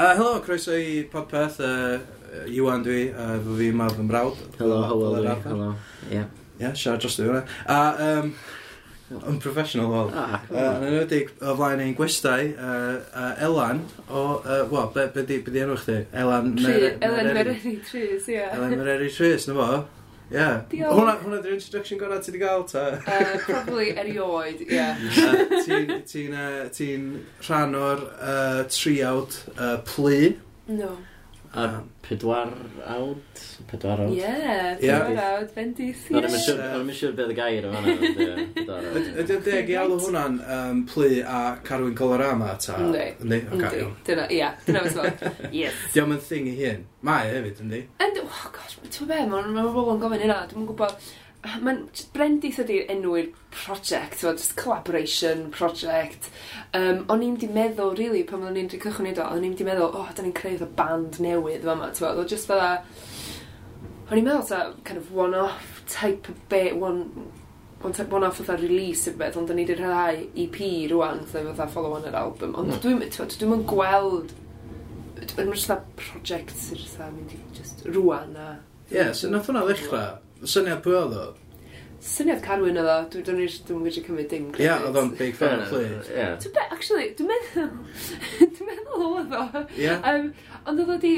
Uh, 0.00 0.14
helo, 0.16 0.40
croeso 0.40 0.72
i 0.72 1.02
podpeth, 1.12 1.58
uh, 1.60 1.98
Iwan 2.48 2.80
dwi, 2.80 3.10
uh, 3.12 3.34
fy 3.44 3.56
fi 3.58 3.66
yma 3.68 3.88
fy 3.92 4.04
mrawd. 4.08 4.38
Helo, 4.56 4.78
helo, 4.88 5.10
helo, 5.18 5.34
helo, 5.44 5.66
ie. 6.08 6.22
Ie, 6.56 6.70
siarad 6.72 7.02
dros 7.02 7.18
dwi 7.18 7.26
hwnna. 7.26 7.42
A, 7.68 7.80
um, 8.06 8.30
yn 9.28 9.36
professional 9.44 9.92
hol. 9.92 10.08
Ah, 10.16 10.38
uh, 10.46 10.62
yn 10.78 10.86
enwedig, 10.88 11.34
o 11.44 11.52
flaen 11.58 11.84
ein 11.84 11.92
gwestai, 11.98 12.48
uh, 12.54 12.96
uh, 13.12 13.44
Elan, 13.44 13.84
o, 14.08 14.24
uh, 14.38 14.62
wel, 14.72 14.88
be, 14.96 15.04
be, 15.18 15.26
di, 15.28 15.38
be 15.44 15.52
di 15.52 15.64
enw 15.66 15.76
chdi? 15.82 15.98
Elan 16.22 16.54
Mereri 16.56 17.76
Trys, 17.90 18.32
ie. 18.32 18.40
Elan 18.46 18.78
Mereri 18.80 19.12
Trys, 19.12 19.50
na 19.50 19.58
fo? 19.60 19.68
Yeah. 20.30 20.62
Diolch. 20.70 20.94
Hwna, 20.94 21.16
hwnna 21.24 21.40
di'r 21.42 21.56
introduction 21.56 21.98
gorau 21.98 22.20
ti 22.22 22.30
wedi 22.30 22.42
gael, 22.44 22.62
ta? 22.70 22.84
Uh, 23.10 23.38
probably 23.44 23.90
erioed, 23.98 24.62
ie. 24.62 24.78
Uh, 24.78 25.56
ti'n 25.66 25.94
ti 26.06 26.26
uh, 26.30 26.68
ti 26.74 26.90
rhan 27.48 27.74
o'r 27.74 28.04
uh, 28.14 28.60
triawd 28.70 29.40
uh, 29.56 29.78
plu. 29.88 30.36
No. 30.70 30.92
A 31.50 31.82
pedwar 32.06 32.52
awd? 32.86 33.40
Pedwar 33.66 33.98
awd? 34.04 34.12
Ie, 34.14 34.76
pedwar 34.78 35.16
awd, 35.24 35.48
bendith. 35.56 36.04
Nawr 36.14 36.28
ddim 36.28 36.92
yn 36.92 36.94
siŵr 36.94 37.16
beth 37.18 37.32
y 37.32 37.36
gair 37.38 37.66
o 37.66 37.72
fanna. 37.74 37.94
Ydy 39.18 39.34
o'n 39.34 39.42
deg 39.48 39.72
i 39.72 39.78
alw 39.80 39.96
hwnna'n 40.04 40.36
um, 40.56 40.84
plu 40.86 41.08
a 41.26 41.40
carwyn 41.66 41.96
colorama 41.98 42.52
ta? 42.62 42.76
Ynddi. 42.84 43.08
Ynddi? 43.24 43.40
Ynddi. 43.56 43.82
Dyna, 44.06 44.28
Ie, 44.30 44.52
dyna 44.68 44.84
fes 44.86 45.00
fod. 45.00 45.26
Yes. 45.50 45.80
Diolch 45.96 46.14
yn 46.14 46.22
thing 46.28 46.52
i 46.52 46.54
hyn. 46.60 46.86
Mae 47.10 47.32
e 47.32 47.34
hefyd, 47.40 47.64
ynddi? 47.66 47.82
Ynddi, 48.06 48.22
oh 48.28 48.46
gosh, 48.54 48.78
ti'n 48.86 49.10
be, 49.10 49.18
mae'n 49.34 49.58
bobl 49.58 49.96
yn 49.96 50.04
gofyn 50.06 50.22
hynna, 50.28 50.38
dwi'n 50.52 50.70
gwybod. 50.70 51.10
Mae'n 51.40 51.86
brendith 52.12 52.58
ydy'r 52.60 52.90
enw'r 52.92 53.30
prosiect, 53.54 54.18
so 54.20 54.32
just 54.34 54.56
collaboration 54.60 55.46
project. 55.50 56.28
Um, 56.76 57.06
o'n 57.08 57.24
i'n 57.24 57.38
di 57.40 57.48
meddwl, 57.48 57.94
really, 57.96 58.22
pan 58.28 58.44
o'n 58.44 58.58
i'n 58.60 58.68
di 58.68 58.80
cychwyn 58.82 59.08
i 59.08 59.14
do, 59.16 59.24
o'n 59.24 59.46
i'n 59.48 59.56
di 59.56 59.64
meddwl, 59.64 59.96
oh, 59.96 60.10
da 60.12 60.24
ni'n 60.26 60.36
creu 60.36 60.60
band 60.76 61.16
newydd 61.24 61.64
fama, 61.64 61.88
ti'n 61.96 62.06
meddwl, 62.06 62.28
just 62.28 62.50
fel 62.50 62.60
a... 62.60 62.70
O'n 64.10 64.20
i'n 64.20 64.28
meddwl, 64.28 64.44
ta, 64.50 64.60
kind 64.84 65.00
of 65.00 65.10
one-off 65.16 65.82
type 65.88 66.28
of 66.28 66.44
bit, 66.52 66.76
one, 66.76 67.06
one, 67.80 67.96
type, 67.96 68.12
one 68.12 68.28
off 68.28 68.36
fatha 68.42 68.60
release 68.60 69.08
i'r 69.08 69.16
beth, 69.16 69.40
ond 69.40 69.48
da 69.48 69.56
ni 69.56 69.64
wedi 69.64 69.80
rhai 69.80 70.28
EP 70.44 70.62
rwan, 70.92 71.24
fatha 71.32 71.70
follow 71.72 71.96
on 71.96 72.08
yr 72.10 72.20
album, 72.20 72.52
ond 72.52 72.74
mm. 72.74 72.82
dwi'n 72.84 73.04
dwi, 73.06 73.12
dwi, 73.16 73.40
dwi 73.40 73.64
gweld 73.72 74.36
Mae'n 75.20 75.52
rhywbeth 75.52 75.84
project 75.96 76.56
sy'n 76.58 77.14
mynd 77.14 77.32
i 77.36 77.38
just 77.56 77.84
rwan 77.88 78.34
a... 78.36 78.50
Ie, 78.90 78.96
yeah, 78.98 79.12
so 79.16 79.30
nath 79.30 79.48
hwnna 79.48 79.62
ddechrau 79.68 80.18
Syniad 80.48 80.82
pwy 80.84 80.96
oedd 80.96 81.16
o? 81.20 81.24
Syniad 82.00 82.40
Carwyn 82.44 82.78
oedd 82.80 82.88
o, 82.88 83.00
dwi'n 83.12 83.26
dod 83.26 83.42
i'r 83.44 83.56
dwi'n 83.68 83.82
gwybod 83.84 84.04
cymryd 84.06 84.30
dim 84.32 84.46
Ie, 84.56 84.70
oedd 84.72 84.96
o'n 84.96 85.10
big 85.18 85.34
fan 85.36 85.66
o 85.66 85.82
Ie. 85.82 86.30
Dwi'n 86.40 86.54
be, 86.54 86.62
actually, 86.72 87.10
dwi'n 87.18 87.28
meddwl, 87.28 87.68
dwi'n 88.56 88.70
meddwl 88.70 89.04
oedd 89.10 89.36
o. 89.36 89.66
Ie. 89.76 89.92
Um, 89.98 90.32
Ond 90.64 90.80
oedd 90.80 90.94
o 90.94 90.98
di, 91.02 91.14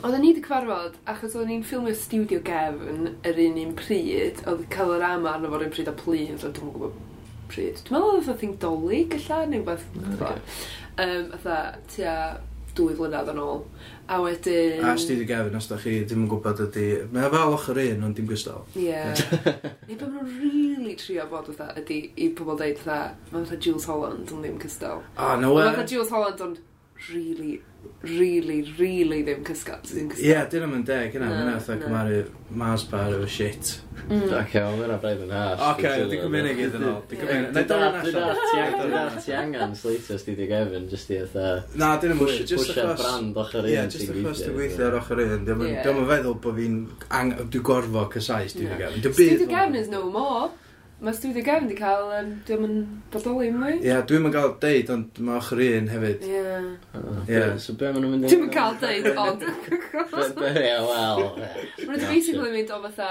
Oedden 0.00 0.22
ni 0.22 0.30
wedi 0.30 0.40
cyfarfod, 0.44 0.94
achos 1.10 1.34
oedden 1.34 1.50
ni'n 1.50 1.64
ffilmio 1.66 1.92
studio 1.98 2.38
gefn 2.46 3.08
yr 3.26 3.40
un 3.42 3.58
un 3.60 3.72
pryd, 3.76 4.38
oedd 4.48 4.62
cael 4.72 4.94
yr 4.94 5.02
ama 5.10 5.34
arno 5.34 5.50
fo'r 5.52 5.66
un 5.66 5.72
pryd 5.74 5.90
a 5.90 5.94
plin, 5.98 6.38
so 6.40 6.48
dwi'n 6.56 6.70
gwybod 6.72 6.94
pryd. 7.50 7.82
Dwi'n 7.84 7.96
meddwl 7.96 8.20
oedd 8.20 8.30
oedd 8.32 8.54
dolyg, 8.62 9.10
galla, 9.12 9.40
neu 9.50 9.66
beth. 9.66 9.84
Mm, 9.98 10.14
okay. 10.14 10.62
Um, 11.04 11.26
Otha, 11.36 11.58
tua 11.92 12.14
dwy 12.78 12.96
flynedd 12.96 13.32
yn 13.34 13.42
ôl. 13.42 13.64
A 14.10 14.18
wedyn... 14.18 14.84
A 14.84 14.96
Steve 14.98 15.24
Gavin, 15.24 15.54
os 15.54 15.68
da 15.70 15.76
chi 15.78 16.00
ddim 16.02 16.24
yn 16.24 16.30
gwybod 16.32 16.64
ydy... 16.64 16.86
Mae 17.14 17.30
fel 17.30 17.54
ochr 17.54 17.78
un, 17.78 18.00
ond 18.08 18.16
dim 18.18 18.26
gystal. 18.26 18.64
Ie. 18.74 18.96
Neu 19.86 19.98
bod 20.00 20.08
nhw'n 20.08 20.32
really 20.40 20.96
trio 20.98 21.28
bod 21.30 21.52
fatha, 21.52 21.76
ydy 21.78 22.00
i 22.18 22.26
pobl 22.34 22.58
deud 22.58 22.80
fatha, 22.82 23.14
mae'n 23.30 23.46
fatha 23.46 23.60
Jules 23.62 23.86
Holland, 23.86 24.32
ond 24.34 24.42
ddim 24.42 24.58
cystal. 24.64 25.04
A, 25.14 25.36
na 25.38 25.52
we. 25.52 25.60
Mae'n 25.62 25.76
fatha 25.76 25.86
Jules 25.92 26.10
Holland, 26.10 26.42
ond 26.42 26.58
really 27.12 27.60
really, 28.02 28.62
really 28.78 29.22
ddim 29.24 29.42
cysgod. 29.44 29.90
Ie, 29.92 30.06
yeah, 30.24 30.46
dyn 30.48 30.64
nhw'n 30.64 30.84
deg 30.88 31.14
yna, 31.18 31.26
no, 31.28 31.36
mae'n 31.36 31.50
eitha 31.52 31.76
cymaru 31.82 32.20
Mars 32.60 32.84
bar 32.88 33.12
efo 33.12 33.26
shit. 33.30 33.72
Mm. 34.06 34.30
Ac 34.38 34.54
o, 34.56 34.62
mae'n 34.78 34.94
braidd 35.02 35.24
yn 35.26 35.34
hash. 35.34 35.64
Oce, 35.66 35.92
di 36.10 36.20
cymryd 36.22 36.48
gyd 36.58 36.78
yn 36.78 36.86
ôl. 36.88 36.96
Di 37.10 37.18
cymryd. 37.20 37.50
Dwi'n 37.58 38.94
dal 38.94 39.18
ti 39.20 39.36
angen 39.36 39.76
slater 39.78 40.22
Studio 40.22 40.48
Gavin, 40.50 40.88
jyst 40.90 41.12
i 41.12 41.20
eitha... 41.20 41.50
Na, 41.80 41.92
dyn 42.00 42.14
nhw'n 42.14 42.22
mwy. 42.24 42.38
Just 42.48 42.72
achos... 42.72 43.02
brand 43.02 43.42
ochr 43.44 43.60
un. 43.60 43.68
Ie, 43.74 43.84
just 43.92 44.14
achos 44.14 44.42
dwi'n 44.46 44.56
gweithio 44.56 44.88
ar 44.88 44.98
ochr 45.02 45.22
un. 45.26 45.44
Dwi'n 45.50 46.02
feddwl 46.14 46.40
bod 46.46 46.58
fi'n... 46.62 46.80
Dwi'n 47.10 47.68
gorfo 47.68 48.08
cysau 48.16 48.48
Studio 48.54 48.80
Gavin. 48.80 49.06
Studio 49.12 49.52
Gavin 49.52 49.78
is 49.84 49.92
no 49.92 50.06
more. 50.08 50.50
Mae 51.00 51.16
studio 51.16 51.40
gefn 51.40 51.68
di 51.70 51.76
cael, 51.78 52.10
um, 52.12 52.32
dwi'n 52.44 52.64
yn 52.66 52.80
bodoli 53.08 53.46
mwy. 53.54 53.78
Ie, 53.78 53.86
yeah, 53.88 54.02
dwi'n 54.04 54.26
yn 54.28 54.34
cael 54.34 54.50
deud, 54.60 54.90
ond 54.92 55.20
mae 55.24 55.38
ochr 55.40 55.62
un 55.64 55.86
hefyd. 55.88 56.26
Ie. 56.26 56.34
Yeah. 56.34 56.66
Oh, 56.98 57.22
yeah. 57.24 57.54
So 57.56 57.72
be 57.80 57.88
maen 57.88 58.04
nhw'n 58.04 58.18
mynd... 58.18 58.26
Dwi'n 58.28 58.44
yn 58.44 58.52
cael 58.52 58.76
deud, 58.82 59.08
ond... 59.22 59.46
Be, 60.36 60.50
Ie, 60.60 60.74
wel... 60.90 61.24
Mae'n 61.38 61.94
nhw'n 61.94 62.04
basically 62.04 62.52
mynd 62.52 62.74
o 62.76 62.82
fatha... 62.84 63.08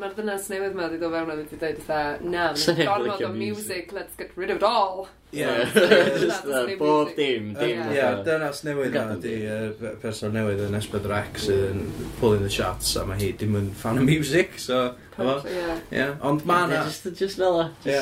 Mae'r 0.00 0.16
ddynas 0.16 0.48
newydd 0.54 0.78
ma 0.78 0.86
wedi 0.86 1.02
dod 1.04 1.12
fewn 1.18 1.34
a 1.34 1.36
wedi 1.42 1.60
dweud 1.60 1.84
fatha... 1.84 2.16
Na, 2.24 2.48
mae'n 2.56 2.80
gormod 2.88 3.26
o 3.28 3.32
music, 3.36 3.92
let's 3.92 4.16
get 4.16 4.32
rid 4.40 4.54
of 4.54 4.62
it 4.62 4.68
all. 4.70 5.10
Yeah. 5.30 5.64
Just 5.74 6.46
uh, 6.46 6.66
bob 6.78 7.10
dim, 7.16 7.50
dim. 7.52 7.82
Ie, 7.92 8.04
dynas 8.24 8.62
newydd 8.64 8.94
yna 8.96 9.16
di, 9.20 9.34
y 9.44 9.90
person 10.00 10.32
newydd 10.32 10.62
yn 10.64 10.78
Esbyd 10.78 11.08
Rex 11.10 11.50
yn 11.52 11.82
pulling 12.20 12.46
the 12.46 12.52
shots, 12.52 12.94
a 12.96 13.04
mae 13.04 13.20
hi 13.20 13.28
dim 13.36 13.58
yn 13.60 13.68
fan 13.76 14.00
o 14.00 14.06
music, 14.08 14.56
so... 14.62 14.94
Ie. 15.18 16.06
Ond 16.24 16.46
mae 16.48 16.70
na... 16.72 16.80
Just, 16.88 17.10
just 17.18 17.42
fel 17.42 17.60
o. 17.60 17.68
Ie. 17.84 18.00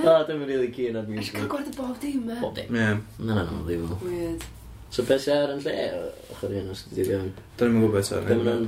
Na, 0.00 0.16
dim 0.26 0.42
yn 0.42 0.50
really 0.50 0.72
keen 0.74 0.98
ar 0.98 1.06
music. 1.06 1.36
Ysgol 1.38 1.50
gwerth 1.54 1.70
y 1.70 1.78
bob 1.78 1.96
dim, 2.02 2.26
e? 2.26 2.42
Bob 2.42 2.58
dim. 2.58 2.74
Ie. 2.74 2.90
Na, 3.30 3.46
ddim 3.52 3.86
o. 3.86 4.02
Weird. 4.02 4.50
So 4.94 5.02
beth 5.02 5.24
sy'n 5.24 5.40
ar 5.42 5.52
yn 5.56 5.62
lle, 5.64 5.72
ochr 6.30 6.52
i'n 6.54 6.68
os 6.70 6.84
gyda'i 6.86 7.08
fewn? 7.08 7.30
Do'n 7.58 7.72
ni'n 7.74 7.82
gwybod 7.82 8.04
eto. 8.04 8.18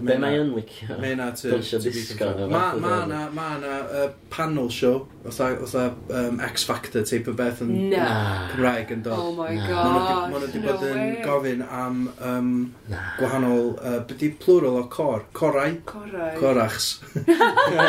Be 0.07 0.15
mae 0.23 0.39
yn 0.41 0.49
licio? 0.57 0.97
Mae 0.99 1.13
yna 1.15 1.29
to 1.39 1.53
be 1.55 1.93
confirmed. 2.19 2.51
Mae 2.51 3.05
yna, 3.05 3.21
mae 3.35 3.61
yna 3.61 4.07
panel 4.31 4.67
show, 4.75 5.05
otha 5.27 5.87
um, 6.19 6.41
X 6.49 6.67
Factor 6.67 7.07
type 7.07 7.31
o 7.31 7.35
beth 7.39 7.63
yn 7.63 7.71
no. 7.93 8.09
Cymraeg 8.53 8.91
yn 8.95 9.05
dod. 9.07 9.23
Oh 9.23 9.33
my 9.39 9.55
no. 9.55 9.69
god. 9.71 9.95
Mae 10.33 10.35
nhw 10.35 10.41
wedi 10.49 10.63
bod 10.65 10.85
yn 10.89 11.17
gofyn 11.23 11.63
am 11.67 12.03
um, 12.31 12.51
no. 12.91 13.05
gwahanol, 13.21 13.73
uh, 13.79 14.01
beth 14.11 14.27
i 14.27 14.33
plural 14.43 14.81
o 14.83 14.85
cor, 14.91 15.29
corau. 15.35 15.79
Corau. 15.87 16.35
Corachs. 16.43 16.91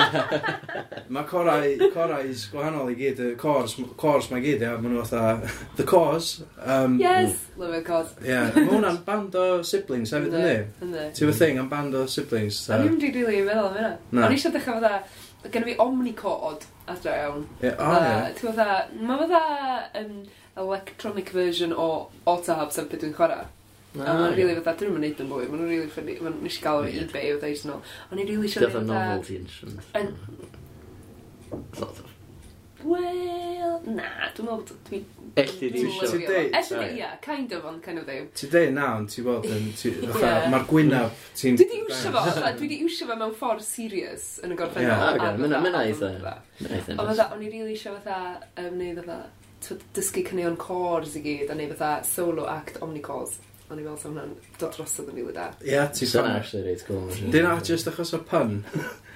mae 1.13 1.25
corau, 1.33 1.89
corau's 1.93 2.45
gwahanol 2.53 2.93
i 2.93 2.97
gyd, 3.01 3.23
cors, 3.41 3.77
cors 3.97 4.29
mae 4.33 4.45
gyd, 4.45 4.65
ia, 4.65 4.77
mae 4.77 4.93
nhw 4.93 5.01
otha, 5.05 5.25
the 5.77 5.85
cause. 5.89 6.45
Um, 6.61 6.97
yes, 7.01 7.49
love 7.57 7.73
it, 7.77 7.85
cause. 7.85 8.13
Ie, 8.27 8.39
mae 8.53 8.65
hwnna'n 8.67 8.97
band 9.07 9.35
o 9.39 9.45
siblings 9.67 10.11
hefyd, 10.15 10.33
ynddi? 10.35 11.03
Ti'n 11.15 11.31
fy 11.31 11.35
thing 11.37 11.61
am 11.61 11.69
band 11.71 11.95
o 11.95 12.03
siblings? 12.11 12.59
Ta... 12.67 12.79
O'n 12.81 12.89
i'n 12.89 12.97
rili 12.99 13.23
really 13.23 13.43
meddwl 13.47 13.69
am 13.69 13.77
hynna. 13.77 13.91
O'n 14.25 14.33
i 14.33 14.39
eisiau 14.39 14.55
dechrau 14.55 14.81
fatha, 14.81 14.97
gen 15.53 15.67
fi 15.67 15.77
omnicod 15.83 16.65
adra 16.91 17.13
iawn. 17.21 17.45
Ie, 17.61 17.71
o 17.71 17.91
ie. 17.95 18.17
Ti'n 18.39 18.49
fatha, 18.49 18.79
mae 18.99 19.21
fatha 19.23 19.43
um, 20.01 20.17
electronic 20.65 21.31
version 21.35 21.75
o 21.75 21.87
Otabs 22.27 22.81
am 22.81 22.89
beth 22.91 23.05
dwi'n 23.05 23.15
chwarae. 23.15 23.47
A 23.97 24.11
mae'n 24.11 24.35
rili 24.35 24.57
fatha, 24.59 24.75
dyn 24.81 24.91
nhw'n 24.91 25.07
neud 25.07 25.23
yn 25.23 25.31
fwy, 25.31 25.47
mae'n 25.53 25.71
rili 25.71 25.87
ffynnu, 25.93 26.19
mae'n 26.25 26.37
nes 26.43 26.59
i 26.59 26.65
gael 26.65 26.83
fi 26.85 26.99
ebay 27.05 27.31
o 27.33 27.39
ddeis 27.39 27.63
nôl. 27.69 27.79
O'n 28.11 28.19
i'n 28.19 28.29
rili 28.33 28.51
eisiau 28.51 28.67
fatha... 28.67 28.83
Dyfa 28.83 28.91
novelty 28.91 29.39
instrument. 29.39 29.81
Thought 31.79 32.06
Wel, 32.87 33.79
na, 33.97 34.09
dwi'n 34.35 34.47
meddwl 34.47 34.61
bod 34.63 34.83
dwi... 34.87 34.99
Elli 35.37 35.69
ti 35.73 35.81
isio. 35.83 36.07
Elli, 36.07 36.77
di, 36.79 36.99
ia, 37.01 37.09
kind 37.21 37.51
of, 37.53 37.65
ond 37.67 37.81
kind 37.83 37.99
of 37.99 38.05
ddim. 38.07 38.29
Ti 38.37 38.47
dweud 38.51 38.75
na, 38.77 38.85
ond 38.97 39.11
ti 39.11 39.23
weld 39.25 39.47
yn... 39.51 39.65
Mae'r 40.53 40.67
gwynaf 40.69 41.25
ti'n... 41.37 41.57
Dwi 41.59 41.67
di 41.71 41.81
iwsio 41.83 42.13
fo, 42.15 42.23
dwi 42.59 42.69
di 42.71 42.79
iwsio 42.85 43.09
fo 43.09 43.17
mewn 43.19 43.35
ffordd 43.37 43.65
serious 43.65 44.29
yn 44.45 44.55
y 44.55 44.59
gorffennol. 44.59 45.19
Ie, 45.19 45.49
mae'n 45.51 45.79
eitha. 45.81 46.13
Ond 46.63 47.03
fatha, 47.03 47.27
o'n 47.35 47.43
i 47.43 47.51
rili 47.51 47.75
eisiau 47.75 47.97
fatha, 47.99 48.39
wneud 48.69 49.03
fatha, 49.03 49.19
dysgu 49.97 50.23
cynnion 50.29 50.55
cors 50.61 51.17
i 51.19 51.23
gyd, 51.25 51.51
a 51.51 51.57
wneud 51.57 51.75
fatha 51.75 52.07
solo 52.07 52.47
act 52.51 52.79
omnicores. 52.85 53.35
O'n 53.67 53.81
i 53.81 53.83
fel 53.83 53.97
sa 53.99 54.07
hwnna'n 54.07 54.31
dod 54.61 54.77
drosodd 54.77 55.11
yn 55.11 55.19
rili 55.19 55.35
da. 55.35 55.49
Ie, 55.59 55.81
ti'n 55.91 56.13
fan. 56.13 57.27
Dyna, 57.33 57.57
just 57.67 57.91
achos 57.91 58.15
o 58.15 58.23
pun. 58.23 58.61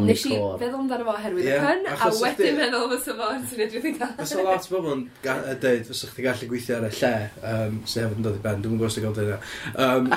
Nes 0.00 0.24
i 0.26 0.32
feddwl 0.32 0.78
amdano 0.80 1.04
fo 1.06 1.14
oherwydd 1.14 1.48
herwydd 1.48 1.48
y 1.52 1.56
cyn, 1.60 1.82
a 1.92 2.10
wedyn 2.20 2.60
meddwl 2.60 2.86
fysa 2.94 3.16
fo 3.18 3.30
yn 3.36 3.48
sy'n 3.50 3.64
edrych 3.66 3.88
i 3.90 3.94
gael. 3.98 4.14
o 4.40 4.44
lot 4.46 4.68
o 4.68 4.74
bobl 4.76 4.94
yn 4.96 5.02
dweud, 5.62 5.88
fysa 5.90 6.12
chdi 6.12 6.26
gallu 6.28 6.48
gweithio 6.52 6.78
ar 6.78 6.86
y 6.88 6.92
lle, 7.00 7.12
um, 7.52 7.80
sef 7.94 8.16
yn 8.16 8.24
dod 8.24 8.38
i 8.38 8.44
ben, 8.46 8.62
dwi'n 8.64 8.78
gwybod 8.78 8.94
sy'n 8.94 9.06
gael 9.08 9.18
dyna. 9.18 9.40
um, 9.86 10.08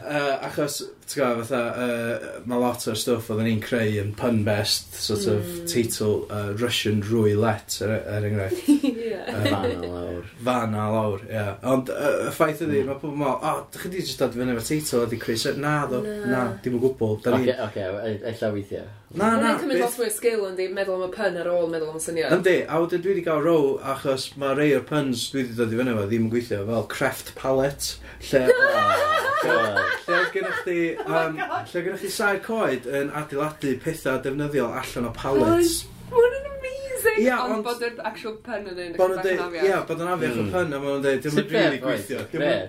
uh, 0.00 0.34
achos 0.48 0.80
ti'n 1.10 1.20
gwybod, 1.20 1.46
fatha, 1.48 1.60
uh, 1.84 2.40
mae 2.48 2.60
lot 2.62 2.86
o'r 2.90 2.98
stwff 2.98 3.30
oedden 3.32 3.48
ni'n 3.48 3.60
creu 3.64 3.98
yn 4.00 4.12
pun-best 4.18 4.96
sort 4.98 5.26
of 5.30 5.44
mm. 5.44 5.68
teitl 5.70 6.24
uh, 6.26 6.50
Russian 6.60 7.02
Roulette, 7.04 7.78
er, 7.84 7.94
er 8.08 8.26
enghraifft. 8.28 8.68
yeah. 8.68 9.28
Uh, 9.28 9.44
fan 9.44 9.70
a 9.70 9.92
lawr. 9.92 10.24
Fan 10.48 10.76
a 10.78 10.88
lawr, 10.94 11.24
ie. 11.26 11.32
Yeah. 11.36 11.54
Ond 11.74 11.92
uh, 11.92 12.10
y 12.28 12.34
ffaith 12.34 12.64
ydy, 12.66 12.82
mm. 12.82 12.90
mae 12.90 13.00
pobl 13.02 13.16
mol, 13.20 13.36
o, 13.36 13.52
oh, 13.52 13.62
dych 13.74 13.86
chi 13.86 13.92
di 13.94 14.04
just 14.04 14.22
dod 14.22 14.36
fyny 14.36 14.54
efo'r 14.54 14.68
teitl 14.70 15.04
wedi 15.04 15.20
creu 15.22 15.40
set? 15.44 15.60
Na, 15.60 15.76
ddo, 15.90 16.02
na, 16.04 16.26
na 16.32 16.44
dim 16.64 16.78
o 16.78 16.82
gwbl. 16.86 17.18
Oce, 17.20 17.34
oce, 17.34 17.56
okay, 17.68 17.88
okay, 17.90 18.20
eilla 18.32 18.52
weithiau. 18.56 18.90
Na, 19.14 19.28
na. 19.36 19.52
Mae'n 19.52 19.60
cymryd 19.62 19.82
lot 19.84 19.98
mwy 20.00 20.08
o 20.08 20.14
sgil 20.16 20.46
yn 20.48 20.56
di 20.58 20.66
meddwl 20.74 21.04
am 21.04 21.06
y 21.06 21.14
pun 21.14 21.36
ar 21.38 21.50
ôl 21.52 21.68
meddwl 21.70 21.92
am 21.92 22.00
y 22.00 22.02
syniad. 22.02 22.32
Yndi, 22.34 22.56
a 22.66 22.80
wedyn 22.82 23.04
dwi 23.04 23.12
wedi 23.12 23.26
cael 23.28 23.44
row 23.44 23.68
achos 23.92 24.30
mae 24.40 24.56
rei 24.58 24.72
o'r 24.74 24.82
puns 24.88 25.28
dwi 25.30 25.44
wedi 25.44 25.58
dod 25.60 25.74
i 25.74 25.78
fyny 25.78 25.92
efo 25.92 26.06
ddim 26.08 26.26
yn 26.26 26.32
gweithio 26.32 26.64
fel 26.66 26.88
Creft 26.90 27.34
palette, 27.38 28.00
lle... 28.30 28.48
Oh, 29.44 29.76
lle 30.08 30.23
gennych 30.34 30.60
chi, 30.66 30.78
um, 31.06 31.38
lle 31.40 31.84
gennych 31.86 32.04
chi 32.04 32.12
sair 32.12 32.40
coed 32.44 32.88
yn 33.00 33.12
adeiladu 33.20 33.74
pethau 33.84 34.20
defnyddiol 34.24 34.76
allan 34.80 35.08
o 35.10 35.14
pallets. 35.16 35.80
Mae'n 36.10 36.36
amazing! 36.50 37.18
Ia, 37.24 37.40
ond... 37.46 37.64
bod 37.66 37.82
yr 37.86 37.98
actual 38.10 38.36
pen 38.44 38.68
yn 38.70 38.84
un. 38.86 38.94
Bod 38.98 39.16
yn 39.16 39.24
dweud, 39.24 39.58
ia, 39.62 39.80
bod 39.88 40.04
yn 40.04 40.12
afiach 40.14 40.38
o 40.42 40.46
pen, 40.52 40.70
a 40.70 40.78
maen 40.78 40.90
nhw'n 40.90 41.04
dweud, 41.08 41.24
diolch 41.24 41.42
yn 41.42 41.50
rili 41.56 41.82
gweithio. 41.82 42.24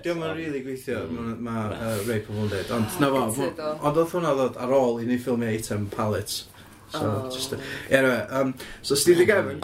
Dim 0.06 0.26
yn 0.26 0.36
rili 0.40 0.64
gweithio, 0.66 1.04
mae 1.46 1.94
rei 2.08 2.20
pobl 2.26 2.44
yn 2.46 2.52
dweud. 2.54 2.74
Ond, 2.78 3.00
na 3.02 3.12
fo, 3.14 3.48
ond 3.76 4.02
oedd 4.02 4.12
hwnna 4.16 4.36
ddod 4.40 4.60
ar 4.66 4.76
ôl 4.80 5.00
i 5.02 5.08
ni 5.08 5.20
ffilmio 5.22 5.54
item 5.60 5.88
pallets. 5.92 6.44
So, 6.92 7.02
oh. 7.02 7.30
just... 7.34 7.52
Uh, 7.52 7.58
anyway, 7.90 8.26
um, 8.30 8.54
so 8.82 8.94
Steve 8.94 9.26
Gavin. 9.26 9.60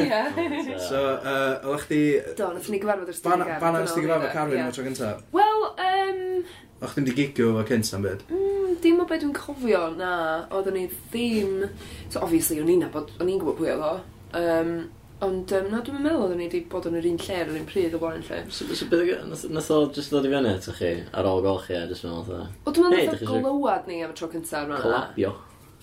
Ie. 0.00 0.78
So, 0.78 1.20
uh, 1.20 1.68
ola 1.68 1.78
chdi... 1.82 2.00
Do, 2.38 2.50
nath 2.56 2.70
ni 2.72 2.80
gyfarfod 2.82 3.12
ar 3.12 3.18
Steve 3.20 3.38
Gavin. 3.42 3.60
Bana 3.60 3.84
nes 3.84 3.92
ti 3.92 4.04
gyfarfod 4.04 4.32
Carwyn 4.32 4.64
am 4.64 4.72
y 4.72 4.76
tro 4.78 4.86
gyntaf? 4.88 5.22
Wel, 5.36 5.68
um... 5.88 6.42
O 6.80 6.90
chdi'n 6.90 7.06
di 7.06 7.14
gigio 7.20 7.52
o 7.60 7.68
cynt 7.68 7.92
am 7.96 8.08
byd? 8.08 8.26
Mm, 8.32 8.74
dim 8.82 9.04
o 9.04 9.08
beth 9.08 9.22
dwi'n 9.22 9.36
cofio, 9.36 9.86
na. 10.00 10.10
Oedden 10.50 10.78
ni 10.80 10.88
ddim... 10.90 11.64
So, 12.08 12.24
obviously, 12.24 12.60
o'n 12.64 12.72
i'n 12.72 12.84
nabod, 12.86 13.12
o'n 13.20 13.30
i'n 13.30 13.40
gwybod 13.42 13.60
pwy 13.60 13.74
oedd 13.76 13.88
o. 13.92 13.96
Um, 14.40 14.76
Ond 15.22 15.52
um, 15.54 15.68
na, 15.70 15.78
dwi'n 15.80 16.02
meddwl 16.02 16.24
oedden 16.24 16.40
ni 16.42 16.48
wedi 16.48 16.58
bod 16.68 16.88
yn 16.90 16.96
yr 16.98 17.06
un 17.06 17.20
lle 17.22 17.36
ar 17.38 17.48
yr 17.48 17.56
un 17.60 17.66
pryd 17.68 17.94
o 17.96 18.00
blaen 18.02 18.24
lle. 18.26 18.40
So, 18.52 18.66
so 18.76 18.88
beth 18.90 19.44
nath 19.46 19.70
o 19.72 19.76
just 19.94 20.10
ddod 20.10 20.26
i 20.26 20.32
fyny 20.32 20.50
ato 20.50 20.74
chi 20.74 20.90
ar 21.14 21.28
ôl 21.30 21.40
golchi 21.44 21.76
a 21.78 21.84
just 21.88 22.04
meddwl 22.04 22.34
o. 22.34 22.40
O, 22.66 22.74
dwi'n 22.74 22.90
meddwl 22.90 23.12
nath 23.12 23.22
o 23.22 23.36
glywad 23.38 23.86
ni 23.88 24.00
am 24.04 24.10
y 24.10 24.18
tro 24.18 24.28
cyntaf 24.32 24.66
yma. 24.66 24.80
Colabio. 24.82 25.30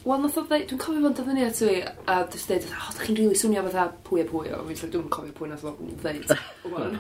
Wel, 0.02 0.18
nath 0.18 0.38
o 0.40 0.42
ddeud, 0.50 0.64
dwi'n 0.66 0.80
cofio 0.82 1.02
fo'n 1.04 1.14
dod 1.14 1.28
fyny 1.28 1.44
at 1.46 1.60
fi, 1.62 1.74
a 2.10 2.14
dwi'n 2.26 2.46
dweud, 2.48 2.64
o, 2.66 2.78
oh, 2.82 2.94
da 2.98 3.04
chi'n 3.06 3.18
rili 3.20 3.36
swnio 3.38 3.62
fatha 3.68 3.84
pwy 4.08 4.24
a 4.24 4.26
pwy, 4.32 4.48
o, 4.58 4.62
fi'n 4.66 4.94
dwi'n 4.96 5.10
cofio 5.14 5.34
pwy 5.38 5.50
nath 5.52 5.66
o 5.70 5.74
ddeud, 6.02 6.32
wan. 6.74 6.96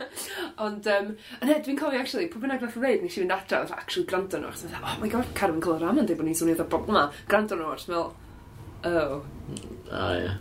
Ond, 0.66 0.88
um, 0.92 1.06
a 1.38 1.46
ne, 1.48 1.54
dwi'n 1.64 1.78
cofio, 1.78 2.02
actually, 2.02 2.26
pwy 2.28 2.42
bynnag 2.42 2.60
nath 2.60 2.74
o 2.76 2.82
ddeud, 2.82 3.00
nes 3.00 3.14
i 3.16 3.22
fynd 3.22 3.32
adra, 3.32 3.62
fatha, 3.62 3.78
actually, 3.80 4.04
gwrando 4.10 4.42
nhw, 4.42 4.50
achos 4.50 4.74
oh 4.76 4.98
my 5.00 5.08
god, 5.14 5.30
Carwyn 5.38 5.62
Clyr 5.64 5.80
Raman, 5.80 6.02
yn 6.02 6.10
dweud 6.10 6.20
bod 6.20 6.28
ni'n 6.28 6.36
swnio 6.42 6.56
fatha 6.58 6.66
bob 6.74 6.90
yma, 6.92 7.04
gwrando 7.30 7.56
nhw, 7.56 7.70
achos 7.72 7.88
meddwl, 7.88 8.10
oh. 8.90 9.14
A, 9.88 10.02
ie. 10.18 10.34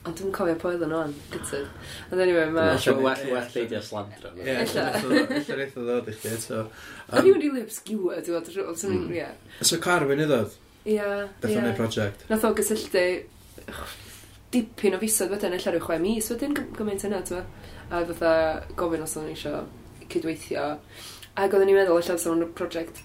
Ond 0.00 0.16
dwi'n 0.18 0.32
cofio 0.34 0.56
pwy 0.58 0.72
oedden 0.72 0.90
nhw'n, 0.90 1.14
gytid. 1.36 1.68
Ond 2.08 2.24
anyway, 2.24 2.48
mae... 2.56 2.72
Mae'n 2.72 3.04
well, 3.04 3.22
well 3.36 3.52
beidio 3.54 3.84
slandro. 3.86 4.32
Ie, 4.40 4.48
ella. 4.64 4.88
Ella 4.96 5.60
reitha 5.60 5.84
ddod 5.84 6.10
i 6.10 6.16
chdi, 6.16 6.32
eto. 6.40 6.64
Oedd 7.12 7.28
i'n 7.28 7.38
rili 7.44 7.62
obscure, 7.62 8.18
dwi'n 8.24 8.48
dweud, 8.48 8.82
mm. 8.96 9.62
So 9.62 9.78
Carwyn 9.84 10.24
i 10.24 10.26
ddod? 10.26 10.58
Ie. 10.90 11.10
Dath 11.42 11.54
o'n 11.54 11.66
neud 11.68 11.78
prosiect. 11.78 12.26
Nath 12.30 12.46
o 12.48 12.52
gysylltu 12.58 13.04
dipyn 14.50 14.96
o 14.96 15.00
fisoedd 15.02 15.34
wedyn, 15.34 15.54
ella 15.54 15.74
rhyw 15.74 15.84
chwe 15.84 15.98
mis 16.02 16.30
wedyn 16.32 16.56
gymaint 16.76 17.06
yna, 17.06 17.22
ti'n 17.26 17.44
A 17.90 18.04
fatha 18.06 18.32
gofyn 18.78 19.02
os 19.02 19.16
o'n 19.18 19.30
eisiau 19.32 19.64
cydweithio. 20.10 20.66
Ac 21.34 21.54
oedden 21.54 21.66
ni'n 21.70 21.78
meddwl, 21.80 21.98
ella 21.98 22.14
fysa 22.14 22.30
o'n 22.30 22.44
project, 22.58 23.00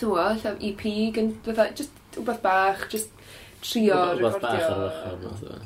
dwi'n 0.00 0.12
wa, 0.14 0.30
ella 0.32 0.54
EP, 0.64 0.84
gyn, 1.16 1.34
fatha, 1.44 1.66
just 1.76 2.16
wbeth 2.16 2.40
bach, 2.44 2.86
just 2.92 3.12
trio 3.64 3.98
recordio. 4.16 4.88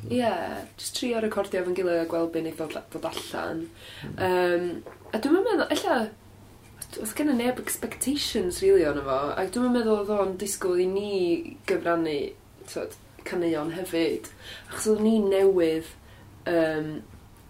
Ie, 0.09 0.17
yeah, 0.17 0.59
just 0.79 0.99
trio 0.99 1.21
recordio 1.23 1.63
fan 1.63 1.77
gilydd 1.77 2.03
a 2.03 2.09
gweld 2.11 2.33
beth 2.35 2.47
ni 2.47 2.55
ddod 2.55 3.07
allan. 3.11 3.63
Um, 4.17 4.67
a 5.13 5.23
dwi'n 5.23 5.39
meddwl, 5.39 5.65
ella, 5.77 5.97
oedd 6.97 7.13
gen 7.17 7.29
i 7.33 7.37
neb 7.37 7.59
expectations, 7.61 8.63
really, 8.63 8.85
ond 8.89 9.01
efo. 9.03 9.19
A 9.37 9.45
dwi'n 9.45 9.75
meddwl 9.75 10.01
oedd 10.01 10.15
o'n 10.15 10.35
disgwyl 10.41 10.81
i 10.81 10.87
ni 10.89 11.11
gyfrannu 11.69 12.17
tyd, 12.71 12.97
caneuon 13.29 13.75
hefyd. 13.75 14.31
Achos 14.71 14.89
oedd 14.93 15.03
ni 15.05 15.19
newydd 15.21 15.91
um, 16.49 16.89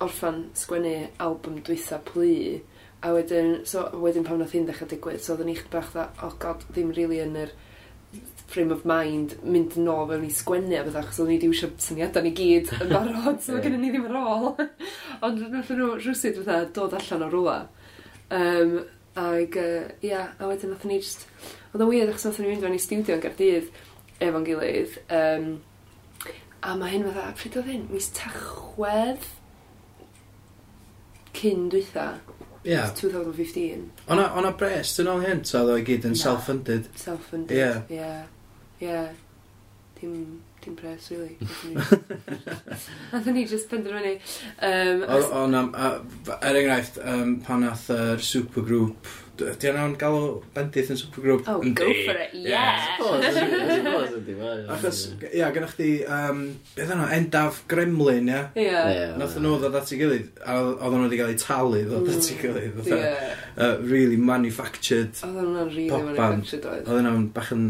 orffan 0.04 0.44
sgwennu 0.58 0.96
album 1.24 1.62
dwytha 1.64 2.02
plu. 2.10 2.60
A 3.00 3.14
wedyn, 3.16 3.62
so, 3.70 3.86
wedyn 4.04 4.28
pan 4.28 4.42
nath 4.42 4.56
hyn 4.56 4.68
ddechrau 4.68 4.90
digwydd, 4.92 5.24
so 5.24 5.34
oedden 5.34 5.48
ni 5.48 5.56
chyd 5.56 5.72
bach 5.72 5.94
dda, 5.94 6.10
oh 6.26 6.36
god, 6.42 6.66
ddim 6.74 6.92
really 6.98 7.22
yn 7.24 7.38
yr 7.40 7.56
frame 8.50 8.74
of 8.74 8.84
mind 8.90 9.36
mynd 9.46 9.76
yn 9.78 9.88
ôl 9.94 10.08
fewn 10.10 10.26
i 10.26 10.32
sgwennu 10.34 10.76
a 10.76 10.84
bydda, 10.84 11.04
achos 11.06 11.22
o'n 11.22 11.30
ni 11.30 11.38
wedi 11.38 11.52
wisio 11.52 11.70
syniadau 11.80 12.26
ni 12.26 12.34
gyd 12.36 12.74
yn 12.80 12.92
barod, 12.96 13.40
so 13.46 13.60
gen 13.64 13.78
i 13.78 13.82
ni 13.86 13.92
ddim 13.94 14.10
ar 14.10 14.20
ôl. 14.20 14.50
Ond 15.26 15.44
nath 15.54 15.72
nhw 15.72 15.94
rhywsyd 16.00 16.42
bydda 16.42 16.64
dod 16.76 16.98
allan 16.98 17.28
o 17.28 17.30
rwla. 17.32 17.60
Um, 18.36 18.80
Ag, 19.20 19.58
uh, 19.60 19.90
ia, 20.06 20.26
a 20.40 20.50
wedyn 20.50 20.74
nath 20.74 20.86
ni 20.88 21.00
just... 21.02 21.28
Oedd 21.74 21.84
o 21.86 21.90
weird 21.90 22.12
achos 22.12 22.28
nath 22.28 22.40
ni 22.42 22.50
fynd 22.52 22.66
fewn 22.66 22.78
i 22.78 22.82
studio 22.82 23.18
yn 23.18 23.24
Gardydd 23.24 23.70
efo'n 24.24 24.48
gilydd. 24.48 24.98
Um, 25.20 25.50
a 26.66 26.76
mae 26.80 26.94
hyn 26.94 27.08
fatha, 27.08 27.30
pryd 27.40 27.60
oedd 27.60 27.72
hyn? 27.72 27.86
Mis 27.94 28.10
tachwedd 28.16 29.28
cyn 31.40 31.70
dwytha. 31.72 32.10
Yeah. 32.68 32.92
2015. 32.96 33.88
O'na, 34.12 34.28
ona 34.38 34.52
bres, 34.60 34.92
dyn 34.98 35.10
ôl 35.14 35.24
hyn, 35.24 35.46
so 35.48 35.64
oedd 35.64 35.74
o 35.74 35.80
i 35.80 35.88
gyd 35.88 36.10
yn 36.10 36.20
self-funded. 36.20 36.92
Self-funded, 37.00 37.56
ie. 37.56 37.64
Yeah. 37.64 37.82
Ie. 37.88 38.00
Yeah. 38.02 38.22
Yeah. 38.84 39.10
Dim 40.00 40.16
dim 40.64 40.76
pres, 40.76 41.12
really. 41.12 41.38
Nath 43.14 43.26
ni 43.28 43.46
just 43.46 43.70
penderfynu. 43.72 44.20
Um, 44.62 45.04
o, 45.04 45.18
Ond 45.44 45.56
am, 45.56 45.74
er 46.42 46.56
enghraifft, 46.56 47.00
um, 47.04 47.40
pan 47.46 47.66
nath 47.66 47.90
yr 47.94 48.22
supergroup, 48.24 49.10
di 49.40 49.70
o'n 49.72 49.96
galw 50.00 50.42
bendith 50.56 50.92
yn 50.92 51.00
supergroup? 51.00 51.48
Oh, 51.48 51.62
go 51.64 51.88
for 52.04 52.18
it, 52.20 52.34
yeah! 52.36 53.00
Achos, 54.76 55.06
ia, 55.32 55.52
gynnwch 55.56 55.78
chi, 55.80 55.90
um, 56.06 56.46
beth 56.76 56.94
yna, 56.96 57.10
endaf 57.16 57.64
gremlin, 57.72 58.32
ia? 58.32 58.46
Ia. 58.60 59.12
Nath 59.20 59.38
nhw 59.40 59.58
ddod 59.62 59.80
at 59.80 59.94
ei 59.96 60.02
gilydd, 60.02 60.32
a 60.44 60.58
oedd 60.60 60.98
nhw 60.98 61.06
wedi 61.08 61.22
cael 61.22 61.36
eu 61.36 61.44
talu 61.44 61.84
ddod 61.88 62.10
at 62.16 62.32
ei 62.34 62.36
mm. 62.36 62.42
gilydd. 62.44 63.86
Really 63.90 64.20
manufactured. 64.20 65.16
Oedd 65.24 65.40
nhw'n 65.40 65.72
really 65.76 65.92
manufactured 65.94 66.68
oedd. 66.68 66.90
Oedd 66.90 67.08
nhw'n 67.08 67.32
bach 67.36 67.54
yn 67.56 67.70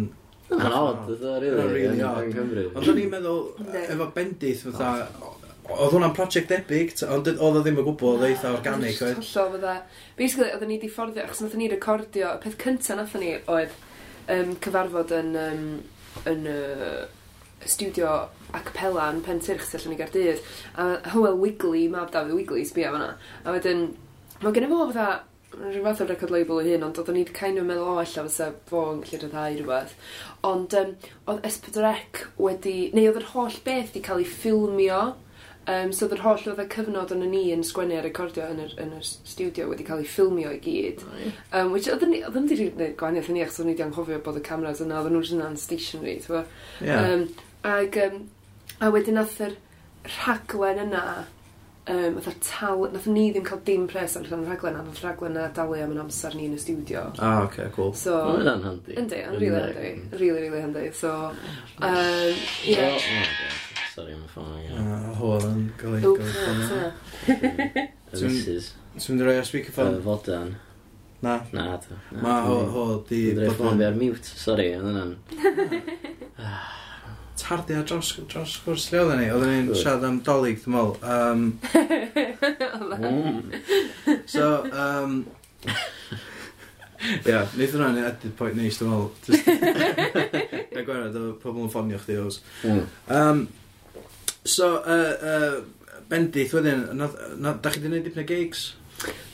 Mae'n 0.49 0.73
odd, 0.73 1.03
fatha, 1.05 1.35
rili, 1.43 1.65
rili 1.69 2.05
yn 2.05 2.31
Cymru. 2.33 2.63
Ond 2.73 2.89
o'n 2.89 3.01
i'n 3.03 3.11
meddwl, 3.11 3.43
efo 3.83 4.07
bendith, 4.15 4.63
fatha, 4.65 4.89
ah. 5.05 5.35
oedd 5.75 5.93
hwnna'n 5.93 6.15
prosiect 6.17 6.49
debyg, 6.49 6.95
ond 7.05 7.29
oedd 7.29 7.43
o 7.45 7.61
ddim 7.61 7.77
yn 7.83 7.87
gwbl, 7.91 8.15
oedd 8.15 8.25
eitha 8.31 8.55
organic, 8.57 8.97
oedd? 9.05 9.21
Hollol, 9.21 9.53
fydda. 9.57 9.75
Basically, 10.17 10.49
oedd 10.55 10.65
ni 10.71 10.79
di 10.81 10.89
fforddio, 10.89 11.27
achos 11.27 11.43
nath 11.45 11.55
ni 11.59 11.69
recordio, 11.69 12.33
y 12.33 12.43
peth 12.45 12.57
cyntaf 12.63 12.97
nath 12.97 13.15
ni 13.21 13.35
oedd 13.37 13.77
um, 14.33 14.57
cyfarfod 14.65 15.13
yn, 15.19 15.31
um, 15.43 15.63
yn 16.33 16.49
uh, 16.49 17.05
studio 17.69 18.17
a 18.53 18.63
capella 18.65 19.11
yn 19.13 19.21
Pen 19.21 19.41
Pentyrch, 19.43 19.73
allan 19.77 19.93
i 19.93 19.99
Gardydd, 19.99 20.43
a 20.81 20.91
Howell 21.13 21.37
Wigley, 21.37 21.87
mab 21.91 22.09
Dafydd 22.13 22.37
Wigley, 22.37 22.65
sbio 22.65 22.95
fanna. 22.95 23.13
A 23.45 23.53
wedyn, 23.53 23.91
mae 24.41 24.55
gen 24.55 24.65
i 24.65 24.71
fo 24.71 24.85
fatha, 24.89 25.09
rhyw 25.53 25.83
fath 25.83 26.03
o 26.03 26.05
record 26.09 26.33
label 26.33 26.59
o 26.61 26.65
hyn, 26.65 26.83
ond 26.85 26.99
oedden 27.01 27.17
i'n 27.19 27.31
kind 27.33 27.57
of 27.61 27.65
meddwl, 27.67 27.95
o, 27.95 28.01
allan 28.01 28.27
fysa 28.29 28.51
fo 28.69 28.83
yn 28.93 29.01
gallu 29.05 29.21
rhyddhau 29.23 29.55
rhywbeth. 29.55 29.95
Ond 30.49 30.75
um, 30.77 30.91
oedd 31.31 31.47
S4C 31.49 32.27
wedi, 32.37 32.75
neu 32.93 33.09
oedd 33.09 33.19
yr 33.23 33.31
holl 33.33 33.57
beth 33.65 33.89
wedi 33.89 34.03
cael 34.05 34.21
ei 34.21 34.29
ffilmio, 34.29 34.99
um, 35.73 35.93
so 35.93 36.05
oedd 36.05 36.15
yr 36.19 36.23
holl 36.25 36.45
oedd 36.51 36.61
y 36.63 36.67
cyfnod 36.75 37.13
yn 37.15 37.25
ni 37.31 37.43
yn 37.55 37.65
sgwennu 37.65 37.97
a 37.97 38.03
recordio 38.05 38.49
yn 38.53 38.61
yr, 38.65 38.75
yn 38.85 38.93
yr 38.99 39.07
studio 39.09 39.69
wedi 39.71 39.87
cael 39.87 40.03
ei 40.03 40.09
ffilmio 40.09 40.53
i 40.53 40.61
gyd. 40.63 41.01
Um, 41.49 41.73
which 41.73 41.89
oedd 41.89 42.05
yn 42.05 42.13
wedi 42.13 42.69
gwneud 42.69 42.95
gwahaniaeth 42.99 43.31
yn 43.33 43.39
ni, 43.39 43.45
achos 43.45 43.59
oedd 43.63 43.71
ni 43.71 43.75
wedi 43.75 43.87
anghofio 43.87 44.21
bod 44.25 44.37
y 44.39 44.45
cameras 44.45 44.83
yna, 44.85 45.01
oedd 45.01 45.15
nhw'n 45.15 45.33
yna'n 45.39 45.57
stationary, 45.61 46.19
ti'n 46.25 46.45
Yeah. 46.79 47.09
Um, 47.09 47.25
ag, 47.67 47.97
um, 48.05 48.21
a 48.79 48.93
wedyn 48.93 49.17
nath 49.19 49.41
yr 49.43 49.57
rhaglen 50.19 50.85
yna, 50.85 51.03
um, 51.89 52.19
fatha 52.21 52.33
tal... 52.45 52.85
Nath 52.93 53.07
ni 53.09 53.25
ddim 53.33 53.45
cael 53.47 53.61
dim 53.67 53.87
pres 53.89 54.15
ar 54.19 54.27
rhan 54.27 54.45
rhaglen, 54.47 54.77
a 54.79 54.83
nath 54.85 55.01
rhaglen 55.03 55.35
na 55.37 55.47
dalu 55.55 55.79
am 55.83 55.95
yn 55.95 56.01
amser 56.05 56.35
ni 56.37 56.47
yn 56.49 56.55
y 56.57 56.61
studio. 56.61 57.07
Ah, 57.17 57.43
oce, 57.43 57.49
okay, 57.49 57.67
cool. 57.75 57.91
So, 57.97 58.15
Mae 58.27 58.43
hynna'n 58.43 58.65
handi. 58.67 58.95
Yndi, 59.01 59.19
yn 59.25 59.37
rili 59.41 59.57
handi. 59.57 59.91
Rili, 60.21 60.45
rili 60.45 60.63
handi. 60.63 60.85
So, 60.97 61.13
um, 61.81 62.39
yeah. 62.65 62.95
Oh, 62.95 62.95
oh, 62.95 63.27
God. 63.41 63.85
Sorry, 63.95 64.15
mae'n 64.15 64.31
ffôn 64.31 64.55
again. 64.61 64.89
Ah, 64.95 65.11
hwyl 65.19 65.45
yn 65.49 65.61
gael 65.81 65.99
ei 65.99 66.03
gael. 66.07 67.85
This 68.13 68.49
is... 68.55 68.73
Ti'n 68.95 69.13
mynd 69.13 69.23
i 69.25 69.29
roi 69.29 69.37
ar 69.41 69.47
speakerphone? 69.47 70.01
Fodan. 70.05 70.55
Uh, 70.55 70.65
na. 71.25 71.39
Na, 71.53 71.69
to. 71.83 71.99
Mae 72.23 72.45
hwyl 72.47 72.99
di... 73.09 73.25
Dwi'n 73.33 73.47
rhoi 73.47 73.55
ffôn 73.57 73.81
fi 73.81 73.89
ar 73.89 73.97
mute, 73.99 74.35
sorry, 74.47 74.71
yn 74.79 74.91
yna'n... 74.93 75.15
Ah 76.39 76.78
tardu 77.49 77.79
ar 77.79 77.85
dros, 77.89 78.11
dros 78.29 78.57
gwrs 78.65 78.89
lle 78.91 78.99
oedden 79.01 79.21
ni. 79.23 79.29
Oedden 79.33 79.55
ni'n 79.55 79.77
siarad 79.77 80.05
am 80.05 80.19
dolyg, 80.25 80.59
dwi'n 80.61 80.75
meddwl. 80.75 80.95
Um, 81.15 81.39
mm. 82.99 83.39
so, 84.33 84.49
um, 84.69 85.23
Ia, 86.99 87.31
yeah, 87.31 87.45
wneud 87.55 87.73
hwnna'n 87.73 87.97
edrych 88.03 88.35
pwynt 88.37 88.57
neis, 88.59 88.77
dwi'n 88.77 88.91
meddwl. 88.91 89.09
Na 90.75 90.83
gwerod, 90.85 91.15
o 91.17 91.33
pobl 91.41 91.65
yn 91.65 91.73
ffonio 91.73 91.99
chdi 92.03 92.19
os. 92.21 92.41
Mm. 92.67 92.85
Um, 93.17 93.43
so, 94.43 94.75
uh, 94.83 95.13
uh, 95.33 96.01
Bendith 96.09 96.53
wedyn, 96.57 96.85
da 96.99 97.71
chi 97.71 97.81
di 97.81 97.89
wneud 97.89 98.05
dipyn 98.05 98.25
o 98.25 98.29
gigs? 98.29 98.71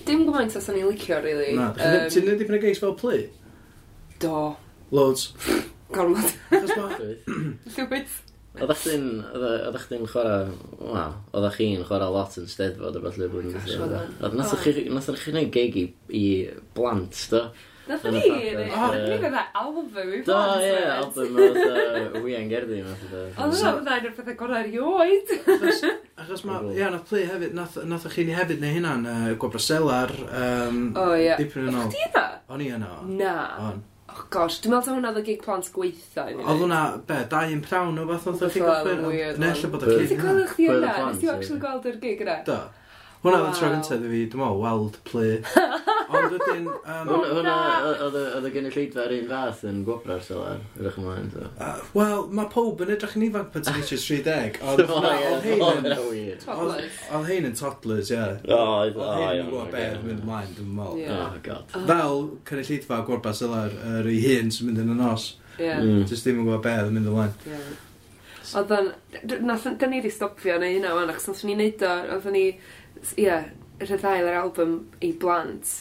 Dim 0.05 0.27
gymaint 0.27 0.55
os 0.55 0.69
o'n 0.69 0.79
i'n 0.79 0.91
licio, 0.91 1.19
really. 1.25 1.55
Na, 1.57 1.71
da 1.75 1.89
chi 1.89 2.03
um, 2.05 2.11
ti'n 2.13 2.29
wneud 2.29 2.43
dipyn 2.43 2.59
o 2.59 2.63
gigs 2.63 2.83
fel 2.83 2.95
plu? 2.99 3.23
Do. 4.23 4.43
Loads. 4.95 5.31
Gormod. 5.93 6.31
Llwbyd. 7.75 8.15
Oeddech 8.55 8.81
chi'n, 8.85 9.07
oeddech 9.35 9.85
chi'n 9.89 10.05
chwarae, 10.07 10.47
wel, 10.79 11.15
oeddech 11.35 11.57
chi'n 11.59 11.81
chwarae 11.85 12.07
lot 12.15 12.37
yn 12.39 12.45
steddfod 12.47 12.95
o 12.95 13.03
beth 13.03 13.17
le 13.19 13.27
blwyddyn 13.33 13.59
ddiwethaf. 13.65 14.11
Oedd 14.23 14.37
nath 14.39 14.53
o'ch 14.55 14.67
chi'n 14.69 15.33
gwneud 15.35 15.49
gig 15.51 15.75
i, 15.81 15.85
i 16.15 16.25
blant, 16.77 17.19
do? 17.33 17.41
Nath 17.85 18.05
ni, 18.09 18.17
ni 18.17 19.17
gyda 19.21 19.41
album 19.59 19.89
i 19.91 20.05
blant. 20.23 20.29
Do, 20.29 20.37
ie, 20.63 20.77
album 20.95 21.35
oedd 21.43 22.15
wy 22.23 22.37
yn 22.39 22.47
gerddi. 22.49 22.79
Oedd 22.85 23.03
hwnna 23.35 23.73
fydda 23.75 23.97
i'n 23.99 24.07
o'r 24.09 24.15
pethau 24.21 24.37
gorau 24.39 24.61
erioed. 24.63 25.33
Achos 26.23 26.45
ma, 26.47 26.61
ie, 26.71 26.85
nath 26.95 27.11
play 27.11 27.27
hefyd, 27.29 27.53
nath 27.59 28.07
chi 28.15 28.25
ni 28.25 28.37
hefyd 28.39 28.63
neu 28.63 28.77
hynna'n 28.79 29.03
uh, 29.11 29.27
gwabra 29.43 29.61
selar. 29.61 30.15
um, 30.31 30.79
O, 30.95 31.11
ie. 31.19 31.35
dipyn 31.43 31.67
yn 31.73 31.77
ôl. 31.83 31.91
O, 31.91 31.99
ie. 31.99 32.07
Yna? 32.07 32.25
O'n 32.55 32.63
i 32.63 32.71
yna. 32.79 32.93
Na. 33.19 33.35
Oh 34.15 34.23
gosh, 34.31 34.61
dwi'n 34.63 34.71
meddwl 34.71 34.95
hwnna 34.95 35.09
oedd 35.11 35.19
y 35.19 35.25
gig 35.27 35.41
plant 35.43 35.67
gweitha 35.75 36.29
i. 36.31 36.35
Oedd 36.39 36.61
hwnna, 36.61 36.79
be, 37.07 37.17
dau 37.31 37.51
yn 37.51 37.61
prawn 37.65 37.97
o 37.99 38.05
beth 38.07 38.27
oedd 38.31 38.45
y 38.47 38.49
gig 38.53 38.63
off 38.71 38.87
yna? 38.87 39.09
Neu 39.41 39.57
lle 39.59 39.71
bod 39.73 39.83
y 39.83 39.97
gig 39.97 39.97
yna? 39.97 39.99
Nes 40.05 40.13
i 40.15 40.19
gweld 40.21 40.41
eich 40.45 40.53
di 40.55 40.67
yna, 40.71 40.93
nes 41.09 41.25
i 41.25 41.31
actually 41.33 41.59
gweld 41.65 41.89
yr 41.91 41.97
gig 42.05 42.23
yna? 42.23 42.37
Da. 42.47 42.59
Hwna 43.25 43.39
oedd 43.41 43.47
y 43.49 43.57
tro 43.57 43.67
gyntaf 43.73 44.03
i 44.05 44.09
fi, 44.11 44.17
dwi'n 44.29 44.41
meddwl, 44.43 44.59
weld 44.61 44.97
plu. 45.07 45.29
Ond 46.15 46.33
wedyn... 46.35 46.67
Um, 46.69 47.07
Hwna, 47.09 47.53
oedd 48.05 48.45
y 48.45 48.51
gynulleidfa 48.53 49.01
ar 49.01 49.13
un 49.15 49.29
fath 49.31 49.63
yn 49.65 49.79
gwobra'r 49.87 50.21
selar, 50.27 50.59
ydych 50.77 50.99
ymlaen. 51.01 51.31
Uh, 51.41 51.79
Wel, 51.97 52.21
mae 52.37 52.51
pob 52.53 52.83
yn 52.85 52.91
edrych 52.93 53.15
yn 53.17 53.25
ifanc 53.25 53.49
pan 53.55 53.65
ti'n 53.65 53.79
eisiau 53.81 54.21
30, 54.27 54.59
ond 54.61 54.83
oedd 54.85 55.47
hein 57.31 57.49
yn 57.49 57.57
toddlers, 57.57 58.13
ie. 58.13 58.21
Oedd 58.45 59.01
hein 59.01 59.41
yn 59.41 59.49
gwybod 59.49 59.73
beth 59.73 59.97
yn 59.97 60.05
mynd 60.05 60.21
ymlaen, 60.21 60.53
dwi'n 60.59 60.77
meddwl. 60.77 61.01
Oh, 61.15 61.57
oh. 61.57 61.89
Fel 61.89 62.23
cynulleidfa 62.51 63.01
gwobra'r 63.09 63.39
selar, 63.41 63.73
yr 63.95 64.13
ei 64.13 64.21
hun 64.27 64.53
sy'n 64.53 64.69
mynd 64.69 64.85
yn 64.85 64.93
y 64.93 64.99
nos. 65.01 65.31
Mm. 65.57 66.05
Just 66.05 66.29
ddim 66.29 66.43
yn 66.43 66.45
gwybod 66.45 66.63
beth 66.69 66.93
yn 66.93 66.97
mynd 66.99 67.09
ymlaen. 67.09 67.35
Oedden, 68.55 68.93
nath, 69.41 69.65
da 69.81 69.87
ni 69.89 69.97
wedi 69.97 70.13
stopio 70.13 70.59
neu 70.61 70.75
hynna, 70.75 70.93
achos 71.09 71.31
nath 71.31 71.45
ni 71.47 71.55
wneud 71.57 71.81
o, 71.81 71.93
oedd 72.13 72.27
ni 72.35 72.43
ie, 73.17 73.27
ia, 73.27 73.41
yr 73.85 74.39
album 74.39 74.79
i 75.03 75.11
blant 75.19 75.73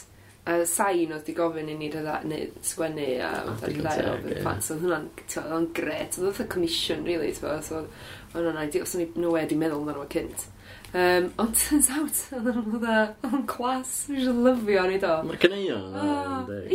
a 0.45 0.59
sain 0.69 1.13
oedd 1.17 1.25
di 1.25 1.33
gofyn 1.37 1.71
i 1.73 1.75
ni 1.79 1.87
rydda, 1.93 2.19
neu 2.29 2.51
sgwennu 2.69 3.07
a 3.25 3.31
fatha 3.47 3.71
ryddair 3.71 4.09
o 4.11 4.17
fydd 4.27 4.43
plant, 4.43 4.67
so 4.67 4.77
hwnna'n, 4.77 5.07
ti'n 5.23 5.41
oedd 5.41 5.55
o'n 5.57 5.69
gret, 5.77 6.19
oedd 6.21 6.43
o'n 6.43 6.51
commission, 6.53 7.07
really, 7.09 7.31
ti'n 7.33 7.49
oedd, 7.49 7.63
so 7.65 7.79
oedd 7.81 8.35
hwnna'n 8.35 8.67
ideal, 8.67 8.85
os 8.85 8.93
o'n 8.99 9.07
i 9.07 9.09
no 9.17 9.33
wedi 9.33 9.57
meddwl 9.57 9.87
na 9.87 9.95
nhw'n 9.97 10.11
cynt. 10.13 10.45
Um, 10.95 11.31
ond 11.43 11.57
turns 11.59 11.89
out, 11.97 12.21
oedd 12.37 13.25
o'n 13.31 13.49
clas, 13.51 13.95
dwi'n 14.11 14.21
eisiau 14.21 14.45
lyfio 14.45 14.85
ni 14.91 15.01
do. 15.03 15.15
Mae 15.31 15.41
caneo. 15.47 15.81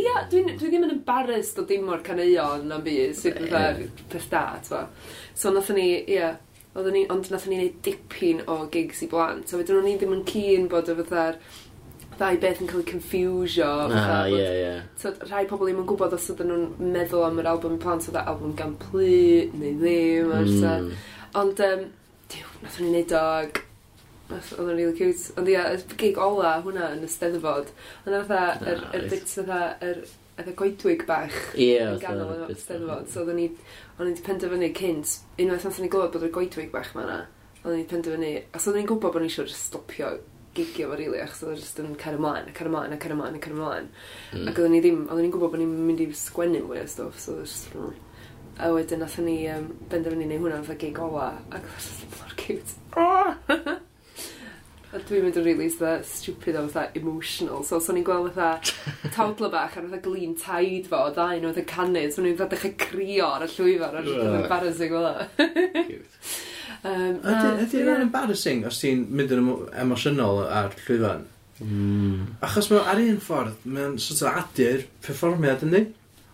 Ia, 0.02 0.26
dwi 0.34 0.42
ddim 0.58 0.88
yn 0.88 0.96
embarrassed 0.98 1.62
o 1.62 1.68
dim 1.70 1.86
o'r 1.94 2.02
caneo 2.04 2.50
yn 2.58 2.74
byd, 2.84 3.16
sydd 3.22 3.38
oedd 3.46 3.86
peth 4.10 4.30
da, 4.34 4.44
ti'n 4.66 4.90
So 5.38 5.54
nath 5.54 5.70
ni, 5.72 5.92
ia, 6.02 6.34
yeah, 6.34 6.38
oedden 6.74 6.94
ni, 6.94 7.06
ond 7.10 7.30
nath 7.32 7.48
ni 7.50 7.58
wneud 7.58 7.80
dipyn 7.86 8.44
o 8.50 8.60
gigs 8.72 9.02
i 9.04 9.10
blant. 9.10 9.48
So 9.48 9.58
wedyn 9.58 9.80
o'n 9.80 9.90
i 9.90 9.96
ddim 9.98 10.14
yn 10.18 10.24
cyn 10.28 10.68
bod 10.70 10.90
o 10.92 10.96
fatha'r 11.00 11.40
ddau 12.20 12.36
beth 12.42 12.60
yn 12.60 12.68
cael 12.70 12.82
eu 12.82 12.88
confusio. 12.90 13.70
Ah, 13.96 14.26
ie, 14.28 14.44
ie. 14.60 14.74
So 15.00 15.12
rhai 15.24 15.46
pobl 15.50 15.70
ddim 15.70 15.80
yn 15.82 15.88
gwybod 15.88 16.14
os 16.16 16.28
ydyn 16.34 16.52
nhw'n 16.52 16.92
meddwl 16.94 17.26
am 17.26 17.40
yr 17.40 17.48
album 17.54 17.78
i 17.78 17.80
plant, 17.82 18.06
oedd 18.10 18.20
e, 18.20 18.26
album 18.32 18.52
gan 18.58 18.76
plu, 18.82 19.08
neu 19.56 19.74
ddim, 19.80 20.34
mm. 20.36 20.54
so. 20.60 21.00
Ond, 21.40 21.64
um, 21.66 21.84
diw, 22.30 22.54
nath 22.60 22.78
o'n 22.78 22.86
i 22.86 22.92
wneud 22.92 23.16
o, 23.16 23.26
oedd 24.36 24.54
o'n 24.60 24.72
really 24.76 24.94
cute. 24.98 25.32
Ond 25.40 25.50
ia, 25.50 25.66
y 25.74 26.00
gig 26.00 26.20
ola 26.20 26.58
hwnna 26.64 26.92
yn 26.96 27.06
y 27.06 27.10
steddfod. 27.10 27.72
Ond 28.04 28.18
fatha, 28.30 28.76
yr 28.94 29.08
bit 29.10 29.32
fatha, 29.38 29.62
yr 29.88 30.04
y 30.48 30.54
goedwig 30.56 31.04
bach 31.08 31.36
yeah, 31.58 31.92
yn 31.92 32.00
ganol 32.02 32.46
yn 32.46 32.58
steddfod. 32.58 33.08
So, 33.12 33.26
o'n 33.28 33.40
i 33.42 33.48
wedi 34.00 34.24
penderfynu 34.26 34.70
cynt, 34.76 35.18
unwaith 35.36 35.66
nath 35.68 35.80
ni 35.82 35.90
glywed 35.92 36.14
bod 36.14 36.26
y 36.26 36.32
goedwig 36.34 36.70
bach 36.72 36.92
ma'na, 36.96 37.22
o'n 37.62 37.74
i 37.74 37.80
wedi 37.80 37.88
penderfynu, 37.90 38.30
os 38.54 38.64
so 38.64 38.72
o'n 38.72 38.80
i'n 38.80 38.88
gwybod 38.88 39.16
bod 39.16 39.24
ni 39.24 39.30
eisiau 39.30 39.50
stopio 39.52 40.14
gigio 40.56 40.88
fo 40.90 40.96
rili, 40.98 41.20
achos 41.22 41.44
oedd 41.46 41.60
jyst 41.60 41.82
yn 41.82 41.92
cael 42.00 42.16
ymlaen, 42.18 42.48
a 42.50 42.54
cael 42.56 42.70
ymlaen, 42.70 42.94
a 42.94 43.00
cael 43.02 43.14
ymlaen, 43.14 43.36
a 43.36 43.42
cael 43.42 43.56
ymlaen. 43.56 43.90
Mm. 44.32 44.48
Ac 44.50 44.56
oedden 44.56 44.74
ni 44.74 44.80
ddim, 44.82 45.04
oedden 45.06 45.26
ni'n 45.26 45.34
gwybod 45.36 45.52
bod 45.52 45.62
ni'n 45.62 45.76
mynd 45.90 46.02
i 46.02 46.08
sgwennu 46.18 46.64
mwy 46.66 46.80
o 46.82 46.88
stwff, 46.90 47.20
so 47.22 47.36
oedd 47.36 47.46
jyst 47.46 47.76
yn... 47.76 47.92
A 48.60 48.68
wedyn 48.74 49.00
nath 49.00 49.14
ni 49.24 49.36
um, 49.48 49.70
benderfynu 49.92 50.26
neu 50.28 50.42
hwnna 50.42 50.58
fatha 50.66 50.80
gig 50.80 50.98
ola, 51.00 51.30
ac 51.52 51.62
oedd 51.70 51.78
jyst 51.78 52.18
mor 52.18 52.34
cute. 52.40 53.78
Dwi'n 54.90 55.22
mynd 55.22 55.36
yn 55.38 55.44
really 55.46 55.68
fatha 55.70 56.02
stupid 56.06 56.56
o 56.58 56.64
fatha 56.66 56.98
emotional. 56.98 57.62
So, 57.66 57.78
so 57.78 57.94
ni'n 57.94 58.06
gweld 58.06 58.32
fatha 58.34 59.10
toddler 59.16 59.52
bach 59.52 59.76
ar 59.78 59.86
fatha 59.86 60.00
glin 60.02 60.36
taid 60.38 60.88
fo, 60.90 61.04
o 61.06 61.12
ddau 61.14 61.38
nhw 61.38 61.52
fatha 61.52 61.66
canu. 61.74 62.06
So 62.10 62.24
ni'n 62.24 62.38
fatha 62.38 62.56
dechrau 62.56 62.76
crio 62.86 63.28
ar 63.36 63.46
y 63.46 63.50
llwyfan, 63.54 64.00
ar 64.00 64.08
fatha 64.08 64.40
embarrassing 64.44 64.96
fel 64.96 65.10
Cute. 65.86 66.08
Um, 66.86 67.18
Ydy 67.20 67.82
hynna'n 67.82 68.06
embarrassing 68.06 68.62
os 68.64 68.78
ti'n 68.80 69.02
mynd 69.12 69.32
yn 69.36 69.48
emosiynol 69.82 70.38
ar 70.46 70.70
llwyfan? 70.86 71.26
Mm. 71.60 72.38
Achos 72.46 72.70
mae 72.72 72.86
ar 72.88 73.00
un 73.02 73.18
ffordd, 73.20 73.66
mae'n 73.68 73.98
sort 74.00 74.22
of 74.24 74.38
adur 74.40 74.86
perfformiad 75.04 75.66
yndi? 75.66 75.82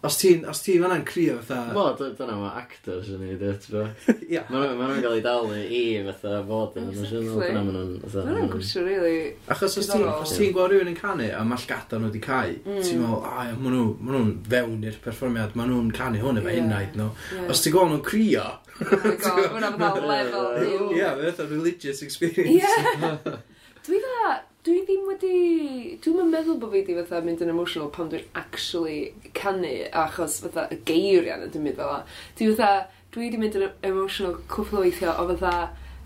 Os 0.06 0.16
ti'n 0.20 0.44
os 0.46 0.60
ti 0.62 0.76
fanna'n 0.78 1.02
crio 1.06 1.36
fatha... 1.40 1.72
Wel, 1.75 1.96
dyna 2.18 2.36
mae 2.38 2.50
actors 2.60 3.08
yn 3.10 3.25
ei 3.26 3.36
ddweud, 3.40 3.64
bo. 3.72 3.84
Ia. 4.28 4.44
Mae 4.52 4.68
nhw'n 4.70 5.00
cael 5.02 5.16
ei 5.16 5.25
dalu 5.25 5.56
i 5.58 5.80
fatha 6.06 6.42
fod 6.46 6.76
yn 6.80 6.90
emosiynol. 6.92 7.40
Dyna 7.42 7.62
mae 7.66 7.75
nhw'n... 7.75 7.96
Mae 8.14 8.36
nhw'n 8.36 8.52
gwsio, 8.52 8.84
really. 8.86 9.16
Achos 9.52 9.78
os 9.82 9.90
ti'n 9.90 10.54
gweld 10.54 10.75
rhywun 10.75 10.92
yn 10.92 10.98
canu 10.98 11.26
a 11.34 11.42
mae 11.48 11.62
llgada 11.64 11.98
nhw 11.98 12.10
wedi 12.12 12.22
cael, 12.22 12.54
mm. 12.62 12.80
ti'n 12.86 13.02
meddwl, 13.02 13.26
a, 13.26 13.48
mae 13.58 13.75
nhw'n 13.75 14.32
fewn 14.52 14.86
i'r 14.86 15.00
perfformiad, 15.04 15.58
mae 15.58 15.70
nhw'n 15.72 15.90
canu 15.96 16.22
hwn 16.22 16.42
efo 16.42 16.56
unnaid 16.62 16.98
nhw. 17.00 17.10
Os 17.50 17.64
ti'n 17.64 17.75
gweld 17.75 17.94
nhw'n 17.96 18.06
crio... 18.06 18.46
Oh 18.76 18.98
my 19.02 19.14
god, 19.16 19.46
hwnna 19.54 19.70
fatha 19.80 20.02
level. 20.12 20.92
Ia, 20.94 21.14
fatha 21.22 21.48
religious 21.50 22.02
experience. 22.06 22.60
Ia. 22.60 23.16
Dwi 23.86 24.02
fatha 24.04 24.36
dwi 24.66 24.82
ddim 24.82 25.06
wedi... 25.06 25.96
Dwi'n 26.02 26.23
yn 26.25 26.30
meddwl 26.32 26.58
bod 26.61 26.73
fi 26.73 26.80
wedi 26.82 26.96
fatha 26.99 27.23
mynd 27.25 27.42
yn 27.44 27.52
emotional 27.52 27.90
pan 27.94 28.11
dwi'n 28.11 28.26
actually 28.38 29.30
canu, 29.37 29.73
achos 30.04 30.40
fatha 30.42 30.66
y 30.75 30.78
geiriau 30.88 31.44
yn 31.46 31.52
dwi'n 31.54 31.66
mynd 31.68 31.78
fel 31.78 32.06
Dwi 32.38 32.49
fatha, 32.58 32.87
dwi 33.14 33.28
wedi 33.28 33.40
mynd 33.42 33.58
yn 33.61 33.66
emotional 33.87 34.38
cwpl 34.50 34.80
o 34.80 34.87
weithio 34.87 35.14
o 35.14 35.28
fatha 35.30 35.52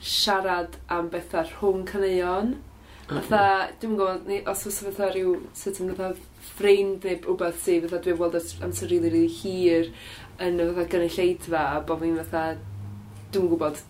siarad 0.00 0.76
am 0.92 1.08
bethau 1.12 1.48
rhwng 1.54 1.86
caneuon. 1.88 2.56
Mhm. 3.10 3.22
Fatha, 3.30 3.70
dwi'n 3.80 3.96
gwybod, 3.98 4.28
ni, 4.28 4.42
os 4.52 4.66
oes 4.68 4.82
fatha 4.86 5.08
rhyw 5.14 5.36
sut 5.56 5.80
yn 5.82 5.94
fatha 5.94 6.12
ffreind 6.50 7.06
neu 7.06 7.16
rhywbeth 7.24 7.62
sydd 7.64 7.88
fatha 7.88 8.02
dwi'n 8.04 8.20
weld 8.20 8.36
amser 8.66 8.92
rili, 8.92 9.12
rili 9.14 9.32
hir 9.40 9.88
yn 10.40 10.60
y 10.60 10.68
fatha 10.68 10.90
gynulleidfa 10.92 11.64
a 11.70 11.80
bod 11.88 12.04
fi'n 12.04 12.20
fatha, 12.20 12.44
dwi'n 13.32 13.48
gwybod 13.50 13.80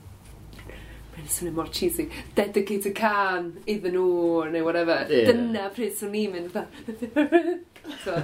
mae'n 1.21 1.33
swnio 1.35 1.55
mor 1.57 1.71
cheesy, 1.75 2.09
dedicate 2.37 2.91
a 2.91 2.95
can 2.97 3.53
iddyn 3.67 3.97
nhw, 3.97 4.49
neu 4.51 4.65
whatever. 4.65 5.05
Yeah. 5.09 5.31
Dyna 5.31 5.69
pryd 5.75 5.95
swn 5.99 6.17
i'n 6.17 6.35
mynd 6.35 6.53
fatha. 6.55 7.57
so. 8.05 8.17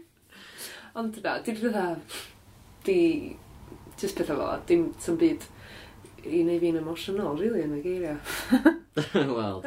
Ond 0.98 1.14
dyna, 1.14 1.38
di 1.44 1.54
fatha, 1.60 1.86
di, 2.88 2.98
just 4.00 4.18
pethau 4.18 4.40
fel, 4.40 4.66
dim 4.68 4.90
sy'n 5.02 5.20
byd 5.20 5.48
i 6.26 6.42
neu 6.44 6.60
fi'n 6.60 6.80
emotional, 6.80 7.36
really, 7.38 7.64
yn 7.64 7.78
y 7.78 7.84
geiriau. 7.84 8.18
Wel, 9.14 9.62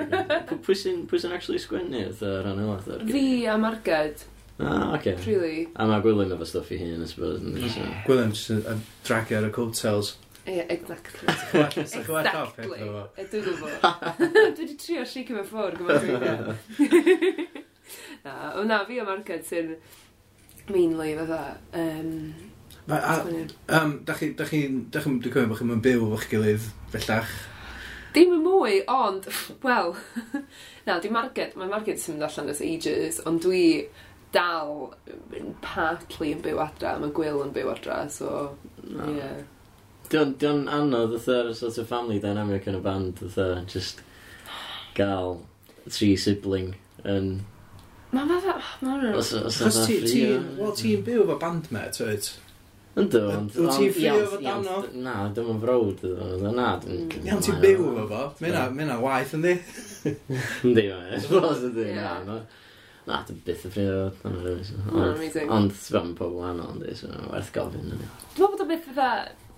pwy 0.66 0.76
sy'n 0.76 1.34
actually 1.34 1.62
sgwennu 1.62 2.04
o 2.12 2.36
ran 2.44 2.60
yma? 2.60 2.78
Fi 3.08 3.26
a 3.48 3.58
Marged. 3.58 4.26
Ah, 4.60 4.94
okay. 4.96 5.16
Really. 5.26 5.68
A 5.76 5.88
mae 5.90 6.04
Gwilym 6.04 6.34
efo 6.36 6.46
stuff 6.46 6.70
i 6.72 6.78
hun, 6.78 7.02
I 7.02 7.08
suppose. 7.10 7.40
Gwilym 8.06 8.36
just 8.36 8.52
yn 8.54 8.84
dragio 9.08 9.40
ar 9.40 9.48
y 9.48 9.54
coattails. 9.56 10.14
Ie, 10.46 10.66
exactly. 10.70 11.34
Sa'ch 11.88 12.08
well 12.10 12.28
off 12.28 12.56
peth 12.58 12.74
efo. 12.76 13.04
Dwi'n 13.16 13.46
gwybod. 13.46 13.76
Dwi 14.20 14.66
wedi 14.66 14.74
trio 14.80 15.06
shake 15.08 15.32
him 15.32 15.40
ffwr, 15.48 15.78
gwybod 15.80 16.04
dwi'n 16.04 17.46
Na, 18.26 18.34
o 18.60 18.64
na, 18.68 18.82
fi 18.88 19.00
am 19.00 19.08
marged 19.08 19.46
sy'n 19.48 19.76
mainly 20.72 21.14
fatha. 21.20 21.58
Um, 21.80 22.12
Ma, 22.88 23.00
a, 23.00 23.16
um, 23.80 24.02
da 24.04 24.14
chi, 24.20 24.34
da 24.36 24.44
chi, 24.48 24.66
da 24.92 25.00
chi, 25.00 25.16
dwi'n 25.16 25.32
cymryd 25.32 25.52
bod 25.52 25.62
chi'n 25.62 25.72
mynd 25.72 25.84
byw 25.86 26.10
o'ch 26.18 26.28
gilydd, 26.32 26.68
bellach? 26.92 27.32
Dim 28.16 28.36
yn 28.36 28.44
mwy, 28.44 28.82
ond, 28.92 29.30
wel, 29.64 29.96
na, 30.88 31.00
di 31.00 31.12
market, 31.12 31.56
mae 31.56 31.72
market 31.72 32.04
sy'n 32.04 32.18
mynd 32.18 32.28
allan 32.28 32.52
as 32.52 32.60
ages, 32.66 33.22
ond 33.30 33.40
dwi 33.46 33.64
dal 34.36 34.92
mm, 35.08 35.56
partly 35.64 36.34
yn 36.36 36.44
byw 36.44 36.60
adra, 36.66 36.98
mae 37.00 37.16
Gwyl 37.16 37.46
yn 37.46 37.56
byw 37.56 37.72
adra, 37.78 38.04
so, 38.12 38.52
no. 38.84 39.08
yeah 39.16 39.40
dio'n 40.14 40.36
o'n 40.50 40.68
anodd 40.78 41.18
fatha 41.18 41.56
sort 41.58 41.80
of 41.82 41.90
family 41.90 42.20
dynamic 42.22 42.68
yn 42.70 42.78
y 42.78 42.84
band 42.86 43.20
fatha, 43.24 43.64
just 43.70 44.04
gael 44.98 45.42
tri 45.90 46.14
sibling 46.20 46.74
yn... 47.04 47.36
Mae'n 48.14 48.30
fatha... 48.30 48.56
Chos 49.18 49.84
ti'n 49.88 51.06
byw 51.06 51.24
efo 51.26 51.38
bandmate, 51.42 52.06
oed? 52.06 52.32
Ynddo, 52.94 53.22
ond... 53.34 53.56
Wyt 53.58 53.78
ti'n 53.80 53.94
ffrio 53.96 54.18
efo 54.22 54.40
dano? 54.44 54.82
Na, 55.02 55.16
dim 55.34 55.48
yn 55.56 55.62
frawd 55.64 56.04
efo, 56.06 56.52
na, 56.54 56.68
dim... 56.84 57.08
Mm. 57.08 57.24
Iawn, 57.26 57.42
ti'n 57.48 57.62
byw 57.64 57.88
efo 57.90 58.04
fo? 58.12 58.26
Mae'n 58.44 58.94
a 58.94 59.00
waith, 59.02 59.34
yndi? 59.40 59.56
Yndi, 60.12 60.84
mae'n 60.92 61.16
esbos, 61.18 61.66
yndi, 61.72 61.90
na, 61.98 62.44
Na, 63.04 63.18
dim 63.28 63.40
byth 63.44 63.66
yn 63.68 63.74
ffrio 63.74 63.96
efo 64.12 64.30
dano, 64.30 65.10
rwy'n 65.18 65.50
Ond, 65.58 65.74
ti'n 65.74 65.98
bod 65.98 66.14
pobl 66.22 66.46
anodd, 66.52 66.78
yndi, 66.78 66.94
so 67.02 67.10
werth 67.32 67.50
gofyn, 67.56 67.90
yndi. 67.98 68.12
Dwi'n 68.38 68.54
bod 68.54 68.62
o 68.62 68.70
byth 68.70 68.92
fatha 68.92 69.10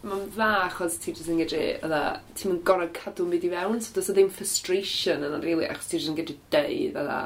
mae'n 0.05 0.29
dda 0.35 0.51
achos 0.67 0.97
ti 1.01 1.13
jyst 1.13 1.31
yn 1.31 1.41
gedru, 1.41 1.61
oedda, 1.79 2.01
ti'n 2.37 2.51
mynd 2.51 2.63
gorau 2.67 2.91
cadw 2.95 3.25
mynd 3.29 3.45
i 3.47 3.51
fewn, 3.53 3.81
so 3.81 3.95
does 3.95 4.09
o 4.11 4.15
ddim 4.15 4.31
frustration 4.33 5.25
yna, 5.25 5.41
really, 5.43 5.67
achos 5.69 5.89
ti 5.89 5.97
jyst 5.99 6.11
yn 6.11 6.19
gedru 6.19 6.37
deud, 6.53 6.99
oedda, 7.01 7.19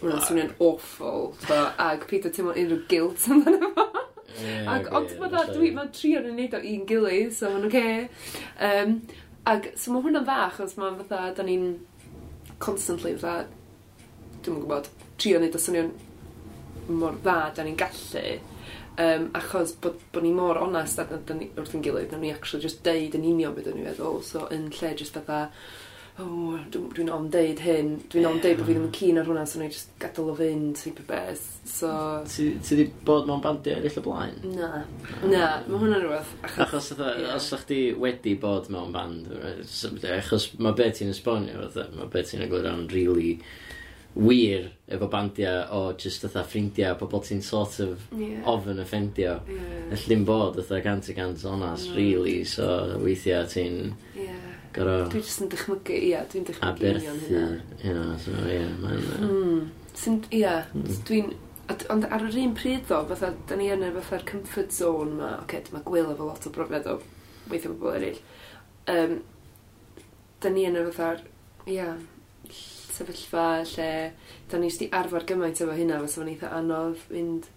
hwnna'n 0.00 0.24
swnio'n 0.28 0.54
awful, 0.64 1.34
so, 1.44 1.58
ag 1.84 2.06
Peter, 2.10 2.32
ti'n 2.32 2.48
mynd 2.48 2.62
unrhyw 2.62 2.86
guilt 2.90 3.26
amdano 3.34 3.70
fo. 3.76 3.86
Ac, 4.68 4.88
ond 4.96 5.12
mae'n 5.20 5.52
dwi, 5.52 5.70
mae 5.76 5.92
trio 5.94 6.22
yn 6.22 6.32
wneud 6.32 6.56
o 6.56 6.62
un 6.72 6.86
gilydd, 6.88 7.34
so 7.36 7.52
mae'n 7.52 7.68
oce. 7.68 7.84
Okay. 7.84 8.40
Um, 8.68 8.96
ac, 9.50 9.70
so 9.78 9.92
mae 9.94 10.06
hwnna'n 10.06 10.26
dda, 10.26 10.38
achos 10.48 10.74
mae'n 10.80 10.98
fatha, 11.02 11.28
da 11.36 11.46
ni'n 11.46 11.68
constantly, 12.62 13.14
fatha, 13.20 13.46
dwi'n 14.44 14.64
gwybod, 14.64 14.90
trio 15.20 15.38
wneud 15.40 15.56
o 15.56 15.62
swnio'n 15.62 15.92
mor 16.88 17.20
dda, 17.20 17.38
da 17.56 17.66
ni'n 17.66 17.78
gallu. 17.80 18.26
Um, 18.96 19.30
achos 19.34 19.72
bod, 19.82 19.96
bod 20.12 20.22
ni 20.22 20.30
mor 20.30 20.60
onest 20.62 21.00
ar, 21.02 21.08
ar, 21.16 21.38
ni, 21.38 21.48
wrth 21.58 21.74
yn 21.74 21.82
gilydd, 21.82 22.12
na 22.14 22.20
ni 22.20 22.30
actually 22.30 22.62
just 22.62 22.84
deud 22.86 23.16
yn 23.18 23.26
union 23.26 23.56
beth 23.56 23.72
o'n 23.72 23.80
i 23.80 23.88
feddwl. 23.88 24.20
So 24.22 24.44
yn 24.54 24.68
lle 24.76 24.92
just 25.00 25.16
fatha, 25.16 25.48
oh, 26.22 26.60
dwi'n 26.70 26.92
dwi 26.94 27.06
o'n 27.10 27.26
deud 27.34 27.62
hyn, 27.64 27.90
dwi'n 28.12 28.28
o'n 28.28 28.38
deud 28.44 28.60
bod 28.60 28.68
fi 28.68 28.76
ddim 28.76 28.86
yn 28.86 28.94
cyn 28.94 29.18
ar 29.18 29.26
hwnna, 29.26 29.42
so 29.50 29.58
na 29.58 29.66
i 29.66 29.74
just 29.74 29.90
gadael 29.98 30.30
o 30.30 30.36
fynd, 30.38 30.78
type 30.78 31.02
o 31.02 31.08
beth. 31.08 31.42
So... 31.66 31.90
Ti 32.30 32.46
wedi 32.68 32.86
bod 33.10 33.26
mewn 33.26 33.42
bandiau 33.42 33.80
eraill 33.80 33.98
o 33.98 34.06
blaen? 34.06 34.38
Na, 34.54 34.70
na, 35.24 35.50
mae 35.66 35.82
hwnna'n 35.82 36.04
rhywbeth. 36.04 36.32
Achos, 36.46 36.92
achos 36.94 37.02
yeah. 37.02 37.34
os 37.34 37.50
ydych 37.50 37.68
chi 37.72 37.82
wedi 38.06 38.38
bod 38.46 38.70
mewn 38.70 38.94
band, 38.94 39.34
achos 40.20 40.52
mae 40.60 40.78
beth 40.78 41.00
ti'n 41.00 41.10
esbonio, 41.16 41.66
mae 41.98 42.10
beth 42.14 42.30
ti'n 42.30 42.46
agor 42.46 42.70
am. 42.70 42.86
Really 42.94 43.40
wir 44.14 44.70
efo 44.86 45.08
bandiau 45.10 45.64
o 45.74 45.92
just 45.98 46.22
fatha 46.22 46.44
ffrindiau, 46.46 46.94
pobl 46.98 47.22
ti'n 47.24 47.42
sort 47.42 47.80
of 47.82 48.02
yeah. 48.14 48.42
ofyn 48.50 48.82
offendio. 48.82 49.38
Yeah. 49.48 49.86
Alla 49.88 50.00
ddim 50.04 50.26
bod 50.28 50.58
fatha 50.60 50.80
gant 50.84 51.08
i 51.10 51.16
gant 51.16 51.44
onas, 51.50 51.88
mm. 51.88 51.96
really, 51.98 52.42
so 52.44 52.98
weithiau 53.02 53.48
ti'n... 53.50 53.94
Yeah. 54.18 54.50
Goro... 54.74 55.04
Dwi 55.06 55.22
jyst 55.22 55.42
yn 55.44 55.50
dychmygu, 55.52 55.96
ia, 56.10 56.20
dwi'n 56.30 56.46
dychmygu 56.48 56.88
union 56.90 57.18
hynna. 57.24 57.42
Ia, 57.78 58.04
so 58.18 58.32
ia, 58.42 58.54
yeah, 58.56 58.70
mae'n... 58.82 59.04
Mm. 59.22 59.66
Sy'n, 59.98 60.20
ia, 60.34 60.54
mm. 60.74 60.94
dwi'n... 61.10 61.34
Ond 61.94 62.04
ar 62.12 62.26
yr 62.26 62.34
un 62.42 62.56
pryd 62.58 62.82
ddo, 62.88 62.98
fatha, 63.08 63.30
da 63.48 63.56
ni 63.56 63.70
yn 63.72 63.86
yr 63.86 63.94
fatha'r 63.96 64.26
comfort 64.28 64.74
zone 64.74 65.14
ma, 65.16 65.30
oce, 65.38 65.46
okay, 65.46 65.72
mae 65.72 65.86
gwyl 65.86 66.10
efo 66.12 66.26
lot 66.28 66.44
o 66.44 66.52
brofiad 66.52 66.90
o 66.90 66.98
weithio 67.48 67.70
bobl 67.72 67.94
eraill. 67.96 68.18
Um, 68.90 69.14
da 70.44 70.52
ni 70.52 70.66
yn 70.68 70.76
yr 70.76 70.90
fatha'r, 70.90 71.22
ia, 71.72 71.86
sefyllfa 72.94 73.48
lle 73.74 73.90
da 74.50 74.60
ni 74.60 74.70
sti 74.70 74.90
arfer 75.00 75.26
gymaint 75.28 75.60
efo 75.60 75.76
hynna 75.76 76.00
fysa 76.04 76.22
o'n 76.22 76.32
eitha 76.32 76.52
anodd 76.58 77.04
mynd 77.10 77.50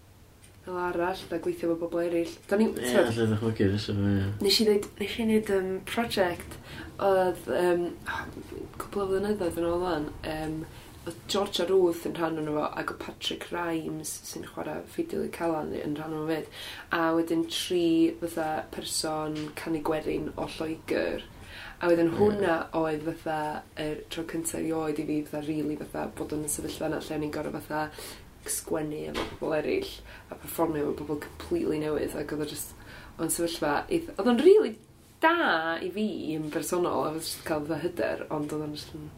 fel 0.68 0.80
arall 0.84 1.20
da 1.30 1.38
gweithio 1.44 1.70
efo 1.70 1.78
bobl 1.82 2.02
eraill. 2.04 2.34
Da 2.48 2.58
ni... 2.60 2.68
Ie, 2.74 2.90
yeah, 2.92 3.08
lle 3.08 3.28
ddechmygu 3.30 3.70
fes 3.74 3.86
o 3.92 3.94
ie. 3.96 4.26
Nes 4.44 4.58
i 4.60 4.66
ddweud, 4.66 4.90
nes 5.00 5.14
i 5.14 5.24
wneud 5.24 5.52
um, 5.56 5.70
prosiect 5.88 6.58
oedd 7.08 7.48
um, 7.54 7.86
cwbl 8.82 9.04
o 9.04 9.08
flynyddoedd 9.12 9.62
yn 9.62 9.70
ôl 9.70 9.86
fan, 9.86 10.10
um, 10.34 10.58
oedd 11.08 11.22
Georgia 11.32 11.64
Ruth 11.70 12.04
yn 12.08 12.18
rhan 12.18 12.40
o'n 12.42 12.50
fo, 12.52 12.66
ac 12.82 12.92
o 12.92 12.98
Patrick 13.00 13.48
Rimes 13.52 14.12
sy'n 14.28 14.44
chwarae 14.50 14.84
ffidil 14.92 15.24
i 15.24 15.32
Calan 15.38 15.72
yn 15.78 15.96
rhan 15.96 16.16
o'n 16.18 16.28
fyd. 16.28 16.52
A 16.92 17.08
wedyn 17.16 17.46
tri 17.52 17.86
fatha 18.20 18.50
person 18.74 19.40
canu 19.58 19.80
gwerin 19.88 20.32
o 20.36 20.48
Lloegr 20.58 21.24
A 21.78 21.90
wedyn 21.90 22.10
hwnna 22.18 22.54
oedd 22.78 23.04
fatha, 23.06 23.62
er, 23.78 24.00
tro 24.10 24.24
cyntaf 24.30 24.64
i 24.64 24.72
oed 24.74 24.98
i 24.98 25.04
fi, 25.06 25.18
fatha, 25.28 25.44
rili, 25.46 25.62
really, 25.62 25.76
fatha, 25.78 26.08
bod 26.18 26.34
yn 26.34 26.46
y 26.48 26.50
sefyllfa 26.50 26.88
yna 26.88 26.98
lle 27.04 27.18
o'n 27.18 27.26
i'n 27.28 27.34
gorau 27.36 27.54
fatha 27.54 27.84
sgwennu 28.48 29.04
efo 29.10 29.24
pobl 29.38 29.54
eraill 29.58 29.92
a 30.30 30.38
performio 30.38 30.88
efo 30.88 30.96
pobl 31.02 31.20
completely 31.26 31.78
newydd 31.82 32.16
ac 32.18 32.34
oedd 32.34 32.44
o 32.46 32.50
just 32.50 32.74
o'n 33.18 33.32
sefyllfa 33.34 33.74
oedd 33.92 34.32
o'n 34.32 34.42
really 34.42 34.74
da 35.22 35.76
i 35.82 35.90
fi 35.94 36.08
yn 36.36 36.50
bersonol 36.54 37.04
a 37.04 37.12
oedd 37.12 37.22
jyst 37.22 37.46
cael 37.46 37.64
fy 37.68 37.80
hyder 37.84 38.26
ond 38.34 38.54
oedd 38.54 38.66
o'n 38.66 38.76
just 38.76 38.94
yn 38.98 39.08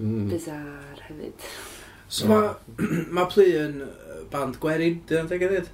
mm. 0.00 0.28
bizar 0.32 1.02
hefyd 1.08 1.48
So 2.08 2.28
mae 2.30 2.52
ma 3.16 3.24
Plu 3.26 3.44
yn 3.58 3.80
band 4.30 4.60
gwerin, 4.62 5.00
dyna'n 5.08 5.30
teg 5.30 5.42
edrych? 5.42 5.72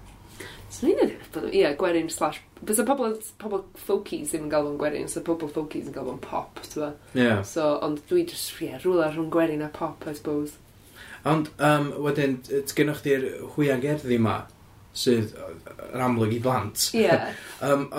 Swn 0.73 0.93
i'n 0.93 1.03
edrych, 1.05 1.53
ia, 1.53 1.75
gwerin 1.79 2.09
slash... 2.13 2.41
Bys 2.63 2.81
y 2.81 2.87
pobl, 2.89 3.17
pobl 3.43 3.65
folkies 3.87 4.33
ddim 4.33 4.47
yn 4.47 4.53
fo'n 4.55 4.79
gwerin, 4.81 5.09
so 5.11 5.21
pobl 5.27 5.51
folkies 5.53 5.91
yn 5.91 5.97
fo'n 5.99 6.21
pop, 6.25 6.63
ti'n 6.65 6.95
Ie. 7.19 7.31
So, 7.49 7.75
ond 7.85 8.01
dwi 8.09 8.25
just, 8.31 8.55
ia, 8.65 8.81
rwla 8.81 9.11
rhwng 9.11 9.31
gwerin 9.35 9.67
a 9.67 9.71
pop, 9.73 10.07
I 10.09 10.17
suppose. 10.17 10.57
Ond, 11.29 11.53
um, 11.63 11.93
wedyn, 12.07 12.41
gennych 12.75 13.03
chi'r 13.05 13.29
hwiangerddi 13.55 14.19
ma, 14.23 14.41
sydd 14.97 15.35
yn 15.93 16.07
amlwg 16.07 16.39
i 16.39 16.41
blant. 16.43 16.89
Yeah. 17.03 17.35
um, 17.61 17.91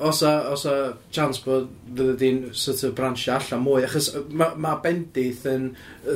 os 0.00 0.22
a, 0.22 0.50
os 0.50 0.64
a 0.64 0.96
chance 1.12 1.42
bod 1.44 1.68
fydde 1.92 2.14
di'n 2.20 2.38
sort 2.56 2.82
of 2.88 2.94
bransio 2.96 3.34
allan 3.36 3.60
mwy, 3.64 3.84
achos 3.84 4.08
mae 4.32 4.56
ma 4.56 4.74
bendith 4.80 5.44
yn 5.50 5.66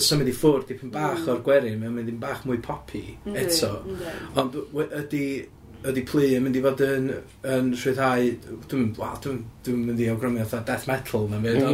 symud 0.00 0.30
i 0.30 0.34
ffwrdd 0.36 0.70
dipyn 0.70 0.92
bach 0.94 1.18
mm. 1.20 1.26
o'r 1.34 1.42
gwerin, 1.44 1.76
mae'n 1.82 1.98
mynd 1.98 2.12
i'n 2.14 2.22
bach 2.22 2.46
mwy 2.48 2.62
popi 2.64 3.02
eto. 3.28 3.74
Mm. 3.84 4.30
Ond 4.40 4.56
ydy 5.02 5.26
ydy 5.90 6.04
plu 6.08 6.24
yn 6.36 6.44
mynd 6.46 6.56
i 6.58 6.62
fod 6.64 6.82
yn, 6.84 7.10
yn 7.54 7.70
rhyddhau, 7.76 8.30
dwi'n 8.70 8.90
dwi, 8.96 9.36
dwi 9.66 9.76
mynd 9.76 10.00
i 10.00 10.08
awgrymu 10.12 10.44
fatha 10.44 10.62
death 10.70 10.88
metal 10.90 11.28
na 11.30 11.40
mynd, 11.42 11.60
mm. 11.60 11.68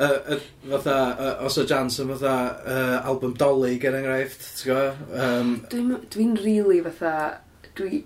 ond 0.00 0.02
uh, 0.02 0.42
fatha, 0.72 0.98
uh, 1.14 1.46
os 1.46 1.58
o 1.62 1.66
jans 1.68 2.00
yn 2.02 2.12
fatha 2.14 2.34
uh, 2.58 2.96
album 3.12 3.36
Dolly 3.38 3.78
gen 3.82 3.98
enghraifft, 4.00 4.50
ti'n 4.58 4.72
gwybod? 4.72 5.16
Um, 5.22 5.56
dwi'n 5.72 6.06
dwi 6.14 6.28
really 6.42 6.82
fatha, 6.88 7.16
dwi'n 7.78 8.04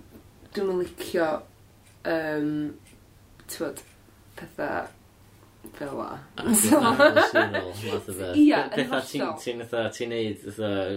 dwi 0.55 0.79
licio, 0.83 1.29
um, 2.05 2.49
ti'n 3.49 3.85
pethau 4.39 4.89
fel 5.77 6.01
a. 6.01 6.19
So... 6.57 6.79
Ia, 8.37 8.61
yn 8.77 8.89
hollol. 8.91 9.33
Ti'n 9.41 9.63
ti 9.95 10.07
neud, 10.09 10.45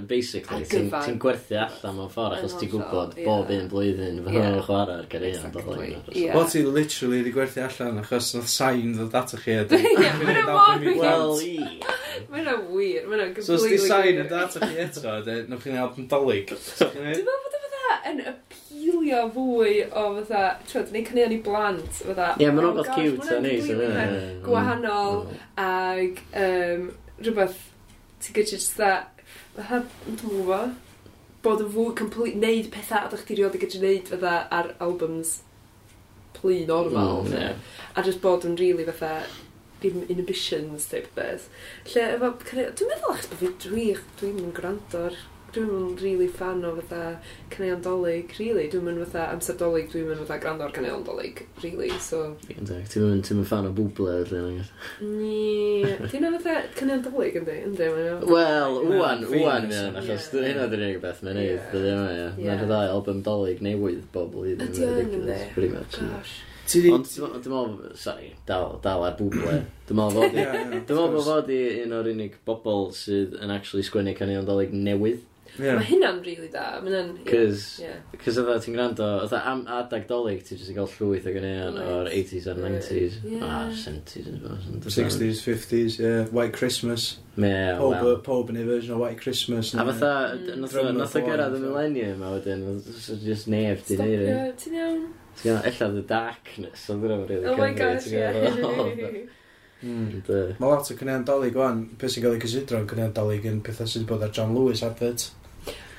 basically, 0.09 0.67
ti'n 0.69 1.19
gwerthu 1.23 1.59
allan 1.63 1.99
mewn 1.99 2.13
ffordd 2.13 2.39
achos 2.39 2.57
ti'n 2.61 2.73
gwybod 2.75 3.17
bob 3.25 3.53
un 3.55 3.69
blwyddyn 3.73 4.21
fy 4.25 4.35
nhw'n 4.37 4.61
chwarae 4.67 4.99
ar 5.01 5.09
gyrion. 5.13 5.55
Wel, 5.55 6.49
ti 6.53 6.65
literally 6.67 7.21
wedi 7.23 7.35
gwerthu 7.35 7.65
allan 7.65 8.03
achos 8.05 8.33
nath 8.37 8.53
sain 8.53 8.95
ddod 8.99 9.19
ato 9.23 9.41
chi. 9.41 9.59
a 9.61 9.65
Ia, 9.65 10.15
mae'n 10.21 10.43
mor 10.49 10.89
Wel, 11.05 11.37
i. 11.45 11.57
Mae'n 12.31 12.51
wir, 12.71 13.09
mae'n 13.09 13.35
completely 13.35 13.49
So, 13.49 13.59
os 13.59 13.69
di 13.69 13.79
sain 13.83 14.23
yn 14.23 14.31
dod 14.31 14.49
ato 14.49 14.63
chi 14.65 14.81
eto, 14.85 15.19
nwch 15.51 15.67
chi'n 15.67 15.81
help 15.81 16.01
yn 16.01 16.11
dolyg. 16.11 16.55
Dwi'n 16.81 17.09
meddwl 17.11 17.43
bod 17.45 17.59
yn 17.59 17.65
yn 18.11 18.21
y 18.21 18.33
delio 19.05 19.31
fwy 19.33 19.85
o 19.93 20.05
fatha, 20.19 20.43
twyd, 20.69 20.93
neu 20.95 21.05
caneuon 21.05 21.35
i 21.35 21.41
blant, 21.45 22.01
fatha. 22.01 22.31
Ie, 22.39 22.45
yeah, 22.45 22.53
oh 22.53 22.57
mae'n 22.57 22.67
rhywbeth 22.67 22.91
cute 22.95 23.35
a 23.35 23.41
neis. 23.45 23.69
Gwahanol, 24.45 25.21
ag 25.61 26.21
um, 26.41 26.89
rhywbeth, 27.21 27.61
ti'n 28.25 28.37
gydrych 28.39 28.57
just 28.57 28.77
that, 28.81 29.25
fatha, 29.57 29.83
dwi'n 30.09 30.21
gwybod, 30.23 30.77
bod 31.45 31.65
yn 31.65 31.73
fwy 31.75 31.97
complete, 32.01 32.41
neud 32.41 32.71
pethau 32.75 33.05
a 33.05 33.13
ddech 33.13 33.27
chi 33.29 33.39
rioed 33.39 33.59
i 33.59 33.63
gydrych 33.65 33.85
neud 33.85 34.13
fatha 34.15 34.37
ar 34.59 34.73
albums 34.85 35.39
plu 36.39 36.63
normal. 36.69 37.25
Mm, 37.27 37.37
yeah. 37.37 37.75
A 37.95 38.07
just 38.07 38.23
bod 38.25 38.47
yn 38.49 38.57
really 38.61 38.89
fatha, 38.89 39.27
dim 39.85 40.07
inhibitions 40.09 40.89
type 40.89 41.13
beth. 41.17 41.51
Lle, 41.93 42.09
efo, 42.17 42.33
dwi'n 42.49 42.89
meddwl 42.89 43.13
achos 43.13 43.31
bod 43.35 43.43
fi 43.43 43.55
dwi, 43.69 43.89
dwi'n 44.23 44.53
gwrando'r 44.57 45.23
dwi'n 45.55 45.71
mynd 45.71 46.03
really 46.05 46.29
fan 46.29 46.65
o 46.67 46.75
fatha 46.77 47.17
caneuon 47.55 47.83
dolyg, 47.85 48.35
really. 48.39 48.67
Dwi'n 48.73 48.87
mynd 48.87 49.03
fatha 49.05 49.27
amser 49.35 49.59
dolyg, 49.61 49.91
dwi'n 49.93 50.09
mynd 50.11 50.23
fatha 50.23 50.39
gwrando 50.43 50.67
ar 50.67 50.75
caneuon 50.77 51.05
dolyg, 51.07 51.45
really, 51.63 51.91
so... 52.03 52.23
Ti'n 52.49 52.65
mynd, 52.69 53.27
ti'n 53.27 53.39
mynd 53.41 53.51
fan 53.51 53.69
o 53.69 53.75
bwble, 53.77 54.17
rydyn 54.25 54.49
nhw? 54.59 54.69
Ni... 55.11 55.83
Ti'n 56.11 56.25
mynd 56.27 56.41
fatha 56.41 56.65
caneuon 56.79 57.05
dolyg, 57.09 57.39
ynddi? 57.43 57.59
Ynddi, 57.69 57.91
mae'n 57.99 58.25
Wel, 58.31 58.81
wwan, 58.95 59.29
wwan, 59.35 59.69
mae'n, 59.71 60.01
achos 60.03 60.31
hynna 60.35 60.71
dyn 60.73 60.89
unig 60.89 61.05
beth 61.05 61.23
mae'n 61.27 61.41
neud, 61.41 61.69
bydde 61.75 61.95
yma, 61.95 62.09
ie. 62.15 62.27
Mae'n 62.41 62.65
rhaid 62.65 62.97
album 62.97 63.23
dolyg 63.27 63.63
newydd 63.65 64.03
bob 64.15 64.35
blwyddyn. 64.35 64.75
Ydy, 64.75 65.07
ynddi? 65.07 65.39
Pretty 65.55 65.73
much. 65.77 66.01
Gosh. 66.01 66.43
Ond 66.65 67.05
dwi'n 67.13 67.43
meddwl, 67.45 67.75
sorry, 68.01 68.31
dal, 68.49 68.79
dal 68.83 69.05
ar 69.05 69.19
bwble. 69.19 69.59
Dwi'n 69.89 69.99
meddwl 69.99 70.17
fod 70.17 70.39
i, 70.41 70.45
dwi'n 70.89 70.97
meddwl 70.97 71.25
fod 71.27 71.51
i 71.53 71.59
un 71.83 71.93
o'r 71.93 72.09
unig 72.15 72.39
bobl 72.49 72.87
sydd 72.97 73.37
yn 73.37 73.53
actually 73.53 73.85
sgwennu 73.85 74.15
canion 74.17 74.49
dolyg 74.49 74.73
newydd. 74.73 75.21
Yeah. 75.55 75.79
Mae 75.79 75.87
hynna'n 75.87 76.21
really 76.27 76.49
da. 76.51 76.81
Mae 76.83 76.91
hynna'n... 76.91 77.11
Cys, 77.29 77.65
yeah. 77.83 78.01
cys 78.23 78.39
oedd 78.43 78.65
ti'n 78.65 78.75
gwrando, 78.75 79.07
oedd 79.23 79.35
am 79.39 79.61
adag 79.71 80.07
dolyg, 80.11 80.41
ti'n 80.47 80.59
just 80.59 80.73
i 80.73 80.77
gael 80.77 80.89
llwyth 80.91 81.29
o 81.31 81.35
gynion 81.37 81.79
right. 81.79 81.91
o'r 81.95 82.11
80s 82.11 82.49
a'r 82.51 82.63
90s. 82.65 83.19
Yeah. 83.29 83.45
Ah, 83.47 83.69
70s 83.71 84.97
60s, 84.97 85.45
50s, 85.47 85.99
yeah. 86.03 86.33
White 86.35 86.57
Christmas. 86.57 87.19
Yeah, 87.37 87.79
pob, 87.79 87.95
well. 88.01 88.19
pob 88.27 88.51
yn 88.51 88.59
ei 88.63 88.67
version 88.67 88.97
o 88.97 89.03
White 89.03 89.23
Christmas. 89.23 89.75
A 89.75 89.87
fatha, 89.91 90.11
mm. 90.39 90.67
nath 90.99 91.15
o 91.19 91.23
gyrraedd 91.23 91.59
y 91.59 91.63
millennium 91.63 92.27
a 92.27 92.35
wedyn, 92.35 92.67
just 93.23 93.51
neb 93.51 93.87
di 93.87 94.01
neud. 94.01 94.27
Stop, 94.27 94.59
ti'n 94.65 94.81
iawn. 94.81 95.07
Ti'n 95.39 95.57
ella 95.71 95.89
The 95.95 96.05
Darkness, 96.11 96.91
ond 96.95 97.03
dwi'n 97.03 97.25
rili 97.31 97.51
Oh 97.51 97.57
my 97.59 97.73
gosh, 97.79 98.11
yeah. 98.11 99.25
E. 99.85 99.89
Mm. 99.91 100.23
Mae 100.57 100.71
lot 100.71 100.89
o 100.89 100.95
cynion 100.97 101.25
dolyg 101.29 101.57
o'n, 101.61 101.81
beth 102.01 102.15
sy'n 102.15 102.25
cael 102.25 102.37
ei 102.39 102.41
cysidro 102.41 102.79
yn 102.81 102.87
cynion 102.89 103.11
dolyg 103.17 103.45
yn 103.51 103.59
pethau 103.67 103.85
sydd 103.85 104.05
wedi 104.05 104.13
bod 104.15 104.23
ar 104.25 104.33
John 104.33 104.55
Lewis 104.57 104.81
advert. 104.87 105.27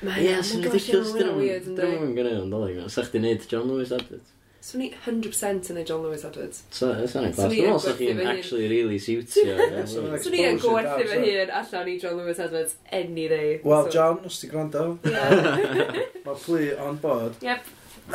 Mae 0.04 0.24
Ie, 0.26 0.38
sy'n 0.44 0.64
ridiculous 0.66 1.12
dyn 1.16 1.30
nhw'n 1.32 1.76
dyn 1.76 1.92
nhw'n 1.94 2.16
gwneud 2.16 2.40
yn 2.42 2.50
dolyg. 2.52 2.80
Sa 2.92 3.04
chdi 3.06 3.22
neud 3.22 3.46
John 3.48 3.70
Lewis 3.70 3.94
Edwards? 3.96 4.32
Swn 4.66 4.82
i 4.82 4.88
100% 4.90 5.68
yn 5.70 5.78
y 5.78 5.84
John 5.86 6.02
Lewis 6.02 6.24
Edwards. 6.26 6.64
Sa 6.74 6.88
ni'n 6.98 7.06
glas. 7.36 7.38
Dwi'n 7.38 7.68
meddwl 7.68 7.82
sa 7.84 7.92
chi'n 7.94 8.20
actually 8.26 8.66
really 8.72 8.98
siwtio. 8.98 9.54
Swn 9.92 10.34
i'n 10.40 10.58
gwerthu 10.58 11.06
fy 11.06 11.20
hun 11.22 11.52
allan 11.60 11.90
i 11.92 11.94
John 12.02 12.18
Lewis 12.18 12.42
Edwards 12.42 12.74
any 12.90 13.28
day. 13.30 13.60
Wel, 13.62 13.86
John, 13.94 14.18
os 14.26 14.40
ti 14.42 14.50
gwrando. 14.50 14.98
Mae 16.26 16.40
plu 16.42 16.66
on 16.82 16.98
board. 17.04 17.38
Yep. 17.46 17.72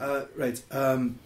uh, 0.00 0.22
right, 0.38 0.62
um, 0.70 1.18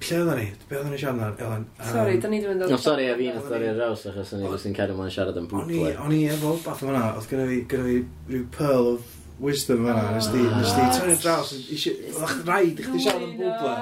Lle 0.00 0.16
oedden 0.16 0.38
ni? 0.40 0.46
Be 0.68 0.78
oedden 0.78 0.94
ni 0.94 0.98
siarad 0.98 1.20
ar, 1.26 1.34
Elen? 1.44 1.64
Sorry, 1.84 2.16
da 2.22 2.28
ni 2.32 2.40
ddim 2.40 2.54
yn 2.54 2.60
dod... 2.62 2.70
No, 2.72 2.80
sorry, 2.80 3.10
a 3.12 3.16
fi'n 3.18 3.36
dod 3.36 3.52
i'r 3.60 3.76
raws, 3.76 4.06
achos 4.08 4.32
o'n 4.32 4.46
i 4.46 4.52
fes 4.54 4.64
yn 4.70 4.76
cadw 4.78 4.96
ma'n 4.96 5.12
siarad 5.12 5.36
am 5.36 5.48
bwble. 5.50 5.90
O'n 6.00 6.14
i 6.16 6.22
efo 6.32 6.54
bath 6.64 6.84
o'na, 6.86 7.02
oedd 7.18 7.28
gyda 7.28 7.48
fi, 7.50 7.58
gyda 7.68 7.84
fi 7.84 7.98
rhyw 8.30 8.46
pearl 8.54 8.88
of 8.94 9.18
wisdom 9.44 9.84
fanna, 9.84 10.06
nes 10.16 10.30
di, 10.32 10.40
ah. 10.40 10.56
nes 10.56 10.72
di, 10.76 10.86
tynnu'r 10.96 11.20
draws, 11.20 11.52
o'ch 11.76 12.34
rhaid 12.48 12.80
i 12.80 12.88
chdi 12.88 13.04
siarad 13.04 13.28
am 13.28 13.36
bwble. 13.42 13.76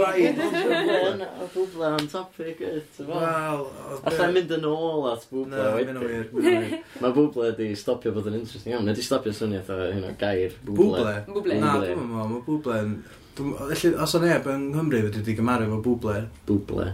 Rhaid. 0.00 0.42
Oedd 0.48 1.54
bwble 1.54 1.92
on 1.92 2.10
topic, 2.16 2.64
Wel... 2.64 3.64
oedd... 3.68 4.10
Alla 4.14 4.32
mynd 4.32 4.56
yn 4.56 4.68
ôl 4.72 5.08
at 5.12 5.28
bwble 5.28 5.70
wedyn. 5.76 6.76
Mae 7.04 7.16
bwble 7.16 7.50
wedi 7.50 7.72
stopio 7.80 8.16
bod 8.16 8.32
yn 8.32 8.40
interesting 8.40 8.78
iawn, 8.78 8.88
nid 8.88 9.00
i 9.00 9.04
stopio 9.04 9.36
swnio 9.36 9.60
eitha, 9.60 9.80
hyn 9.92 10.08
o 10.08 10.18
gair, 10.20 10.56
bwble. 10.64 11.16
Bwble? 11.28 11.60
Na, 11.60 11.76
dwi'n 11.80 12.00
meddwl, 12.00 12.28
mae 12.32 12.46
bwble 12.48 12.84
yn 12.86 13.00
Felly, 13.38 13.92
os 14.02 14.14
o'n 14.16 14.24
neb 14.26 14.48
yng 14.50 14.70
Nghymru 14.72 15.04
wedi 15.06 15.22
di 15.24 15.36
gymaru 15.38 15.68
efo 15.68 15.78
bwble. 15.84 16.16
Bwble. 16.48 16.88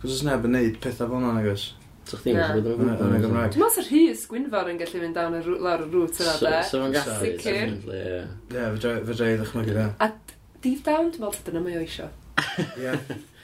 Cos 0.00 0.14
os 0.16 0.22
neb 0.26 0.46
yn 0.48 0.56
neud 0.56 0.78
pethau 0.82 1.10
fel 1.10 1.20
yna, 1.20 1.34
nagos? 1.36 1.68
Sa'ch 2.06 2.22
ddim 2.22 2.36
yn 2.38 2.52
gwybod 2.54 3.00
yn 3.02 3.14
y 3.16 3.20
Gymraeg. 3.22 3.54
Dwi'n 3.54 3.64
meddwl 3.64 3.86
Rhys 3.88 4.20
Gwynfor 4.30 4.68
yn 4.70 4.76
gallu 4.78 5.00
mynd 5.02 5.16
down 5.18 5.36
lawr 5.64 5.82
y 5.82 5.88
rŵt 5.90 6.20
yna, 6.22 6.34
de. 6.42 6.52
So 6.68 6.82
fo'n 6.82 6.94
gallu, 6.94 7.30
definitely, 7.42 8.02
ie. 8.02 8.20
Ie, 8.54 8.92
fe 9.08 9.30
i 9.32 9.40
ddechmygu 9.40 9.74
da. 9.74 9.86
A 10.06 10.12
deep 10.62 10.84
down, 10.86 11.10
dwi'n 11.10 11.24
meddwl 11.24 11.42
dyna 11.48 11.64
mae 11.64 11.80
o 11.80 11.82
isio. 11.82 12.06
Ie. 12.84 12.94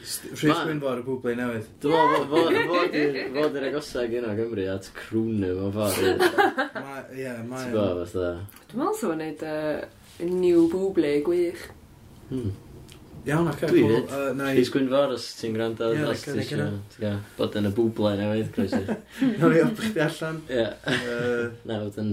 Rhys 0.03 0.63
Gwynfor 0.63 1.03
y 1.03 1.07
bwble 1.09 1.37
newydd. 1.41 1.69
Dwi'n 1.83 2.15
meddwl 2.15 2.63
fod 3.35 3.57
yr 3.59 3.69
agosag 3.73 4.17
yna 4.21 4.39
Gymru 4.39 4.71
at 4.77 4.91
crwnu 5.01 5.53
mewn 5.59 5.75
ffordd. 5.75 6.27
Ie, 7.19 7.37
mae... 7.43 7.67
Ti'n 7.67 7.75
gwybod, 7.75 8.03
fatha. 8.15 8.33
Dwi'n 8.71 8.85
meddwl 8.85 8.99
sef 9.01 9.11
o'n 9.11 9.23
neud 9.27 9.47
new 10.39 10.67
bwble 10.71 11.17
gwych. 11.27 11.71
Hmm. 12.33 12.53
Iawn, 13.23 13.47
ac 13.53 13.61
Dwi 13.61 13.85
cool. 13.85 13.93
fyd. 13.93 14.09
Uh, 14.11 14.31
nai... 14.35 14.55
Chris 14.57 14.73
Gwynfor, 14.75 15.13
os 15.15 15.29
ti'n 15.39 15.55
gwrando, 15.55 15.93
yeah, 15.95 16.09
os 16.11 16.25
ti'n 16.25 16.41
siarad. 16.43 17.05
Bod 17.37 17.59
yn 17.61 17.69
y 17.69 17.73
bwble 17.77 18.17
newydd, 18.19 18.49
croes 18.57 18.75
i. 18.75 18.83
Nawr 19.39 19.55
i 19.55 19.61
helpu 19.61 19.87
chdi 19.87 20.03
allan. 20.03 20.41
Ie. 20.51 20.65
Na, 21.69 21.79
bod 21.85 22.01
yn 22.03 22.11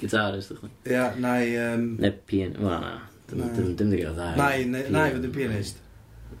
gitarist, 0.00 0.56
ych 0.56 0.64
chi. 0.64 0.72
Ie, 0.90 1.04
nai... 1.22 1.44
Um... 1.68 1.86
Ne, 2.02 2.10
pian... 2.26 2.56
Wel, 2.58 2.82
na. 2.82 2.96
Dim, 3.30 3.44
dim, 3.54 3.70
dim 3.78 3.92
ddigon 3.92 4.18
dda. 4.18 4.32
Nai, 4.40 4.64
nai 4.90 5.06
fod 5.14 5.28
yn 5.28 5.36
pianist. 5.36 5.78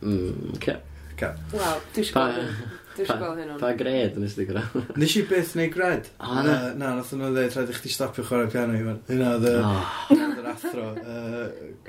Mm, 0.00 0.58
ce. 0.64 0.74
Ce. 1.20 1.30
Wel, 1.54 1.84
dwi'n 1.94 2.10
siarad. 2.10 2.79
Dwi 2.94 3.04
eisiau 3.04 3.20
gweld 3.20 3.38
hyn 3.38 3.52
o'n... 3.54 3.60
Pa 3.62 3.70
gred 3.78 4.16
nes 4.18 4.34
di 4.34 4.46
gwrdd? 4.48 4.76
Nes 5.00 5.16
i 5.16 5.22
byth 5.30 5.52
neu 5.58 5.70
gred. 5.72 6.10
Ah, 6.18 6.40
na. 6.42 6.54
Uh, 6.56 6.66
na, 6.80 6.92
nath 6.98 7.12
nhw 7.14 7.30
dweud, 7.30 7.54
rhaid 7.54 7.70
i 7.70 7.76
chdi 7.76 7.92
stopio 7.94 8.24
chwarae 8.26 8.50
piano 8.50 8.74
i 8.74 8.82
fan. 8.82 9.00
Hynna 9.10 9.32
oedd 9.36 9.48
yr 9.50 10.50
athro 10.50 10.86
uh, 10.98 11.40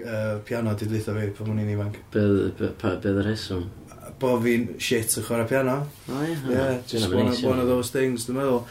uh, 0.06 0.34
piano 0.48 0.76
di 0.78 0.90
ddeitha 0.92 1.16
fi 1.18 1.30
pan 1.38 1.50
mwyn 1.50 1.64
i'n 1.66 1.74
ifanc. 1.76 2.00
Bydd 2.14 3.10
y 3.12 3.26
reswm? 3.26 3.66
Bo 4.22 4.36
fi'n 4.44 4.68
shit 4.78 5.18
yn 5.18 5.26
chwarae 5.26 5.50
piano. 5.50 5.78
O, 6.08 6.22
ie. 6.22 6.38
Ie, 6.54 6.66
just 6.92 7.10
one, 7.10 7.34
one 7.50 7.62
of 7.64 7.72
those 7.72 7.90
things, 7.94 8.30
dwi'n 8.30 8.38
meddwl. 8.38 8.66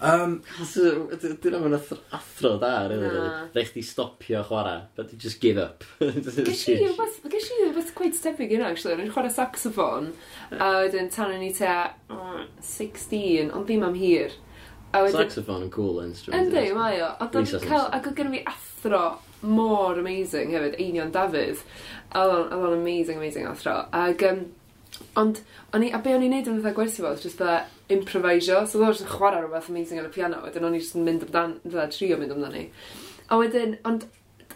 Um, 0.00 0.38
Dyn 0.62 1.54
nhw'n 1.56 1.74
athro 1.74 2.52
da, 2.62 2.72
rydyn 2.86 3.14
nhw. 3.14 3.22
Rhaid 3.54 3.70
chdi 3.72 3.82
stopio 3.86 4.44
chwarae, 4.46 4.84
but 4.94 5.12
you 5.12 5.18
just 5.18 5.40
give 5.42 5.58
up. 5.58 5.84
Gysi 6.00 6.76
i 6.78 6.84
rhywbeth 6.84 7.94
gweud 7.98 8.14
stefig 8.14 8.54
yna, 8.54 8.70
actually. 8.70 8.94
Rwy'n 8.98 9.10
chwarae 9.14 9.32
saxophone, 9.34 10.12
a 10.54 10.70
wedyn 10.84 11.10
tan 11.14 11.34
o'n 11.34 11.42
i 11.42 11.50
mm, 11.50 12.44
te 12.60 12.68
16, 12.68 13.50
ond 13.50 13.66
ddim 13.66 13.86
am 13.88 13.98
hir. 13.98 14.36
Saxophone 14.94 15.66
yn 15.66 15.72
cool 15.74 15.98
instrument. 16.04 16.46
Yndi, 16.46 16.70
mae 16.76 17.02
o. 17.02 17.10
Ond 17.24 17.40
o'n 17.40 17.50
i'n 17.50 17.66
cael, 17.66 17.90
ac 17.92 18.06
oedd 18.08 18.20
gen 18.20 18.38
i 18.38 18.44
athro 18.48 19.02
mor 19.42 19.98
amazing 19.98 20.54
hefyd, 20.54 20.78
Einion 20.78 21.10
Dafydd. 21.14 21.66
Oedd 22.16 22.54
o'n 22.54 22.78
amazing, 22.78 23.18
amazing 23.18 23.50
athro. 23.50 23.80
Ac 23.94 24.24
um, 24.30 24.46
Ond, 25.18 25.40
o'n 25.74 25.82
i, 25.82 25.88
a 25.90 25.98
be 26.02 26.12
o'n 26.14 26.22
i'n 26.22 26.30
neud 26.36 26.48
yn 26.50 26.60
fatha 26.60 26.76
gwersi 26.76 27.02
fo, 27.02 27.10
just 27.18 27.40
fatha 27.40 27.64
improvisio, 27.90 28.60
so 28.68 28.78
oedd 28.78 29.00
o'n 29.02 29.10
chwarae 29.10 29.42
rhywbeth 29.42 29.70
amazing 29.72 29.98
ar 29.98 30.06
y 30.06 30.12
piano, 30.14 30.38
wedyn 30.44 30.68
o'n 30.68 30.76
i'n 30.76 30.84
just 30.84 30.98
mynd 30.98 31.24
amdan, 31.26 31.56
fatha 31.64 31.88
trio 31.94 32.18
mynd 32.20 32.34
amdani. 32.36 32.68
A 33.28 33.40
wedyn, 33.40 33.74
ond 33.88 34.06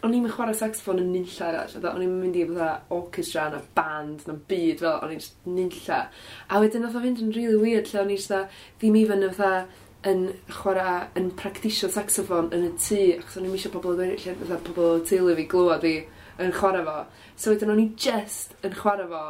o'n 0.03 0.15
i'n 0.15 0.29
chwarae 0.31 0.55
saxophone 0.55 1.03
yn 1.03 1.11
nynlla 1.15 1.49
arall, 1.49 1.75
oedd 1.79 1.89
o'n 1.89 2.05
i'n 2.05 2.15
mynd 2.21 2.39
i 2.39 2.45
fatha 2.47 2.69
orchestra 2.95 3.49
na 3.51 3.59
band 3.75 4.23
na 4.29 4.37
byd 4.51 4.85
fel, 4.85 4.97
o'n 5.03 5.13
i'n 5.17 5.21
just 5.25 5.49
nynlla. 5.49 5.99
A 6.47 6.63
wedyn 6.63 6.87
oedd 6.87 6.97
o 6.99 7.03
fynd 7.03 7.25
yn 7.25 7.35
really 7.35 7.59
weird 7.59 7.91
lle 7.91 8.03
o'n 8.05 8.15
i'n 8.15 8.23
just 8.23 8.33
ddim 8.79 8.99
even 9.03 9.27
yn 9.27 9.35
fatha 9.35 9.67
yn 10.07 10.25
chwarae, 10.61 10.97
yn 11.19 11.31
practisio 11.39 11.91
saxophone 11.91 12.55
yn 12.55 12.69
y 12.69 12.73
tŷ, 12.79 13.03
achos 13.19 13.39
o'n 13.39 13.51
i'n 13.51 13.59
eisiau 13.59 13.75
pobl 13.75 13.99
eraill, 13.99 14.19
lle 14.23 14.39
fatha 14.41 14.63
pobl 14.67 14.89
o 14.89 14.97
teulu 15.11 15.35
fi 15.39 15.47
glwad 15.51 15.83
fi 15.83 15.95
yn 16.43 16.55
chwarae 16.55 16.87
fo. 16.87 16.99
So 17.35 17.51
wedyn 17.51 17.75
o'n 17.75 17.83
i 17.83 17.89
just 17.99 18.55
yn 18.63 18.75
chwarae 18.79 19.11
fo 19.11 19.23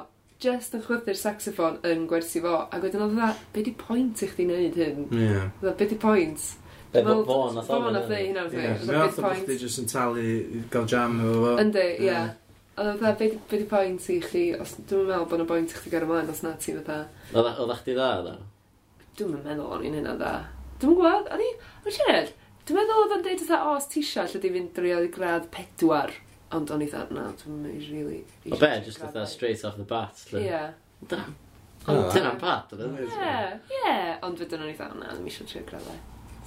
just 0.43 0.75
yn 0.75 0.83
chwythu'r 0.83 1.17
saxophone 1.17 1.79
yn 1.87 2.03
gwersi 2.09 2.41
fo, 2.43 2.57
ac 2.67 2.83
wedyn 2.83 3.05
oedd 3.05 3.15
e 3.15 3.19
dda, 3.19 3.29
be 3.55 3.63
di 3.65 3.73
pwynt 3.79 4.23
i 4.25 4.29
chdi 4.29 4.45
wneud 4.49 4.77
hyn? 4.79 5.07
Yeah. 5.15 5.49
Dda, 5.61 5.71
e, 5.71 5.77
be 5.79 5.87
di 5.89 5.97
pwynt? 6.01 6.45
Be 6.93 7.03
fo 7.07 7.15
nath 7.17 7.31
o'n 7.33 7.57
hynny? 7.57 7.65
Fo 7.69 7.91
nath 7.95 8.11
o'n 8.11 8.19
hynny, 8.19 8.45
fe. 8.51 8.65
Fe 8.83 8.97
nath 8.97 9.19
o'n 9.21 9.37
chdi 9.41 9.57
jyst 9.63 9.81
yn 9.81 9.89
talu 9.91 10.25
gael 10.73 10.89
jam 10.91 11.19
efo 11.23 11.35
fo. 11.45 11.53
Yndi, 11.63 11.85
ie. 12.05 12.17
Oedd 12.73 12.91
e 12.91 12.97
dda, 12.99 13.13
be 13.19 13.61
di 13.61 13.69
pwynt 13.69 14.09
i 14.13 14.19
chdi, 14.27 14.43
os 14.59 14.75
dwi'n 14.79 15.09
meddwl 15.09 15.27
bod 15.31 15.39
yna 15.39 15.49
pwynt 15.49 15.73
i 15.73 15.79
chdi 15.79 15.93
gael 15.93 16.07
ymlaen 16.07 16.31
os 16.33 16.43
na 16.45 16.53
ti 16.61 16.75
fatha. 16.77 16.99
Oedd 17.33 17.75
chdi 17.79 17.97
dda, 17.97 18.11
dda? 18.27 18.35
Dwi'n 19.19 19.39
meddwl 19.45 19.75
o'n 19.77 19.87
i'n 19.87 19.99
hynna 19.99 20.17
dda. 20.19 20.33
Dwi'n 20.81 20.97
gwybod, 20.99 21.31
o'n 21.33 21.43
i, 21.45 21.49
o'n 21.83 21.97
siarad, 21.97 22.33
dwi'n 22.67 22.79
meddwl 22.81 23.03
oedd 23.03 23.17
o'n 23.17 23.25
deud 23.25 23.43
oedd 23.45 23.73
os 23.73 23.89
ti 23.91 24.01
eisiau 24.01 24.29
lle 24.29 24.41
di 24.43 24.53
fynd 24.57 24.73
drwy 24.77 25.09
gradd 25.13 25.49
pedwar. 25.53 26.13
Ond 26.53 26.73
o'n 26.73 26.83
i 26.85 26.89
dda, 26.89 27.05
na, 27.13 27.29
dwi'n 27.39 27.63
really... 27.89 28.19
O 28.51 28.57
be, 28.59 28.69
just 28.85 29.01
fatha 29.01 29.25
straight 29.29 29.63
off 29.65 29.77
the 29.79 29.87
bat, 29.89 30.25
lle? 30.31 30.43
Ie. 30.43 30.59
Da. 31.09 31.23
Ond 31.89 32.11
dyna'n 32.13 32.37
pat, 32.41 32.73
o'n 32.75 32.83
e? 32.83 33.05
i'n 33.05 33.15
Ie, 33.15 33.79
ie. 33.79 33.95
Ond 34.27 34.43
wedyn 34.43 34.61
o'n 34.61 34.69
i 34.69 34.75
dda, 34.77 34.91
na, 34.99 35.15
ddim 35.15 35.31
eisiau 35.31 35.49
trio 35.49 35.63
graddau. 35.69 35.97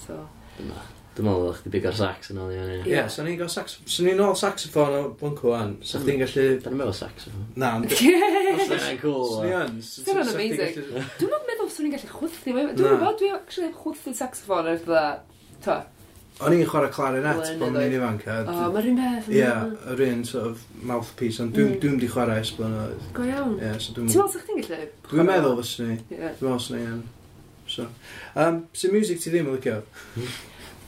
So... 0.04 0.20
Dyma. 0.58 0.84
Dwi'n 1.16 1.24
meddwl 1.24 1.48
o'ch 1.48 1.62
di 1.64 1.70
bigo'r 1.72 1.96
sax 1.96 2.30
yn 2.34 2.38
ôl 2.42 2.50
i 2.52 2.58
fyny. 2.60 2.78
Ie, 2.92 3.02
so 3.12 3.24
ni'n 3.24 3.38
gael 3.40 3.50
sax... 3.50 3.78
So 3.88 4.04
ni'n 4.04 4.20
ôl 4.20 4.34
saxophone 4.36 4.98
o 4.98 5.02
Blanco 5.16 5.54
wan. 5.54 5.74
So 5.80 5.96
hmm. 5.96 6.04
chdi'n 6.04 6.22
gallu... 6.22 6.46
Da 6.60 6.72
ni'n 6.72 6.80
meddwl 6.82 6.96
saxophone. 6.98 7.46
Na, 7.56 7.70
ond... 7.80 7.94
Ie! 7.96 8.96
cool. 9.00 9.22
So 9.32 9.42
ni'n... 9.42 9.78
Dwi'n 10.06 10.32
amazing. 10.34 10.80
Dwi'n 11.16 11.46
meddwl 11.48 11.72
swn 11.72 11.88
i'n 11.88 11.96
gallu 11.96 12.12
chwthu. 12.12 12.52
Dwi'n 12.52 12.72
meddwl, 12.76 13.16
dwi'n 13.22 13.38
actually 13.40 13.72
chwthu 13.74 14.14
saxophone 14.20 14.74
ar 14.74 14.82
fydda... 14.84 15.76
O'n 16.36 16.52
i'n 16.52 16.66
chwarae 16.68 16.92
clarinet 16.92 17.54
pan 17.56 17.76
o'n 17.78 17.84
i'n 17.86 17.94
ifanc. 17.96 18.26
O, 18.28 18.40
oh, 18.52 18.64
mae'r 18.74 18.90
un 18.90 18.98
peth. 19.00 19.28
Ie, 19.32 19.46
yr 19.94 20.02
un 20.04 20.24
sort 20.28 20.50
of 20.50 20.64
mouthpiece, 20.84 21.40
ond 21.40 21.54
dwi'n 21.56 21.70
mm. 21.70 21.78
dwi 21.80 22.00
di 22.02 22.10
chwarae 22.12 22.42
es 22.42 22.50
esblynydd. 22.50 23.06
Go 23.16 23.24
iawn. 23.24 23.54
Ie, 23.56 23.70
so 23.80 23.94
dwi'n... 23.96 24.10
Ti'n 24.12 24.20
meddwl 24.20 24.34
sa'ch 24.34 24.50
ti'n 24.50 24.60
gallu? 24.66 24.88
Dwi'n 25.08 25.30
meddwl 25.30 25.56
fysyn 25.62 25.88
ni. 25.88 25.96
Ie. 26.12 26.18
Dwi'n 26.36 26.50
meddwl 26.50 26.64
sa'ch 26.66 26.76
ni, 26.76 27.04
So, 27.66 27.88
um, 28.38 28.60
sy'n 28.78 28.92
music 28.94 29.18
ti 29.18 29.32
ddim 29.32 29.48
yn 29.50 29.56
licio? 29.56 29.80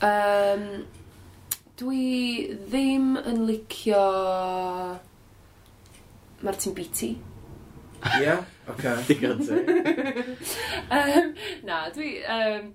um, 0.07 0.61
dwi 1.81 2.05
ddim 2.69 3.17
yn 3.19 3.41
licio... 3.49 4.03
Martin 6.45 6.77
Beatty. 6.77 7.09
Ie? 8.05 8.21
Yeah? 8.23 8.45
Oce. 8.69 8.77
Okay. 8.77 9.03
Digon 9.09 9.41
ti. 9.43 9.57
um, 10.95 11.33
na, 11.67 11.83
dwi... 11.97 12.13
Um... 12.37 12.71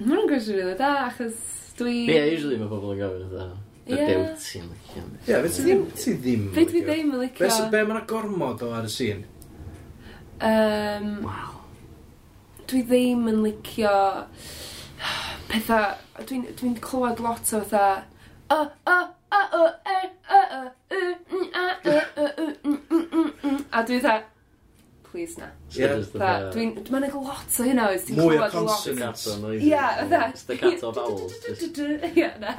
Mae 0.00 0.08
hwnna'n 0.08 0.28
gwestiwn 0.30 0.56
rili 0.56 0.74
da, 0.78 0.90
achos 1.10 1.40
dwi... 1.76 1.94
Ie, 2.06 2.14
yeah, 2.14 2.30
usually 2.32 2.56
mae 2.60 2.70
pobl 2.70 2.94
yn 2.94 3.00
gofyn 3.02 3.26
oedd 3.26 3.58
Ie. 3.90 3.96
Y 3.96 4.06
dew 4.06 4.22
ti'n 4.40 4.68
licio. 4.70 5.02
Ie, 5.26 5.40
fe 5.44 5.50
ti 5.52 5.64
ddim... 5.66 5.80
Ti 5.98 6.14
ddim 6.22 6.44
Fe 6.54 6.64
dwi 6.70 6.80
ddim 6.86 7.10
yn 7.16 7.20
licio. 7.24 7.42
Be, 7.42 7.50
sy- 7.52 7.66
be 7.72 7.82
mae'n 7.88 8.06
gormod 8.08 8.62
o 8.64 8.70
ar 8.78 8.86
y 8.88 8.92
sîn? 8.94 9.24
Um, 10.40 11.08
Wow. 11.26 11.58
dwi 12.70 12.80
ddim 12.88 13.28
yn 13.32 13.40
licio 13.44 13.92
pethau... 15.50 15.92
Dwi'n 16.24 16.48
dwi 16.60 16.72
clywed 16.84 17.20
lot 17.24 17.52
o 17.56 17.62
fatha... 17.64 18.04
O, 18.50 18.60
o, 18.64 18.98
o, 19.36 19.42
o, 19.60 19.64
e, 19.84 20.00
o, 20.32 20.40
o, 20.56 20.62
y, 20.96 21.02
n, 21.36 21.44
a, 21.54 21.66
y, 21.84 21.96
y, 21.98 22.26
y, 22.26 22.48
n, 22.64 22.78
n, 22.88 23.04
n, 23.20 23.32
n. 23.52 23.64
A 23.72 23.84
dwi 23.88 24.00
fatha 24.04 24.24
please 25.10 25.36
na. 25.38 25.50
Yeah. 25.74 25.98
Dwi'n... 26.54 26.76
Mae'n 26.90 27.06
ag 27.08 27.16
lot 27.18 27.58
o 27.58 27.66
hynna 27.66 27.88
oes. 27.90 28.06
Mwy 28.14 28.38
o 28.38 28.46
consonants. 28.52 29.26
Ia, 29.58 29.84
fatha. 30.04 30.22
Staccato 30.38 30.92
vowels. 30.94 31.34
Ia, 32.14 32.30
na. 32.40 32.54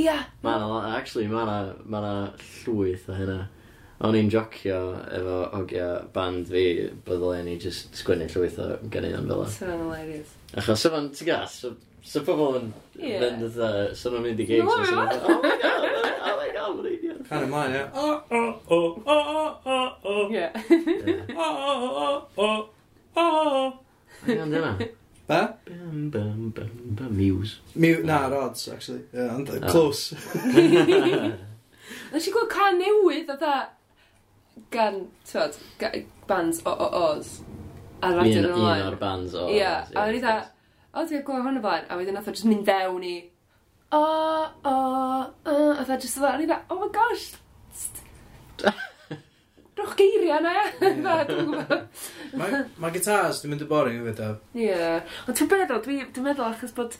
Ia. 0.00 0.18
Mae'n 0.44 0.92
actually, 0.94 1.30
mae'n 1.30 1.72
ma 1.90 2.02
llwyth 2.64 3.08
o 3.10 3.16
hynna. 3.18 3.40
O'n 4.00 4.16
i'n 4.16 4.30
jocio 4.32 4.76
efo 5.12 5.36
hogia 5.52 5.88
band 6.14 6.48
fi, 6.48 6.64
byddai 7.04 7.42
ni 7.44 7.58
just 7.60 7.98
sgwennu 8.00 8.30
llwyth 8.32 8.56
o 8.64 8.68
ganeuon 8.88 9.26
fel 9.28 9.42
yna. 9.42 9.52
Sa'n 9.58 9.74
hilarious. 9.74 10.30
Achos, 10.56 10.86
sa'n 10.86 11.10
ti'n 11.12 11.28
gas, 11.28 11.58
sa'n 12.08 12.24
pobl 12.24 12.56
yn 12.62 12.70
mynd, 12.96 13.44
sa'n 14.00 14.16
mynd 14.24 14.40
i 14.40 14.46
gigs. 14.48 14.64
Oh 14.64 14.80
my 14.96 15.04
god! 15.20 15.89
Can 17.30 17.44
ymlaen, 17.46 17.74
ie. 17.78 17.82
O, 17.94 18.06
o, 18.30 18.40
o, 18.66 18.78
o, 19.06 19.14
o, 19.14 19.44
o, 19.64 19.74
o. 20.02 20.30
Ie. 20.34 20.50
O, 21.36 21.46
o, 21.46 21.74
o, 21.86 22.46
o, 22.46 22.48
o, 23.14 23.22
o. 23.22 23.66
Iawn, 24.26 24.50
dyma. 24.50 24.72
Be? 25.30 25.38
Bum, 25.68 26.10
bum, 26.10 26.50
bum, 26.56 26.72
bum, 26.98 27.12
muse. 27.16 27.60
Mew, 27.74 28.02
na, 28.02 28.26
rods, 28.26 28.68
actually. 28.68 29.04
Yeah, 29.14 29.26
yeah, 29.26 29.34
ond 29.36 29.50
ah. 29.62 29.70
close. 29.70 30.16
Nes 32.10 32.26
i 32.26 32.32
gweld 32.34 32.50
can 32.50 32.82
newydd 32.82 33.30
o 33.30 33.38
dda 33.38 33.54
e 33.62 34.64
gan, 34.74 35.04
tywed, 35.30 35.60
bands 36.26 36.64
o 36.66 36.74
o 36.74 36.88
o's. 37.04 37.36
A 38.02 38.10
radio 38.16 38.42
yn 38.42 38.48
ymlaen. 38.50 38.82
Un 38.82 38.90
o'r 38.90 38.98
bands 38.98 39.38
o 39.38 39.46
o's. 39.46 39.54
Ie, 39.54 39.68
a 39.70 40.08
wedi 40.08 40.24
dda, 40.24 40.34
e, 40.42 40.72
o, 40.90 41.06
dwi'n 41.06 41.22
gweld 41.30 41.46
hwn 41.46 41.62
o 41.62 41.66
blaen, 41.68 41.86
a 41.86 42.00
wedyn 42.00 42.18
nath 42.18 42.26
o 42.26 42.34
jyst 42.34 42.50
mynd 42.50 42.66
dewn 42.66 43.06
i 43.06 43.14
o, 43.96 44.02
o, 44.70 44.74
o, 44.74 45.54
a 45.74 45.84
dda 45.84 45.98
jyst 45.98 46.18
dda, 46.20 46.34
a 46.34 46.38
ni 46.38 46.48
dda, 46.48 46.60
oh 46.70 46.80
my 46.82 46.90
gosh, 46.94 47.30
Rwch 49.80 49.94
geiriau 49.96 50.42
na, 50.44 50.52
dda, 50.80 51.14
dwi'n 51.30 51.46
gwybod. 51.48 52.04
Mae 52.36 52.60
ma 52.82 52.90
gitars 52.94 53.40
dwi'n 53.40 53.54
mynd 53.54 53.64
y 53.64 53.68
boring 53.70 54.02
hefyd 54.02 54.20
o. 54.26 54.30
Ie, 54.58 54.74
ond 55.24 55.38
ti'n 55.38 55.50
meddwl, 55.50 55.80
dwi'n 55.86 56.26
meddwl 56.26 56.48
achos 56.50 56.74
bod, 56.76 56.98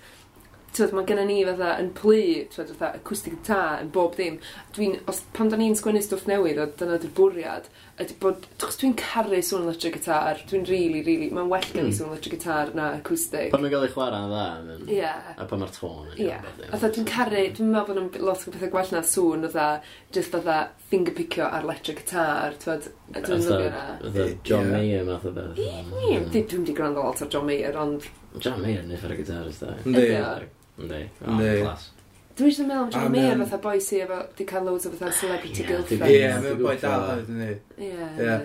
tywed, 0.76 0.94
mae 0.96 1.06
gennym 1.08 1.28
ni 1.28 1.40
fatha 1.48 1.74
yn 1.82 1.90
plu, 1.98 2.20
tywed, 2.54 2.72
fatha 2.78 3.00
acoustic 3.00 3.36
guitar 3.36 3.84
yn 3.84 3.90
bob 3.94 4.16
dim. 4.18 4.38
Dwi'n, 4.76 4.96
os, 5.10 5.22
pan 5.36 5.50
da 5.52 5.58
ni'n 5.60 5.76
sgwennu 5.78 6.02
stwff 6.04 6.28
newydd, 6.30 6.62
o 6.62 6.68
dyna 6.80 6.98
dy'r 7.02 7.14
bwriad, 7.18 7.68
ydy 8.00 8.16
bod, 8.22 8.46
chos 8.60 8.78
dwi'n 8.80 8.94
caru 8.98 9.40
sŵn 9.44 9.66
electric 9.66 9.98
guitar, 9.98 10.38
dwi'n 10.48 10.64
rili, 10.64 10.78
really, 10.78 11.02
rili, 11.04 11.16
really, 11.26 11.28
mae'n 11.36 11.50
well 11.52 11.66
gen 11.66 11.82
i 11.82 11.90
mm. 11.90 11.96
sŵn 11.98 12.08
electric 12.10 12.34
guitar 12.36 12.72
na 12.76 12.86
acoustic. 12.96 13.50
Pan 13.52 13.64
mae'n 13.64 13.74
gael 13.74 13.86
ei 13.86 13.92
chwarae'n 13.92 14.32
dda, 14.32 14.46
Ie. 14.86 14.96
Yeah. 15.00 15.28
A 15.36 15.46
pan 15.50 15.62
mae'r 15.62 15.74
tôn 15.76 16.08
yn 16.14 16.22
yeah. 16.22 16.48
iawn. 16.48 16.72
Oedd 16.78 16.96
dwi'n 16.96 17.08
caru, 17.10 17.44
dwi'n 17.58 17.70
meddwl 17.74 17.86
bod 17.90 18.00
nhw'n 18.00 18.26
lot 18.30 18.46
o 18.46 18.54
bethau 18.56 18.72
gwell 18.74 18.94
na 18.96 19.04
sŵn 19.12 19.46
oedd 19.50 19.60
just 20.16 20.36
oedd 20.40 20.50
fingerpicio 20.90 21.46
ar 21.50 21.68
electric 21.68 22.02
guitar, 22.02 22.58
twyd, 22.64 22.90
dwi'n 23.18 23.46
lyfio 23.46 23.70
na. 23.76 23.86
Oedd 24.08 24.34
John 24.48 24.72
Mayer 24.72 25.06
math 25.08 25.28
o 25.28 25.36
beth. 25.36 25.60
Ie, 25.60 26.20
dwi'n 26.40 26.66
di 26.66 26.76
gwrando 26.76 27.04
lot 27.04 27.24
ar 27.24 27.32
John 27.32 27.48
Mayer, 27.50 27.78
ond... 27.84 28.08
John 28.40 28.60
Mayer, 28.64 28.84
yn 28.86 28.96
effer 28.96 29.12
y 29.12 29.22
gitar, 29.22 29.48
ysda. 29.52 29.76
Ynddi. 29.84 30.12
Ynddi. 30.80 31.06
Ynddi. 31.26 31.56
Dwi'n 32.40 32.48
eisiau 32.48 32.68
meddwl 32.70 32.86
am 32.86 32.92
John 32.94 33.02
oh, 33.04 33.12
Mayer 33.12 33.40
fatha 33.42 33.58
boi 33.60 33.80
sy 33.84 33.98
efo 34.00 34.18
di 34.38 34.44
cael 34.48 34.64
loads 34.64 34.86
o 34.88 34.90
fatha 34.94 35.10
celebrity 35.12 35.64
girlfriend. 35.68 36.04
Ie, 36.08 36.28
mae'n 36.40 36.60
boi 36.62 36.76
dal 36.80 37.02
oedd 37.12 37.26
yn 37.28 37.42
Ie. 37.84 38.36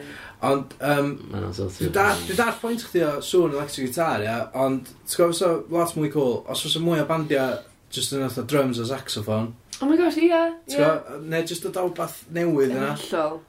Ond, 0.43 0.73
um, 0.83 1.13
dwi'n 1.31 1.93
dar 2.35 2.57
pwynt 2.59 2.83
chdi 2.83 3.05
o 3.07 3.11
sŵn 3.23 3.55
electric 3.55 3.87
guitar, 3.87 4.25
ia, 4.25 4.33
ond, 4.65 4.89
ti'n 5.07 5.21
gwybod, 5.21 5.37
so, 5.37 5.51
lot 5.71 5.93
mwy 5.95 6.11
cool, 6.11 6.41
os 6.51 6.65
oes 6.67 6.75
mwy 6.83 6.99
o 6.99 7.05
bandiau 7.07 7.61
just 7.95 8.11
yn 8.17 8.25
oedd 8.25 8.41
drums 8.51 8.81
a 8.83 8.89
saxophone. 8.89 9.53
Oh 9.79 9.87
my 9.87 9.95
gosh, 9.99 10.19
ie, 10.19 10.27
ie. 10.27 10.89
Neu 11.31 11.47
just 11.47 11.63
o 11.67 11.71
dawbath 11.71 12.25
newydd 12.35 12.75
yna. 12.75 12.91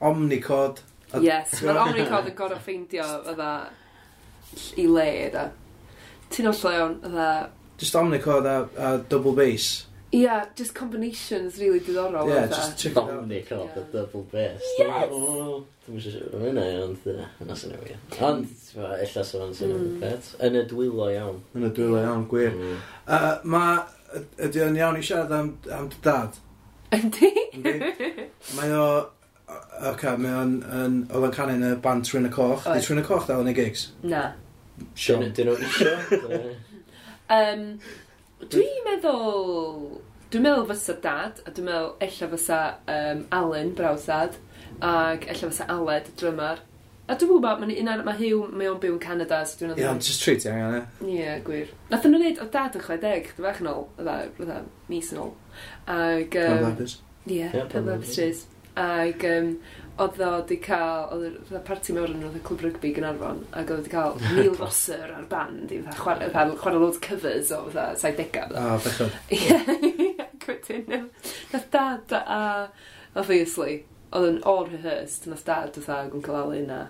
Omnicod. 0.07 0.79
Yes, 1.23 1.59
mae'r 1.59 1.81
Omnicod 1.83 2.31
yn 2.31 2.39
gorau 2.39 2.63
ffeindio, 2.63 3.09
fydda, 3.27 3.51
i 4.79 4.87
le, 4.87 5.11
da. 5.35 5.49
Ti'n 6.31 6.53
ollio 6.53 6.73
iawn, 6.79 6.97
fydda... 7.03 7.29
Just 7.77 7.99
Omnicod 7.99 8.47
a, 8.47 8.57
a 8.79 8.95
double 9.11 9.35
bass. 9.37 9.86
Ie, 10.13 10.21
yeah, 10.21 10.45
just 10.55 10.73
combinations 10.73 11.59
really 11.59 11.81
diddorol. 11.81 12.29
Yeah, 12.29 12.47
just 12.47 12.77
check 12.77 12.93
it 12.93 12.97
out. 12.97 13.07
Dominic 13.07 13.51
off 13.51 13.73
the 13.75 13.81
double 13.81 14.23
bass. 14.31 14.61
Yes! 14.79 15.09
Dwi'n 15.87 16.01
siŵr 16.03 16.13
siŵr 16.13 16.41
hynna, 16.43 16.63
ond 16.83 17.03
yna 17.43 17.55
sy'n 17.55 17.73
newid. 17.73 18.15
Ond, 18.27 18.47
illa 18.75 19.23
sy'n 19.27 19.43
fan 19.43 19.53
sy'n 19.55 19.69
newid 19.71 19.89
mm. 19.89 19.99
pet. 20.03 20.29
Yn 20.47 20.57
y 20.59 20.63
dwylo 20.67 21.09
iawn. 21.11 21.37
Yn 21.55 21.67
y 21.67 21.69
dwylo 21.75 21.99
iawn, 22.01 22.25
gwir. 22.31 22.55
Mm. 22.55 22.81
Uh, 23.03 23.27
ma, 23.51 23.61
ydy 24.47 24.63
o'n 24.63 24.79
iawn 24.79 24.99
i 24.99 25.03
siarad 25.03 25.35
am, 25.35 25.53
am 25.75 25.87
dy 25.91 26.01
dad? 26.07 26.39
Yndi? 26.95 27.31
Mae 28.55 28.75
o, 28.75 28.87
oce, 29.91 30.15
mae 30.23 30.35
o'n, 30.41 30.57
Yn, 30.81 30.99
oedd 31.11 31.29
o'n 31.29 31.35
canu 31.35 31.55
yn 31.59 31.67
y 31.67 31.75
band 31.83 32.07
Tryn 32.07 32.27
y 32.27 32.33
Coch. 32.35 32.67
Di 32.67 32.83
Tryn 32.83 33.03
y 33.03 33.07
Coch 33.07 33.27
dal 33.27 33.43
yn 33.43 33.51
y 33.51 33.55
gigs? 33.59 33.89
Na. 34.07 34.29
Sean, 34.95 35.27
dyn 35.35 35.51
nhw'n 35.51 35.67
isio? 35.67 35.95
Um, 37.27 37.79
dwi 38.39 38.63
meddwl... 38.97 39.97
Dwi'n 40.27 40.43
meddwl 40.43 40.65
fysa 40.67 40.97
dad, 41.03 41.37
a 41.47 41.51
dwi'n 41.55 41.69
meddwl 41.69 41.93
ella 42.03 42.29
fysa 42.33 42.61
um, 42.91 43.21
Alan, 43.37 43.69
brawsad, 43.77 44.35
ac 44.83 45.27
ella 45.31 45.51
fysa 45.51 45.69
Aled, 45.71 46.09
drymar. 46.19 46.59
A 47.07 47.15
dwi'n 47.15 47.31
gwybod, 47.31 47.61
mae'n 47.61 47.71
un 47.79 47.91
ar, 47.93 48.03
mae 48.03 48.19
Hugh, 48.19 48.49
mae 48.51 48.67
o'n 48.67 48.81
byw 48.83 48.97
yn 48.97 49.01
Canada, 49.05 49.39
so 49.47 49.61
dwi'n 49.61 49.71
meddwl... 49.71 49.85
Ie, 49.85 49.89
ond 49.93 50.03
just 50.09 50.25
treat 50.25 50.43
i 50.43 50.51
angen, 50.51 50.81
e? 50.81 51.13
Ie, 51.13 51.37
gwir. 51.47 51.71
Nath 51.93 52.03
nhw'n 52.09 52.25
neud 52.25 52.41
o 52.43 52.49
dad 52.51 52.75
yn 52.75 52.83
60, 52.83 53.31
dwi'n 53.37 53.47
fach 53.47 53.63
yn 53.63 53.71
ôl, 53.71 53.87
ydda, 54.03 54.59
mis 54.91 55.13
yn 55.15 55.23
ôl. 55.23 55.31
Ac... 55.87 56.39
Um, 56.43 56.67
Pan 56.67 56.83
Ie, 57.31 57.47
Pan 57.71 57.93
Ag, 58.77 59.23
um, 59.25 59.47
oedd 59.97 60.19
o 60.21 60.29
wedi 60.35 60.57
cael, 60.61 61.07
oedd 61.15 61.51
y 61.57 61.61
parti 61.65 61.93
mewn 61.95 62.13
yn 62.13 62.25
oedd 62.27 62.37
y 62.37 62.41
clwb 62.45 62.63
rygbi 62.65 62.91
gan 62.95 63.07
arfon, 63.09 63.39
ac 63.51 63.71
oedd 63.73 63.81
wedi 63.81 63.93
cael 63.93 64.17
Neil 64.37 64.57
Rosser 64.59 65.13
ar 65.15 65.25
band 65.31 65.73
i 65.73 65.79
chwarae 65.97 66.29
chwarae 66.33 66.81
loads 66.81 67.01
covers 67.03 67.51
o 67.55 67.63
fatha 67.67 67.95
70 68.03 68.29
O, 68.61 68.75
bechod. 68.85 69.15
Ie, 69.37 70.27
gwydyn. 70.43 71.07
Nath 71.53 71.69
dad 71.73 72.13
a, 72.19 72.41
obviously, 73.17 73.79
oedd 74.11 74.29
yn 74.29 74.43
all 74.47 74.67
rehearsed, 74.69 75.25
nath 75.31 75.45
dad 75.47 75.79
oedd 75.81 75.89
ag 75.97 76.13
yn 76.17 76.25
cael 76.27 76.41
alu 76.43 76.61
yna. 76.61 76.83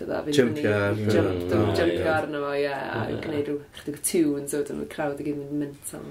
Jumpio 0.00 0.72
arno 2.08 2.38
fo, 2.40 2.52
ie, 2.56 2.70
a 2.72 3.02
gwneud 3.20 3.50
rhyw 3.50 3.58
chydig 3.76 3.98
o 3.98 4.04
tunes 4.08 4.54
oedd 4.56 4.70
yn 4.72 4.80
y 4.86 4.88
crowd 4.94 5.20
i 5.20 5.26
gyd 5.26 5.42
yn 5.44 5.60
mental. 5.60 6.06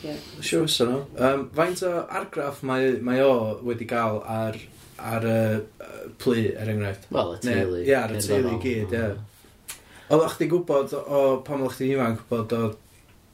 Ie. 0.00 0.14
Siwrs 0.40 0.78
Um, 0.80 1.42
Faint 1.52 1.82
o 1.84 1.90
argraff 2.08 2.62
mae 2.64 3.20
o 3.20 3.34
wedi 3.68 3.84
cael 3.90 4.22
ar 4.24 4.56
ar 5.00 5.26
y 5.26 5.40
uh, 5.56 6.04
plu, 6.20 6.36
er 6.52 6.70
enghraifft. 6.72 7.08
Wel, 7.14 7.34
y 7.36 7.42
teulu. 7.46 7.80
Ie, 7.84 7.96
ar 7.96 8.14
y 8.14 8.22
teulu 8.24 8.54
i 8.56 8.60
gyd, 8.62 8.94
ie. 8.96 9.08
Oedd 10.10 10.24
o'ch 10.26 10.38
di 10.40 10.48
gwybod, 10.50 10.94
o 11.00 11.24
pam 11.46 11.66
o'ch 11.66 11.80
di 11.80 11.92
ifanc, 11.94 12.24
bod 12.30 12.54
o 12.56 12.62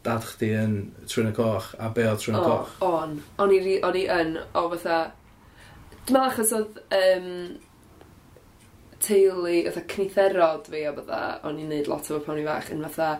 dad 0.07 0.27
chdi 0.29 0.51
yn 0.55 0.75
trwy'n 1.09 1.31
y 1.33 1.37
coch, 1.37 1.73
a 1.83 1.91
be 1.95 2.05
oedd 2.07 2.23
trwy'n 2.23 2.39
y 2.39 2.43
coch? 2.45 2.75
O, 2.81 2.91
on. 3.03 3.17
O'n 3.43 3.55
i, 3.57 3.79
on 3.87 3.99
i 3.99 4.09
yn, 4.19 4.37
o 4.55 4.67
fatha... 4.75 5.05
Dwi'n 6.07 6.15
meddwl 6.15 6.29
achos 6.29 6.53
oedd 6.55 6.77
um, 6.95 7.31
teulu, 9.03 9.57
fatha 9.67 9.85
cnitherod 9.91 10.69
fi, 10.71 10.85
o 10.87 10.95
fatha, 11.01 11.23
o'n 11.49 11.59
i'n 11.63 11.73
neud 11.73 11.91
lot 11.91 12.07
o 12.07 12.15
fo 12.15 12.23
pan 12.23 12.37
o'n 12.37 12.43
i 12.45 12.47
fach, 12.47 12.71
yn 12.75 12.85
fatha 12.87 13.11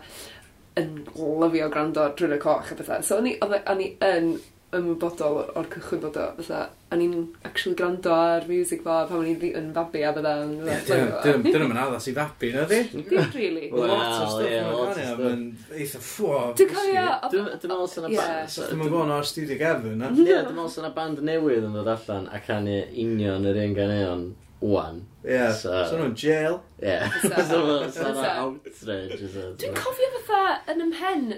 yn 0.77 0.93
lyfio 1.17 1.71
gwrando 1.73 2.05
ar 2.05 2.37
y 2.37 2.39
coch 2.41 2.71
a 2.71 2.77
bethau. 2.77 3.03
So 3.03 3.17
o'n 3.19 3.31
i, 3.31 3.35
e, 3.41 3.59
o'n 3.73 3.83
i 3.83 3.89
yn 4.05 4.31
ymwybodol 4.75 5.37
o'r 5.55 5.67
cychwyn 5.71 6.01
bod 6.03 6.17
o, 6.19 6.23
fatha, 6.41 6.57
a 6.91 6.97
ni'n 6.99 7.13
actually 7.47 7.75
gwrando 7.79 8.11
ar 8.11 8.47
music 8.49 8.81
fo, 8.83 8.95
pan 9.07 9.21
o'n 9.21 9.27
i 9.29 9.51
yn 9.55 9.69
fabi 9.75 10.01
a 10.03 10.09
fydda. 10.15 10.33
Dyn 11.23 11.45
nhw'n 11.63 11.79
addas 11.79 12.09
i 12.11 12.13
fabi, 12.15 12.49
na 12.51 12.65
di? 12.67 12.81
Dyn 12.91 13.29
really. 13.31 13.69
Lot 13.71 13.93
o 13.95 14.25
stuff 14.33 15.21
yn 15.29 15.45
eitha 15.71 16.01
ffwa. 16.03 16.41
Dwi'n 16.59 16.73
cofio... 16.73 17.05
Dwi'n 17.31 17.47
meddwl 17.53 17.87
sy'n 17.93 18.07
band... 18.09 18.57
Dwi'n 18.57 18.81
meddwl 18.81 18.95
bod 18.97 19.13
o'r 19.15 19.29
studio 19.29 19.59
gefn, 19.61 19.93
na? 20.01 20.11
Ie, 20.11 20.25
dwi'n 20.33 20.51
meddwl 20.51 20.73
sy'n 20.75 20.89
band 20.97 21.23
newydd 21.29 21.69
yn 21.69 21.77
dod 21.79 21.91
allan 21.93 22.27
a 22.27 22.41
canu 22.43 22.81
union 23.05 23.47
yr 23.47 23.61
un 23.63 23.77
ganeuon 23.77 24.25
wan. 24.67 24.99
Ie, 25.23 25.45
so 25.55 25.71
nhw'n 25.93 26.17
jail. 26.19 26.59
Ie, 26.83 26.99
so 27.23 27.61
nhw'n 27.63 28.19
outrage. 28.33 29.31
Dwi'n 29.63 29.79
cofio 29.79 30.11
fatha 30.17 30.75
yn 30.75 30.89
ymhen, 30.89 31.29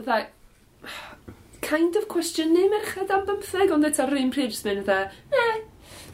fatha 0.00 0.22
kind 1.64 1.96
of 1.96 2.08
cwestiynu 2.08 2.68
merched 2.72 3.12
am 3.14 3.26
bymtheg, 3.28 3.72
ond 3.74 3.86
eto 3.88 4.06
rhywun 4.08 4.32
pryd 4.34 4.54
jyst 4.54 4.66
mynd 4.68 4.86
dda, 4.86 4.98
ne. 5.32 5.44
Eh. 5.50 5.60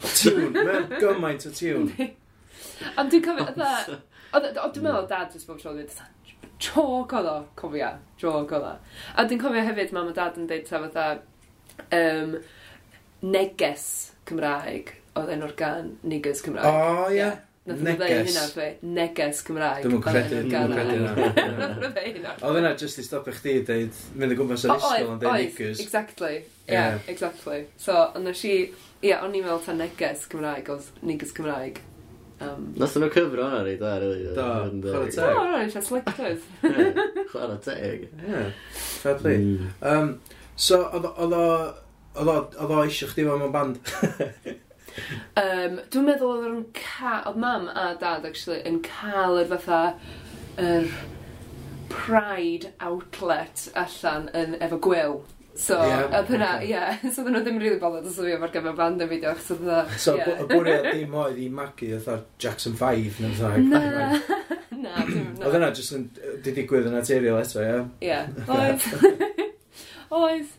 Tiwn, 0.03 0.51
mae'n 0.53 0.91
gymaint 1.01 1.47
o 1.47 1.53
tiwn. 1.55 1.89
Ond 2.99 3.09
dwi'n 3.13 3.25
cofio, 3.25 3.47
dda, 3.55 3.71
ond 4.37 4.45
e, 4.45 4.53
dwi'n 4.53 4.85
meddwl 4.85 5.09
dad 5.09 5.33
jyst 5.33 5.49
bob 5.49 5.61
tro 5.61 5.73
dweud, 5.73 5.95
joc 6.61 7.15
oedd 7.17 7.31
o, 7.31 7.37
cofio, 7.57 7.89
joc 8.21 8.53
oedd 8.57 8.69
o. 8.73 8.75
A 9.15 9.25
dwi'n 9.25 9.41
cofio 9.41 9.65
hefyd, 9.69 9.95
mam 9.95 10.11
a 10.11 10.15
dad 10.17 10.37
yn 10.41 10.47
dweud, 10.49 10.67
ta 10.69 10.83
fatha, 10.85 11.07
um, 12.01 12.37
neges 13.25 13.89
Cymraeg, 14.29 14.93
oedd 15.17 15.33
enw'r 15.37 15.57
gan 15.57 15.93
niggers 16.05 16.43
Cymraeg. 16.45 16.67
O, 16.69 17.03
oh, 17.05 17.11
ie. 17.11 17.21
Yeah. 17.21 17.37
yeah. 17.37 17.43
Nath 17.67 17.81
nhw 17.83 17.93
ddau 17.99 18.19
hynna 18.23 18.43
fe, 18.55 18.65
neges 18.95 19.41
Cymraeg. 19.43 19.81
Dwi'n 19.83 19.93
mwyn 19.97 20.03
credu, 20.05 20.37
dwi'n 20.47 20.69
mwyn 20.71 20.77
credu 21.83 22.03
hynna. 22.05 22.35
Oedd 22.47 22.59
yna 22.61 22.69
just 22.79 23.01
i 23.01 23.03
stopio 23.03 23.33
chdi 23.35 23.57
i 23.59 23.63
dweud, 23.67 23.97
mynd 24.15 24.35
y 24.35 24.37
gwmpas 24.39 24.63
yr 24.63 24.75
ysgol 24.77 25.09
yn 25.15 25.17
dweud 25.19 25.41
neges. 25.41 25.81
Exactly, 25.83 26.29
yeah, 26.37 26.71
yeah. 26.71 27.01
exactly. 27.11 27.65
So, 27.75 27.97
ond 28.15 28.23
nes 28.29 28.43
i, 28.47 28.53
ia, 29.03 29.17
o'n 29.19 29.35
i'n 29.35 29.43
meddwl 29.43 29.59
ta 29.65 29.75
neges 29.75 30.23
Cymraeg, 30.31 30.71
oedd 30.71 30.87
neges 31.09 31.35
Cymraeg. 31.35 31.81
Um, 32.47 32.69
Nath 32.77 32.95
nhw 33.01 33.09
cyfro 33.11 33.49
hwnna 33.49 33.63
rei 33.65 33.75
da, 33.81 33.97
rili. 33.99 34.29
Do, 34.37 34.45
chwarae 34.85 35.09
teg. 35.09 35.25
Do, 35.25 35.41
rhaid 35.41 35.65
eisiau 35.65 35.85
selectors. 35.89 36.45
Chwarae 37.33 37.57
teg. 37.65 38.05
Ie, 38.21 38.45
fair 39.01 39.19
play. 39.19 39.41
Mm. 39.41 39.73
Um, 39.91 40.13
so, 40.55 40.79
oedd 40.85 41.09
o, 41.35 41.49
oedd 42.23 42.63
o 42.63 42.79
eisiau 42.85 43.11
chdi 43.11 43.27
fo'n 43.27 43.51
band? 43.57 43.81
Um, 45.37 45.79
Dwi'n 45.93 46.07
meddwl 46.07 46.33
oedd 46.33 46.49
yn 46.49 46.65
cael, 46.77 47.23
oedd 47.29 47.39
mam 47.43 47.69
a 47.69 47.91
dad 48.01 48.25
actually 48.27 48.59
yn 48.67 48.81
cael 48.85 49.39
yr 49.41 49.49
fatha, 49.53 49.81
yr 50.61 50.91
pride 51.91 52.73
outlet 52.83 53.67
allan 53.77 54.29
yn 54.37 54.55
efo 54.63 54.79
gwyl. 54.83 55.19
So, 55.57 55.77
yeah, 55.81 56.03
oedd 56.13 56.27
hynna, 56.29 56.49
ie. 56.61 56.69
Yeah. 56.69 56.99
So, 57.13 57.23
oedden 57.23 57.33
nhw 57.33 57.43
ddim 57.45 57.57
rili 57.61 57.79
bothered 57.81 58.05
os 58.05 58.19
oedd 58.21 58.29
fi 58.29 58.35
ar 58.45 58.51
gyfer 58.53 58.75
band 58.77 59.01
y 59.01 59.07
fideo, 59.09 59.31
achos 59.33 59.55
oedd 59.55 59.63
hynna... 59.63 59.79
So, 60.03 60.13
yeah. 60.19 60.43
y 60.43 60.45
bwriad 60.51 60.89
dim 60.91 61.15
oedd 61.17 61.39
i 61.41 61.47
magu, 61.49 61.89
oedd 61.97 62.27
Jackson 62.43 62.77
5, 62.77 63.17
neu 63.23 63.33
oedd 63.47 63.71
Na, 63.71 63.81
na, 64.77 65.05
dim, 65.07 65.31
na. 65.33 65.47
Oedd 65.47 65.57
hynna 65.57 65.71
jyst 65.73 65.95
yn 65.97 66.05
digwydd 66.45 66.91
yn 66.91 66.93
naturiol 66.99 67.41
eto, 67.41 67.63
ie? 67.65 67.81
Ie, 68.05 68.19
oedd. 68.59 68.85
Oedd. 70.13 70.53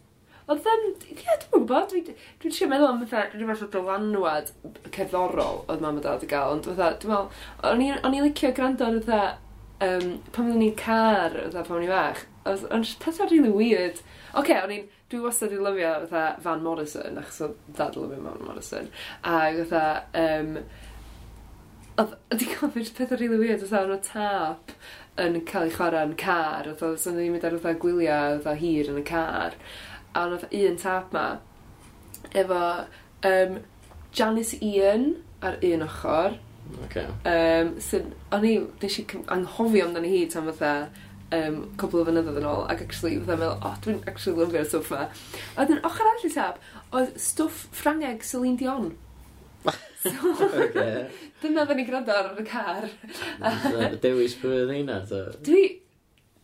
Oedd 0.48 0.62
ddim... 0.64 0.84
Ie, 1.12 1.16
dwi'n 1.18 1.50
gwybod. 1.52 1.90
Dwi'n 1.92 2.06
dwi 2.40 2.50
siarad 2.56 2.70
meddwl 2.72 2.88
am 2.88 3.02
fatha 3.02 3.24
rhywbeth 3.34 3.64
o 3.66 3.68
dylanwad 3.74 4.52
cerddorol 4.94 5.60
oedd 5.68 5.82
mam 5.84 6.00
a 6.00 6.04
dad 6.06 6.24
i 6.24 6.28
gael. 6.30 6.54
Ond 6.56 6.68
fatha, 6.70 6.94
dwi'n 7.02 7.28
meddwl, 7.74 8.00
o'n 8.08 8.16
i 8.16 8.24
licio 8.24 8.54
gwrando 8.56 8.88
ar 8.88 8.98
fatha... 9.04 9.36
Um, 9.78 10.16
pan 10.34 10.48
oeddwn 10.48 10.58
ni'n 10.64 10.78
car, 10.78 11.36
fatha 11.36 11.60
pan 11.68 11.76
o'n 11.76 11.84
i 11.84 11.90
fach. 11.92 12.24
Ond 12.48 12.94
pethau 13.04 13.28
really 13.30 13.52
weird. 13.52 14.00
Oce, 14.32 14.40
okay, 14.40 14.62
o'n 14.64 14.72
i'n... 14.74 14.86
Dwi 15.08 15.20
wastad 15.24 15.52
i 15.56 15.60
lyfio 15.60 15.92
fatha 16.08 16.42
Van 16.44 16.64
Morrison, 16.64 17.20
achos 17.20 17.44
oedd 17.46 17.58
dad 17.76 17.96
lyfio 18.00 18.18
Van 18.24 18.44
Morrison. 18.48 18.88
A 19.22 19.40
fatha... 19.60 19.84
Um, 20.24 20.62
Oedd, 21.98 22.12
ydy 22.30 22.46
cofio'r 22.52 22.90
pethau 22.94 23.16
really 23.18 23.40
weird, 23.40 23.62
oedd 23.66 23.72
o'n 23.74 23.96
o 23.96 24.00
tap 24.06 24.74
yn 25.18 25.40
cael 25.48 25.64
ei 25.66 25.72
chwarae 25.74 26.06
yn 26.06 26.12
car, 26.20 26.68
oedd 26.70 26.84
oedd 26.86 27.00
ddim 27.02 27.16
yn 27.24 27.32
mynd 27.34 27.46
ar 27.48 27.56
oedd 27.56 27.80
gwyliau 27.82 28.36
oedd 28.36 28.60
hir 28.60 28.90
yn 28.92 29.00
y 29.00 29.02
car 29.08 29.56
a 30.18 30.26
oedd 30.26 30.46
un 30.60 30.78
tap 30.82 31.14
ma 31.14 31.24
efo 32.42 32.60
um, 33.30 33.58
Janice 34.14 34.58
Ian 34.64 35.10
ar 35.42 35.58
un 35.62 35.84
ochr 35.86 36.38
okay. 36.84 37.06
um, 37.32 37.74
sy'n, 37.82 38.14
o'n 38.34 38.46
i, 38.48 38.54
nes 38.82 38.98
i 38.98 39.04
anghofio 39.36 39.86
amdano 39.86 40.10
hi 40.10 40.24
tan 40.32 40.48
fatha 40.50 40.72
um, 41.34 41.60
cwbl 41.80 42.02
o 42.02 42.06
fynyddoedd 42.08 42.40
yn 42.42 42.48
ôl 42.50 42.64
ac 42.72 42.84
actually 42.86 43.18
fatha 43.20 43.38
meddwl, 43.40 43.58
oh, 43.62 43.76
dwi'n 43.84 44.00
actually 44.10 44.38
lyfio'r 44.40 44.70
stwff 44.70 44.94
ma 44.94 45.04
a 45.08 45.60
wedyn 45.60 45.84
ochr 45.88 46.06
arall 46.06 46.26
i 46.26 46.32
tap 46.34 46.62
oedd 46.88 47.14
stwff 47.28 47.68
Ffrangeg 47.76 48.26
Celine 48.26 48.58
Dion 48.60 48.90
So, 49.98 50.10
okay. 50.62 51.08
dyna 51.42 51.64
dda 51.66 51.74
ni 51.74 51.84
gwrando 51.88 52.14
ar 52.14 52.36
y 52.38 52.44
car. 52.46 52.84
Dewis 53.98 54.36
pwy 54.38 54.60
oedd 54.60 54.70
hynna, 54.70 55.00
to? 55.10 55.24
Dwi, 55.42 55.64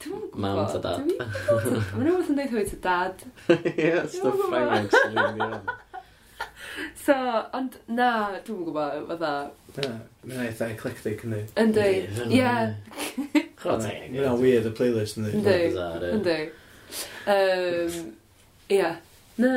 Dwi'n 0.05 0.21
gwybod. 0.21 0.41
Mam 0.45 0.61
ta 0.69 0.81
dad. 0.85 1.07
Mae'n 1.09 2.05
rhywbeth 2.05 2.31
yn 2.31 2.39
dweud 2.39 2.53
hwy 2.53 2.65
ta 2.69 2.79
dad. 2.85 3.25
Ie, 3.73 3.93
stuff 4.13 4.43
Franks. 4.51 4.97
So, 7.05 7.15
ond 7.57 7.79
na, 7.89 8.11
dwi'n 8.45 8.65
gwybod, 8.67 9.07
fatha... 9.13 9.33
Mae'n 10.25 10.43
eitha 10.45 10.69
eclectic 10.75 11.25
yn 11.25 11.33
dweud. 11.33 11.55
Yn 11.63 11.73
dweud, 11.77 12.21
ie. 12.29 12.43
Mae'n 13.65 14.41
weird 14.43 14.69
y 14.69 14.75
playlist 14.77 15.21
yn 15.21 15.31
dweud. 15.45 15.81
Yn 16.11 16.25
dweud. 16.27 16.51
Ie. 18.75 18.93
Na. 19.41 19.55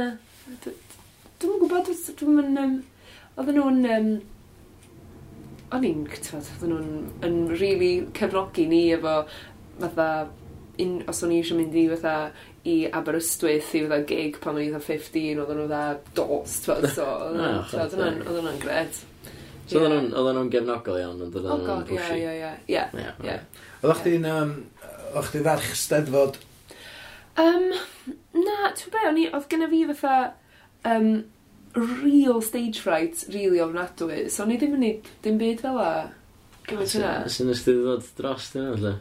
Dwi'n 0.64 1.60
gwybod, 1.66 1.92
dwi'n 2.22 2.40
mynd... 2.40 2.86
Oedden 3.38 3.60
nhw'n 3.60 3.84
o'n 5.68 5.84
i'n, 5.86 6.00
ti'n 6.10 6.40
oedden 6.40 6.72
nhw'n 6.72 6.88
yn 7.28 7.36
really 7.52 7.92
cefnogi 8.18 8.66
ni 8.72 8.80
efo 8.96 9.20
fatha 9.82 10.10
un, 10.84 10.94
os 11.10 11.24
o'n 11.26 11.34
i 11.34 11.42
eisiau 11.42 11.60
mynd 11.60 11.76
i 11.78 11.88
fatha 11.94 12.16
i 12.68 12.78
Aberystwyth 13.00 13.74
i 13.78 13.84
fatha 13.86 14.02
gig 14.10 14.40
pan 14.44 14.58
o'n 14.58 14.66
i 14.66 14.72
fatha 14.74 14.98
15 14.98 15.44
oedden 15.44 15.62
nhw 15.62 15.68
fatha 15.72 16.16
dos 16.18 16.58
twyd 16.66 16.90
so 16.98 17.06
ah, 17.08 17.78
oedden 17.84 18.18
nhw'n 18.24 18.64
gred 18.64 19.04
So 19.68 19.82
oedden 19.84 20.12
nhw'n 20.14 20.52
gefnogol 20.52 21.00
iawn 21.02 21.24
ond 21.26 21.34
oedden 21.36 21.54
oh 21.54 21.64
nhw'n 21.64 21.88
pushy 21.90 22.20
Ie, 22.22 22.36
ie, 22.40 22.52
ie 22.72 23.08
ie. 23.28 23.40
Oedden 23.82 24.02
chdi'n 24.02 24.30
O'ch 25.16 25.32
chdi 25.32 25.42
ferch 25.46 25.72
steddfod? 25.80 26.38
Um, 27.40 27.72
na, 28.36 28.72
ti'n 28.76 28.94
be, 28.94 29.02
o'n 29.08 29.20
i, 29.22 29.26
oedd 29.32 29.48
gyda 29.52 29.70
fi 29.72 29.82
fatha 29.92 30.16
um, 30.90 31.10
real 32.04 32.42
stage 32.42 32.82
fright, 32.82 33.24
really 33.34 33.62
ofnadwy, 33.64 34.26
so 34.34 34.44
o'n 34.44 34.54
i 34.56 34.58
ddim 34.60 34.76
yn 34.78 34.84
neud 34.84 35.12
dim 35.26 35.38
byd 35.42 35.62
fel 35.64 35.80
a. 35.82 35.92
Gymaint 36.68 36.96
hynna. 36.98 37.12
Sy'n 37.32 37.54
ysdi 37.54 37.76
ddod 37.78 38.10
dros 38.18 38.50
dyna, 38.56 38.74
lle? 38.82 38.96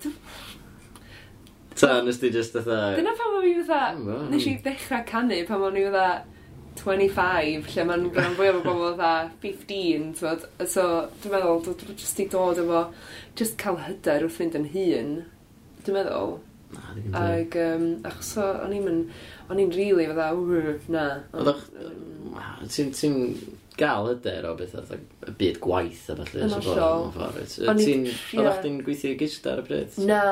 Ta, 1.77 2.01
nes 2.03 2.19
ti 2.23 2.31
just 2.33 2.57
fatha... 2.57 2.95
Dyna 2.97 3.13
pan 3.19 3.37
o'n 3.37 3.47
i 3.51 3.53
fatha... 3.67 4.23
Nes 4.33 4.49
i 4.49 4.57
ddechrau 4.65 5.05
canu 5.09 5.43
pan 5.49 5.67
o'n 5.69 5.79
i 5.81 5.85
fatha 5.91 6.25
25, 6.77 7.71
lle 7.73 7.85
mae'n 7.89 8.09
gran 8.15 8.35
fwy 8.37 8.51
o 8.53 8.61
bobl 8.65 8.97
fatha 8.97 9.31
15, 9.43 10.11
twod. 10.19 10.45
So, 10.69 10.87
dwi'n 11.23 11.37
meddwl, 11.37 11.63
dwi'n 11.67 12.01
just 12.01 12.21
i 12.23 12.29
dod 12.33 12.61
efo, 12.63 12.83
just 13.39 13.57
cael 13.61 13.81
hyder 13.85 14.27
wrth 14.27 14.41
fynd 14.41 14.59
yn 14.59 14.69
hun, 14.75 15.15
dwi'n 15.85 15.99
meddwl. 16.01 16.39
Ag, 17.17 17.55
um, 17.63 17.87
achos 18.09 18.33
so, 18.37 18.49
o'n 18.65 18.75
i'n 18.77 18.89
mynd, 18.89 19.21
o'n 19.51 19.63
i'n 19.63 19.77
rili 19.77 20.09
fatha, 20.11 20.33
na. 20.93 21.07
Ti'n, 22.73 22.93
ti'n 22.97 23.21
gael 23.77 24.09
hyder 24.11 24.47
o 24.49 24.55
beth 24.57 24.75
oedd 24.81 24.95
y 24.97 25.35
byd 25.41 25.61
gwaith 25.65 26.07
a 26.13 26.17
falle. 26.19 26.47
Yn 26.47 26.55
ollol. 26.59 27.11
O'n 27.71 27.83
i'n... 27.83 28.07
Oeddach 28.37 28.63
chdi'n 28.63 28.81
gweithio 28.87 29.17
gysd 29.21 29.49
ar 29.53 29.63
y 29.63 29.67
bryd? 29.69 29.99
Na, 30.09 30.23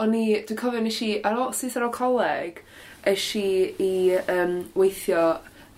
o'n 0.00 0.14
i, 0.16 0.24
dwi'n 0.48 0.60
cofio 0.60 0.84
nes 0.84 1.00
i, 1.04 1.10
ar 1.26 1.36
ôl, 1.38 1.52
syth 1.56 1.76
ar 1.78 1.88
ôl 1.88 1.94
coleg, 1.96 2.62
es 3.08 3.26
i 3.38 3.48
i 3.80 3.92
um, 4.28 4.62
weithio 4.78 5.26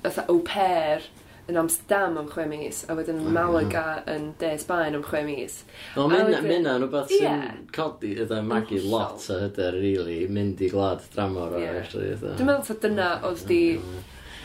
fatha 0.03 0.27
au 0.31 0.41
pair 0.47 1.05
yn 1.51 1.59
Amsterdam 1.59 2.17
am 2.21 2.29
chwe 2.31 2.45
mis, 2.51 2.83
a 2.87 2.95
wedyn 2.97 3.19
yn 3.19 3.35
Malaga 3.35 4.03
yn 4.11 4.29
De 4.39 4.53
Sbaen 4.63 4.95
am 4.95 5.03
chwe 5.07 5.25
mis. 5.27 5.59
Wel, 5.97 6.13
mynd 6.13 6.31
wedyn... 6.31 6.53
yna 6.61 6.77
rhywbeth 6.79 7.11
sy'n 7.11 7.25
yeah. 7.27 7.59
codi, 7.75 8.13
ydw 8.23 8.39
i'n 8.39 8.49
magu 8.51 8.79
lot 8.87 9.27
o 9.27 9.41
hyder, 9.43 9.77
really, 9.83 10.21
mynd 10.31 10.63
i 10.63 10.71
glad 10.73 11.03
dramor 11.15 11.59
yeah. 11.59 11.75
o, 11.75 11.83
actually. 11.83 12.15
Dwi'n 12.23 12.49
meddwl 12.49 12.69
ta 12.71 12.79
dyna 12.87 13.11
oedd 13.27 13.43
di, 13.51 13.61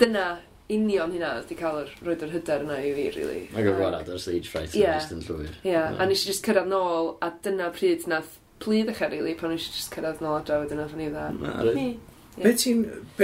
dyna 0.02 0.26
union 0.74 1.14
hynna 1.14 1.36
oedd 1.38 1.48
di 1.52 1.60
cael 1.60 1.84
yr 1.84 1.94
roed 2.04 2.26
yr 2.26 2.34
hyder 2.34 2.66
yna 2.66 2.82
i 2.82 2.92
fi, 2.98 3.08
really. 3.20 3.46
Ac 3.54 3.62
o'r 3.62 3.78
rhan 3.78 4.02
ar 4.02 4.20
stage 4.26 4.50
fright, 4.52 4.74
yeah. 4.76 4.98
just 4.98 5.14
yn 5.14 5.24
llwyr. 5.30 5.54
Ie, 5.62 5.72
yeah. 5.76 5.94
a 6.02 6.10
nes 6.10 6.26
i 6.26 6.34
just 6.34 6.46
cyrraedd 6.50 6.74
nôl, 6.74 7.14
a 7.22 7.32
dyna 7.46 7.70
pryd 7.78 8.10
nath 8.10 8.40
plyd 8.64 8.92
eich 8.92 9.02
e, 9.06 9.10
rili, 9.14 9.36
pan 9.38 9.54
eisiau 9.56 9.76
just 9.76 9.94
cyrraedd 9.94 10.22
nôl 10.24 10.40
adra 10.40 10.62
wedyn 10.64 10.84
oedd 10.84 10.98
ni 10.98 11.10
dda. 11.14 11.32
Be 12.38 12.54
ti'n 12.54 12.84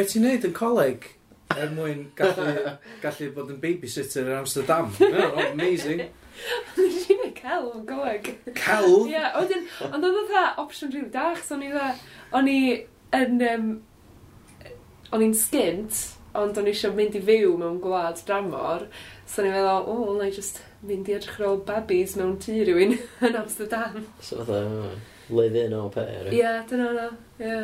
ti 0.09 0.23
neud 0.23 0.47
yn 0.49 0.55
coleg 0.57 1.11
er 1.53 1.71
mwyn 1.73 2.07
gallu, 2.17 2.73
gallu 3.03 3.29
bod 3.35 3.51
yn 3.53 3.61
babysitter 3.61 4.25
yn 4.25 4.39
Amsterdam? 4.39 4.91
Oh, 5.05 5.39
amazing. 5.51 6.03
Nes 6.77 7.05
i'n 7.13 7.29
cael 7.37 7.69
yn 7.75 7.85
goleg. 7.89 8.31
Cael? 8.57 8.89
Ie, 9.05 9.13
yeah, 9.13 9.37
wedyn, 9.37 9.67
ond 9.89 10.07
oedd 10.07 10.19
oedd 10.23 10.59
opsiwn 10.63 10.93
rhyw 10.93 11.07
dach, 11.13 11.43
so 11.45 11.57
o'n 11.57 11.65
i 11.67 11.71
dda, 11.73 11.93
o'n 12.39 12.49
i 12.49 12.59
yn, 13.13 13.39
um, 13.51 13.71
o'n 15.13 15.25
i'n 15.27 15.37
sgint, 15.37 16.01
ond 16.37 16.57
o'n 16.57 16.69
i 16.69 16.73
eisiau 16.73 16.95
mynd 16.97 17.17
i 17.19 17.21
fyw 17.23 17.53
mewn 17.61 17.79
gwlad 17.83 18.21
dramor, 18.27 18.87
so 19.29 19.43
o'n 19.43 19.51
i'n 19.51 19.57
meddwl, 19.59 19.85
o, 19.85 19.97
oh, 20.07 20.13
na 20.17 20.29
i 20.29 20.33
just 20.33 20.63
mynd 20.83 21.09
i 21.09 21.17
edrych 21.19 21.39
ar 21.39 21.51
ôl 21.51 21.61
babis 21.67 22.17
mewn 22.19 22.39
tŷ 22.41 22.63
rhywun 22.65 22.97
yn 23.29 23.41
Amsterdam. 23.43 24.07
So 24.19 24.41
fatha, 24.41 24.63
live 25.35 25.55
in 25.65 25.73
o 25.77 25.87
pair. 25.93 26.29
Ie, 26.33 26.53
dyna 26.69 26.91
na, 26.97 27.09
ie. 27.39 27.57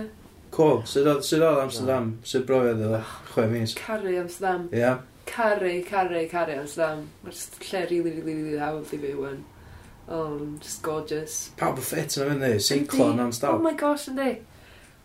Cool. 0.51 0.81
Sut 0.89 1.05
oedd 1.05 1.23
sut 1.25 1.43
oedd 1.45 1.61
Amsterdam? 1.63 2.11
No. 2.15 2.27
Sut 2.31 2.45
brofiad 2.49 2.81
oedd? 2.81 2.97
Oh, 2.99 3.15
Chwe 3.33 3.47
mis. 3.51 3.75
Caru 3.77 4.15
Amsterdam. 4.23 4.67
Ie. 4.73 4.81
Yeah. 4.81 5.05
Caru, 5.29 5.73
caru, 5.85 6.25
caru 6.31 6.57
Amsterdam. 6.63 7.07
Mae'n 7.23 7.35
just 7.37 7.59
lle 7.69 7.85
rili, 7.91 8.13
rili, 8.17 8.35
rili 8.41 8.61
hawdd 8.61 8.93
i 8.95 9.01
fyw 9.05 9.25
yn. 9.29 9.41
Oh, 10.09 10.39
just 10.59 10.81
gorgeous. 10.81 11.51
Pawb 11.59 11.77
y 11.77 11.85
ffit 11.85 12.17
yna 12.17 12.31
fynd 12.31 12.47
i, 12.47 12.55
Seiclon 12.65 13.19
non-stop. 13.19 13.59
Oh 13.59 13.65
my 13.65 13.75
gosh, 13.77 14.07
yndi. 14.09 14.39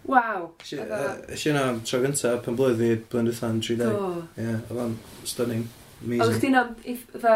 Waw. 0.08 0.50
Ys 0.64 1.44
yna 1.48 1.64
tro 1.84 2.00
gynta, 2.04 2.38
pan 2.44 2.56
blwydd 2.56 2.80
fi, 2.80 2.90
blwyddyn 3.12 3.28
dwi'n 3.28 3.60
30. 3.60 3.76
Do. 3.82 3.90
Ie, 4.40 4.56
oedd 4.62 4.80
o'n 4.86 4.96
stunning. 5.28 5.66
Amazing. 6.04 6.24
Oedd 6.24 6.40
chdi'n 6.40 6.58
am, 6.60 6.72
the, 7.12 7.34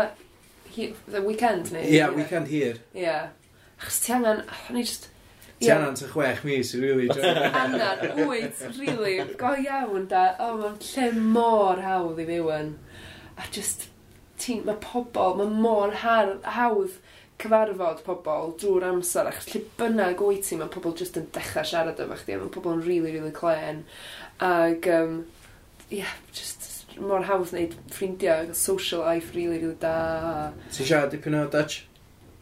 the 1.13 1.23
weekend 1.25 1.73
neu? 1.73 1.85
Ie, 1.85 1.99
yeah, 1.99 2.17
weekend 2.17 2.49
here. 2.49 2.77
Ie. 2.97 3.05
Yeah. 3.05 3.29
Achos 3.79 4.01
ti 4.05 4.17
angen, 4.17 4.43
o'n 4.69 4.81
i 4.81 4.85
just, 4.85 5.11
Ti 5.59 5.71
anna'n 5.75 5.89
anant 5.91 6.11
chwech 6.13 6.45
mis, 6.47 6.73
i 6.77 6.81
really 6.81 7.09
joio. 7.11 7.33
Anan, 7.59 8.03
wyt, 8.29 8.61
really, 8.79 9.17
go 9.41 9.57
iawn 9.59 10.07
da. 10.11 10.25
O, 10.39 10.53
oh, 10.53 10.59
mae'n 10.61 10.77
lle 10.87 11.23
mor 11.35 11.83
hawdd 11.83 12.21
i 12.23 12.27
fyw 12.29 12.53
yn. 12.55 12.73
A 13.39 13.47
just, 13.55 13.89
ti, 14.39 14.61
mae 14.67 14.79
pobl, 14.85 15.35
mae 15.41 15.51
mor 15.67 15.97
har, 16.05 16.37
hawdd 16.59 17.01
cyfarfod 17.43 18.05
pobl 18.07 18.55
drwy'r 18.59 18.87
amser, 18.93 19.31
ac 19.31 19.51
lle 19.51 19.65
bynnag 19.81 20.23
wyt 20.23 20.47
ti, 20.47 20.59
mae 20.61 20.71
pobl 20.71 20.95
just 20.99 21.19
yn 21.19 21.27
dechrau 21.35 21.67
siarad 21.67 21.99
efo 22.03 22.21
chdi, 22.23 22.39
mae 22.39 22.55
pobl 22.55 22.77
yn 22.77 22.87
really, 22.87 23.15
really 23.15 23.35
clen. 23.35 23.83
Ac, 24.39 24.87
um, 24.95 25.21
yeah, 25.91 26.15
just 26.31 26.69
mor 27.03 27.27
hawdd 27.27 27.51
wneud 27.53 27.75
ffrindiau, 27.91 28.55
social 28.55 29.03
life 29.07 29.35
really, 29.35 29.59
really 29.59 29.79
da. 29.83 30.53
Ti'n 30.71 30.87
siarad 30.87 31.15
dipyn 31.15 31.39
o 31.39 31.47
Dutch? 31.51 31.88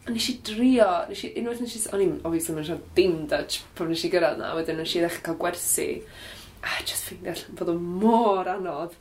A 0.07 0.13
nes 0.15 0.29
i 0.31 0.37
drio, 0.47 0.87
nes 1.09 1.25
i, 1.27 1.33
unwaith 1.41 1.59
nes 1.63 1.75
i, 1.75 1.81
o'n 1.91 2.03
i'n, 2.05 2.13
obviously, 2.23 2.55
mae'n 2.55 2.69
siarad 2.69 2.87
dim 2.95 3.17
Dutch 3.27 3.65
pan 3.75 3.91
nes 3.91 4.05
i 4.07 4.11
gyrraedd 4.13 4.39
na, 4.39 4.53
wedyn 4.55 4.79
nes 4.79 4.95
i 4.95 5.03
ddechrau 5.03 5.25
cael 5.25 5.39
gwersi. 5.41 5.89
A 6.63 6.79
just 6.87 7.09
ffeindio 7.09 7.33
allan 7.35 7.59
bod 7.59 7.73
o 7.73 7.77
mor 8.05 8.51
anodd. 8.53 8.95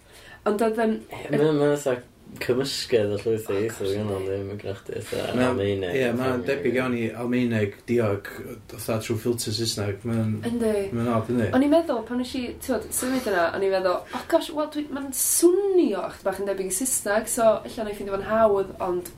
Ond 0.46 0.66
oedd... 0.66 0.82
yn... 0.82 0.98
Mae'n 1.30 1.46
ma, 1.60 1.70
ma, 1.76 1.96
cymysgedd 2.42 3.12
o 3.14 3.18
llwyth 3.20 3.46
o 3.48 3.54
eithaf 3.56 3.88
gynnu 3.88 4.16
ddim 4.24 4.50
yn 4.52 4.58
grachdi 4.60 4.96
eitha 4.98 5.22
Almeineg. 5.32 5.94
Ie, 5.96 6.08
mae'n 6.16 6.42
debyg 6.46 6.76
iawn 6.76 6.96
i 6.98 7.04
Almeineg 7.22 7.78
diog 7.88 8.28
eitha 8.44 8.98
trwy 9.02 9.16
filter 9.22 9.54
Saesneg. 9.56 10.04
Mae'n 10.08 10.34
Yndi 10.50 10.72
Mae'n 10.92 11.10
odd, 11.14 11.30
ynddi? 11.32 11.48
O'n 11.56 11.64
i'n 11.64 11.72
meddwl, 11.72 12.02
pan 12.08 12.20
nes 12.20 12.34
i, 12.36 12.42
ti'n 12.64 12.86
symud 12.98 13.30
yna, 13.32 13.46
o'n 13.56 13.64
i'n 13.66 13.74
meddwl, 13.76 13.98
oh 14.18 14.26
gosh, 14.32 14.50
wel, 14.56 14.68
mae'n 14.92 15.10
swnio 15.16 16.04
eich 16.04 16.20
bach 16.26 16.42
yn 16.42 16.50
debyg 16.50 16.70
i 16.70 16.76
Saesneg, 16.76 17.30
so 17.32 17.48
illa 17.68 17.86
na 17.86 17.94
i 17.94 17.96
ffeindio 17.96 18.18
fo'n 18.18 18.28
hawdd, 18.28 18.76
ond 18.84 19.12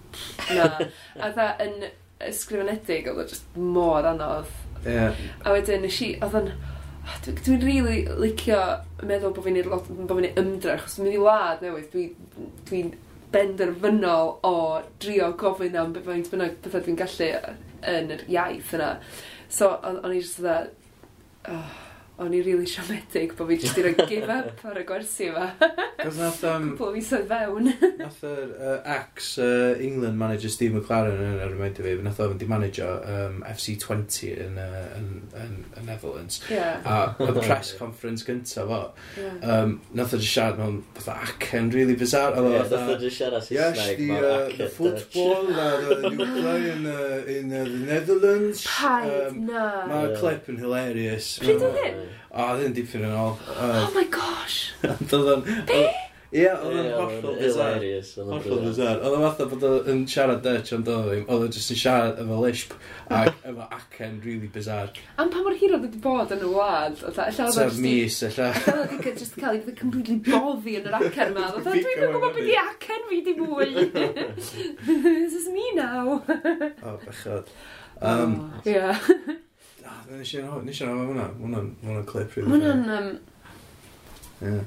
na. 0.54 0.70
A 1.22 1.32
dda 1.34 1.50
yn 1.66 1.90
ysgrifenedig, 2.28 3.10
oedd 3.10 3.24
o 3.24 3.28
just 3.34 3.58
mor 3.58 4.06
anodd. 4.06 4.50
Ie. 4.86 5.08
A 5.42 5.54
wedyn 5.56 5.82
nes 5.86 6.02
i, 6.06 6.14
oedd 6.22 6.38
yn, 6.44 6.52
Dwi'n 7.24 7.42
dwi 7.44 7.56
rili 7.56 7.82
really 7.82 8.20
licio 8.22 8.60
meddwl 9.08 9.34
bod 9.36 9.46
fi'n 9.46 9.60
lot, 9.68 9.88
bod 9.88 10.18
fi'n 10.20 10.40
ymdrech, 10.42 10.86
os 10.88 10.98
mynd 11.00 11.16
i 11.16 11.20
wlad 11.20 11.64
newydd, 11.64 11.90
dwi'n 11.92 12.50
dwi, 12.68 12.82
benderfynol 13.32 14.38
o 14.46 14.54
drio 15.02 15.32
gofyn 15.40 15.76
am 15.76 15.92
beth 15.92 16.06
faint 16.08 16.30
bynnag 16.32 16.56
bethau 16.64 16.84
dwi'n 16.84 16.98
gallu 17.00 17.28
yn 17.92 18.14
yr 18.14 18.24
iaith 18.32 18.72
yna. 18.78 18.94
So, 19.52 19.74
o'n 19.84 20.14
i 20.14 20.20
just 20.20 20.40
dda, 20.40 20.56
oh, 21.52 21.76
o'n 22.18 22.34
i 22.34 22.40
really 22.42 22.66
siomedig 22.66 23.34
bod 23.38 23.46
fi 23.52 23.56
jyst 23.62 23.78
i 23.78 23.82
roi 23.84 23.92
give 24.10 24.32
up 24.32 24.62
ar 24.66 24.80
y 24.80 24.84
gwersi 24.86 25.28
yma. 25.30 25.52
Cos 26.00 26.16
nath... 26.18 26.40
Um, 26.50 26.64
Cwpl 26.78 26.88
o 26.88 26.94
fisoedd 26.96 27.28
fewn. 27.30 27.68
nath 28.00 28.24
yr 28.26 28.54
uh, 28.56 28.78
ex 28.96 29.36
uh, 29.42 29.78
England 29.84 30.18
manager 30.18 30.50
Steve 30.50 30.74
McLaren 30.74 31.22
yn 31.22 31.38
yr 31.38 31.54
ymwneud 31.54 31.78
fi, 31.84 31.92
nath 32.02 32.18
o'n 32.24 32.40
di 32.40 32.48
manager 32.50 33.04
um, 33.06 33.38
FC20 33.46 34.32
yn, 34.48 34.58
uh, 34.58 34.80
yn, 34.96 35.08
yn, 35.38 35.54
yn 35.78 35.86
Netherlands. 35.86 36.40
Yeah. 36.50 36.82
A 36.82 37.14
y 37.22 37.36
press 37.38 37.70
conference 37.78 38.26
gyntaf 38.26 38.66
fo, 38.66 38.80
yeah. 39.14 39.38
um, 39.54 39.78
nath 39.94 40.16
o'n 40.18 40.26
siarad 40.26 40.58
mewn 40.58 40.82
fatha 40.98 41.20
acen 41.28 41.70
really 41.74 41.94
bizarre. 42.02 42.34
Yeah, 42.34 42.66
nath 42.66 42.94
o'n 42.96 43.14
siarad 43.14 43.46
Saesneg 43.46 44.02
mewn 44.10 44.26
acen. 44.26 44.50
Yes, 44.50 44.58
the 44.58 44.66
uh, 44.66 44.74
football 44.74 45.46
that 45.54 45.86
uh, 45.86 46.02
the 46.02 46.28
play 46.34 46.70
in, 46.74 46.84
uh, 46.86 47.22
in 47.38 47.54
uh, 47.54 47.62
the 47.62 47.78
Netherlands. 47.94 48.66
Paid, 48.66 49.28
um, 49.28 49.42
na. 49.46 49.68
Mae'r 49.86 50.18
clip 50.18 50.50
yn 50.50 50.62
hilarious. 50.66 51.36
Pryd 51.44 51.62
oedd 51.62 51.82
hyn? 51.84 52.07
oedd 52.44 52.60
ddim 52.62 52.76
dipyn 52.76 53.08
yn 53.08 53.16
ôl. 53.18 53.38
Oh 53.58 53.88
my 53.94 54.04
gosh! 54.14 54.60
Be? 55.70 55.86
Ie, 56.28 56.44
oedd 56.44 56.74
yn 56.76 56.88
hollol 56.92 57.38
bizar. 57.40 57.84
Hollol 58.28 58.58
bizar. 58.66 58.98
Oedd 59.00 59.14
yn 59.16 59.22
fatha 59.22 59.46
bod 59.48 59.86
yn 59.88 60.02
siarad 60.12 60.42
Dutch 60.44 60.74
ond 60.76 60.90
oedd 60.92 61.06
ddim. 61.08 61.22
Oedd 61.32 61.46
yn 61.46 61.54
just 61.56 61.72
yn 61.72 61.80
siarad 61.80 62.20
efo 62.20 62.40
lisp 62.42 62.74
ac 63.16 63.38
efo 63.48 63.68
acen 63.78 64.18
really 64.26 64.50
bizar. 64.52 64.92
Am 65.16 65.32
pa 65.32 65.40
mor 65.40 65.56
hir 65.56 65.72
oedd 65.78 65.86
wedi 65.86 66.02
bod 66.04 66.36
yn 66.36 66.44
y 66.44 66.50
wlad? 66.52 67.00
Sa'r 67.16 67.80
mis, 67.80 68.20
ella. 68.28 68.50
Oedd 68.74 68.94
wedi 68.98 69.16
just 69.22 69.40
cael 69.40 69.56
ei 69.56 69.74
completely 69.80 70.18
boddi 70.28 70.76
yn 70.82 70.92
yr 70.92 71.00
acen 71.00 71.32
ma. 71.38 71.48
Oedd 71.56 71.72
dwi'n 71.72 72.04
gwybod 72.04 72.36
beth 72.36 72.52
i 72.52 72.60
acen 72.66 73.08
fi 73.08 73.24
di 73.24 73.36
mwy. 73.40 73.88
This 74.84 75.32
is 75.32 75.48
me 75.48 75.72
now. 75.80 76.20
O, 76.20 76.98
bechod. 77.08 77.48
Um, 78.04 78.40
oh, 78.52 78.68
yeah. 78.68 79.00
Nes 80.08 80.30
i 80.32 80.40
hwn, 80.40 80.64
nes 80.64 80.78
i'n 80.80 80.88
hwn 80.88 81.08
hwnna. 81.10 81.24
Hwnna'n 81.36 81.66
hwnna'n 81.82 82.06
clip 82.08 82.32
rhywbeth. 82.32 82.52
Hwnna'n... 82.54 82.84
Um... 82.96 83.08
Ie. 84.48 84.60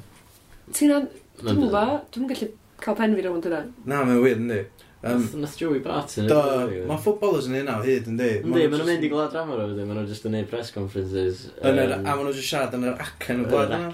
Ti'n 0.77 0.93
an... 0.93 1.07
Dwi'n 1.41 1.61
gwybod, 1.63 1.95
dwi'n 2.13 2.27
gallu 2.29 2.49
cael 2.83 2.97
pen 2.99 3.15
fi 3.17 3.23
rownd 3.25 3.47
yna. 3.49 3.61
Na, 3.89 4.03
mae'n 4.05 4.21
wir, 4.21 4.37
yndi. 4.37 4.59
Um, 5.03 5.41
Nath 5.41 5.57
Joey 5.57 5.79
Barton 5.79 6.27
Do, 6.29 6.41
mae 6.85 7.01
footballers 7.01 7.47
yn 7.49 7.55
hynna 7.57 7.79
o 7.79 7.85
hyd, 7.85 8.05
yndi? 8.11 8.27
Yndi, 8.43 8.51
maen 8.51 8.75
nhw'n 8.75 8.85
mynd 8.85 9.05
i 9.07 9.09
gwlad 9.09 9.31
drama 9.33 9.55
o 9.55 9.63
fydyn, 9.63 9.87
maen 9.89 9.97
nhw'n 9.97 10.09
just 10.11 10.27
yn 10.29 10.35
neud 10.35 10.49
press 10.51 10.69
conferences. 10.75 11.47
Um, 11.57 11.79
yr, 11.81 11.93
a 11.95 12.01
maen 12.03 12.21
nhw'n 12.27 12.35
just 12.37 12.51
siarad 12.51 12.75
yn 12.77 12.85
yr 12.85 13.01
acen 13.01 13.41
o 13.41 13.47
gwlad 13.49 13.73
yna. 13.73 13.87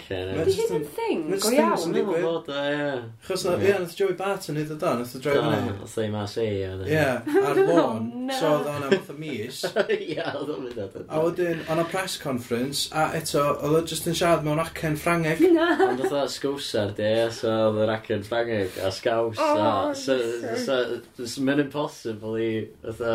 Ydi 0.43 0.55
hyn 0.57 0.73
yn 0.75 0.83
thing, 0.97 1.21
go 1.31 1.51
iawn. 1.55 1.95
Mae'n 1.95 2.09
bod 2.11 2.51
o, 2.51 2.57
ie. 2.59 2.89
Chos, 3.23 3.45
ie, 3.47 3.71
nath 3.71 3.95
Joey 3.95 4.17
Barton 4.19 4.59
hyd 4.59 4.73
o 4.75 4.77
do, 4.81 4.91
nath 4.99 5.15
o 5.15 5.21
droi 5.23 5.37
fyny. 5.37 5.61
Nath 5.77 5.95
o'i 6.03 6.09
mas 6.11 6.35
e, 6.43 6.49
ie. 6.57 7.05
Ar 7.07 7.61
oh, 7.63 7.71
lôn, 7.71 8.11
so 8.35 8.51
oedd 8.57 8.69
o'n 8.73 8.87
am 8.89 8.97
y 8.97 9.17
mis. 9.21 9.61
Ie, 9.95 10.19
oedd 10.27 10.53
o'n 10.57 10.65
mynd 10.65 10.83
o. 10.83 11.05
A 11.07 11.23
wedyn, 11.23 11.63
o'n 11.71 11.83
a 11.85 11.87
press 11.87 12.19
conference, 12.19 12.91
a 12.91 13.07
eto, 13.15 13.45
oedd 13.61 13.79
o 13.79 13.83
just 13.93 14.11
yn 14.11 14.19
siarad 14.19 14.43
mewn 14.43 14.59
acen 14.59 14.99
ffrangeg. 14.99 15.39
Ond 15.47 16.03
oedd 16.03 16.19
o 16.19 16.27
sgwsar, 16.35 16.91
ie, 16.99 17.29
so 17.31 17.55
oedd 17.69 17.81
o'r 17.85 17.95
acen 17.95 18.27
ffrangeg, 18.27 18.75
a 18.83 18.91
sgaws, 18.91 19.39
oh, 19.39 19.63
a 19.63 20.96
mae'n 21.45 21.63
impossible 21.65 22.33
i, 22.41 22.49
fatha, 22.85 23.13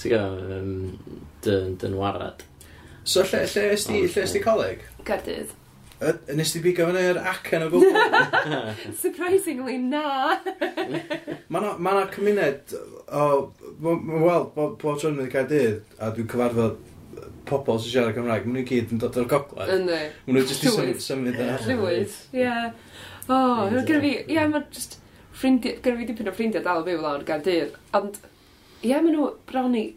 ti'n 0.00 0.14
gael, 0.14 0.38
um, 0.58 1.18
dyn, 1.44 1.76
dyn 1.82 1.98
warad. 1.98 2.44
So 3.04 3.24
lle, 3.26 3.42
lle 3.50 3.66
ysdi, 3.74 4.04
lle 4.06 4.24
ysdi 4.28 4.42
coleg? 4.44 4.84
Cardydd. 5.08 5.50
Y- 6.02 6.34
Nes 6.34 6.50
ti 6.50 6.58
bigo 6.62 6.86
fyny 6.88 6.98
fyny'r 6.98 7.18
acen 7.30 7.62
o 7.66 7.68
gwbl? 7.70 7.98
Surprisingly, 9.02 9.76
na. 9.78 10.38
Mae 11.52 11.62
na, 11.62 11.76
ma 11.78 11.92
na 11.98 12.06
cymuned 12.10 12.74
o... 13.06 13.26
Wel, 13.82 14.00
weld 14.22 14.50
bod 14.56 14.74
tron 14.82 14.98
tron 15.02 15.20
yn 15.22 15.30
Caerdydd, 15.30 15.82
a 15.98 16.10
dwi'n 16.14 16.28
cyfarfod 16.30 16.80
pobl 17.48 17.78
sy'n 17.82 17.90
siarad 17.92 18.16
Cymraeg, 18.16 18.46
maen 18.46 18.60
nhw'n 18.60 18.68
gyd 18.68 18.92
yn 18.94 19.00
dod 19.02 19.18
o'r 19.18 19.28
gogledd. 19.30 19.70
Ynddi. 19.76 20.00
Maen 20.26 20.38
nhw 20.38 20.44
jyst 20.46 20.66
i 20.66 20.70
Llwyth. 20.72 21.02
symud 21.06 21.34
e. 21.34 21.46
yna. 21.46 21.56
Llywyd, 21.66 22.18
ie. 22.38 22.50
O, 23.26 23.38
gyda 23.74 24.02
fi, 24.04 24.12
ie, 24.30 24.44
mae 24.52 24.66
just 24.74 24.98
ffrindiau, 25.42 25.80
gyda 25.82 25.98
fi 25.98 26.06
dipyn 26.12 26.30
o 26.30 26.36
ffrindiau 26.36 26.64
dal 26.64 26.84
o 26.84 26.86
byw 26.86 27.02
lawr 27.02 27.26
Gardydd, 27.26 27.74
ond 27.98 28.22
ie, 28.82 28.94
maen 28.94 29.12
nhw 29.16 29.34
bron 29.50 29.76
i... 29.78 29.90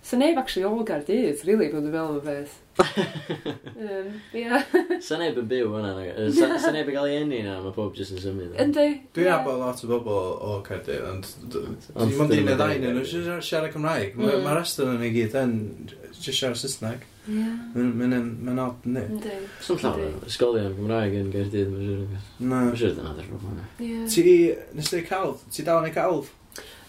So 0.00 0.16
neb 0.16 0.38
actually 0.40 0.64
o 0.64 0.84
Gardydd, 0.88 1.42
really, 1.44 1.68
bod 1.68 1.84
yn 1.84 1.92
fel 1.92 2.14
yn 2.16 2.22
beth. 2.24 2.56
um, 2.80 4.06
yeah. 4.32 4.62
so 5.04 5.18
neb 5.20 5.36
yn 5.42 5.50
byw 5.50 5.68
hwnna, 5.74 5.90
so, 6.32 6.48
so 6.56 6.72
neb 6.72 6.88
yn 6.88 6.96
cael 6.96 7.10
ei 7.10 7.18
enni 7.20 7.42
na, 7.44 7.58
mae 7.60 7.74
pob 7.76 7.92
jyst 7.98 8.16
yn 8.16 8.22
symud. 8.22 8.54
Yndi. 8.64 8.86
Dwi'n 9.12 9.28
yeah. 9.28 9.42
abo 9.42 9.58
lot 9.60 9.84
o 9.84 9.90
bobl 9.90 10.16
o 10.48 10.56
Caerdydd, 10.64 11.04
ond 11.10 11.28
dim 11.52 11.76
ond 12.00 12.32
un 12.32 12.48
neu 12.48 12.56
ddau 12.56 12.80
nhw, 12.80 12.94
nhw 12.96 13.38
siarad 13.44 13.76
Cymraeg. 13.76 14.16
Mae'r 14.16 14.40
mm. 14.40 14.52
rest 14.56 14.80
o'n 14.80 14.96
nhw 14.96 15.12
gyd 15.18 15.36
yn 15.42 15.56
just 15.90 16.32
siarad 16.32 16.62
Saesneg. 16.62 17.04
Ie. 17.28 17.44
Mae'n 17.74 18.14
mae'n 18.40 18.60
od, 18.62 18.86
ynddi? 18.88 19.02
Yndi. 19.12 19.34
Swn 19.60 19.80
llawn 19.82 20.00
o 20.06 20.28
ysgolion 20.28 20.76
Gymraeg 20.78 21.16
yn 21.18 21.28
Gaerdydd, 21.34 21.72
mae'n 21.74 21.88
siŵr. 21.90 22.06
Na. 22.14 22.48
Mae'n 22.52 22.78
siŵr 22.80 22.94
dyna 22.96 23.12
ddech 23.18 23.28
chi'n 23.28 23.60
Ie. 23.86 23.98
Ti, 24.14 24.34
nes 24.78 24.92
ti 24.92 25.02
cawdd? 25.08 25.42
Ti 25.52 25.66
dal 25.66 25.82
yn 25.82 25.90
ei 25.90 25.96
cawdd? 25.96 26.30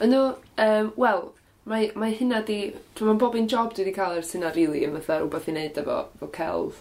Yn 0.01 0.15
um, 0.15 0.93
wel, 0.95 1.25
mae, 1.67 1.89
mae 1.99 2.15
hynna 2.15 2.39
di... 2.47 2.61
Dwi'n 2.95 3.11
meddwl 3.11 3.19
bob 3.25 3.35
un 3.41 3.51
job 3.51 3.75
dwi 3.75 3.83
wedi 3.83 3.95
cael 3.97 4.21
ers 4.21 4.31
hynna, 4.37 4.53
really, 4.55 4.85
yn 4.87 4.95
fatha 5.01 5.19
rhywbeth 5.19 5.51
i 5.51 5.55
wneud 5.55 5.83
efo, 5.83 5.99
efo 6.15 6.31
celf. 6.37 6.79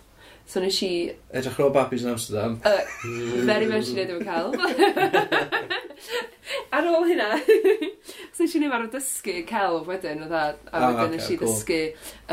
So 0.50 0.62
nes 0.62 0.78
i... 0.86 0.92
Edrych 1.34 1.58
ar 1.62 1.74
babis 1.74 2.06
yn 2.06 2.14
Amsterdam. 2.14 2.60
Uh, 2.66 2.80
very 3.50 3.66
much 3.70 3.90
i 3.90 3.98
wneud 3.98 4.14
efo 4.14 4.22
celf. 4.30 4.54
ar 6.76 6.88
ôl 6.94 7.06
hynna, 7.10 7.28
so 8.32 8.44
nes 8.44 8.54
i 8.54 8.62
ddim 8.62 8.74
ar 8.76 8.86
o 8.86 8.90
dysgu 8.92 9.36
celf 9.48 9.90
wedyn, 9.90 10.24
oedd 10.26 10.36
a, 10.36 10.44
a 10.70 10.80
oh, 10.80 10.86
wedyn 10.94 11.16
nes 11.16 11.28
i 11.30 11.38
cool. 11.40 11.50
ddysgu, 11.50 11.80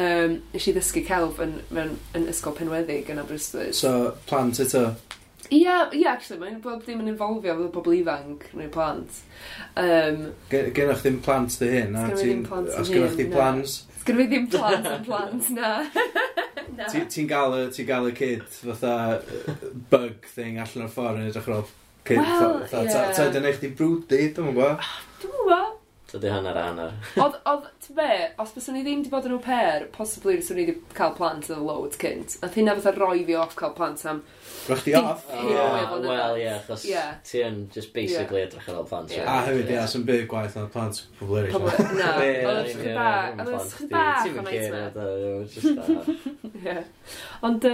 um, 0.03 0.39
nes 0.53 0.69
i 0.69 0.75
ddysgu 0.77 1.03
celf 1.07 1.41
yn, 1.43 1.59
yn, 1.73 1.93
yn 2.17 2.31
ysgol 2.31 2.55
penweddig 2.57 3.11
yn 3.13 3.21
Aberystwyth. 3.23 3.75
So, 3.79 3.93
plant 4.29 4.61
eto? 4.63 4.89
Ie, 5.49 5.61
yeah, 5.63 5.89
yeah, 5.93 6.11
actually, 6.11 6.41
mae'n 6.41 6.57
bob 6.59 6.81
ddim 6.83 6.99
yn 6.99 7.13
involfio 7.13 7.53
fod 7.55 7.69
bobl 7.71 7.93
ifanc 7.95 8.49
neu 8.57 8.67
plant. 8.71 9.21
Um, 9.79 10.33
Gennych 10.51 11.05
ddim 11.05 11.21
plant 11.23 11.55
dy 11.61 11.69
hyn? 11.71 11.95
Sgynna 11.95 12.17
fi 12.17 12.25
ddim 12.25 12.43
plant 12.49 12.67
yn. 12.73 12.81
Os 12.81 12.91
gennych 12.91 13.15
chi 13.15 13.27
plans? 13.31 13.77
Sgynna 14.01 14.25
fi 14.25 14.27
ddim 14.33 14.49
plant 14.57 14.89
yn 14.91 15.05
plant, 15.07 15.49
na. 15.55 15.71
Ti'n 17.13 17.31
gael, 17.31 17.55
y 17.61 17.71
ti 17.71 17.87
gael 17.87 18.09
y 18.09 18.13
kid 18.17 18.43
fatha 18.59 18.93
bug 19.93 20.27
thing 20.35 20.59
allan 20.59 20.89
o'r 20.89 20.93
ffordd 20.93 21.21
yn 21.21 21.31
edrych 21.31 21.47
ar 21.47 21.61
ôl 21.61 21.65
kid? 22.09 22.19
Wel, 22.19 22.59
ie. 22.83 23.07
Ta 23.15 23.31
dyn 23.31 23.47
eich 23.47 23.63
di 23.63 23.71
brwdi, 23.71 24.23
dwi'n 24.35 24.51
gwybod? 24.51 24.83
Ah, 24.83 24.95
dwi'n 25.23 25.37
gwybod. 25.37 25.76
So 26.09 26.19
di 26.19 26.29
hanner 26.29 26.55
a 26.55 26.63
hanner. 26.63 26.93
Oedd, 27.19 27.33
oedd, 27.43 27.65
ti 27.83 27.93
be, 27.93 28.31
os 28.39 28.53
byswn 28.55 28.77
ni 28.77 28.83
ddim 28.85 29.01
di 29.03 29.09
bod 29.11 29.25
yn 29.27 29.33
au-pair, 29.35 29.89
possibly 29.91 30.37
byswn 30.39 30.55
ni 30.55 30.63
wedi 30.63 30.75
cael 30.95 31.11
plant 31.17 31.49
yn 31.51 31.65
loads 31.67 31.99
cynt. 31.99 32.37
Nath 32.39 32.53
hynna 32.55 32.75
fatha 32.77 32.93
roi 32.95 33.25
fi 33.27 33.35
off 33.35 33.57
cael 33.59 33.73
plant 33.75 34.05
am... 34.07 34.21
Rwych 34.69 34.85
di 34.85 34.93
off? 34.95 35.25
Oh, 35.35 35.49
Wel, 36.05 36.37
ie, 36.39 36.45
achos 36.53 36.85
ti 37.27 37.41
yn 37.43 37.57
just 37.75 37.91
basically 37.95 38.45
edrych 38.45 38.69
ar 38.71 38.77
ôl 38.79 38.87
plant. 38.87 39.11
A 39.19 39.35
hefyd, 39.49 39.67
ie, 39.73 39.81
sy'n 39.91 40.05
byd 40.07 40.23
gwaith 40.31 40.55
na 40.55 40.63
plant 40.71 41.01
pobl 41.19 41.41
eraill. 41.41 41.67
Na, 41.99 42.13
oedd 42.53 42.71
chdi 42.71 42.93
bach, 42.95 43.43
oedd 43.43 43.75
chdi 43.75 43.89
bach 43.91 44.23
o'n 44.31 44.47
eitna. 44.53 44.85
Ond, 47.49 47.67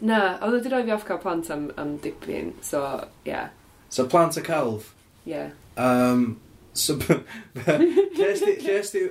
na, 0.00 0.22
oedd 0.40 0.56
wedi 0.56 0.72
roi 0.72 0.80
fi 0.88 0.96
off 0.96 1.04
cael 1.10 1.20
plant 1.20 1.52
am 1.52 1.68
am 1.76 1.98
dipyn, 2.00 2.54
so, 2.64 2.80
ie. 3.28 3.44
So 3.92 4.08
plant 4.08 4.40
a 4.40 4.46
calf? 4.48 4.94
Ie. 5.28 5.50
Um, 5.76 6.40
So, 6.74 6.98
lle 8.18 8.30
ysdi, 8.34 9.04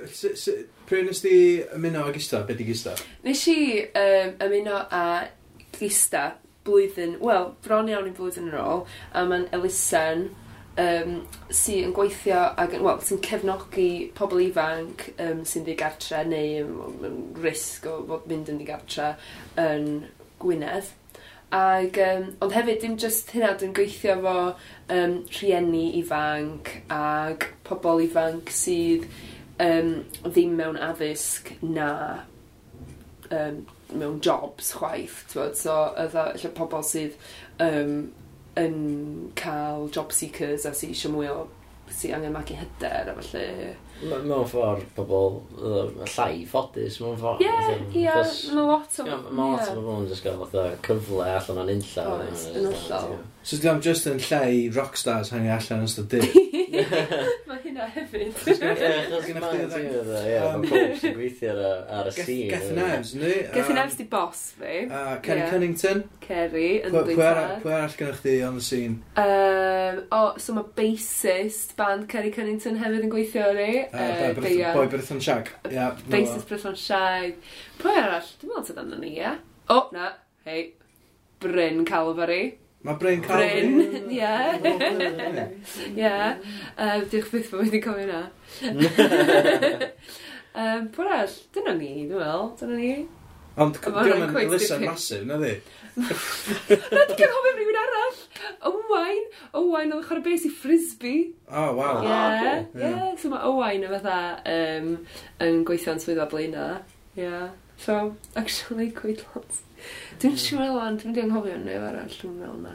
pryn 0.84 1.06
nes 1.08 1.22
di 1.24 1.36
ymuno 1.74 2.04
a 2.04 2.12
Gista? 2.12 2.42
Be 2.44 2.56
di 2.58 2.66
Gista? 2.68 2.92
Nes 3.24 3.46
i 3.48 3.58
um, 3.88 4.34
ymuno 4.44 4.82
a 4.92 5.04
Gista 5.78 6.34
blwyddyn, 6.64 7.18
wel, 7.24 7.54
bron 7.64 7.88
iawn 7.88 8.08
i 8.08 8.12
blwyddyn 8.16 8.50
yn 8.50 8.58
ôl, 8.60 8.84
a 9.12 9.24
mae'n 9.28 9.46
Elusen 9.56 10.26
um, 10.80 11.14
sy'n 11.52 11.94
gweithio 11.96 12.40
ac 12.60 12.76
well, 12.80 13.00
sy'n 13.04 13.22
cefnogi 13.24 14.10
pobl 14.16 14.42
ifanc 14.46 15.08
um, 15.22 15.44
sy'n 15.48 15.66
ddigartre 15.66 16.24
neu 16.28 16.64
um, 16.64 17.00
um, 17.08 17.18
risg 17.44 17.88
o 17.90 18.00
fod 18.08 18.28
mynd 18.30 18.52
yn 18.52 18.60
ddigartre 18.60 19.14
yn 19.60 19.88
Gwynedd. 20.42 20.92
Ag, 21.54 22.00
um, 22.02 22.30
ond 22.42 22.54
hefyd, 22.56 22.80
dim 22.82 22.96
just 22.98 23.30
hynna, 23.30 23.52
dwi'n 23.60 23.74
gweithio 23.76 24.16
fo 24.24 24.38
um, 24.90 25.20
rhieni 25.36 25.86
ifanc 26.00 26.72
ag 26.92 27.46
pobl 27.64 28.04
ifanc 28.04 28.52
sydd 28.54 29.06
um, 29.62 29.94
ddim 30.26 30.56
mewn 30.58 30.78
addysg 30.80 31.54
na 31.62 31.90
um, 33.30 33.64
mewn 33.94 34.20
jobs 34.24 34.72
chwaith, 34.78 35.24
Twod. 35.32 35.56
so 35.58 35.76
ydda 36.00 36.30
lle 36.40 36.52
pobl 36.56 36.84
sydd 36.86 37.18
um, 37.62 37.98
yn 38.60 38.78
cael 39.38 39.88
job 39.94 40.14
seekers 40.14 40.66
a 40.68 40.74
sydd 40.74 40.94
eisiau 40.94 41.14
mwy 41.14 41.30
o 41.30 41.44
sydd 41.92 42.14
angen 42.16 42.32
magu 42.34 42.56
hyder 42.56 43.10
a 43.12 43.16
felly. 43.18 43.74
Mewn 44.04 44.46
ffordd, 44.50 44.86
pobl 44.96 45.38
llai 45.60 46.44
ffodus, 46.48 46.98
mewn 47.02 47.18
ffordd. 47.20 47.44
Ie, 47.44 47.76
ie, 48.02 48.08
mae 48.08 48.66
lot 48.70 48.98
o... 49.00 49.06
Mae 49.06 49.54
lot 49.54 49.70
o 49.70 49.76
bobl 49.78 50.02
yn 50.02 50.10
just 50.10 50.26
gael 50.26 50.44
cyfle 50.84 51.28
allan 51.28 51.62
o'n 51.62 51.72
unlla. 51.76 52.08
Oes, 52.16 52.48
yn 52.52 52.70
allol. 52.72 53.16
So 53.44 53.58
di 53.60 53.68
am 53.68 53.80
just 53.84 54.06
yn 54.08 54.16
lle 54.24 54.38
i 54.48 54.60
rockstars 54.72 55.28
hangi 55.34 55.50
allan 55.52 55.82
yn 55.82 55.88
ystod 55.90 56.06
dyr. 56.08 56.22
Mae 57.48 57.58
hynna 57.60 57.84
hefyd. 57.92 58.32
gweithio 61.18 61.52
ar 61.52 62.08
y 62.08 62.14
scene. 62.16 62.46
Gethin 62.54 62.80
Evans, 62.80 63.12
ni. 63.18 63.34
Gethin 63.52 63.74
um, 63.74 63.80
Evans 63.82 63.98
di 64.00 64.06
boss 64.14 64.40
fi. 64.56 64.78
A 64.88 65.18
Kerry 65.26 65.44
Cunnington. 65.50 66.00
Kerry, 66.24 66.70
yn 66.86 66.96
dwi'n 66.96 67.10
dweud. 67.10 67.52
Pwy 67.66 67.76
arall 67.76 67.98
gennych 68.00 68.24
chi 68.24 68.38
on 68.48 68.56
the 68.56 68.64
scene? 68.64 68.96
Um, 69.20 70.00
o, 70.08 70.22
so 70.40 70.56
mae 70.56 70.72
bassist 70.80 71.76
band 71.76 72.08
Kerry 72.08 72.32
Cunnington 72.32 72.80
hefyd 72.80 73.04
yn 73.04 73.12
gweithio 73.12 73.44
ar 73.50 73.60
e. 73.60 73.70
ei. 73.84 74.26
Uh, 74.32 74.72
boi 74.72 74.88
Brython 74.96 75.20
Shag. 75.20 75.52
Yeah, 75.68 76.00
bassist 76.08 76.48
Brython 76.48 76.80
Shag. 76.80 77.36
Pwy 77.84 78.00
arall? 78.06 78.34
Dwi'n 78.40 78.56
meddwl 78.56 78.68
sydd 78.72 78.84
arno 78.86 79.04
ni, 79.04 79.18
ie? 79.20 79.36
O, 79.68 79.82
na, 79.92 80.14
hei. 80.48 80.70
Bryn 81.44 81.84
Calvary. 81.84 82.54
Mae 82.84 82.96
Bryn 83.00 83.22
Calvin. 83.24 83.76
Bryn, 83.78 84.10
ie. 84.18 84.20
Ie. 86.04 86.10
Diolch 87.08 87.30
byth 87.32 87.50
bod 87.54 87.62
wedi 87.64 87.80
cofio 87.84 88.04
na. 88.10 88.18
um, 90.52 90.88
Pwy 90.92 90.98
Pwrall, 90.98 91.32
dyna 91.56 91.72
ni, 91.78 91.92
dwi'n 92.10 92.20
meddwl. 92.20 92.50
Dyna 92.60 92.76
ni. 92.82 92.90
Ond 93.64 93.78
diolch 93.80 94.36
yn 94.42 94.52
lysen 94.52 94.84
masif, 94.84 95.24
na 95.30 95.38
di? 95.40 95.54
Na 95.96 97.06
di 97.08 97.16
cael 97.16 97.32
cofio 97.32 97.54
rhywun 97.56 97.80
arall. 97.86 98.20
Owain. 98.68 99.24
Owain 99.62 99.96
oedd 99.96 100.04
chwarae 100.10 100.26
bes 100.28 100.44
i 100.44 100.52
frisbee. 100.52 101.24
Oh, 101.48 101.72
wow. 101.80 102.04
Ie. 102.04 102.56
Ie. 102.84 102.94
So 103.22 103.32
mae 103.32 103.48
Owain 103.48 103.88
yn 103.88 103.96
fatha 103.96 104.18
um, 104.58 104.92
yn 105.46 105.62
gweithio'n 105.70 106.04
swyddfa 106.04 106.28
blaenau. 106.34 106.82
Ie. 107.16 107.24
Yeah. 107.24 107.48
So, 107.80 108.14
actually, 108.36 108.90
quite 108.92 109.24
lots. 109.34 109.62
Dwi'n 110.22 110.36
siŵr 110.40 110.74
lan, 110.74 110.98
dwi'n 111.00 111.14
dwi'n 111.16 111.30
anghofio 111.30 111.54
yn 111.58 111.64
neu 111.68 111.86
arall, 111.88 112.12
dwi'n 112.20 112.36
meddwl 112.40 112.60
na. 112.64 112.74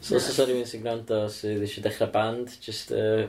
So, 0.00 0.16
os 0.18 0.28
oes 0.30 0.40
rhywun 0.44 0.68
sy'n 0.68 0.84
gwrando 0.84 1.20
sydd 1.34 1.64
eisiau 1.66 1.84
dechrau 1.86 2.10
band, 2.14 2.54
just 2.62 2.92
uh, 2.94 3.26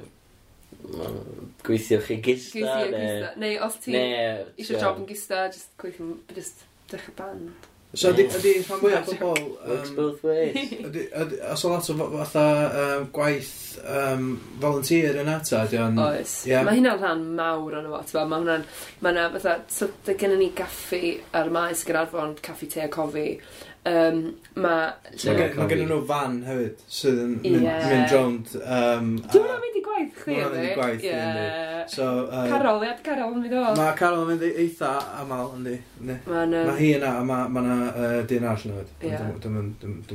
gweithio 1.66 2.00
chi 2.06 2.20
gista. 2.26 2.60
Gweithio 2.60 2.92
gista. 2.94 3.34
Neu 3.42 3.58
os 3.66 3.80
ti 3.84 3.98
eisiau 3.98 4.84
job 4.84 5.02
yn 5.02 5.10
gista, 5.10 5.48
just 5.54 5.74
gweithio, 5.82 6.14
just 6.36 6.66
dechrau 6.92 7.18
band. 7.18 7.70
So 7.98 8.12
ydy, 8.14 8.28
ydy 8.30 8.52
rhan 8.62 8.82
fwyaf 8.84 9.08
pobl... 9.18 9.46
Works 9.66 9.92
both 9.98 10.24
ways. 10.24 10.58
Ydy, 10.86 11.08
ydy, 11.10 11.40
os 11.50 11.64
o 11.66 11.72
lot 11.72 11.88
o 11.90 11.96
fatha 12.12 12.44
um, 12.82 13.08
gwaith 13.16 13.80
um, 13.82 14.28
volunteer 14.62 15.18
yna 15.24 15.40
ta, 15.42 15.64
ydy 15.66 15.80
o'n... 15.82 15.98
Oes. 16.04 16.36
Yeah. 16.46 16.68
Mae 16.68 16.78
hynna'n 16.78 17.00
rhan 17.02 17.24
mawr 17.40 17.80
o'n 17.80 17.88
efo, 17.90 18.28
mae 18.30 18.44
hwnna'n... 18.44 18.68
Mae 19.02 19.16
yna 19.16 19.26
fatha, 19.34 19.56
so 19.74 19.90
dy 20.06 20.14
gennym 20.22 20.44
ni 20.44 20.52
gaffi 20.54 21.16
ar 21.34 21.50
maes 21.56 21.82
Gynarfon, 21.88 22.38
caffi 22.46 22.70
te 22.70 22.86
a 22.86 22.92
cofi, 22.94 23.26
Um, 23.88 24.36
mae... 24.60 24.90
Mae 25.24 25.68
gen 25.72 25.86
nhw 25.88 26.02
fan 26.10 26.42
hefyd, 26.44 26.82
sydd 26.92 27.22
yn 27.24 27.36
mynd 27.46 27.64
mynd 27.64 28.12
rownd. 28.14 28.52
Um, 28.60 29.14
Dwi'n 29.32 29.46
mynd 29.48 29.64
mynd 29.64 29.80
i 29.80 29.84
gwaith 29.86 30.20
chdi, 30.20 30.36
ydy? 30.36 30.44
Dwi'n 30.44 30.58
mynd 30.58 30.68
i 30.68 30.74
gwaith, 30.76 31.06
ydy. 31.08 31.46
So, 31.94 32.10
uh, 32.28 32.44
Carol, 32.52 32.84
ia, 32.84 32.98
Carol 33.06 33.38
yn 33.38 33.46
mynd 33.46 33.56
o. 33.56 33.64
Mae 33.80 33.96
Carol 34.02 34.26
yn 34.26 34.34
mynd 34.34 34.46
e- 34.50 34.54
eitha 34.66 34.92
aml, 35.22 35.56
ydy. 35.62 35.78
Mae 36.28 36.78
hi 36.82 36.92
yna, 36.98 37.16
mae 37.32 37.48
ma 37.56 37.64
yna 37.64 37.80
uh, 37.94 38.20
dyn 38.30 38.50
arall 38.52 38.68
yn 38.68 38.80
hefyd. 38.82 38.96
Dwi'n 39.40 39.58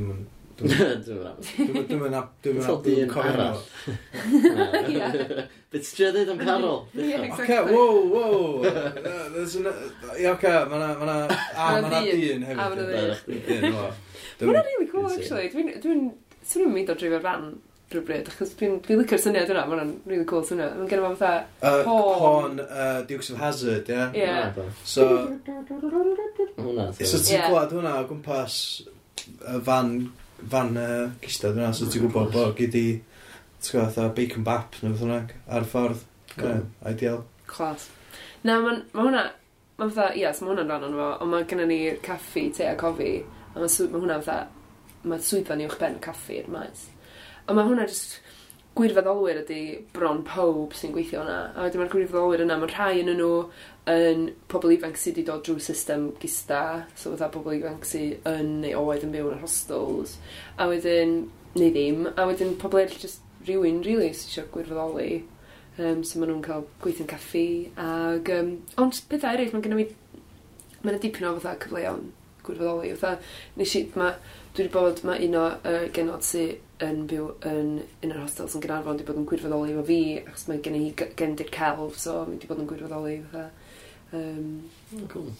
mynd 0.05 0.33
Dwi'n 0.55 0.71
mynd 2.03 2.17
Dwi'n 2.45 2.59
mynd 2.61 3.17
arall. 3.19 3.61
Be 5.75 5.81
ti'n 5.81 5.91
trio 5.97 6.11
dweud 6.15 6.31
am 6.31 6.39
Carol? 6.39 6.81
Oce, 6.95 7.59
wow, 7.71 7.97
wow. 8.13 8.63
Ie, 10.15 10.29
oce, 10.31 10.53
mae'na... 10.71 11.17
A, 11.59 11.81
mae'na 11.83 12.03
dyn 12.07 12.47
hefyd. 12.47 12.59
Mae'n 14.45 14.63
really 14.63 14.89
cool, 14.93 15.11
actually. 15.11 15.51
Dwi'n... 15.51 16.13
Swn 16.45 16.67
i'n 16.67 16.75
mynd 16.75 16.91
o 16.93 16.95
drifio'r 17.01 17.23
fan 17.25 17.45
rhywbryd, 17.95 18.27
achos 18.29 18.51
dwi'n 18.59 18.75
dwi 18.85 18.99
licio'r 19.01 19.21
syniad 19.23 19.51
yna, 19.55 19.63
mae'n 19.71 19.93
really 20.05 20.27
cool 20.29 20.45
syniad. 20.45 20.75
Mae'n 20.77 20.91
gen 20.91 21.01
i 21.01 21.05
fatha 21.15 21.31
horn. 21.89 22.19
Horn, 22.21 22.59
uh, 22.65 22.99
Dukes 23.09 23.31
of 23.33 23.41
Hazzard, 23.41 23.89
ie? 23.89 23.97
Yeah? 23.97 24.13
Ie. 24.13 24.27
Yeah. 24.27 24.75
So... 24.85 25.07
So 27.01 27.23
ti'n 27.25 27.47
gwlad 27.49 27.73
hwnna 27.73 27.97
o 28.03 28.05
gwmpas 28.11 28.59
y 29.25 29.59
fan 29.65 29.97
fan 30.51 30.77
uh, 30.81 31.11
gistad 31.23 31.59
yna, 31.59 31.73
so 31.77 31.89
ti'n 31.91 32.05
gwybod 32.05 32.33
bod 32.35 32.57
gyd 32.59 32.77
i, 32.79 32.87
ti'n 33.61 33.71
gwybod, 33.71 33.93
fatha 33.95 34.09
bacon 34.17 34.47
bap 34.47 34.79
neu 34.83 34.93
beth 34.93 35.05
hwnna 35.05 35.21
ar 35.49 35.67
y 35.67 35.71
ffordd, 35.71 36.05
cool. 36.35 36.51
uh, 36.51 36.91
ideal. 36.91 37.23
Clas. 37.51 37.89
Na, 38.45 38.59
mae 38.61 38.83
ma 38.93 39.07
hwnna, 39.07 39.25
mae 39.79 39.91
fatha, 39.91 40.11
ie, 40.15 40.25
yes, 40.25 40.43
mae 40.43 40.53
hwnna'n 40.53 40.73
rhan 40.73 40.89
o'n 40.89 40.99
fo, 41.01 41.09
ond 41.25 41.33
mae 41.33 41.49
gennym 41.51 41.73
ni 41.73 41.81
caffi, 42.05 42.49
te 42.57 42.69
a 42.71 42.77
cofi, 42.81 43.15
a 43.55 43.57
mae 43.59 43.71
ma 43.95 44.03
hwnna 44.03 44.21
fatha, 44.25 44.65
mae 45.05 45.25
swyddfa 45.25 45.59
ni 45.59 45.69
uwch 45.69 45.79
ben 45.81 46.01
caffi 46.05 46.41
i'r 46.41 46.51
maes. 46.53 46.87
Ond 47.45 47.59
mae 47.59 47.69
hwnna 47.69 47.89
just, 47.91 48.19
gwirfoddolwyr 48.75 49.43
ydy 49.45 49.61
bron 49.95 50.25
pob 50.27 50.75
sy'n 50.75 50.95
gweithio 50.95 51.23
yna. 51.23 51.37
A 51.55 51.67
wedyn 51.67 51.81
mae'r 51.83 51.93
gwirfoddolwyr 51.93 52.43
yna, 52.43 52.57
mae'n 52.59 52.73
rhai 52.73 53.03
yn 53.05 53.13
nhw 53.15 53.29
yn 53.91 54.25
pobl 54.51 54.75
ifanc 54.75 54.99
sydd 54.99 55.19
wedi 55.19 55.27
dod 55.29 55.45
drwy 55.47 55.63
system 55.63 56.09
gista, 56.23 56.63
so 56.99 57.13
fatha 57.13 57.29
pobl 57.37 57.55
ifanc 57.55 57.87
sydd 57.87 58.27
yn 58.31 58.51
neu 58.65 58.81
oedd 58.81 59.07
yn 59.07 59.15
byw 59.15 59.31
yn 59.31 59.39
y 59.39 59.43
hostels, 59.45 60.17
a 60.59 60.67
wedyn, 60.71 61.15
neu 61.55 61.71
ddim, 61.77 62.09
a 62.17 62.27
wedyn 62.27 62.57
pobl 62.59 62.83
eraill 62.83 62.99
just 63.05 63.23
rhywun, 63.47 63.85
really, 63.87 64.11
sydd 64.11 64.33
eisiau 64.33 64.51
gwirfoddoli. 64.57 65.23
Um, 65.75 66.03
so 66.07 66.19
maen 66.19 66.31
nhw'n 66.33 66.43
cael 66.43 66.67
gweithio'n 66.83 67.11
caffi, 67.11 67.47
ag, 67.79 68.31
Um, 68.35 68.53
ond 68.83 69.01
pethau 69.11 69.37
eraill, 69.37 69.55
mae'n 69.55 69.67
gynnu 69.69 69.81
mi... 69.83 69.89
Mae'n 70.85 71.01
dipyn 71.03 71.31
o 71.31 71.37
fatha 71.39 71.57
cyfleon 71.63 72.09
gwirfoddoli. 72.47 72.95
Fatha, 72.99 73.23
nes 73.59 73.79
i... 73.79 73.87
Ma, 73.99 74.11
dwi 74.55 74.67
wedi 74.67 74.75
bod, 74.75 75.03
mae 75.07 75.27
un 75.27 75.39
o 75.39 75.49
uh, 75.51 75.87
genod 75.95 76.27
sydd 76.27 76.59
yn 76.85 77.05
byw 77.11 77.29
yn 77.51 77.71
un 77.83 78.15
o'r 78.15 78.23
hostels 78.23 78.57
yn 78.57 78.65
Gynarfon 78.65 78.97
wedi 78.97 79.07
bod 79.09 79.21
yn 79.21 79.29
gwirfoddoli 79.31 79.75
efo 79.75 79.85
fi 79.91 80.01
achos 80.23 80.49
mae 80.51 80.63
gen 80.65 80.79
i 80.79 80.85
gendir 81.19 81.53
celf 81.55 82.01
so 82.01 82.23
mi 82.29 82.39
wedi 82.39 82.51
bod 82.51 82.63
yn 82.63 82.71
gwirfoddoli 82.71 83.19
fatha 83.31 83.47
um, 84.21 84.51
oh, 84.97 85.07
cool. 85.13 85.31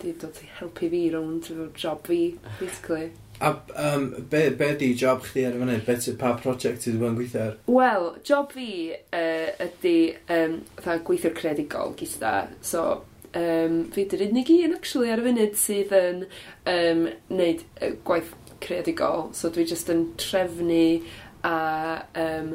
di 0.00 0.14
dod 0.20 0.38
i 0.42 0.52
helpu 0.60 0.92
fi 0.92 1.02
rownd 1.14 1.50
efo 1.54 1.68
job 1.84 2.06
fi 2.08 2.22
basically 2.60 3.10
A 3.40 3.56
um, 3.74 4.26
be, 4.28 4.50
be 4.50 4.74
di 4.76 4.90
job 4.94 5.22
chdi 5.24 5.46
ar 5.48 5.54
y 5.56 5.60
fyny? 5.62 5.76
Be 5.86 5.94
ti, 5.96 6.12
pa 6.20 6.34
prosiect 6.36 6.82
ti 6.84 6.90
wedi 6.90 7.00
bod 7.00 7.08
yn 7.08 7.14
gweithio 7.16 7.44
ar? 7.46 7.54
Wel, 7.72 8.08
job 8.28 8.50
fi 8.52 8.66
uh, 8.92 9.62
ydy 9.64 9.94
um, 10.34 10.58
gweithio'r 11.06 11.32
creadigol 11.38 11.94
gyda. 11.96 12.34
So, 12.60 12.82
um, 13.32 13.78
fi 13.94 14.04
dy'r 14.10 14.26
unig 14.28 14.52
un 14.58 14.76
actually 14.76 15.12
ar 15.14 15.22
y 15.22 15.26
funud 15.30 15.56
sydd 15.56 15.96
yn 15.96 16.20
um, 16.74 17.06
neud 17.32 17.64
uh, 17.80 17.94
gwaith 18.04 18.34
creadigol. 18.60 19.30
So 19.34 19.50
dwi 19.52 19.66
jyst 19.68 19.90
yn 19.92 20.04
trefnu 20.20 21.02
a 21.44 22.04
um, 22.14 22.54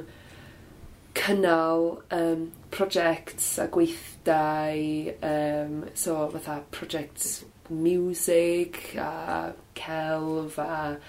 cynnal 1.16 2.04
um, 2.12 2.52
projects 2.72 3.58
a 3.58 3.68
gweithdau, 3.68 5.16
um, 5.24 5.86
so 5.94 6.28
fatha 6.30 6.62
projects 6.72 7.46
music 7.70 8.96
a 8.96 9.54
celf 9.76 10.58
a 10.58 11.00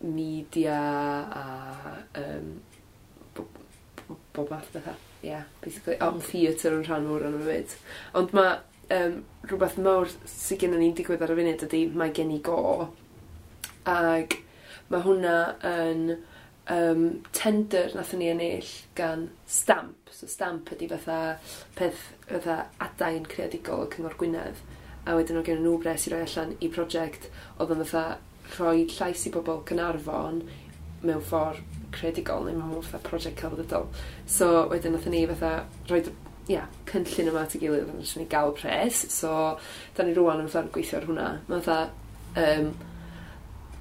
media 0.00 0.78
a 1.42 2.04
um, 2.14 2.60
bob 4.32 4.50
math 4.50 4.66
fatha. 4.66 4.96
Yeah, 5.22 5.42
basically. 5.60 6.00
on 6.00 6.20
mm. 6.20 6.26
theatr 6.30 6.78
yn 6.78 6.84
rhan 6.86 7.06
mwyr 7.08 7.26
o'n 7.26 7.40
fyd. 7.42 7.74
Ond 8.16 8.32
mae 8.38 8.60
um, 8.94 9.18
rhywbeth 9.50 9.76
mawr 9.82 10.08
sydd 10.30 10.62
gen 10.62 10.78
ni'n 10.78 10.94
digwydd 10.96 11.24
ar 11.26 11.34
y 11.34 11.38
funud 11.40 11.64
ydy 11.66 11.82
mae 11.98 12.14
gen 12.14 12.30
i 12.32 12.38
go 12.46 12.60
Ag 13.88 14.38
mae 14.92 15.04
hwnna 15.04 15.36
yn 15.68 16.04
um, 16.68 17.04
tender 17.36 17.94
nath 17.96 18.14
ni 18.18 18.28
ennill 18.32 18.70
gan 18.98 19.28
stamp. 19.46 20.12
So 20.12 20.28
stamp 20.30 20.72
ydy 20.74 20.90
fatha 20.92 21.38
peth 21.78 22.04
fatha 22.28 22.60
adain 22.84 23.26
creadigol 23.28 23.86
y 23.86 23.90
Cyngor 23.94 24.16
Gwynedd. 24.20 24.62
A 25.08 25.16
wedyn 25.16 25.38
nhw 25.38 25.46
gen 25.46 25.62
nhw 25.64 25.78
bres 25.82 26.06
i 26.08 26.12
roi 26.12 26.22
allan 26.26 26.56
i 26.60 26.70
prosiect 26.72 27.28
oedd 27.56 27.74
yn 27.74 27.84
fatha 27.84 28.18
rhoi 28.56 28.86
llais 28.92 29.26
i 29.28 29.32
bobl 29.32 29.62
Cynarfon 29.68 30.42
mewn 31.02 31.24
ffordd 31.24 31.62
creadigol 31.94 32.44
neu 32.44 32.56
mewn 32.58 32.84
fatha 32.84 33.02
prosiect 33.08 33.40
celfyddydol. 33.40 33.88
So 34.26 34.66
wedyn 34.72 34.96
nath 34.96 35.08
ni 35.08 35.24
fatha 35.30 35.54
rhoi 35.88 36.02
ia, 36.48 36.64
cynllun 36.88 37.28
yma 37.32 37.44
at 37.44 37.54
ei 37.56 37.60
gilydd 37.60 37.90
yn 37.92 38.04
ni 38.20 38.28
gael 38.32 38.54
pres. 38.56 39.02
So, 39.12 39.32
da 39.96 40.04
ni 40.04 40.14
rwan 40.16 40.40
yn 40.40 40.48
ffordd 40.52 40.72
gweithio 40.72 41.00
ar 41.00 41.08
hwnna. 41.08 41.26
Mae 41.48 41.64
fatha, 41.64 41.90
um, 42.44 42.70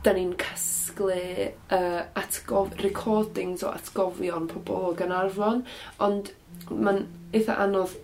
da 0.08 0.16
ni'n 0.16 0.34
casglu 0.40 1.12
uh, 1.12 2.02
atgof, 2.16 2.74
recordings 2.84 3.64
o 3.68 3.72
atgofion 3.76 4.48
pobl 4.48 4.92
o 4.92 4.98
Ganarfon, 4.98 5.66
ond 6.04 6.32
mae'n 6.72 7.06
eitha 7.36 7.60
anodd 7.68 7.98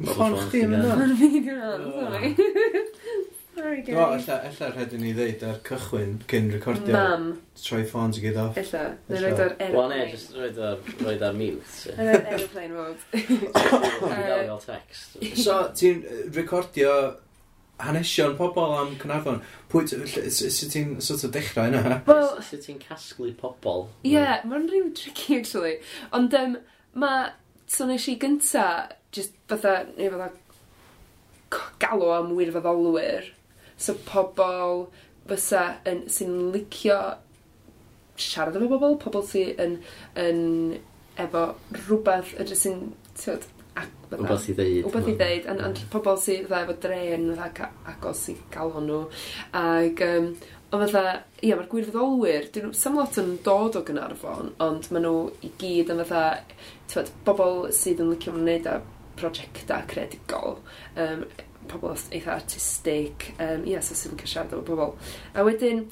Ffordd 0.00 0.46
chdi 0.48 0.62
yn 0.64 0.70
mynd 0.72 1.18
fi 1.20 1.28
sorry. 1.52 2.30
Sorry, 3.60 3.82
guys. 3.82 4.28
Ella, 4.28 4.36
ella 4.48 4.68
rhaid 4.72 4.94
i 4.96 5.00
ni 5.02 5.10
ddeud 5.12 5.42
ar 5.44 5.58
cychwyn 5.66 6.14
cyn 6.30 6.48
recordio. 6.54 6.94
Mam. 6.94 7.26
Troi 7.60 7.82
ffons 7.84 8.16
i 8.16 8.22
gyd 8.24 8.38
off. 8.40 8.56
Ella. 8.62 8.84
Neu 9.10 9.20
roed 9.26 9.42
ar 9.44 9.50
aeroplane. 9.50 9.74
Wel, 9.76 9.92
ne, 9.92 10.06
just 10.14 10.36
roed 10.38 10.60
ar, 10.70 10.78
roed 11.04 11.24
ar 11.28 11.36
mute. 11.36 11.96
Roed 11.98 12.30
aeroplane 12.32 12.78
mode. 12.78 13.02
Dwi'n 13.12 14.24
gael 14.30 14.62
text. 14.64 15.18
So, 15.42 15.58
ti'n 15.76 16.00
recordio 16.38 16.94
hanesion 17.84 18.36
pobl 18.38 18.76
am 18.78 18.94
Cynarfon, 19.00 19.40
pwy, 19.72 19.86
sut 19.88 20.72
ti'n 20.72 20.98
sort 21.04 21.24
of 21.26 21.34
dechrau 21.34 21.70
yna? 21.70 22.00
Wel... 22.08 22.28
Sut 22.46 22.66
ti'n 22.66 22.80
casglu 22.82 23.32
pobl? 23.38 23.88
Ie, 24.04 24.14
yeah, 24.14 24.44
mae'n 24.48 24.68
rhyw 24.70 24.90
tricky, 24.96 25.40
actually. 25.40 25.76
Ond 26.16 26.34
um, 26.38 26.56
mae, 26.98 27.30
so 27.70 27.88
nes 27.88 28.06
i 28.10 28.16
gynta, 28.20 28.66
just 29.14 29.36
fatha, 29.50 29.82
neu 29.96 30.12
fatha, 30.14 30.30
galw 31.82 32.12
am 32.16 32.34
wirfoddolwyr. 32.38 33.30
So 33.80 33.96
pobl 34.06 34.86
fysa 35.30 35.64
yn, 35.88 36.04
sy'n 36.12 36.50
licio 36.54 36.98
siarad 38.20 38.58
efo 38.58 38.68
bobl, 38.74 38.98
pobl 39.00 39.24
sy'n 39.26 39.56
yn, 39.64 39.78
yn, 40.20 40.42
efo 41.20 41.46
rhywbeth 41.76 42.34
ydych 42.42 42.60
sy'n, 42.64 42.84
Wbeth 44.10 44.48
i 44.50 44.54
ddeud. 44.58 44.86
Wbeth 44.88 45.10
i 45.10 45.16
ddeud, 45.18 45.44
ond 45.52 45.64
an, 45.64 45.76
pobl 45.92 46.16
sydd 46.18 46.48
fydda 46.48 46.62
efo 46.64 46.76
dren 46.82 47.28
fydda 47.30 47.68
agos 47.92 48.24
i 48.32 48.34
gael 48.50 48.72
hwnnw. 48.74 49.02
Ac, 49.60 50.02
um, 50.06 50.30
ond 50.74 50.86
fatha, 50.90 51.12
ia, 51.42 51.54
mae'r 51.54 51.68
gwirfoddolwyr, 51.70 52.48
dyn 52.54 52.68
nhw, 52.68 52.78
sam 52.78 52.98
lot 52.98 53.18
yn 53.22 53.36
dod 53.46 53.78
o 53.78 53.84
Gynarfon, 53.86 54.52
ond 54.66 54.90
maen 54.90 55.06
nhw 55.06 55.14
i 55.46 55.52
gyd 55.60 55.92
yn 55.94 56.02
fatha, 56.02 56.42
tywed, 56.90 57.12
bobl 57.26 57.68
sydd 57.74 58.02
yn 58.02 58.10
licio 58.10 58.34
wneud 58.34 58.66
â 58.70 58.80
prosiectau 59.20 59.86
credigol. 59.90 60.58
Um, 60.98 61.24
pobl 61.70 61.94
eitha 61.94 62.34
artistig, 62.34 63.30
um, 63.38 63.66
ia, 63.68 63.82
so 63.84 63.94
sydd 63.94 64.16
yn 64.16 64.22
cysiarad 64.24 64.56
efo 64.56 64.66
bobl. 64.72 64.96
A 65.38 65.46
wedyn, 65.46 65.84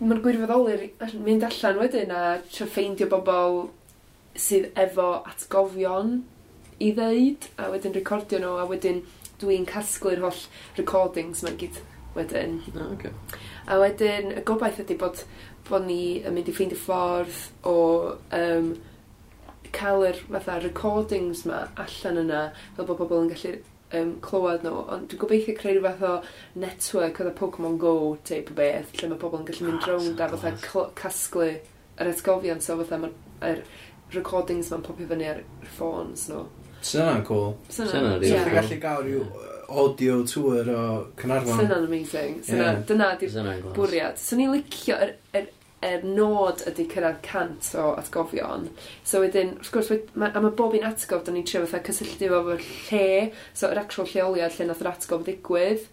mae'r 0.00 0.20
gwirfoddolwyr 0.24 0.86
mynd 1.24 1.44
allan 1.48 1.80
wedyn 1.80 2.12
a 2.16 2.24
trio 2.48 2.68
ffeindio 2.68 3.08
bobl 3.08 3.66
sydd 4.38 4.70
efo 4.78 5.10
atgofion 5.28 6.20
i 6.80 6.90
ddeud, 6.96 7.48
a 7.60 7.70
wedyn 7.72 7.96
recordio 7.96 8.40
nhw, 8.40 8.56
a 8.60 8.66
wedyn 8.68 9.02
dwi'n 9.40 9.66
casglu'r 9.68 10.22
holl 10.24 10.44
recordings 10.78 11.44
mae'n 11.44 11.58
gyd 11.60 11.80
wedyn. 12.16 12.60
Oh, 12.74 12.92
okay. 12.94 13.12
A 13.68 13.78
wedyn, 13.80 14.32
y 14.36 14.44
gobaith 14.46 14.80
ydy 14.82 14.96
bod, 15.00 15.24
bod 15.68 15.84
ni 15.86 16.20
yn 16.24 16.36
mynd 16.36 16.48
i 16.50 16.54
ffeindio 16.56 16.78
ffordd 16.80 17.68
o 17.68 17.74
um, 18.36 18.70
cael 19.76 20.06
yr 20.08 20.22
fatha 20.26 20.58
recordings 20.64 21.44
ma 21.48 21.66
allan 21.84 22.22
yna, 22.24 22.46
fel 22.76 22.88
bod 22.88 23.00
pobl 23.02 23.24
yn 23.24 23.32
gallu 23.34 23.52
um, 23.98 24.14
clywed 24.24 24.64
nhw, 24.66 24.86
ond 24.94 25.10
dwi'n 25.10 25.22
gobeithio 25.22 25.56
creu 25.58 25.82
fath 25.84 26.06
o 26.06 26.14
network 26.64 27.20
oedd 27.20 27.32
y 27.32 27.36
Pokemon 27.42 27.78
Go 27.82 27.94
type 28.26 28.54
o 28.54 28.58
beth, 28.58 28.96
lle 28.96 29.12
mae 29.12 29.20
pobl 29.20 29.42
yn 29.42 29.46
gallu 29.50 29.68
mynd 29.68 29.84
ah, 29.84 29.92
rownd 29.92 30.24
a 30.24 30.30
fatha 30.32 30.86
casglu 30.98 31.52
yr 32.00 32.12
atgofion, 32.14 32.64
so 32.64 32.78
fatha 32.80 33.02
mae'r 33.04 33.62
recordings 34.16 34.72
ma'n 34.72 34.82
popio 34.86 35.06
fyny 35.10 35.28
ar 35.30 35.44
ffôns 35.76 36.26
nhw. 36.32 36.42
No. 36.48 36.59
Sy'n 36.80 37.04
yna'n 37.04 37.24
cool. 37.28 37.54
Sy'n 37.68 37.88
hynna'n 37.92 38.18
rili. 38.22 38.32
Sy'n 38.32 38.54
gallu 38.56 38.76
gael 38.80 39.02
rhyw 39.04 39.22
uh, 39.26 39.56
audio 39.82 40.20
tour 40.26 40.70
o 40.72 40.84
Cynarfon. 41.20 41.52
Sy'n 41.52 41.66
hynna'n 41.66 41.86
amazing. 41.86 42.38
Syna, 42.46 42.68
yeah. 42.70 42.82
Dyna 42.88 43.10
di 43.20 43.28
bwriad. 43.76 44.20
Sy'n 44.20 44.40
ni'n 44.40 44.54
licio 44.54 44.96
yr, 44.96 45.12
yr, 45.36 45.50
yr 45.90 46.06
nod 46.08 46.64
ydy 46.70 46.88
cyrraedd 46.90 47.20
cant 47.26 47.70
o 47.80 47.90
atgofion. 48.00 48.68
So 49.04 49.20
wedyn, 49.24 49.54
wrth 49.60 49.72
gwrs, 49.76 49.92
ma, 50.16 50.32
a 50.32 50.42
mae 50.42 50.56
bob 50.56 50.76
un 50.78 50.88
atgof, 50.88 51.24
da 51.26 51.36
ni'n 51.36 51.46
trio 51.48 51.66
fatha 51.66 51.84
cysylltu 51.90 52.30
efo 52.30 52.56
lle, 52.64 53.06
so 53.52 53.70
yr 53.70 53.84
actual 53.84 54.08
lleoliad 54.14 54.56
lle 54.56 54.70
nath 54.70 54.84
yr 54.84 54.92
atgof 54.94 55.28
ddigwydd. 55.28 55.88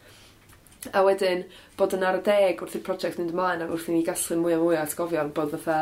A 0.95 1.03
wedyn, 1.03 1.43
bod 1.75 1.95
yn 1.97 2.07
ar 2.07 2.21
y 2.21 2.23
deg 2.23 2.61
wrth 2.63 2.79
i'r 2.79 2.87
prosiect 2.87 3.19
mynd 3.19 3.35
ymlaen 3.35 3.65
a 3.65 3.67
wrth 3.67 3.89
i 3.91 3.97
ni 3.97 4.05
gasglu 4.07 4.39
mwy 4.39 4.55
a 4.55 4.59
mwy 4.61 4.77
o 4.77 4.83
atgofion, 4.85 5.35
bod 5.35 5.51
fatha 5.57 5.79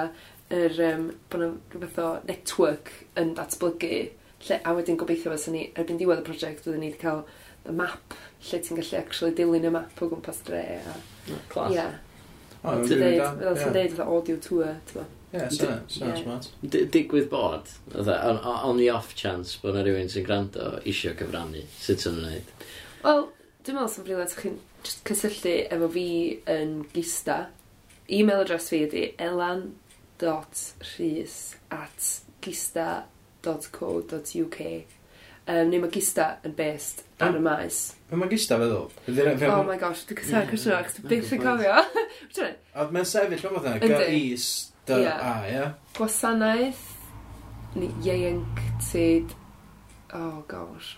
yr, 0.49 0.77
um, 0.89 1.09
bod 1.29 1.41
yna 1.43 1.55
rhywbeth 1.73 1.99
o 2.01 2.11
network 2.25 2.93
yn 3.21 3.35
datblygu 3.37 4.05
Lle, 4.45 4.59
a 4.61 4.73
wedyn 4.77 4.97
gobeithio 5.01 5.31
fes 5.33 5.47
ni, 5.49 5.63
erbyn 5.73 5.97
diwedd 5.99 6.21
y 6.21 6.25
prosiect, 6.27 6.61
fyddwn 6.65 6.81
ni 6.83 6.89
wedi 6.91 7.01
cael 7.01 7.21
y 7.65 7.73
map, 7.73 8.13
lle 8.45 8.59
ti'n 8.61 8.77
gallu 8.79 8.97
actually 8.99 9.33
dilyn 9.37 9.65
y 9.65 9.71
map 9.73 10.01
o 10.01 10.05
gwmpas 10.11 10.39
dre. 10.45 10.63
A, 10.85 10.93
Clas. 11.49 11.71
Ie. 11.73 11.85
Oh, 12.65 12.81
ti'n 12.81 13.01
deud, 13.01 13.21
fel 13.41 13.55
ti'n 13.61 13.73
deud, 13.77 13.99
audio 14.05 14.35
tour, 14.41 14.69
ti'n 14.89 14.99
bo. 14.99 15.05
Ie, 15.35 15.49
sound 15.51 15.89
smart. 15.89 16.45
Digwydd 16.61 17.29
bod, 17.31 17.65
on 17.95 18.77
the 18.77 18.89
off 18.93 19.15
chance 19.17 19.57
bod 19.61 19.73
yna 19.73 19.83
rhywun 19.87 20.11
sy'n 20.13 20.27
gwrando 20.27 20.63
isio 20.87 21.11
cyfrannu, 21.17 21.63
sut 21.81 22.05
yn 22.11 22.17
wneud? 22.21 22.47
Wel, 23.01 23.21
dwi'n 23.65 23.75
meddwl 23.79 23.93
sy'n 23.95 24.05
briliant 24.07 24.37
chi'n 24.39 24.57
just 24.85 24.99
cysylltu 25.09 25.55
efo 25.73 25.87
fi 25.97 26.07
yn 26.53 26.71
gista. 26.93 27.37
E-mail 28.05 28.41
address 28.45 28.69
fi 28.69 28.77
ydy 28.85 29.03
elan.rhys 29.25 30.55
at 31.73 31.99
gista.com 32.45 33.14
www.magista.co.uk 33.45 34.59
um, 35.47 35.69
neu 35.69 35.81
Magista 35.83 36.27
yn 36.45 36.55
based 36.57 37.03
ar 37.21 37.37
y 37.37 37.41
maes. 37.43 37.79
Mae 38.09 38.21
Magista 38.23 38.57
feddwl? 38.61 38.89
Oh 39.49 39.63
my 39.67 39.77
gosh, 39.81 40.05
dwi'n 40.09 40.21
cyta'r 40.23 40.49
cwestiwn 40.49 40.77
o'ch, 40.79 40.97
dwi'n 40.97 41.11
byth 41.13 41.33
yn 41.35 41.43
cofio. 41.43 41.77
A 42.75 42.87
mae'n 42.91 43.07
sefyll 43.09 43.47
o 43.49 43.53
fatha, 43.59 43.77
gyr-is, 43.83 44.49
dy, 44.89 44.99
a, 45.09 45.31
ie? 45.49 45.63
Gwasanaeth, 45.97 46.83
neu 47.77 47.93
ieuenctid, 48.03 49.35
oh 50.17 50.43
gosh. 50.51 50.95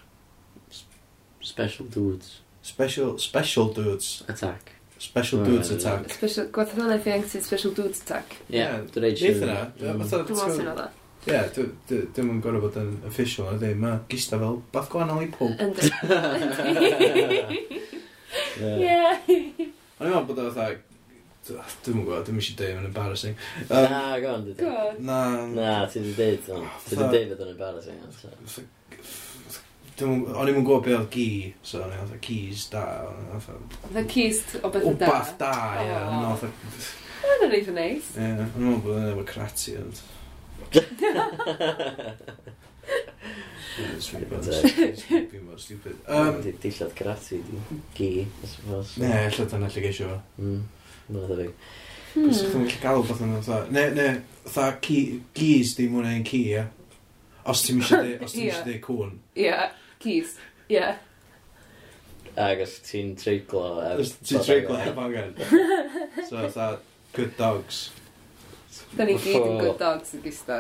Special 1.44 1.88
dudes. 1.88 2.42
Special, 2.68 3.18
special 3.24 3.70
dudes. 3.72 4.24
Attack. 4.28 4.74
Special 5.00 5.44
dudes 5.46 5.70
right, 5.70 5.80
attack. 5.80 6.10
Special, 6.12 6.48
gwaethaf 6.52 6.80
yna 6.82 6.98
ffeang 7.00 7.24
ti 7.30 7.40
special 7.46 7.76
dudes 7.78 8.02
attack. 8.02 8.40
Ie, 8.50 8.58
yeah, 8.58 8.80
dwi'n 8.90 9.06
reid 9.06 9.20
siw. 9.22 9.30
Neith 9.30 9.46
yna. 9.46 9.60
Mm. 9.68 9.76
Dwi'n 9.84 10.00
meddwl 10.02 10.56
sy'n 10.58 10.72
oedd 10.74 10.82
Ie, 11.28 11.40
dim 12.16 12.30
yn 12.32 12.42
gorau 12.44 12.62
bod 12.64 12.78
yn 12.80 12.94
official 13.10 13.50
o 13.52 13.56
ddim, 13.60 13.82
mae 13.84 13.98
gista 14.12 14.38
fel 14.40 14.62
bath 14.74 14.88
gwahanol 14.94 15.26
i 15.26 15.30
pob. 15.34 15.52
Yndi. 15.60 15.90
Ie. 18.58 19.00
Ond 19.98 20.08
i'n 20.08 20.14
meddwl 20.14 20.28
bod 20.30 20.40
o 20.44 20.48
fatha, 20.54 20.78
dim 21.48 22.00
yn 22.00 22.06
gwybod, 22.06 22.26
dim 22.28 22.40
eisiau 22.42 22.58
dweud, 22.60 22.76
mae'n 22.78 22.90
embarrassing. 22.92 23.36
Um, 23.68 23.86
Na, 23.92 24.02
go 24.24 24.34
on, 24.38 24.44
dwi 24.48 24.56
dweud. 24.60 25.00
Na, 25.08 25.20
mm. 25.44 25.54
Na, 25.58 25.76
ti 25.92 26.02
wedi 26.04 26.14
dweud 26.18 26.50
hwn. 26.52 26.66
Ti 26.86 27.00
wedi 27.00 27.08
dweud 27.12 27.32
bod 27.34 27.46
o'n 27.48 27.54
embarrassing. 27.56 28.00
so. 28.22 28.66
dim- 29.98 30.28
o'n 30.30 30.52
i'n 30.52 30.60
gwybod 30.62 30.84
beth 30.86 31.00
oedd 31.00 31.10
gi, 31.16 31.28
so 31.66 31.82
o'n 31.82 31.94
i'n 31.96 32.04
fatha 32.04 32.20
keys 32.28 32.68
da. 32.74 32.84
o'n 33.10 33.32
i'n 33.34 33.42
fatha- 33.48 33.92
The 33.98 34.04
keys 34.12 34.44
o 34.62 34.70
beth 34.70 34.86
o 34.86 34.94
da. 34.94 35.08
Wbath 35.10 35.34
da, 35.42 35.54
ie. 35.82 35.96
o'n 35.98 36.20
i'n 36.20 36.38
fatha- 36.44 36.54
Mae'n 37.28 37.50
rhaid 37.52 37.72
yn 37.74 37.80
neis. 37.82 38.12
Ie, 38.16 38.28
o'n 38.30 38.44
i'n 38.46 38.54
meddwl 38.54 38.84
bod 38.86 39.00
o'n 39.02 39.10
efo 39.16 39.26
crati, 39.34 39.74
ond... 39.82 40.04
It's 43.98 44.14
really 44.14 44.26
bad. 44.26 44.48
It's 44.48 45.12
really 45.12 45.40
more 45.40 45.58
stupid. 45.58 45.98
Um, 46.08 46.42
Dillad 46.42 46.94
karate, 46.96 47.44
gi, 47.94 48.28
I 48.44 48.48
suppose. 48.48 48.98
Ne, 48.98 49.30
lle 49.30 49.30
hmm, 49.30 49.50
dyna 49.52 49.70
lle 49.70 49.82
geisio 49.84 50.08
fo. 50.10 50.18
Mm, 50.42 50.64
mae'n 51.10 51.28
dda 51.28 51.38
fi. 51.42 51.50
Bys 52.18 52.42
ydych 52.48 52.78
gallu 52.82 53.04
gael 53.04 53.04
beth 53.10 53.22
yna, 53.26 53.42
tha. 53.46 53.60
Ne, 53.76 53.84
ne, 53.94 54.08
tha, 54.50 54.70
gis 54.82 55.76
di 55.78 55.90
mwyn 55.92 56.10
ein 56.10 56.26
ci, 56.26 56.42
ia. 56.54 56.64
Os 57.48 57.66
ti'n 57.68 57.84
eisiau 57.84 58.64
dweud 58.66 58.82
cwn. 58.88 59.14
Ia, 59.46 59.60
gis, 60.04 60.34
ia. 60.74 60.96
Ac 62.48 62.66
os 62.66 62.80
ti'n 62.86 63.14
treiglo... 63.20 63.68
Os 63.94 64.16
ti'n 64.24 64.42
treiglo 64.46 64.82
heb 64.82 64.98
angen. 65.06 65.38
So, 66.28 66.50
tha, 66.52 66.72
good 67.14 67.38
dogs. 67.38 67.88
Da 68.96 69.06
ni 69.08 69.18
gyd 69.20 69.44
yn 69.44 69.60
good 69.60 69.80
dogs 69.82 70.14
yn 70.16 70.24
gysta. 70.24 70.60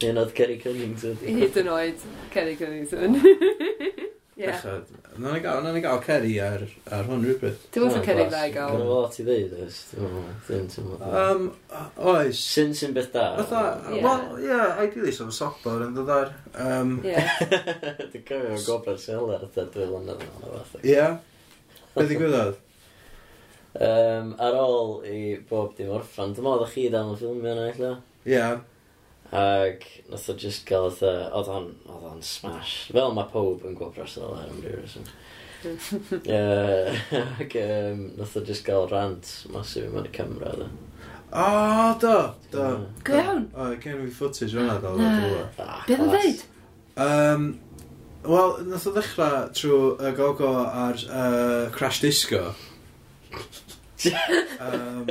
Un 0.00 0.18
oedd 0.22 0.34
Kerry 0.36 0.58
Cunnington. 0.62 1.18
Hyd 1.22 1.58
yn 1.62 1.72
oed 1.74 2.04
Kerry 2.32 2.56
Cunnington. 2.60 3.18
Yeah. 4.38 4.60
Na 5.18 5.32
ni 5.34 5.40
gael, 5.42 5.64
na 5.64 5.72
ni 5.74 5.80
gael 5.82 5.98
Kerry 5.98 6.36
ar, 6.38 6.62
ar 6.94 7.08
hwn 7.08 7.24
rhywbeth. 7.26 7.64
Dwi'n 7.74 7.90
fawr 7.90 8.04
Kerry 8.06 8.26
dda 8.28 8.42
i 8.46 8.52
gael. 8.54 8.70
Gwna 8.76 8.84
lot 8.86 9.16
i 9.18 9.24
ddeud, 9.26 9.56
oes? 9.64 9.80
Dwi'n 10.46 10.68
teimlo. 10.70 10.98
Um, 11.02 11.48
oes. 12.12 12.38
Syn 12.38 12.70
sy'n 12.78 12.94
beth 12.94 13.10
da. 13.16 13.24
Fatha, 13.40 13.96
well, 13.98 14.38
yeah, 14.38 14.78
ideally 14.78 15.10
sef 15.16 15.34
sobor 15.34 15.82
yn 15.88 15.98
dod 15.98 16.14
ar. 16.14 16.30
Um, 16.54 17.00
yeah. 17.02 17.34
Dwi'n 18.14 18.24
cofio 18.30 18.62
gober 18.68 19.02
sy'n 19.02 19.18
helar, 19.18 19.42
dwi'n 19.58 19.92
lynedd 19.96 20.22
yn 20.22 20.32
o'n 20.38 20.54
fath. 20.54 20.86
Ie. 20.86 21.10
Beth 21.98 22.14
i 22.14 22.22
gwybod? 22.22 22.62
Um, 23.76 24.32
ar 24.40 24.56
ôl 24.56 25.04
i 25.06 25.20
bob 25.48 25.74
dim 25.76 25.92
orffan, 25.92 26.32
dwi'n 26.34 26.46
meddwl 26.46 26.64
oedd 26.64 26.72
chi 26.72 26.88
dal 26.92 27.12
yn 27.12 27.18
ffilmio 27.20 27.52
yna 27.52 27.66
eich 27.68 27.80
Ie. 28.28 28.46
Ac 29.38 29.84
nath 30.08 30.28
o 30.32 30.34
just 30.40 30.64
gael 30.68 30.88
oedd 30.88 31.02
oedd 31.04 31.50
o'n, 31.52 31.68
oedd 31.84 32.06
o'n 32.08 32.22
smash. 32.24 32.76
Fel 32.88 33.12
mae 33.16 33.28
pob 33.28 33.66
yn 33.68 33.76
gweld 33.76 33.94
Bresol 33.96 34.38
ar 34.38 34.48
ymrwyr. 34.48 34.96
Ac 37.44 37.56
um, 37.60 38.02
nath 38.16 38.36
o 38.40 38.44
just 38.48 38.64
gael 38.66 38.88
rant 38.88 39.34
masif 39.52 39.84
i 39.84 39.92
mewn 39.92 40.08
i 40.08 40.14
camera. 40.16 40.54
Dda. 40.56 40.70
O, 41.28 41.44
oh, 41.44 41.90
do, 42.00 42.16
do. 42.54 42.66
Go 43.04 43.18
iawn. 43.20 43.48
O, 43.52 43.68
gen 43.82 44.00
i 44.06 44.12
footage 44.16 44.56
o'na, 44.56 44.78
dal 44.80 44.96
o'r 44.96 45.18
dŵr. 45.20 45.48
Beth 45.58 45.98
yn 45.98 46.12
dweud? 46.14 46.44
Um, 47.04 47.50
Wel, 48.28 48.56
nath 48.66 48.88
o 48.88 48.90
ddechrau 48.92 49.44
trwy 49.54 50.08
y 50.08 50.10
gogo 50.16 50.48
ar 50.66 50.98
uh, 51.06 51.68
Crash 51.72 52.00
Disco 52.02 52.48
um, 53.34 55.08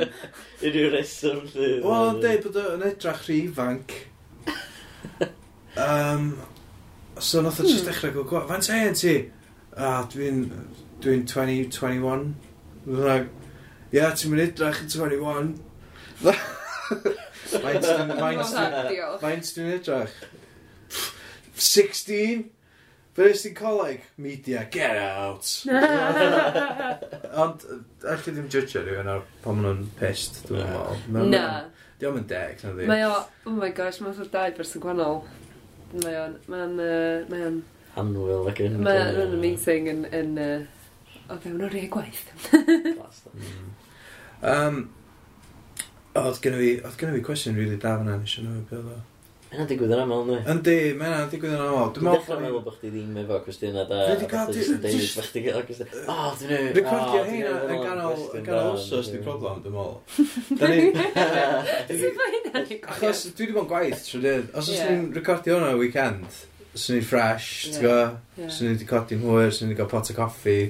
Unrhyw 0.64 0.92
reswm 0.94 1.44
sydd... 1.52 1.82
Wel, 1.84 2.06
yn 2.12 2.22
dweud 2.22 2.44
bod 2.46 2.60
yn 2.64 2.86
edrach 2.88 3.24
rhi 3.26 3.40
ifanc. 3.48 3.96
Um, 5.78 6.40
so 7.20 7.40
nath 7.40 7.60
o 7.60 7.62
just 7.62 7.84
hmm. 7.84 7.92
dechrau 7.92 8.10
gwybod 8.10 8.30
gwaith. 8.32 8.48
Fa'n 8.48 8.64
teien 8.66 8.96
ti? 8.98 9.12
A, 9.78 10.00
dwi'n 10.10 10.40
dwi 11.04 11.20
20, 11.22 11.68
21. 11.70 12.34
Like, 12.88 13.28
yeah, 13.94 14.10
ti'n 14.10 14.32
mynd 14.32 14.42
edrach 14.42 14.80
yn 14.82 14.90
21. 14.90 15.52
Faint 19.22 19.52
dwi'n 19.54 19.70
edrach? 19.76 20.16
16? 21.54 22.48
Fe 23.18 23.26
nes 23.26 23.40
ti'n 23.42 23.54
coleg, 23.58 24.02
media, 24.22 24.60
get 24.70 24.94
out. 24.94 25.48
Ond, 27.42 27.64
allai 28.06 28.20
ddim 28.28 28.46
judge 28.46 28.78
rhywun 28.78 29.10
ar 29.10 29.24
pan 29.42 29.58
maen 29.58 29.80
nhw'n 29.80 29.88
pissed, 29.98 30.44
dwi'n 30.46 30.68
meddwl. 31.10 31.32
Na. 31.32 31.48
Diolch 31.98 32.20
yn 32.20 32.28
deg, 32.30 32.62
na 32.62 32.70
ddi. 32.76 32.86
Mae 32.86 33.02
o, 33.08 33.16
oh 33.50 33.56
my 33.56 33.72
gosh, 33.74 33.98
mae'n 34.04 34.14
sort 34.20 34.30
dau 34.36 34.54
person 34.54 34.84
gwahanol. 34.84 35.18
Mae 36.04 36.14
o'n, 36.20 36.38
mae'n, 36.46 36.78
o'n... 37.40 37.58
Anwyl 37.98 38.46
ac 38.52 38.62
yn... 38.68 38.78
Mae 38.86 39.02
o'n 39.08 39.34
amazing 39.40 39.90
yn, 39.90 40.06
yn, 40.14 40.32
o 41.26 41.42
fewn 41.42 41.66
o'r 41.66 41.74
rei 41.74 41.90
gwaith. 41.90 42.22
um, 44.54 44.84
oedd 46.22 46.38
gen 46.46 46.62
i, 46.62 46.74
oedd 46.84 47.02
gen 47.02 47.18
i 47.18 47.26
cwestiwn 47.32 47.58
really 47.58 47.82
da 47.82 47.98
fan 47.98 48.14
nes 48.14 48.30
siarad 48.36 48.62
o'r 48.62 48.68
beth 48.70 48.92
o. 48.94 49.00
Mae'n 49.48 49.68
digwydd 49.70 49.92
yn 49.96 50.00
aml, 50.02 50.26
ne? 50.28 50.38
Yndi, 50.52 50.72
mae 50.98 51.08
hynna'n 51.08 51.30
digwydd 51.32 51.54
yn 51.56 51.62
aml. 51.64 51.86
Dwi'n 51.96 52.08
dechrau 52.12 52.40
meddwl 52.42 52.64
bod 52.66 52.74
chdi 52.76 52.90
ddim 52.92 53.14
efo 53.22 53.38
cwestiynau 53.46 53.86
da. 53.88 54.00
Dwi 54.04 54.12
wedi 54.12 54.26
cael... 54.28 54.50
Dwi'n 54.52 54.82
deud 54.82 55.14
bod 55.16 55.28
chdi 55.30 55.42
gael 55.46 55.64
cwestiynau. 55.70 56.02
O, 56.04 56.26
dwi'n 56.40 56.52
ei... 56.52 56.66
Recordio 56.76 57.22
hynna 57.30 57.54
yn 57.64 57.80
ganol... 57.86 58.20
Yn 58.36 58.44
ganol 58.44 58.76
osos 58.76 59.08
di 59.14 59.22
problem, 59.24 59.62
dwi'n 59.64 59.74
meddwl. 59.78 59.96
Da 60.60 60.68
ni... 60.68 60.82
Sut 60.92 62.20
mae 62.20 62.34
hynna'n 62.34 62.68
recordio? 62.68 62.92
Achos 62.92 63.24
dwi 63.30 63.46
wedi 63.46 63.56
bod 63.56 63.64
yn 63.64 63.72
gwaith 63.72 64.04
trwy 64.04 64.22
dydd. 64.26 64.52
Os 64.52 64.68
oes 64.68 64.84
ni'n 64.84 65.08
recordio 65.16 65.56
hwnna 65.56 65.72
y 65.72 65.80
weekend, 65.80 66.38
swn 66.74 66.98
ni'n 66.98 67.08
fresh, 67.08 67.50
ti'n 67.72 67.88
go? 67.88 67.98
Swn 68.44 68.68
ni 68.68 68.76
wedi 68.76 68.92
codi'n 68.92 69.24
hwyr, 69.24 69.48
swn 69.48 69.70
ni 69.70 69.72
wedi 69.72 69.80
cael 69.80 69.92
pot 69.96 70.12
o 70.12 70.20
coffi. 70.20 70.60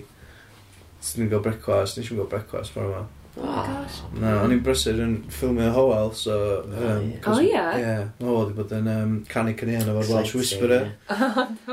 Swn 1.03 1.25
ni'n 1.25 1.35
gael 1.35 1.43
brecwast, 1.51 1.99
nes 1.99 2.15
i'n 2.15 2.23
gael 2.23 2.31
brecwast, 2.31 2.71
ffordd 2.77 2.95
yma. 2.95 3.07
Oh, 3.41 3.63
gosh. 3.67 4.01
Na, 4.19 4.35
o'n 4.43 4.55
i'n 4.55 4.63
brysur 4.67 4.99
yn 5.05 5.17
ffilmio 5.33 5.71
Howell, 5.75 6.13
so... 6.19 6.37
Um, 6.67 7.11
oh, 7.23 7.41
ie? 7.43 7.55
Ie, 7.55 7.97
Howell 8.23 8.49
wedi 8.49 8.57
bod 8.59 8.77
yn 8.79 8.93
um, 8.93 9.19
canu 9.31 9.55
cynnion 9.59 9.93
efo'r 9.95 10.15
Welsh 10.15 10.39
Whisperer. 10.39 10.93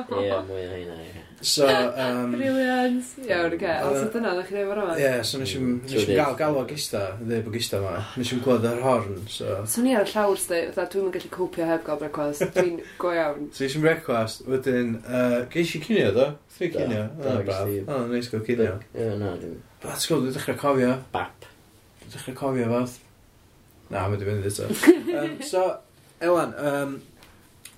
Oh, 0.06 0.22
ie, 0.22 0.36
mwy 0.48 0.66
o 0.70 0.82
ie. 0.82 1.24
So, 1.46 1.68
um... 1.68 2.32
Brilliant. 2.32 3.04
Iawn, 3.28 3.54
oce. 3.54 3.66
Uh, 3.66 4.00
so 4.00 4.08
dyna, 4.14 4.32
ddech 4.38 4.48
chi 4.50 4.56
ddim 4.56 4.72
ar 4.74 4.80
yma? 4.82 4.96
Ie, 4.98 5.12
so 5.28 5.42
nes 5.42 5.52
i'n 5.58 5.66
mm, 5.66 6.08
gael 6.08 6.38
galw 6.40 6.64
gista, 6.70 7.04
ddeu 7.20 7.44
bod 7.46 7.58
gista 7.58 7.82
yma. 7.82 7.92
Oh, 8.00 8.14
nes 8.18 8.32
i'n 8.34 8.42
gweld 8.46 8.66
yr 8.70 8.82
horn, 8.86 9.20
so... 9.30 9.60
So 9.70 9.84
ni 9.86 9.94
ar 9.98 10.08
y 10.08 10.14
llawr, 10.14 10.40
sdy, 10.42 10.62
dwi'n 10.74 11.12
gallu 11.14 11.32
cwpio 11.36 11.68
heb 11.70 11.86
gael 11.86 12.02
brecwast. 12.02 12.48
Dwi'n 12.56 12.80
go 13.02 13.14
iawn. 13.14 13.52
So 13.54 13.68
nes 13.68 13.78
i'n 13.78 13.86
brecwast, 13.86 14.46
wedyn... 14.50 14.98
Uh, 15.04 15.38
Geis 15.54 15.76
i 15.78 15.84
cynio, 15.86 16.10
do? 16.16 16.28
Thri 16.56 16.72
cynio. 16.74 17.06
O, 17.20 17.38
braf. 17.46 17.70
O, 17.84 17.86
ah, 17.94 18.04
neis 18.10 18.32
gael 18.32 18.46
cynio. 18.48 18.80
Ie, 18.96 19.12
na, 19.22 19.36
dim... 19.42 19.60
Ba, 19.84 19.94
ti'n 19.94 20.08
gwybod, 20.10 20.26
dwi'n 20.26 20.38
dechrau 20.40 20.62
cofio. 20.64 20.94
Bap 21.14 21.35
Dechrau 22.14 22.38
cofio 22.38 22.70
fath. 22.72 23.00
Na, 23.90 24.06
mae 24.08 24.16
wedi 24.16 24.30
mynd 24.30 24.48
eto. 24.50 24.70
um, 25.20 25.36
so, 25.46 25.66
Elan, 26.24 26.54
um, 26.58 26.96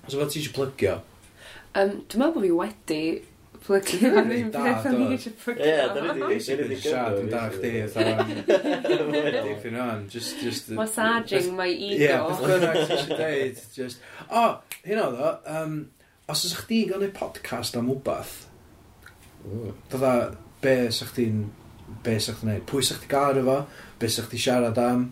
so 0.06 0.16
fod 0.16 0.30
ti 0.32 0.40
eisiau 0.40 0.54
plygio? 0.56 0.94
Um, 1.76 1.98
dwi'n 2.08 2.22
meddwl 2.22 2.38
bod 2.38 2.46
fi 2.46 2.52
wedi 2.56 3.00
plygio. 3.66 4.12
Dwi'n 4.14 4.48
meddwl 4.48 4.86
bod 4.86 5.02
i 5.04 5.18
eisiau 5.18 5.36
plygio. 5.42 5.68
Ie, 5.68 5.84
da 5.92 6.06
ni 6.06 6.28
wedi 6.30 6.78
siarad 6.80 7.20
yn 7.20 7.28
da 7.34 7.44
chdi. 7.52 7.74
Dipyn 9.36 9.78
o'n, 9.84 10.06
just... 10.12 10.40
just 10.40 10.72
Massaging 10.78 11.52
my 11.58 11.68
ego. 11.68 12.00
Ie, 12.00 12.16
beth 12.30 12.42
bynnag 12.46 12.80
ti 12.80 12.96
eisiau 12.96 13.18
dweud. 13.18 13.62
Just... 13.76 14.04
O, 14.28 14.44
oh, 14.44 14.80
hyn 14.86 15.02
oedd 15.04 15.20
o, 15.20 15.32
um, 15.58 15.78
os 16.28 16.46
ydych 16.48 16.64
chdi 16.64 16.80
gan 16.88 17.04
podcast 17.16 17.76
am 17.76 17.92
wbath, 17.92 18.38
dda, 19.92 20.14
be 20.64 20.78
sa'ch 20.88 21.12
chdi'n... 21.12 21.44
Be 22.04 22.16
sa'ch 22.20 22.40
chdi'n 22.40 22.54
neud? 22.54 22.64
Pwy 22.68 22.84
sa'ch 22.84 23.04
chdi 23.04 23.12
gael 23.12 23.42
efo? 23.42 23.60
beth 23.98 24.14
sa'ch 24.14 24.28
ti 24.32 24.40
siarad 24.42 24.78
am 24.82 25.08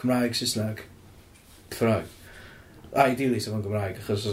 Cymraeg, 0.00 0.34
Saesneg, 0.34 0.82
Cymraeg. 1.74 2.16
A, 2.90 3.04
ideally, 3.06 3.38
sef 3.38 3.54
yn 3.54 3.60
Gymraeg, 3.62 4.00
achos... 4.00 4.24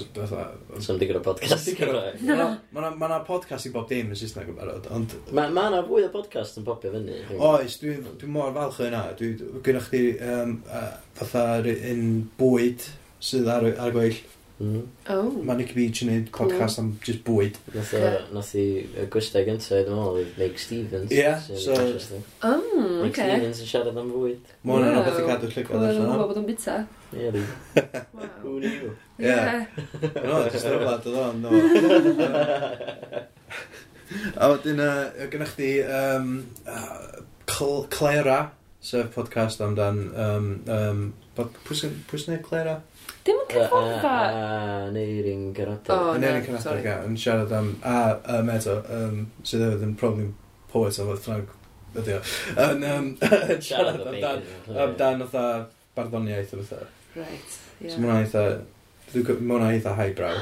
Sam 0.81 0.97
digon 0.97 1.19
o 1.19 1.23
podcast 1.25 1.67
Gymraeg. 1.77 2.23
Mae 2.25 2.93
yna 3.09 3.19
podcast 3.27 3.67
i 3.69 3.73
bob 3.75 3.85
dim 3.91 4.13
yn 4.13 4.17
Saesneg 4.17 4.49
yn 4.49 4.57
barod, 4.57 4.87
ond... 4.95 5.13
Mae 5.29 5.51
ma 5.53 5.67
yna 5.69 5.83
fwy 5.85 6.07
o 6.07 6.13
podcast 6.13 6.57
yn 6.57 6.65
popio 6.65 6.93
fyny. 6.95 7.19
Oes, 7.37 7.77
dwi'n 7.83 8.07
dwi 8.17 8.31
mor 8.33 8.55
falch 8.55 8.79
yna. 8.87 9.03
Dwi'n 9.19 9.61
gynnwch 9.65 9.91
chi 9.91 10.01
um, 10.25 10.55
fatha 11.19 11.45
un 11.91 12.07
bwyd 12.39 12.87
sydd 13.21 13.51
ar, 13.51 13.67
ar 13.77 13.93
gweill 13.93 14.17
Mm. 14.57 14.87
Oh. 15.13 15.29
Mae 15.45 15.59
Nicky 15.59 15.75
Beach 15.77 15.99
yn 16.01 16.09
neud 16.09 16.29
podcast 16.33 16.79
am 16.81 16.87
just 17.05 17.19
bwyd. 17.27 17.59
Nath 17.75 17.91
o, 17.93 17.99
nath 18.33 18.55
i 18.57 18.63
gwestiau 19.13 19.45
gyntaf, 19.45 19.69
dwi'n 19.69 19.93
meddwl, 19.93 20.17
i 20.23 20.25
Meg 20.39 20.57
Stevens. 20.57 21.11
Ie, 21.13 21.19
yeah, 21.19 21.37
so... 21.37 21.75
Oh, 22.41 22.63
okay. 23.05 23.05
Nick 23.05 23.19
Stevens 23.19 23.61
yn 23.61 23.69
siarad 23.69 23.99
am 24.01 24.09
bwyd. 24.15 24.49
Mae 24.65 24.79
hwnna'n 24.79 24.97
rhywbeth 24.97 25.19
i 25.21 25.27
cadw 25.27 25.51
llygod 25.51 25.77
allan. 25.77 25.93
Mae'n 26.01 26.09
gwybod 26.09 26.31
bod 26.31 26.41
o'n 26.41 26.49
bita. 26.49 26.77
Ie, 27.13 27.29
di. 27.35 27.43
Who 28.41 28.55
knew? 28.63 28.89
Ie. 29.21 29.37
No, 30.25 30.41
jyst 30.47 30.65
ar 30.65 30.73
y 30.73 30.89
oedd 30.89 31.05
o'n, 31.13 31.37
no. 31.45 31.49
A 34.41 34.49
wedyn, 34.55 34.81
gynnwch 35.35 35.53
chi 35.59 35.71
um, 35.85 36.33
Clara, 37.93 38.41
sef 38.81 39.13
podcast 39.13 39.61
amdan... 39.61 40.01
Um, 40.17 40.51
um, 40.65 41.07
Pwy 41.37 41.75
sy'n 41.77 42.41
Clara? 42.41 42.79
Dim 43.27 43.39
yn 43.43 43.49
cyfodda. 43.51 44.15
Neirin 44.95 45.47
Garoda. 45.55 45.93
O, 45.93 46.11
oh, 46.11 46.19
Neirin 46.21 46.45
Garoda, 46.45 46.75
ga, 46.83 46.97
yn 47.07 47.17
siarad 47.19 47.53
am... 47.55 47.73
A, 47.83 47.95
a 48.37 48.41
meto, 48.45 48.77
um, 48.93 49.25
sydd 49.43 49.65
hefyd 49.65 49.87
yn 49.87 49.95
problem 49.99 50.31
poet 50.71 50.99
o 51.01 51.07
fath 51.09 51.25
Ffrag, 51.25 51.51
ydi 51.97 52.15
o. 52.15 52.21
Yn 52.67 52.87
um, 52.91 53.09
siarad 53.67 54.05
amdan, 54.05 54.45
amdan 54.85 55.25
oedd 55.27 55.35
barddoniaeth 55.97 56.55
o 56.55 56.63
fatha. 56.63 56.87
Right, 57.17 57.59
ie. 57.81 57.91
So 57.91 58.01
mae'n 58.03 58.23
eitha, 58.23 58.47
mae'n 59.13 59.67
eitha 59.73 59.95
highbrow. 59.97 60.41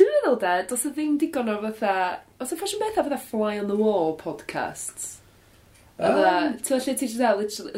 Dwi'n 0.00 0.12
meddwl 0.16 0.40
da, 0.40 0.56
dos 0.68 0.86
y 0.86 0.92
e 0.92 0.96
ddim 0.96 1.16
digon 1.20 1.52
o 1.52 1.60
fatha, 1.66 1.94
os 2.40 2.54
y 2.54 2.60
ffasiwn 2.60 2.84
bethau 2.84 3.04
fatha 3.04 3.20
fly 3.20 3.56
on 3.60 3.68
the 3.72 3.76
wall 3.76 4.14
podcasts. 4.20 5.16
Ydda, 6.00 6.56
ti'n 6.64 6.80
lle 6.80 6.94
ti'n 6.96 7.10
dda, 7.12 7.32
literally, 7.36 7.74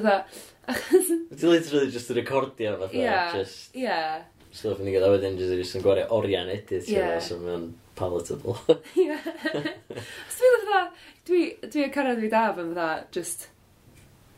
Ti 0.67 1.47
literally 1.47 1.91
just 1.91 2.11
yn 2.13 2.21
recordio 2.21 2.77
fatha, 2.79 2.97
yeah, 2.97 3.33
just... 3.35 3.75
Yeah. 3.75 4.23
Stuff 4.53 4.83
yn 4.83 4.91
ei 4.91 4.95
gyda 4.95 5.09
wedyn, 5.09 5.39
just 5.41 5.55
just 5.57 5.79
yn 5.79 5.85
gwario 5.85 6.05
orian 6.13 6.51
edit, 6.53 6.85
yeah. 6.89 7.17
so 7.25 7.39
mae'n 7.41 7.71
palatable. 7.99 8.59
Ie. 9.01 9.17
Os 9.17 10.39
dwi'n 10.39 10.59
fatha, 10.61 10.83
dwi, 11.27 11.43
dwi 11.65 11.71
dwi'n 11.73 11.95
cyrraedd 11.97 12.23
fi 12.23 12.31
daf 12.33 12.61
yn 12.63 12.73
fatha, 12.77 13.07
just... 13.17 13.49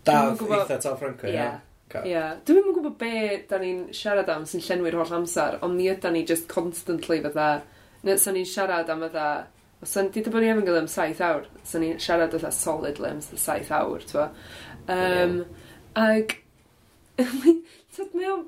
Daf, 0.06 0.40
eitha 0.44 0.78
tal 0.84 0.98
Franco, 1.00 1.28
ie. 1.28 1.48
Ie. 2.04 2.22
Dwi'n 2.46 2.60
yn 2.60 2.76
gwybod 2.76 2.96
be 3.00 3.10
da 3.50 3.58
ni'n 3.60 3.88
siarad 3.96 4.30
am 4.32 4.46
sy'n 4.48 4.62
llenwi'r 4.64 4.96
holl 5.00 5.16
amser, 5.18 5.58
ond 5.64 5.76
ni 5.78 5.90
yda 5.92 6.12
ni 6.14 6.24
just 6.28 6.48
constantly 6.50 7.20
fatha, 7.24 7.48
neu 8.06 8.20
sy'n 8.20 8.38
ni'n 8.38 8.48
siarad 8.48 8.90
am 8.92 9.04
fatha, 9.06 9.28
os 9.84 9.98
yna, 10.00 10.14
di 10.14 10.24
ni 10.24 10.50
efo'n 10.54 10.66
gyda 10.70 10.80
am 10.84 10.90
7 10.94 11.22
awr, 11.26 11.50
sy'n 11.66 11.84
ni'n 11.84 12.00
siarad 12.02 12.34
fatha 12.38 12.54
solid 12.54 13.02
limbs 13.02 13.30
saith 13.40 13.74
awr, 13.74 14.06
twa. 14.08 14.30
Um, 14.88 15.38
yeah. 15.42 15.62
Ag, 15.94 16.36
Tyd, 17.94 18.14
mae 18.18 18.26
o'n... 18.26 18.40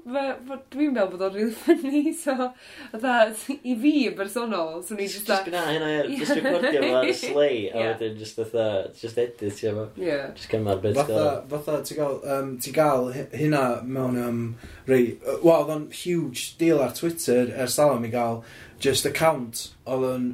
Dwi'n 0.74 0.90
meddwl 0.90 1.12
bod 1.12 1.22
o'n 1.28 1.34
rili 1.36 1.52
ffynnu, 1.54 2.00
so... 2.18 2.48
Dda, 2.96 3.14
i 3.54 3.76
fi 3.78 3.92
yn 4.08 4.16
bersonol, 4.18 4.80
so 4.82 4.98
ni 4.98 5.06
just... 5.06 5.28
Just 5.28 5.46
gwna 5.46 5.62
hynna, 5.68 5.92
ie, 6.02 6.18
just 6.18 6.34
recordio 6.40 6.82
fo 6.82 6.90
ar 6.98 7.06
y 7.06 7.14
slei, 7.14 7.60
a 7.70 7.84
wedyn 7.92 8.18
just 8.18 8.42
dda, 8.42 8.66
just 8.98 9.22
edit, 9.22 9.62
ie, 9.62 9.72
fo. 9.78 9.86
Ie. 10.02 10.18
Just 10.34 10.50
cymar 10.50 10.82
beth 10.82 10.98
gael. 10.98 11.40
Fatha, 11.54 11.78
ti 11.86 11.98
gael, 12.00 12.20
um, 12.36 12.52
ti 12.62 12.74
gael 12.74 13.12
hynna 13.14 13.64
mewn, 13.86 14.20
um, 14.26 14.44
rei... 14.90 15.02
Wel, 15.22 15.54
oedd 15.56 15.74
o'n 15.78 15.88
huge 16.02 16.56
deal 16.58 16.82
ar 16.82 16.96
Twitter, 16.98 17.54
ers 17.54 17.78
dalwm 17.78 18.08
i 18.08 18.14
gael 18.14 18.42
just 18.82 19.06
account, 19.08 19.70
oedd 19.88 20.02
yn... 20.10 20.24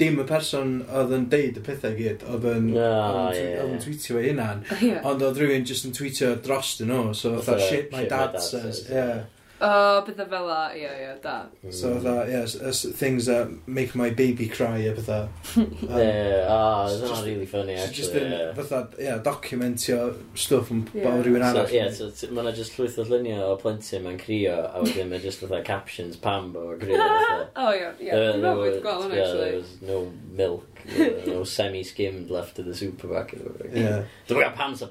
Dim 0.00 0.16
y 0.18 0.24
person 0.26 0.80
oedd 0.90 1.12
yn 1.14 1.28
deud 1.30 1.58
y 1.60 1.62
pethau 1.62 1.92
gyd, 1.94 2.24
oedd 2.26 2.48
yn... 2.50 2.72
Oedd 2.74 3.60
yn 3.68 3.78
tweetio 3.84 4.18
ei 4.18 4.32
hunan. 4.32 4.64
Ond 5.06 5.22
oedd 5.22 5.38
rhywun 5.38 5.68
just 5.68 5.86
yn 5.86 5.94
tweetio 5.94 6.32
dros 6.42 6.72
dyn 6.80 6.90
nhw, 6.90 7.12
so 7.14 7.36
oedd 7.38 7.62
shit 7.68 7.92
my 7.94 8.02
dad 8.10 8.40
said. 8.42 8.61
Yes, 8.64 8.84
yeah. 8.90 9.24
O, 9.62 10.02
bydda 10.02 10.24
fel 10.26 10.46
la, 10.48 10.72
ie, 10.74 10.88
ie, 10.90 11.10
da. 11.22 11.34
So, 11.70 11.92
fatha, 11.94 12.26
yes, 12.28 12.56
as 12.56 12.82
things 12.98 13.26
that 13.26 13.48
make 13.68 13.94
my 13.94 14.10
baby 14.10 14.48
cry, 14.48 14.78
a 14.78 14.94
bydda. 14.94 15.28
Ie, 15.56 16.46
ah, 16.50 16.88
that's 16.88 17.00
not 17.00 17.24
really 17.24 17.46
funny, 17.46 17.74
actually. 17.74 17.94
Just 17.94 18.12
been, 18.12 18.32
yeah. 18.32 18.52
fatha, 18.54 18.88
yeah, 18.98 19.20
documentio 19.22 20.16
stwff 20.34 20.72
yn 20.74 20.80
yeah. 20.90 21.04
bawr 21.06 21.22
rhywun 21.22 21.46
arall. 21.46 21.70
Ie, 21.70 21.84
So, 21.94 22.08
yeah, 22.08 22.16
so, 22.18 22.32
mae 22.34 22.54
just 22.56 22.74
llwyth 22.74 22.98
o 22.98 23.04
llunio 23.06 23.38
o 23.52 23.52
plentyn 23.60 24.02
mae'n 24.02 24.18
crio, 24.24 24.56
a 24.66 24.82
wedyn 24.82 25.12
mae 25.12 25.22
just 25.22 25.44
fatha 25.44 25.62
captions 25.68 26.18
pam 26.18 26.50
bo 26.56 26.72
o 26.72 26.80
grio. 26.80 26.98
Oh, 27.54 27.70
yeah, 27.70 27.92
yeah, 28.00 28.16
dwi'n 28.16 28.42
meddwl 28.42 28.80
gweld 28.82 29.06
hwnna, 29.06 29.20
actually. 29.20 29.44
there 29.44 29.60
was 29.60 29.70
no 29.86 30.00
milk, 30.32 30.82
no 31.28 31.44
semi-skimmed 31.44 32.34
left 32.34 32.58
of 32.58 32.66
the 32.66 32.74
supermarket. 32.74 33.46
Yeah. 33.70 34.10
Dwi'n 34.26 34.42
meddwl 34.42 34.58
pam 34.58 34.74
sa 34.74 34.90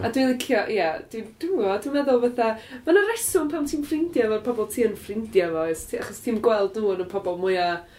A 0.00 0.10
dwi'n 0.12 0.32
licio, 0.34 0.64
ie, 0.70 0.88
dwi'n 1.12 1.30
dwi 1.40 1.52
gwybod, 1.54 1.84
dwi'n 1.84 1.96
meddwl 1.96 2.22
fatha, 2.26 2.50
mae 2.84 2.94
yna 2.94 3.06
reswm 3.08 3.50
pam 3.52 3.68
ti'n 3.68 3.86
ffrindiau 3.86 4.28
efo'r 4.28 4.44
pobl 4.46 4.68
ti 4.72 4.84
yn 4.86 4.96
ffrindiau 4.98 5.56
efo, 5.64 5.86
ti, 5.90 6.00
achos 6.02 6.22
ti'n 6.24 6.40
gweld 6.44 6.78
nhw 6.78 6.94
yn 6.96 7.04
y 7.04 7.08
pobl 7.10 7.38
mwyaf 7.40 7.96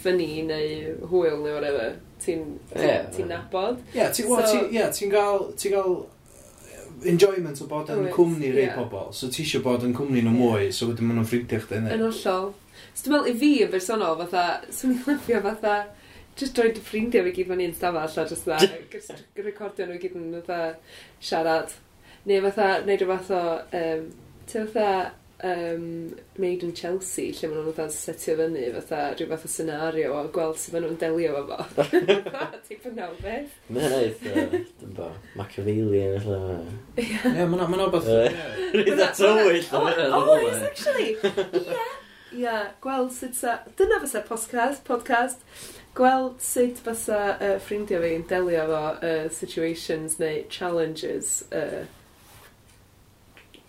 ffynnu 0.00 0.44
neu 0.48 0.94
hwyl 1.10 1.40
neu 1.44 1.54
whatever, 1.56 1.96
ti'n 2.24 2.44
ti, 2.72 2.82
yeah, 2.82 3.06
ti 3.12 3.26
nabod. 3.28 3.80
Ie, 3.94 4.08
ti'n 4.16 4.28
so, 4.28 4.42
ti, 4.48 4.60
yeah, 4.76 4.92
ti 4.92 5.08
gael, 5.12 5.48
ti 5.60 5.72
gael 5.74 5.96
enjoyment 7.10 7.60
o 7.60 7.68
bod 7.68 7.90
yn 7.92 8.06
cwmni 8.14 8.52
rei 8.54 8.68
yeah. 8.68 8.78
pobl, 8.78 9.10
so 9.16 9.28
ti 9.32 9.44
eisiau 9.44 9.64
bod 9.64 9.84
yn 9.86 9.96
cwmni 9.96 10.22
nhw 10.24 10.36
mwy, 10.36 10.70
so 10.72 10.88
wedyn 10.90 11.08
maen 11.08 11.20
nhw'n 11.20 11.28
ffrindiau 11.30 11.64
chdi. 11.64 11.82
Yn 11.82 12.06
hollol. 12.06 12.54
So 12.94 13.04
dwi'n 13.04 13.16
meddwl 13.16 13.30
i 13.30 13.36
fi 13.40 13.52
yn 13.66 13.74
bersonol, 13.74 14.16
fatha, 14.22 14.46
swn 14.72 14.94
i'n 14.94 15.04
lyfio 15.08 15.42
fatha, 15.44 15.76
just 16.36 16.54
droed 16.56 16.78
ffrindiau 16.82 17.26
fi 17.28 17.34
gyd 17.38 17.50
fan 17.50 17.64
i'n 17.64 17.74
stafell 17.76 18.22
a 18.22 18.28
just 18.30 18.48
dda, 18.48 18.60
recordio 19.46 19.88
nhw 19.88 19.98
gyd 20.02 20.16
yn 20.18 20.30
fatha 20.40 20.60
siarad. 21.20 21.74
Neu 22.28 22.40
fatha, 22.46 22.70
neud 22.86 23.04
o 23.04 23.10
fath 23.12 23.30
o, 23.36 23.42
um, 23.80 24.08
ti 24.48 24.64
fatha, 24.64 25.12
um, 25.44 26.16
Made 26.38 26.64
in 26.66 26.72
Chelsea, 26.72 27.30
lle 27.36 27.50
maen 27.50 27.60
nhw'n 27.60 27.76
fatha 27.76 27.86
setio 27.92 28.36
fyny, 28.40 28.64
fatha 28.78 29.00
rhyw 29.12 29.30
fath 29.30 29.46
o 29.46 29.50
senario, 29.52 30.14
a 30.18 30.24
gweld 30.34 30.58
sut 30.60 30.74
maen 30.74 30.86
nhw'n 30.88 31.00
delio 31.02 31.34
fo 31.36 31.58
fo. 31.76 31.86
Ti'n 32.68 32.80
bynnag 32.86 33.18
beth? 33.22 33.58
Mae'n 33.68 33.98
eitha, 33.98 34.46
dyn 34.80 34.94
bo, 34.96 35.10
Machiavellian, 35.38 36.16
allan 36.22 36.48
yma. 36.54 36.78
Ie, 37.04 37.50
mae'n 37.52 37.84
o'r 37.86 37.92
beth. 37.94 38.08
Rydda 38.78 39.12
tywyll. 39.20 39.68
Oh, 39.76 40.24
oh 40.24 40.40
it 40.40 40.48
is 40.54 40.66
actually. 40.70 41.12
Ie. 41.20 41.92
Ia, 42.34 42.54
gweld 42.82 43.12
sut 43.14 43.34
sa... 43.38 43.58
Dyna 43.78 44.00
fysa 44.02 44.22
podcast, 44.26 44.82
podcast. 44.86 45.42
Gweld 45.94 46.40
sut 46.42 46.80
fysa 46.82 47.18
uh, 47.38 47.56
ffrindiau 47.62 48.02
fi 48.02 48.14
yn 48.18 48.24
delio 48.30 48.64
fo 48.70 48.80
uh, 48.96 49.28
situations 49.30 50.16
neu 50.18 50.40
challenges 50.50 51.36
uh, 51.54 51.84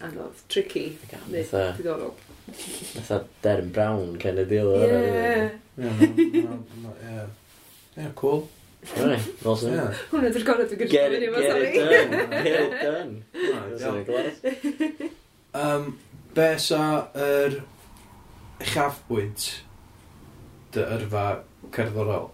anodd, 0.01 0.41
tricky, 0.49 0.87
neu 1.29 1.43
Fatha- 1.45 1.75
diddorol. 1.77 2.15
Fytha 2.55 3.19
Derm 3.43 3.71
Brown, 3.73 4.17
kind 4.21 4.39
of 4.39 4.49
deal. 4.49 4.73
Ie. 4.75 4.87
Yeah. 4.87 5.49
Ie, 5.77 6.41
ma- 6.43 6.57
ma- 6.83 6.97
ie. 7.01 7.23
Ie, 8.03 8.09
cool. 8.15 8.47
Right, 8.97 9.29
awesome. 9.45 9.73
Ie. 9.73 9.85
Hwna 10.11 10.29
dwi'n 10.35 10.45
gorau 10.45 10.67
dwi'n 10.69 10.89
Get 10.91 11.15
it, 11.15 11.23
gwybod 11.23 11.41
get 11.41 11.57
it 11.57 11.77
sori. 11.77 11.85
done. 11.85 12.43
Get 12.43 12.59
it 12.61 12.75
done. 12.83 13.13
Right, 13.45 13.69
That's 13.69 13.83
in 13.83 13.95
a 13.95 14.03
glass. 14.09 14.35
Yym, 15.55 15.87
Be 16.35 16.49
sa 16.59 16.81
yr 17.15 17.61
chafbwynt 18.63 19.41
dy 20.75 20.81
yrfa 20.95 21.25
cerddorol. 21.75 22.27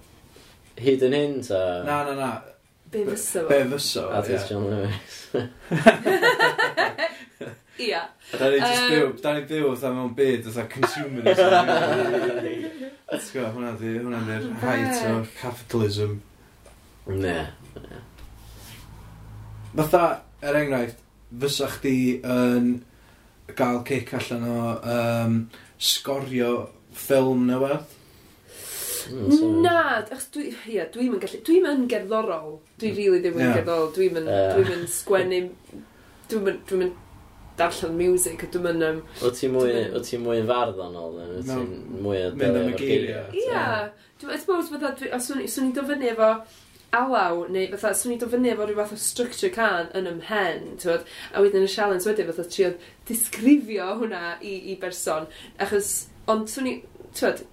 Hyd 0.82 1.02
yn 1.08 1.16
hyn, 1.16 1.34
ta? 1.46 1.62
Na, 1.86 1.96
na, 2.08 2.14
na. 2.18 2.30
Be 2.92 3.00
fysa 3.08 3.40
fo? 3.46 3.50
Be 3.50 3.60
fysa 3.74 4.02
fo, 4.06 4.10
Artist 4.18 4.46
John 4.50 4.64
Lewis. 4.70 5.16
Ia. 7.82 8.02
Da 8.38 8.46
ni 8.50 8.58
just 8.60 8.90
byw, 8.92 9.08
da 9.24 9.30
ni 9.34 9.42
byw 9.50 9.66
fatha 9.74 9.90
mewn 9.96 10.14
byd, 10.18 10.42
fatha 10.48 10.64
consumerism. 10.70 11.50
Ti'n 13.12 13.30
gwybod, 13.32 13.54
hwnna 13.56 13.72
di, 13.80 13.90
hwnna 13.98 14.20
di'r 14.28 14.46
height 14.62 14.98
o 15.10 15.12
capitalism. 15.40 16.12
Ne. 17.10 17.38
Fatha, 19.76 20.04
er 20.44 20.56
enghraifft, 20.62 21.00
fysa 21.42 21.68
chdi 21.78 21.98
yn 22.28 22.66
gael 23.58 23.80
cic 23.88 24.08
allan 24.20 24.44
o 24.48 24.50
um, 24.96 25.34
sgorio 25.82 26.52
ffilm 26.94 27.48
neu 27.50 27.64
beth? 27.66 27.98
Na, 29.12 29.78
achos 29.98 30.28
dwi, 30.34 30.52
ia, 30.72 30.86
dwi'n 30.94 31.16
gallu, 31.20 31.40
dwi'n 31.48 31.66
yn 31.72 31.88
gerddorol. 31.90 32.60
Dwi 32.80 32.92
mm. 32.92 32.98
rili 33.00 33.22
ddim 33.24 33.40
yn 33.40 33.48
Ie. 33.48 33.54
gerddorol. 33.58 33.90
Dwi'n 33.96 34.20
yn, 34.22 34.28
Ie. 34.30 34.44
dwi'n 34.56 34.76
yn 34.76 34.84
sgwennu, 34.94 35.40
dwi'n 36.32 36.52
yn, 36.54 36.60
dwi'n 36.70 36.86
yn 36.86 36.94
darllen 37.60 37.98
music, 37.98 38.46
a 38.46 38.52
dwi'n 38.54 38.70
yn, 38.72 38.86
Um, 38.92 39.02
O 39.26 39.32
ti 39.36 39.50
mwy, 39.52 39.74
o 39.98 40.02
ti 40.06 40.20
mwy 40.22 40.40
yn 40.44 40.48
farddonol, 40.50 41.18
neu 41.18 41.34
wyt 41.36 41.50
ti'n 41.50 41.66
No. 41.66 42.00
mwy 42.06 42.22
o 42.28 42.32
Mynd 42.38 42.62
am 42.62 42.70
y 42.72 42.78
geiriau. 42.80 43.26
Ia, 43.42 43.66
dwi'n 44.22 44.32
meddwl 44.38 44.70
bod 44.78 45.06
os 45.18 45.32
o'n 45.34 45.42
i- 45.44 45.50
'swn 45.50 45.68
i'n 45.72 45.76
dod 45.76 45.90
fyny 45.90 46.12
efo 46.14 46.30
alaw, 46.92 47.46
neu 47.52 47.70
fatha, 47.72 47.94
swn 47.96 48.16
i 48.16 48.18
dod 48.20 48.34
fyny 48.34 48.52
efo 48.52 48.66
rhyw 48.68 48.80
fath 48.82 48.96
o 48.96 49.00
structure 49.00 49.52
can 49.54 49.88
yn 49.98 50.10
ym 50.10 50.18
mhen, 50.20 50.66
tywed, 50.82 51.06
a 51.32 51.44
wedyn 51.44 51.64
y 51.64 51.70
sialens 51.72 52.08
wedyn 52.08 52.28
fatha 52.28 52.44
trio 52.52 52.74
disgrifio 53.08 53.88
hwnna 54.02 54.36
i, 54.44 54.58
i 54.74 54.76
berson, 54.82 55.30
achos, 55.64 55.94
ond 56.32 56.52
swn 56.52 56.68
i, 56.68 56.74
tywed, 57.16 57.46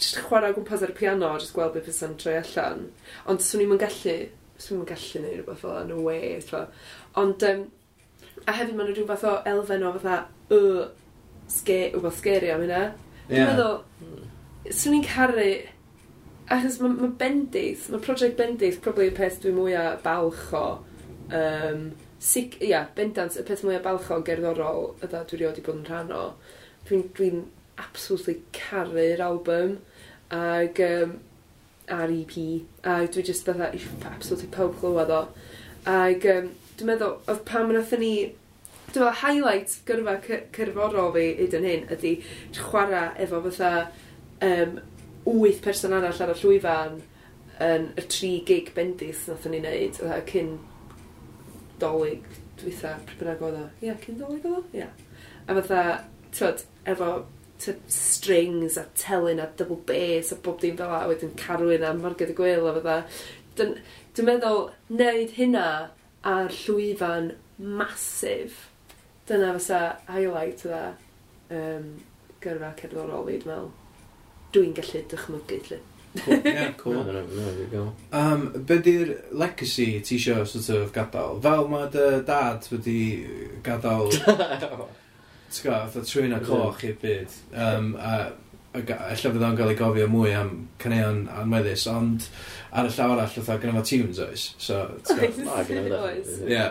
jyst 0.00 0.22
chwarae 0.24 0.54
gwmpas 0.56 0.86
ar 0.86 0.94
y 0.94 0.96
piano, 0.96 1.34
jyst 1.36 1.52
gweld 1.56 1.76
beth 1.76 1.90
fysa'n 1.90 2.16
troi 2.20 2.38
allan, 2.40 2.86
ond 3.28 3.44
swn 3.44 3.66
i'n 3.66 3.76
gallu, 3.84 4.16
swn 4.56 4.80
i'n 4.80 4.88
gallu 4.88 5.24
neud 5.26 5.36
rhywbeth 5.42 5.62
fel 5.66 5.78
yn 5.82 5.92
y 5.92 6.00
we, 6.08 6.18
tywed, 6.48 6.82
ond, 7.20 7.48
um, 7.50 7.64
a 8.48 8.56
hefyd 8.56 8.74
ma'n 8.78 8.92
rhyw 8.94 9.08
fath 9.12 9.28
o 9.28 9.36
elfen 9.52 9.84
o 9.84 9.92
fatha, 9.98 10.16
y, 10.48 10.62
sge, 11.52 11.78
rhywbeth 11.92 12.22
sgeri 12.22 12.54
am 12.56 12.64
hynna, 12.64 12.82
yeah. 13.28 13.36
dwi'n 13.36 13.52
meddwl, 13.52 14.72
swn 14.72 15.02
i'n 15.02 15.08
caru, 15.12 15.48
Achos 16.52 16.80
mae 16.82 16.92
ma 16.92 17.08
Bendith, 17.20 17.88
mae 17.92 18.02
prosiect 18.04 18.36
Bendith 18.40 18.82
probably 18.84 19.08
y 19.08 19.16
peth 19.16 19.40
dwi'n 19.44 19.56
mwyaf 19.56 20.02
balch 20.04 20.50
o. 20.56 20.64
Um, 21.34 21.92
sic, 22.20 22.58
ia, 22.60 22.68
yeah, 22.68 22.86
bendant, 22.96 23.38
y 23.40 23.44
peth 23.48 23.64
mwyaf 23.64 23.84
balch 23.86 24.10
o 24.12 24.20
gerddorol 24.26 24.90
yda 25.04 25.24
dwi 25.28 25.40
rioed 25.40 25.60
i 25.60 25.64
bod 25.64 25.80
yn 25.80 25.86
rhan 25.88 26.12
o. 26.12 26.24
Dwi'n 26.88 27.08
dwi, 27.16 27.30
absolutely 27.78 28.42
caru'r 28.52 29.20
album 29.20 29.78
ag 30.30 30.80
um, 30.80 31.18
ar 31.88 32.12
EP 32.12 32.36
a 32.84 33.06
dwi 33.06 33.24
just 33.24 33.44
fatha 33.46 33.70
absolutely 34.10 34.48
pob 34.48 34.78
clywed 34.80 35.10
o 35.10 35.20
ag 35.90 36.26
um, 36.34 36.48
dwi'n 36.78 36.90
meddwl 36.90 37.18
oedd 37.30 37.44
pam 37.48 37.70
wnaethon 37.72 38.02
ni 38.04 38.14
dwi'n 38.24 38.94
meddwl 38.94 39.20
highlight 39.22 39.76
gyrfa 39.88 40.16
cyrforol 40.56 41.12
fi 41.16 41.26
hyd 41.40 41.58
yn 41.60 41.68
hyn 41.70 41.86
ydy 41.96 42.14
chwarae 42.58 43.04
efo 43.26 43.42
fatha 43.48 43.72
um, 44.48 44.78
wyth 45.24 45.62
person 45.64 45.94
arall 45.96 46.22
ar 46.22 46.32
y 46.34 46.38
llwyfan 46.40 47.00
yn 47.64 47.90
y 47.98 48.06
tri 48.10 48.32
gig 48.46 48.72
bendith 48.76 49.26
nath 49.30 49.46
ni 49.50 49.60
wneud, 49.62 50.00
a 50.04 50.18
e 50.18 50.24
cyn 50.28 50.56
dolyg 51.82 52.26
dwytha, 52.60 52.96
pryd 53.06 53.20
bynnag 53.20 53.44
oedd 53.46 53.60
o. 53.60 53.64
Ia, 53.80 53.86
yeah, 53.88 54.02
cyn 54.02 54.18
dolyg 54.20 54.44
oedd 54.48 54.58
o? 54.58 54.64
Ia. 54.74 54.88
Yeah. 54.88 54.92
A 55.46 55.56
fatha, 55.60 55.82
tyd, 56.34 56.64
efo 56.88 57.10
tyd, 57.62 57.80
strings 57.92 58.78
a 58.80 58.86
telyn 58.98 59.42
a 59.42 59.48
double 59.56 59.80
bass 59.88 60.32
a 60.32 60.36
bob 60.36 60.60
dim 60.60 60.76
fel 60.76 60.94
a 60.94 61.04
wedyn 61.10 61.34
carwyn 61.40 61.86
a 61.86 61.94
marged 61.94 62.32
y 62.32 62.36
gwyl 62.38 62.68
a 62.70 62.74
fatha. 62.78 62.98
Dwi'n 63.54 64.28
meddwl, 64.28 64.68
wneud 64.90 65.36
hynna 65.38 65.68
ar 66.26 66.50
llwyfan 66.64 67.32
masif, 67.58 68.66
dyna 69.28 69.54
fysa 69.58 69.80
highlight 70.08 70.66
o 70.66 70.72
dda 70.72 70.84
um, 71.54 71.88
gyrfa 72.44 72.74
cerddorol 72.80 73.26
fi, 73.28 73.38
dwi'n 73.38 73.52
meddwl 73.52 73.72
dwi'n 74.54 74.76
gallu 74.76 75.02
dychmygu, 75.10 75.60
lle. 75.70 75.80
Cool. 76.14 76.40
Yeah, 76.44 76.72
cool. 76.78 77.92
um, 78.12 78.52
be 78.66 78.76
di'r 78.78 79.08
legacy 79.34 80.00
ti 80.00 80.14
isio 80.14 80.44
sort 80.46 80.68
of 80.76 80.92
gadael? 80.94 81.40
Fel 81.42 81.66
mae 81.72 81.88
dy 81.90 82.04
dad 82.28 82.68
wedi 82.70 82.98
gadael... 83.66 84.14
Ti'n 85.54 85.66
gwybod, 85.68 85.90
fatha 85.90 86.04
trwy'n 86.06 86.32
a 86.34 86.40
coch 86.42 86.80
i'r 86.86 86.94
byd. 87.02 87.34
Um, 87.54 87.92
a 87.98 88.14
Alla 88.74 89.14
fydd 89.14 89.42
o'n 89.46 89.56
cael 89.58 89.70
ei 89.70 89.78
gofio 89.78 90.06
mwy 90.10 90.32
am 90.34 90.48
caneuon 90.82 91.20
anweddus, 91.30 91.84
ond 91.90 92.24
ar 92.74 92.88
y 92.88 92.90
llaw 92.96 93.12
arall, 93.14 93.36
oedd 93.38 93.62
gyda 93.62 93.74
fo 93.76 93.82
tunes 93.86 94.18
oes. 94.24 94.46
So, 94.58 94.80
oes, 95.14 96.32
Ie. 96.50 96.64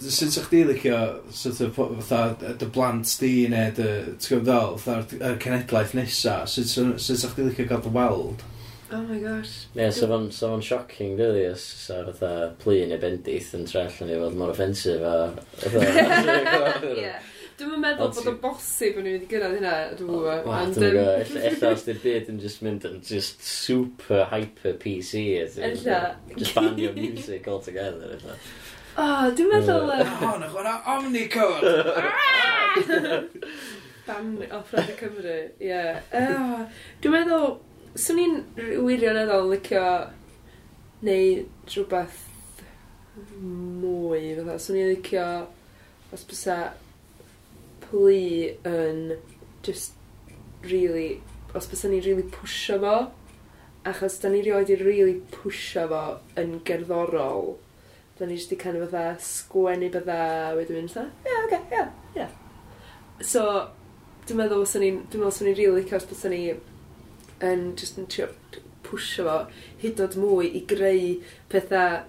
Sut 0.00 0.32
sa'ch 0.32 0.48
di 0.48 0.62
licio, 0.70 1.02
sort 1.28 1.60
of, 1.66 1.76
fatha, 2.08 2.54
dy 2.60 2.70
blant 2.72 3.12
di 3.20 3.34
neu 3.52 3.74
dy, 3.76 3.90
ti'n 4.16 4.30
gwybod 4.30 4.48
ddol, 4.48 4.80
fatha'r 4.86 5.36
cenedlaeth 5.44 5.94
nesa, 5.98 6.38
sut 6.48 6.72
sa'ch 6.72 7.36
di 7.36 7.50
licio 7.50 7.68
gael 7.68 7.84
dy 7.84 7.92
weld? 7.98 8.48
Oh 8.94 9.02
my 9.02 9.18
gosh. 9.18 9.66
Ie, 9.74 9.82
yeah, 9.82 9.92
so 9.92 10.08
fo'n 10.08 10.30
so 10.32 10.54
shocking, 10.60 11.18
really, 11.20 11.44
os 11.50 11.60
so 11.60 12.00
fatha 12.06 12.54
plun 12.64 12.92
neu 12.94 13.00
bendith 13.02 13.52
yn 13.58 13.68
trell 13.68 14.02
yn 14.04 14.12
ei 14.14 14.24
fod 14.24 14.40
mor 14.40 14.56
offensif 14.56 15.04
a... 15.04 15.16
Ie. 16.96 17.14
Dwi'n 17.54 17.78
meddwl 17.78 18.10
bod 18.10 18.28
o'n 18.32 18.38
bosib 18.42 18.96
yn 18.98 19.06
mynd 19.06 19.24
i 19.24 19.28
gyrraedd 19.30 19.52
hynna, 19.60 19.74
dwi'n 19.94 20.08
gwybod. 20.10 20.46
Wa, 20.48 20.62
dwi'n 20.74 20.96
gwybod. 20.96 21.34
Ella 21.50 21.68
os 21.76 21.84
di'r 21.86 22.00
byd 22.02 22.30
yn 22.32 22.40
just 22.42 22.64
mynd 22.66 22.86
yn 22.88 22.96
just 23.06 23.44
super 23.46 24.24
hyper 24.32 24.74
PC. 24.82 25.22
Ella. 25.62 26.00
Just 26.34 26.56
ban 26.56 26.74
your 26.82 26.96
music 26.96 27.46
all 27.46 27.62
together. 27.62 28.16
Ella. 28.16 28.34
Oh, 28.96 29.30
dwi'n 29.38 29.52
meddwl... 29.52 29.94
O, 29.94 30.34
na 30.42 30.50
chwarae 30.50 30.74
Omnicode! 30.96 31.72
Ah! 32.02 32.76
Ban 34.04 34.34
offrad 34.58 34.90
y 34.90 34.98
Cymru, 34.98 35.38
ie. 35.62 35.80
Dwi'n 36.10 37.14
meddwl, 37.14 37.48
swn 37.94 38.22
i'n 38.24 38.38
wirioneddol 38.82 39.50
licio 39.54 39.84
neu 41.06 41.44
rhywbeth 41.70 42.22
mwy, 43.38 44.34
fatha, 44.40 44.58
swn 44.58 44.80
i'n 44.82 44.90
licio 44.96 45.26
os 46.14 46.26
bysa 46.26 46.58
plu 47.84 48.16
yn 48.68 49.18
just 49.64 49.94
really, 50.70 51.20
os 51.54 51.68
bys 51.70 51.84
ni'n 51.84 52.04
really 52.04 52.24
pwysio 52.34 52.80
fo, 52.82 52.96
achos 53.88 54.18
da 54.22 54.30
ni 54.32 54.42
rioed 54.44 54.72
i 54.72 54.78
really 54.80 55.20
pwysio 55.34 55.86
fo 55.92 56.02
yn 56.40 56.58
gerddorol, 56.68 57.54
da 58.18 58.28
ni 58.28 58.38
jyst 58.38 58.54
i 58.54 58.60
kind 58.60 58.80
of 58.80 58.90
fatha 58.92 59.16
sgwennu 59.28 59.90
bydda, 59.94 60.20
wedyn 60.58 60.80
mynd 60.80 60.94
fatha, 60.94 61.10
ie, 61.24 61.30
yeah, 61.30 61.46
oce, 61.46 61.48
okay, 61.48 61.62
ie, 61.64 61.78
yeah, 61.78 61.90
ie. 62.14 62.20
Yeah. 62.22 63.24
So, 63.34 63.46
dwi'n 64.26 64.40
meddwl 64.40 64.64
os 64.64 64.76
i'n, 64.78 65.02
dwi'n 65.06 65.22
meddwl 65.22 65.32
os 65.32 65.42
ni'n 65.44 65.58
really 65.58 65.82
licio 65.82 66.00
os 66.00 66.08
bys 66.10 66.24
ni 66.32 66.42
yn 67.44 67.70
just 67.78 68.00
yn 68.00 68.08
trio 68.10 68.30
pwysio 68.84 69.26
fo 69.28 69.38
hyd 69.82 70.00
oed 70.04 70.18
mwy 70.20 70.50
i 70.60 70.64
greu 70.68 71.16
pethau, 71.52 72.04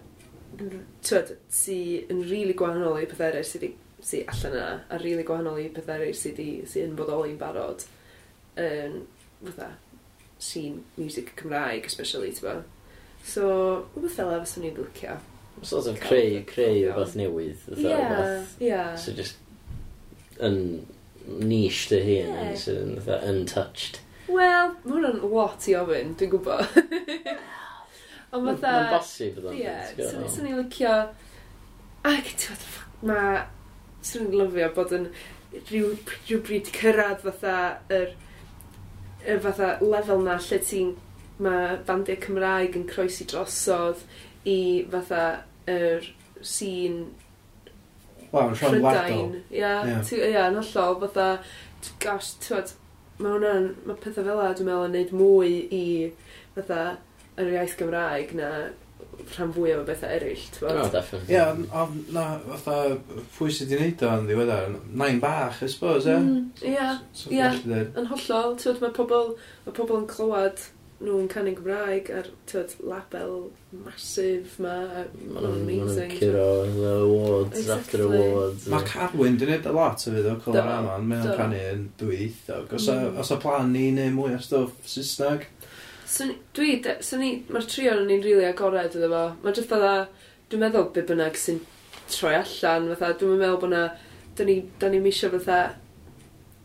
tywed, 0.56 1.36
sy'n 1.52 2.24
really 2.30 2.56
gwahanol 2.58 3.02
i 3.02 3.10
pethau 3.10 3.32
eraill 3.34 3.48
sydd 3.48 3.66
wedi 3.68 3.85
sy'n 4.06 4.30
allan 4.32 4.58
yna, 4.60 4.70
a 4.90 5.00
rili 5.00 5.12
really 5.12 5.28
gwahanol 5.28 5.62
i 5.62 5.70
pethau 5.74 5.98
eraill 5.98 6.18
sydd 6.18 6.42
sy'n 6.70 6.96
bodoli'n 6.98 7.40
barod 7.42 7.86
yn 8.62 9.02
fatha 9.42 9.72
scene 10.38 10.84
music 10.98 11.34
Cymraeg, 11.40 11.86
especially, 11.86 12.32
ti'n 12.36 12.46
bo. 12.46 12.56
So, 13.26 13.48
rhywbeth 13.96 14.20
fel 14.20 14.34
efo 14.36 14.50
swn 14.52 14.68
i'n 14.70 14.78
licio. 14.78 15.18
Sort 15.64 15.88
of 15.90 16.00
creu, 16.04 16.44
creu 16.50 16.84
rhywbeth 16.84 17.16
newydd. 17.18 17.64
Ie, 17.80 17.96
ie. 18.68 18.82
So 19.02 19.16
just 19.16 19.40
yn 20.44 20.60
niche 21.26 21.90
dy 21.90 22.02
hun, 22.06 22.36
yn 22.36 22.52
yeah. 22.52 22.60
sy'n 22.62 22.96
fatha 23.00 23.32
untouched. 23.32 24.02
Wel, 24.28 24.76
mae 24.84 24.92
hwnna'n 24.92 25.22
lot 25.32 25.66
i 25.70 25.78
ofyn, 25.80 26.14
dwi'n 26.20 26.34
gwybod. 26.36 26.66
Ond 28.36 28.50
fatha... 28.52 28.72
Mae'n 28.76 28.92
bosib, 28.92 29.42
ydw. 29.42 29.56
Ie, 29.58 29.76
swn 30.30 30.50
i'n 30.52 30.60
licio... 30.60 30.96
Ac, 32.06 32.28
ti'n 32.38 32.60
fath, 32.60 32.82
mae 33.02 33.46
sy'n 34.06 34.30
lyfio 34.34 34.70
bod 34.76 34.94
yn 34.96 35.10
rhyw, 35.56 35.92
rhyw 36.28 36.42
bryd 36.46 36.72
cyrraedd 36.76 37.26
fatha 37.26 37.58
yr, 37.96 38.14
y 39.26 39.38
fatha 39.44 39.76
lefel 39.84 40.24
na 40.26 40.38
lle 40.48 40.62
ti'n 40.70 40.94
mae 41.46 41.76
bandiau 41.88 42.20
Cymraeg 42.24 42.78
yn 42.80 42.88
croesi 42.90 43.28
drosodd 43.28 44.04
i 44.48 44.60
fatha 44.92 45.26
yr 45.72 46.08
sîn 46.46 47.04
Wel, 48.32 48.50
yn 48.52 48.58
Sean 48.60 48.82
Wardle. 48.84 49.42
Ia, 49.54 49.76
ia, 49.86 50.48
yn 50.50 50.58
hollol, 50.60 50.98
fatha, 51.06 51.28
gosh, 52.04 52.34
ti'n 52.44 52.74
mae 53.24 53.32
hwnna'n, 53.32 53.68
mae 53.88 54.00
pethau 54.04 54.26
fel 54.28 54.42
a 54.44 54.50
dwi'n 54.52 54.68
meddwl 54.68 54.88
yn 54.90 54.96
neud 54.98 55.12
mwy 55.16 55.52
i 55.72 55.86
fatha 56.56 56.80
yr 57.40 57.54
iaith 57.54 57.78
Gymraeg 57.80 58.34
na 58.36 58.50
rhan 59.36 59.52
fwy 59.56 59.74
o 59.76 59.82
bethau 59.88 60.12
eraill, 60.16 60.46
ti'n 60.54 60.68
bod? 60.68 61.26
Ie, 61.32 61.42
ond 61.82 62.14
na, 62.16 62.26
fatha, 62.52 62.96
pwy 63.38 63.52
sydd 63.54 63.74
wedi 63.74 63.92
gwneud 63.96 64.06
o 64.06 64.14
yn 64.20 64.30
ddiweddar? 64.30 64.78
Nain 65.02 65.20
bach, 65.24 65.64
I 65.66 65.72
suppose, 65.72 66.06
e? 66.06 66.16
Ie, 66.16 66.78
mm, 66.78 67.34
ie, 67.34 67.84
yn 67.86 68.10
hollol, 68.12 68.56
ti'n 68.62 68.76
bod, 68.76 68.86
mae 68.86 68.96
pobl, 69.00 69.36
mae 69.66 69.78
pobl 69.78 70.02
yn 70.02 70.10
clywed 70.12 70.70
nhw'n 71.04 71.26
canu 71.28 71.52
Gymraeg 71.58 72.08
a'r 72.16 72.28
tyd 72.48 72.72
label 72.88 73.34
masif 73.84 74.54
ma 74.64 74.76
ma'n 74.96 75.10
nhw'n 75.28 75.48
amazing 75.50 76.14
maen 76.14 76.22
curo 76.22 76.46
the 76.78 76.94
awards 77.02 77.60
exactly. 77.60 77.76
after 77.76 78.04
awards 78.06 78.68
mae 78.72 78.88
Carwyn 78.88 79.36
dwi'n 79.42 79.52
neud 79.52 79.68
a 79.68 79.74
lot 79.76 80.06
o 80.08 80.14
fydd 80.16 80.30
o 80.32 80.38
Colorama 80.46 80.96
maen 81.02 81.26
nhw'n 81.26 81.36
canu 81.42 81.60
yn 81.74 81.84
dwyieithog 82.00 82.72
os, 82.80 82.88
mm. 82.88 83.20
os 83.20 83.34
a 83.36 83.40
plan 83.44 83.76
ni 83.76 83.90
neu 83.98 84.14
mwy 84.16 84.38
o 84.38 84.40
stwff 84.46 84.88
Saesneg 84.94 85.44
So, 86.06 86.28
dwi, 86.54 86.78
so 87.02 87.18
ni, 87.18 87.32
mae'r 87.50 87.66
trio 87.70 87.96
yn 87.98 88.06
ni'n 88.06 88.22
rili 88.22 88.36
really 88.36 88.50
agored 88.52 88.94
iddo 88.96 89.10
fo. 89.10 89.24
Mae 89.42 89.58
jyst 89.58 89.72
fydda, 89.72 89.94
dwi'n 90.52 90.62
meddwl 90.62 90.90
be 90.94 91.04
bynnag 91.10 91.38
sy'n 91.42 91.62
troi 92.14 92.36
allan, 92.38 92.92
fatha, 92.94 93.16
dwi'n 93.22 93.42
meddwl 93.42 93.62
bod 93.64 93.74
na, 93.74 93.84
da 94.38 94.46
ni, 94.46 94.60
da 94.82 94.90
ni 94.94 95.02
misio 95.02 95.32
fatha, 95.34 95.60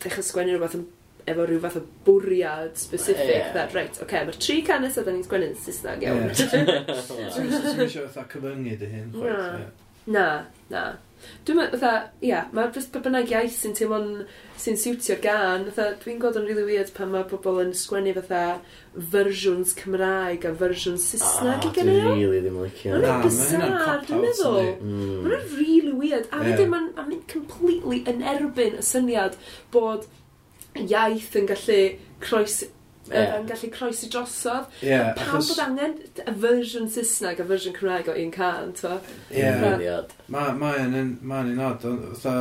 dechrau 0.05 0.27
sgwennu 0.27 0.57
rhywbeth 0.57 0.77
yn, 0.77 0.87
efo 1.31 1.47
rhyw 1.47 1.61
fath 1.63 1.79
o 1.81 1.85
bwriad 2.07 2.77
specific, 2.81 3.29
yeah. 3.33 3.53
that, 3.57 3.75
right, 3.77 3.93
oce, 3.97 4.05
okay, 4.05 4.25
mae'r 4.29 4.41
tri 4.41 4.61
canes 4.67 4.91
nesaf 4.91 5.09
da 5.09 5.15
ni'n 5.15 5.27
sgwennu'n 5.27 5.57
Saesneg 5.65 6.05
iawn. 6.05 6.27
Yeah. 6.29 6.91
Dwi'n 7.37 7.81
misio 7.81 8.09
fatha 8.09 8.27
cyfyngu 8.35 8.77
dy 8.81 8.91
hyn. 8.93 9.13
chwaith. 9.15 9.87
Na, 10.11 10.27
na. 10.73 10.85
Dwi'n 11.47 11.59
meddwl, 11.59 11.79
fatha, 11.81 12.11
ia, 12.25 12.41
mae 12.57 12.71
jyst 12.75 12.91
pa 12.95 13.01
bynnag 13.05 13.31
iaith 13.33 13.57
sy'n 13.61 13.75
teimlo'n, 13.79 14.09
sy'n 14.61 14.79
siwtio'r 14.81 15.21
gan, 15.25 15.67
fatha, 15.71 15.95
dwi'n 16.05 16.21
gweld 16.23 16.39
yn 16.41 16.47
really 16.49 16.65
weird 16.69 16.93
pan 16.97 17.13
mae 17.15 17.27
pobl 17.31 17.61
yn 17.65 17.73
sgwennu 17.77 18.15
fatha 18.19 18.43
fersiwns 19.13 19.75
Cymraeg 19.79 20.47
a 20.49 20.53
fersiwn 20.63 20.99
Saesneg 21.01 21.65
ah, 21.65 21.69
i 21.69 21.75
gynnu. 21.77 21.97
Dwi'n 22.01 22.21
rili 22.25 22.41
ddim 22.45 22.59
yn 22.61 22.67
licio. 22.69 22.97
Na, 23.01 23.19
Mae'n 23.21 23.37
mae 23.37 23.51
hynna'n 23.53 23.77
cop-out, 23.77 24.09
dwi'n 24.11 24.25
meddwl. 24.27 24.59
yndi. 24.63 24.91
Mm. 24.91 25.29
Mae'n 25.29 25.47
really 25.61 25.95
weird. 26.05 26.29
A 26.31 26.41
Ie. 26.41 26.49
wedyn 26.51 26.73
mae'n 26.75 26.89
mae'n 26.99 27.23
completely 27.35 28.03
yn 28.11 28.25
erbyn 28.35 28.79
y 28.81 28.85
syniad 28.91 29.39
bod 29.75 30.09
iaith 30.81 31.35
yn 31.41 31.49
gallu 31.51 31.81
croes 32.23 32.61
yeah. 33.15 33.39
yn 33.39 33.47
gallu 33.49 33.71
croesi 33.75 34.11
drosodd. 34.13 34.69
Yeah, 34.83 35.13
Pam 35.19 35.39
achos... 35.39 35.51
bod 35.53 35.63
angen 35.65 35.97
y 36.01 36.35
fersiwn 36.45 36.91
Saesneg 36.93 37.41
a 37.43 37.47
fersiwn 37.49 37.77
Cymraeg 37.79 38.11
o 38.11 38.19
un 38.19 38.31
can, 38.35 38.75
t'wa? 38.79 38.99
Ie, 39.33 39.49
mae'n 40.31 41.17
ma 41.23 41.43
un 41.47 41.65
odd, 41.71 41.89
fatha, 42.21 42.37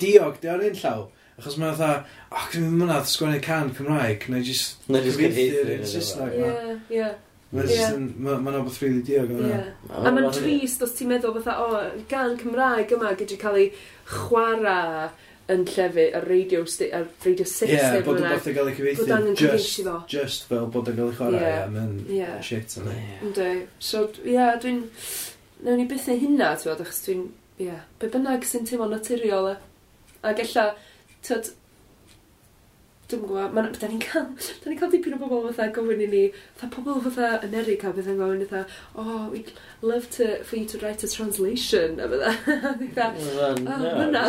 diog, 0.00 0.40
di 0.40 0.54
o'r 0.54 0.66
un 0.70 0.80
llaw. 0.80 1.04
Achos 1.34 1.58
mae'n 1.58 1.76
fatha, 1.76 2.16
o, 2.30 2.40
gyda 2.40 2.62
mynd 2.62 2.80
mwynhau 2.80 3.06
sgwennu 3.10 3.42
can 3.44 3.74
Cymraeg, 3.74 4.28
neu 4.30 4.42
jyst 4.46 4.88
gyfeithio'r 4.88 5.76
un 5.78 5.86
Saesneg. 5.90 6.40
Ie, 6.40 6.98
ie. 7.00 7.14
Mae'n 7.54 8.56
o'r 8.58 8.64
beth 8.66 8.80
rili 8.82 9.02
diog 9.06 9.34
o'n 9.36 9.44
A 9.94 10.10
mae'n 10.10 10.32
trist 10.34 10.82
os 10.82 10.94
ti'n 10.96 11.12
meddwl 11.12 11.36
fatha, 11.38 11.58
o, 11.62 11.82
gan 12.10 12.38
Cymraeg 12.40 12.94
yma 12.96 13.12
gyda 13.18 13.38
cael 13.38 13.60
ei 13.60 13.68
chwarae 14.10 15.10
yn 15.52 15.64
llefu 15.68 16.06
ar 16.16 16.24
radio, 16.28 16.62
ar 16.96 17.06
radio 17.24 17.44
6 17.44 17.68
yeah, 17.68 17.98
bod 18.06 18.20
yn 18.22 18.28
beth 18.30 18.46
yn 18.48 18.56
cael 18.56 18.70
ei 18.70 18.76
cyfeithi 18.78 19.02
bod 19.02 19.14
angen 19.18 19.38
cyfeisi 19.40 19.84
fo 19.84 19.96
just 20.08 20.46
fel 20.48 20.68
bod 20.72 20.88
yn 20.88 20.96
cael 20.96 21.10
ei 21.12 21.18
chwarae 21.18 21.42
yeah. 21.42 21.66
am 21.66 21.76
yn 21.82 21.94
yeah. 22.08 22.38
shit 22.44 22.76
yna 22.80 22.94
yeah. 22.96 23.58
so 23.78 24.06
yeah, 24.24 24.54
dwi'n 24.62 24.80
newn 25.66 25.82
ni 25.82 25.88
byth 25.90 26.08
ei 26.12 26.22
hynna 26.22 26.54
ti'n 26.56 26.70
fod 26.70 26.84
achos 26.86 27.02
dwi'n 27.04 27.26
yeah, 27.60 27.84
be 28.00 28.08
bynnag 28.14 28.48
sy'n 28.48 28.64
teimlo 28.70 28.88
naturiol 28.88 29.50
e 29.52 29.58
ac 30.30 30.40
ella 30.46 30.66
tyd 31.28 31.52
Dwi'n 33.04 33.20
gwybod, 33.20 33.52
ma'n, 33.52 33.66
da 33.76 33.88
ni'n 33.90 34.00
cael, 34.00 34.30
da 34.62 34.70
ni'n 34.70 34.78
cael 34.80 34.92
dipyn 34.94 35.16
o 35.16 35.18
bobl 35.20 35.50
fatha 35.50 35.66
gofyn 35.76 36.00
i 36.00 36.06
ni, 36.08 36.22
fatha 36.56 36.70
pobl 36.72 37.02
fatha 37.04 37.34
yn 37.44 37.56
Erika 37.60 37.90
bydd 37.92 38.08
yn 38.14 38.16
gofyn 38.20 38.46
fatha, 38.48 38.62
oh, 38.96 39.26
we'd 39.28 39.50
love 39.84 40.08
to, 40.16 40.28
for 40.48 40.56
you 40.56 40.64
to 40.70 40.80
write 40.80 41.04
a 41.04 41.10
translation, 41.12 42.00
a 42.00 42.08
bydda, 42.08 42.32
fatha, 42.46 43.50
hwnna, 43.98 44.24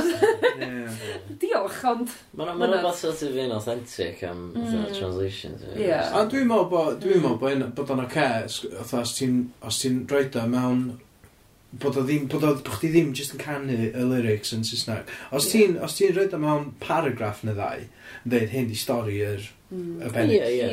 diolch, 1.40 1.80
ond, 1.94 2.12
Mae'n 2.36 2.60
ma 2.60 2.68
rhywbeth 2.74 3.00
sort 3.06 3.24
of 3.30 3.40
un 3.46 3.56
authentic 3.56 4.26
am 4.28 4.44
mm. 4.58 4.92
translations. 4.98 5.64
Ie. 5.72 5.94
A 5.96 6.26
dwi'n 6.28 6.52
meddwl 6.52 6.70
bod, 6.76 7.00
dwi'n 7.00 7.22
mm. 7.22 7.26
meddwl 7.30 7.42
bod 7.46 7.56
hyn- 7.56 7.74
bod 7.80 7.96
o'n 7.96 8.06
oce, 8.10 8.30
fatha, 8.82 9.06
os 9.06 9.16
ti'n, 9.22 9.40
os 9.64 9.80
ti'n 9.86 10.04
droed 10.10 10.36
o 10.42 10.48
mewn 10.52 10.88
bod 11.82 12.00
o 12.00 12.06
ddim, 12.06 12.28
bod 12.32 12.46
o, 12.46 12.54
bod 12.58 12.72
chdi 12.78 12.92
ddim 12.94 13.14
just 13.18 13.36
yn 13.36 13.42
canu 13.42 13.78
y 13.90 14.08
lyrics 14.10 14.54
yn 14.56 14.66
Saesneg. 14.68 15.12
Os 15.36 15.50
ti'n, 15.52 15.76
yeah. 15.76 15.86
os 15.86 15.98
ti'n 15.98 16.16
rhaid 16.16 16.36
mewn 16.40 16.72
paragraff 16.84 17.44
na 17.46 17.56
ddau, 17.58 17.86
yn 18.24 18.34
dweud 18.34 18.54
hyn 18.54 18.70
di 18.72 18.78
stori 18.80 19.22
yr 19.26 19.48
y 19.76 20.12
bennig. 20.14 20.38
Ie, 20.38 20.52
ie, 20.52 20.68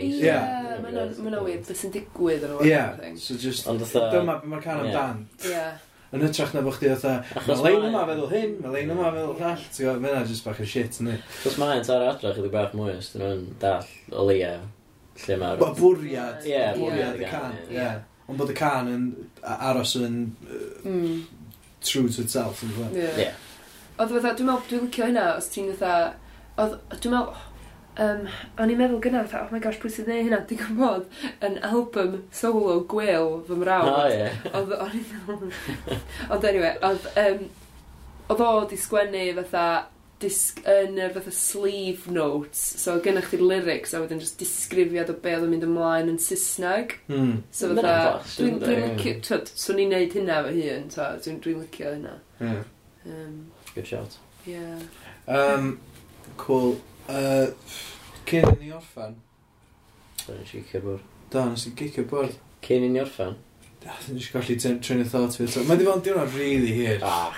ie, 0.00 0.14
ie, 0.22 0.38
mae'n 0.84 1.36
awyr 1.38 1.60
beth 1.66 1.82
sy'n 1.82 1.92
digwydd 1.94 2.46
ar 2.48 2.56
ôl. 2.56 2.64
Ie, 2.66 3.12
so 3.20 3.36
just, 3.38 3.68
dyma 3.68 4.38
beth 4.38 4.48
mae'r 4.48 4.64
can 4.64 4.82
amdan. 4.86 5.22
Ie. 5.46 5.68
Yn 6.08 6.22
hytrach 6.24 6.54
na 6.56 6.62
bod 6.64 6.78
chdi 6.78 6.88
oedd 6.88 7.02
mae 7.44 7.58
lein 7.60 7.82
yma 7.90 8.06
feddwl 8.08 8.30
hyn, 8.32 8.52
mae 8.64 8.70
lein 8.72 8.92
yma 8.94 9.10
feddwl 9.12 9.34
llall, 9.36 9.64
ti'n 9.66 9.84
gwybod, 9.84 10.04
mae'n 10.06 10.28
just 10.30 10.46
bach 10.46 10.62
o 10.64 10.68
shit, 10.68 10.96
ni. 11.04 11.18
Cos 11.42 11.58
mae'n 11.60 11.84
tar 11.84 12.06
adra 12.06 12.32
chydig 12.32 12.54
bach 12.54 12.72
mwy, 12.78 12.94
os 12.96 13.10
dyn 13.12 13.26
nhw'n 13.26 13.42
dall 13.60 13.90
o 14.16 14.24
leia, 14.24 14.54
lle 15.26 15.36
mae'r... 15.42 15.60
Bwriad, 15.76 16.48
bwriad 16.78 17.20
y 17.20 17.28
can, 17.28 17.58
ie. 17.68 17.90
Ond 18.28 18.40
bod 18.40 18.52
y 18.52 18.56
can 18.56 18.88
yn 18.92 19.04
aros 19.42 19.96
yn 19.98 20.22
uh, 20.46 20.88
mm. 20.88 21.20
true 21.80 22.08
to 22.08 22.22
itself. 22.22 22.64
Yeah. 22.92 23.18
yeah. 23.18 23.44
Oedd 23.98 24.14
fatha, 24.14 24.32
dwi'n 24.38 24.48
meddwl, 24.48 24.64
dwi'n 24.70 24.86
licio 24.86 25.10
hynna, 25.10 25.28
os 25.40 25.50
ti'n 25.52 25.70
fatha, 25.74 26.16
oedd, 26.62 26.74
dwi'n 26.94 27.14
meddwl, 27.16 27.44
um, 28.04 28.24
o'n 28.62 28.72
i'n 28.74 28.80
meddwl 28.80 29.02
gyna, 29.02 29.24
fatha, 29.26 29.46
oh 29.46 29.54
my 29.54 29.62
gosh, 29.64 29.80
pwy 29.82 29.92
sydd 29.94 30.10
wneud 30.10 30.28
hynna, 30.28 30.40
dwi'n 30.48 30.62
gwybod, 30.64 31.06
yn 31.48 31.60
album 31.66 32.16
solo 32.34 32.80
gweil 32.90 33.38
fy 33.48 33.58
mrawd. 33.58 33.92
Oh, 33.92 34.08
yeah. 34.12 34.50
Oedd, 34.52 34.74
o'n 34.78 34.98
i'n 35.00 35.08
meddwl, 35.14 36.02
ond 36.36 36.50
anyway, 36.52 36.74
oedd, 36.90 37.08
um, 37.24 37.46
oedd 38.28 38.44
o 38.46 38.50
di 38.70 38.78
sgwennu 38.78 39.24
fatha 39.40 39.68
disg 40.22 40.60
yn 40.68 40.98
y 40.98 41.08
fatha 41.14 41.32
sleeve 41.34 42.12
notes. 42.14 42.60
So 42.82 42.98
gennych 43.04 43.30
chi'r 43.32 43.44
lyrics 43.44 43.94
a 43.94 44.02
wedyn 44.02 44.22
just 44.22 44.38
disgrifiad 44.40 45.12
o 45.12 45.16
be 45.22 45.34
oedd 45.36 45.46
yn 45.46 45.52
mynd 45.54 45.66
ymlaen 45.68 46.12
yn 46.12 46.20
Saesneg. 46.22 46.96
Mm. 47.10 47.42
So 47.50 47.70
fatha, 47.74 48.18
dwi'n 48.34 48.58
dwi 48.62 48.78
licio, 48.82 49.14
twyd, 49.28 49.52
so 49.54 49.76
ni'n 49.76 49.94
neud 49.94 50.16
hynna 50.18 50.40
fy 50.48 50.66
hun, 50.66 50.88
so 50.94 51.08
dwi'n 51.24 51.40
dwi 51.44 51.56
licio 51.60 51.94
hynna. 51.94 52.16
Yeah. 52.40 52.62
Um, 53.06 53.38
Good 53.74 53.86
shout. 53.86 54.18
Yeah. 54.46 54.78
Um, 55.26 55.80
cool. 56.36 56.80
Uh, 57.08 57.48
cyn 58.28 58.48
i 58.52 58.56
ni 58.60 58.72
orffan? 58.74 59.18
Da, 60.24 60.34
nes 60.34 60.54
i 60.54 60.62
gicio 60.62 60.82
bwrdd. 60.84 61.04
Da, 61.32 61.44
nes 61.52 61.68
i 61.68 61.76
gicio 61.78 62.04
bwrdd. 62.08 62.40
Cyn 62.64 62.88
i 62.88 62.90
ni 62.92 63.00
orffan? 63.04 63.38
Da, 63.78 63.94
eisiau 63.94 64.40
gallu 64.40 64.56
golli 64.58 64.80
tryn 64.82 65.02
y 65.04 65.06
thought 65.08 65.36
fi. 65.38 65.46
Mae 65.68 65.78
di 65.78 65.86
fod 65.86 66.00
yn 66.00 66.04
diwrnod 66.08 66.34
really 66.34 66.72
hir. 66.74 67.04
Ah, 67.06 67.36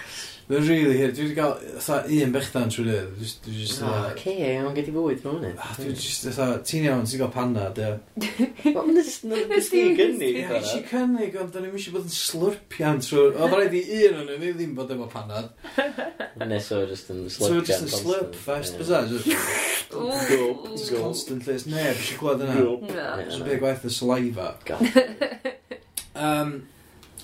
Mae'n 0.51 0.65
really 0.67 0.97
hir. 0.99 1.13
Dwi 1.15 1.29
wedi 1.29 1.35
cael 1.37 1.53
fatha 1.79 2.09
un 2.11 2.33
bechdan 2.35 2.73
trwy 2.75 2.87
dydd. 2.89 3.11
Dwi 3.15 3.23
just... 3.23 3.45
Dwi 3.45 3.59
just 3.61 3.83
ah, 3.87 3.91
oh, 3.91 4.09
ce, 4.09 4.15
okay, 4.17 4.57
mae'n 4.65 4.75
gyda 4.75 4.95
bwyd 4.97 5.21
mewn 5.23 5.45
hynny. 5.45 5.53
Ah, 5.63 5.77
dwi 5.79 5.93
just 5.95 6.27
fatha, 6.27 6.47
ti'n 6.67 6.89
iawn, 6.89 7.05
ti'n 7.07 7.21
cael 7.21 7.31
panad, 7.37 7.79
ia. 7.79 7.93
Mae'n 8.65 8.99
just 8.99 9.29
yn 9.29 9.95
gynnig. 10.01 10.41
Ie, 10.41 10.43
eisiau 10.59 10.83
cynnig, 10.91 11.37
ond 11.39 11.55
o'n 11.61 11.69
i'n 11.69 11.77
eisiau 11.79 11.95
bod 11.95 12.09
yn 12.09 12.15
slurpian 12.17 12.99
trwy... 13.07 13.29
Oedd 13.45 13.55
rhaid 13.55 13.79
i 13.79 13.85
un 14.09 14.19
o'n 14.25 14.35
i'n 14.35 14.59
ddim 14.59 14.75
bod 14.81 14.91
efo 14.97 15.07
panad. 15.15 15.55
Nes 16.43 16.73
o 16.75 16.83
just 16.91 17.15
yn 17.15 17.23
slurpian. 17.31 17.47
So 17.47 17.63
just 17.71 17.87
yn 17.87 17.95
slurp 17.95 18.35
fest, 18.49 18.81
bys 18.81 18.91
Just 19.91 20.95
constantly. 20.99 21.55
It's 21.55 21.71
neb, 21.71 21.95
eisiau 21.95 22.19
gwlad 22.25 22.43
yna. 22.49 23.23
It's 23.23 23.39
a 23.39 23.47
bit 23.47 23.63
gwaith 23.63 23.87
y 23.87 23.95
saliva. 23.95 24.51
Um, 26.21 26.67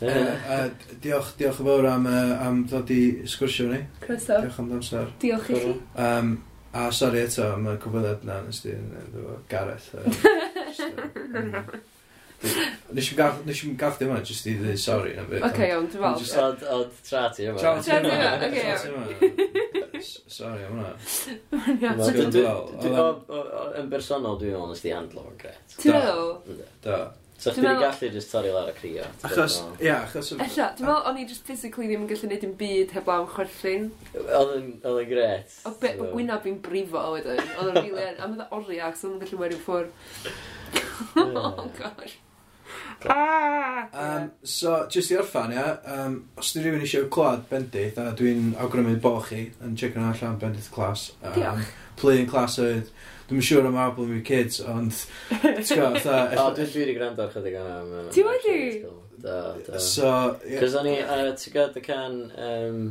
Uh, 0.03 0.35
uh, 0.53 0.67
diolch, 1.03 1.33
diolch 1.39 1.63
yn 1.63 1.69
fawr 1.71 1.89
am, 1.91 2.07
uh, 2.11 2.35
am 2.47 2.63
ddod 2.69 2.93
i 2.93 3.01
sgwrsio 3.29 3.71
ni. 3.71 3.81
Croeso. 4.03 4.41
Diolch 4.43 4.61
am 4.63 4.71
amser. 4.77 5.11
Diolch 5.23 5.51
i 5.53 5.61
chi. 5.63 5.75
Um, 6.07 6.37
a 6.77 6.91
sori 6.93 7.23
eto 7.25 7.47
am 7.55 7.71
y 7.73 7.77
cyfweliad 7.81 8.25
na 8.29 8.41
nes 8.45 8.61
di 8.65 8.75
efo 8.77 9.41
Gareth. 9.49 9.93
Mm. 12.37 12.93
Nes 12.93 13.07
i'n 13.09 13.77
gaff 13.81 13.97
ddim 13.97 14.11
yma, 14.11 14.19
jyst 14.29 14.47
i 14.51 14.53
ddweud 14.59 14.81
sori 14.81 15.15
na 15.17 15.23
beth. 15.27 15.45
Oce, 15.49 15.69
iawn, 15.71 15.87
dwi'n 15.91 16.03
fawr. 16.05 16.57
Ond 16.77 16.99
tra 17.09 17.23
ti 17.33 17.47
yma. 17.49 17.59
Tra 17.63 17.71
ti 17.81 17.91
yma, 17.97 18.33
oce, 18.45 18.59
iawn. 18.61 19.07
Sori 20.37 20.67
am 20.67 20.73
hwnna. 20.77 20.93
Yn 23.81 23.89
bersonol, 23.93 24.37
dwi'n 24.43 24.53
meddwl 24.53 24.69
nes 24.75 24.85
di 24.85 24.93
handlo 24.93 25.25
yn 25.31 25.39
gret. 25.41 25.79
Ti'n 25.79 25.97
meddwl? 25.97 26.61
Do. 26.85 26.99
So 27.37 27.53
chdi'n 27.53 27.67
meddwl... 27.67 27.83
gallu 27.85 28.11
just 28.15 28.33
torri 28.33 28.51
lawr 28.55 28.71
y 28.73 28.75
crio? 28.79 29.07
Achos, 29.29 29.59
ia, 29.83 29.99
achos... 30.07 30.33
Ella, 30.35 30.69
dwi'n 30.79 30.89
meddwl 30.89 31.09
o'n 31.11 31.19
i 31.21 31.27
just 31.29 31.45
physically 31.49 31.89
ddim 31.91 32.07
yn 32.07 32.11
gallu 32.11 32.31
neud 32.31 32.47
yn 32.49 32.55
byd 32.61 32.95
heb 32.97 33.11
lawn 33.13 33.27
chwerthin. 33.33 33.89
Oedd 34.17 34.55
yn 34.57 35.11
gret. 35.11 35.57
O 35.69 35.75
be, 35.83 35.95
o 36.01 36.11
gwynaf 36.15 36.47
fi'n 36.47 36.61
brifo 36.65 37.03
wedyn. 37.15 37.43
Oedd 37.61 37.73
yn 37.73 37.81
rili 37.83 38.07
yn, 38.07 38.21
a 38.21 38.31
mynd 38.31 38.47
oriau, 38.49 38.85
achos 38.89 39.05
o'n 39.09 39.19
gallu 39.21 39.41
werin 39.43 39.61
ffwr. 39.67 39.91
oh, 41.27 41.67
gosh. 41.77 42.17
Ah! 43.05 43.89
Um, 43.93 44.31
so, 44.43 44.79
jyst 44.93 45.13
i 45.13 45.19
orffan, 45.21 45.53
ia, 45.53 45.67
um, 45.93 46.17
os 46.41 46.55
di 46.55 46.63
rhywun 46.65 46.85
eisiau 46.85 47.11
clywed 47.13 47.45
Bendith, 47.51 48.01
a 48.01 48.15
dwi'n 48.17 48.55
awgrymu 48.63 48.97
bo 49.05 49.19
chi 49.27 49.51
yn 49.61 49.77
checio 49.77 50.07
allan 50.09 50.41
Bendith 50.41 50.73
clas. 50.73 51.11
Um, 51.21 51.37
Diolch. 51.37 51.75
Plyn 52.01 52.27
Class 52.29 52.59
oedd. 52.61 52.91
Dwi'n 53.27 53.43
siŵr 53.43 53.71
am 53.71 53.81
album 53.83 54.13
i 54.15 54.21
kids, 54.27 54.61
ond... 54.63 54.93
Ti'n 55.31 55.65
gwybod, 55.67 55.99
fatha... 56.05 56.53
Dwi'n 56.59 56.71
siŵr 56.75 56.93
i 56.93 56.95
gwrando 56.99 57.27
ar 57.27 57.33
chydig 57.35 57.59
yna. 57.59 58.05
Ti 58.15 58.27
wedi? 58.27 58.61
Da, 59.23 59.41
da. 59.67 59.81
So... 59.83 60.13
Cos 60.47 60.79
o'n 60.79 60.93
i, 60.93 61.01
ti'n 61.03 61.57
gwybod, 61.57 61.81
y 61.81 61.85
can... 61.89 62.23
Um, 62.37 62.87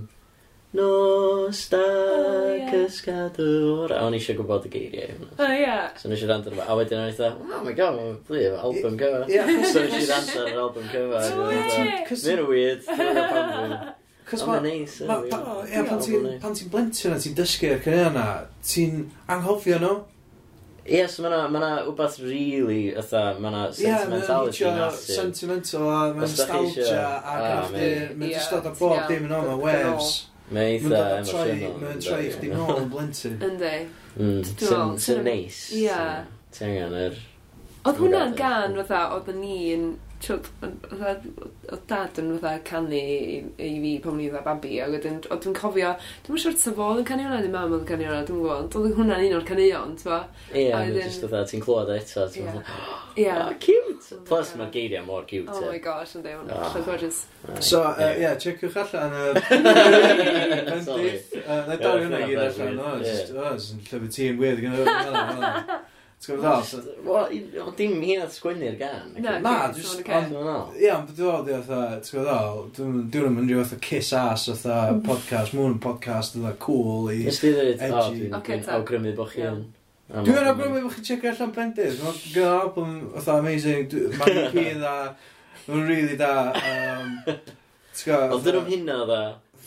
Nos 0.76 1.70
da 1.72 1.80
oh, 1.80 2.56
cysgadwr 2.68 3.94
A 3.96 4.02
o'n 4.04 4.16
i 4.16 4.18
eisiau 4.20 4.36
gwybod 4.36 4.66
y 4.68 4.72
geiriau 4.74 5.14
hwnna. 5.14 5.30
Oh, 5.30 5.38
o 5.40 5.46
oh 5.46 5.54
ie 5.56 5.76
So 6.02 6.10
nes 6.12 6.24
i 6.26 6.28
rand 6.28 6.50
ar 6.50 6.58
A 6.66 6.76
wedyn 6.76 7.00
o'n 7.00 7.14
i 7.14 7.16
dda, 7.16 7.30
Oh 7.40 7.62
my 7.64 7.76
god, 7.78 7.96
mae'n 7.96 8.18
blif, 8.28 8.58
album 8.60 8.98
cover 9.00 9.24
So 9.72 9.86
nes 9.86 9.96
i 10.02 10.10
rand 10.10 10.34
ar 10.34 10.50
yr 10.52 10.60
album 10.66 10.90
cover 10.92 11.30
Mae'n 11.40 12.44
weird 12.50 12.84
Cos 14.26 14.42
ma... 14.50 14.58
neis. 14.60 14.98
Ie, 15.06 15.82
Pan 16.42 16.56
ti'n 16.58 16.70
blentyn 16.74 17.14
a 17.14 17.20
ti'n 17.22 17.36
dysgu'r 17.38 17.76
ar 17.78 17.98
yna, 18.10 18.24
ti'n 18.66 19.04
anghofio 19.30 19.78
nhw. 19.84 19.92
Ie, 20.86 21.00
yes, 21.00 21.16
mae 21.18 21.32
yna 21.34 21.48
ma 21.50 21.70
wbeth 21.88 22.20
really, 22.22 22.92
ytha, 22.94 23.24
mae 23.42 23.50
yna 23.50 23.62
sentimentality 23.74 24.62
yeah, 24.62 24.76
ma 24.76 24.84
nath. 24.84 25.00
Ie, 25.10 25.16
sentimental 25.18 25.88
a 25.90 25.96
mae 26.14 26.22
nostalgia 26.22 27.00
a 27.00 27.08
ah, 27.18 27.40
grafdi, 27.42 27.88
mae'n 28.20 28.34
just 28.36 28.54
dod 28.54 28.68
o 28.70 28.74
bob 28.78 29.08
dim 29.10 29.26
yn 29.26 29.34
o'n 29.34 29.50
waves. 29.64 30.12
Mae 30.54 30.76
eitha 30.76 31.00
emosiynol. 31.16 31.80
Mae'n 31.82 32.04
troi 32.06 32.30
chdi 32.36 32.52
nôl 32.54 32.84
yn 32.84 32.92
blentyn. 32.94 33.40
Yndi. 33.48 33.72
Hmm, 34.14 35.00
sy'n 35.02 35.26
neis. 35.26 35.64
Ie. 35.74 35.98
Ti 36.54 36.68
angen 36.70 36.94
yr... 37.00 37.18
Oedd 37.86 38.04
hwnna'n 38.04 38.38
gan, 38.38 38.78
fatha, 38.84 39.02
oedd 39.18 39.34
ni'n 39.42 39.90
Twyd, 40.26 40.48
oedd 41.70 41.84
dad 41.90 42.18
yn 42.22 42.32
fatha 42.42 42.62
canu 42.66 42.98
i, 42.98 43.40
i 43.62 43.72
fi 43.84 43.92
pan 44.02 44.16
o'n 44.16 44.22
dda 44.24 44.42
babi, 44.46 44.80
a 44.82 44.88
wedyn, 44.90 45.20
o 45.30 45.38
dwi'n 45.42 45.58
cofio, 45.58 45.92
dwi'n 46.26 46.42
siwr 46.42 46.56
ta 46.58 46.74
fo 46.74 46.88
yn 46.98 47.06
canu 47.06 47.28
hwnna, 47.28 47.42
neu 47.44 47.54
mam 47.54 47.76
yn 47.78 47.86
canu 47.86 48.08
hwnna, 48.08 48.24
dwi'n 48.26 48.42
gwybod, 48.42 48.78
oedd 48.80 48.98
hwnna'n 48.98 49.26
un 49.28 49.38
o'r 49.38 49.46
canuion, 49.46 49.94
ti'n 50.00 50.10
fa? 50.10 50.20
Ie, 50.50 50.68
dwi'n 50.74 50.98
just 50.98 51.26
fatha, 51.28 51.44
ti'n 51.52 51.62
clywed 51.66 51.94
eto, 52.00 52.26
ti'n 52.34 52.50
fatha, 52.50 52.64
oh, 52.74 53.06
Ie. 53.16 53.30
Oh, 53.32 53.54
cute! 53.60 54.12
Oh 54.12 54.22
Plus 54.28 54.56
mae 54.60 54.72
geiriau 54.74 55.06
mor 55.06 55.24
cute. 55.30 55.48
Oh 55.48 55.62
my 55.70 55.78
gosh, 55.80 56.18
ynddi, 56.18 56.34
hwnna, 56.36 56.58
ah. 56.58 56.80
gorgeous. 56.84 57.22
So, 57.62 57.84
uh, 57.86 58.10
ie, 58.18 58.32
checiwch 58.42 58.80
allan 58.82 59.14
y... 59.16 59.28
Ynddi, 60.76 61.12
na 61.46 61.78
dal 61.80 62.02
hwnna 62.02 62.26
i 62.26 62.32
gyd 62.34 62.42
allan, 62.50 62.82
o, 62.82 62.96
jyst, 63.06 63.36
o, 63.36 63.52
jyst 63.54 63.76
yn 63.78 63.86
llyfr 63.86 64.16
tîm 64.18 64.42
weird, 64.42 64.66
gyda 64.66 64.98
hwnna, 65.06 65.80
Ti'n 66.24 66.40
gwybod 66.40 66.70
ddol? 67.04 67.72
Dim 67.78 67.96
hynna 68.02 68.26
sgwennu'r 68.32 68.78
gan. 68.80 69.12
Na, 69.20 69.54
just... 69.76 70.00
Ia, 70.08 70.96
ond 70.96 71.12
dwi'n 71.12 71.18
dod 71.20 71.50
i 71.52 71.56
otha, 71.58 71.80
ti'n 72.00 72.16
gwybod 72.16 72.30
ddol? 72.30 72.62
Dwi'n 73.14 73.36
mynd 73.36 73.52
i 73.52 73.58
otha 73.60 73.78
kiss 73.84 74.14
ass 74.16 74.48
otha 74.54 74.78
podcast, 75.06 75.54
mwyn 75.58 75.78
podcast 75.84 76.40
otha 76.40 76.56
cool 76.64 77.12
i... 77.14 77.20
Nes 77.28 77.42
ti 77.44 77.52
ddweud, 77.54 77.84
o, 77.86 78.42
dwi'n 78.48 78.70
awgrymu 78.78 79.14
bod 79.20 79.32
chi 79.36 79.46
yn... 79.46 79.62
Dwi'n 80.16 80.50
awgrymu 80.54 80.86
bod 80.88 80.98
chi'n 80.98 81.08
checio 81.12 81.34
allan 81.36 81.54
bendith. 81.54 82.02
Mae'n 82.02 82.20
gyda 82.24 82.52
album 82.64 82.98
otha 83.14 83.40
amazing. 83.44 83.90
Mae'n 84.18 84.44
EP 84.48 84.60
dda. 84.80 84.98
Mae'n 85.68 85.88
really 85.90 86.18
da. 86.20 86.34
Ond 88.32 88.46
dyn 88.46 88.62
nhw'n 88.62 88.70
hynna 88.72 89.02
dda. 89.10 89.24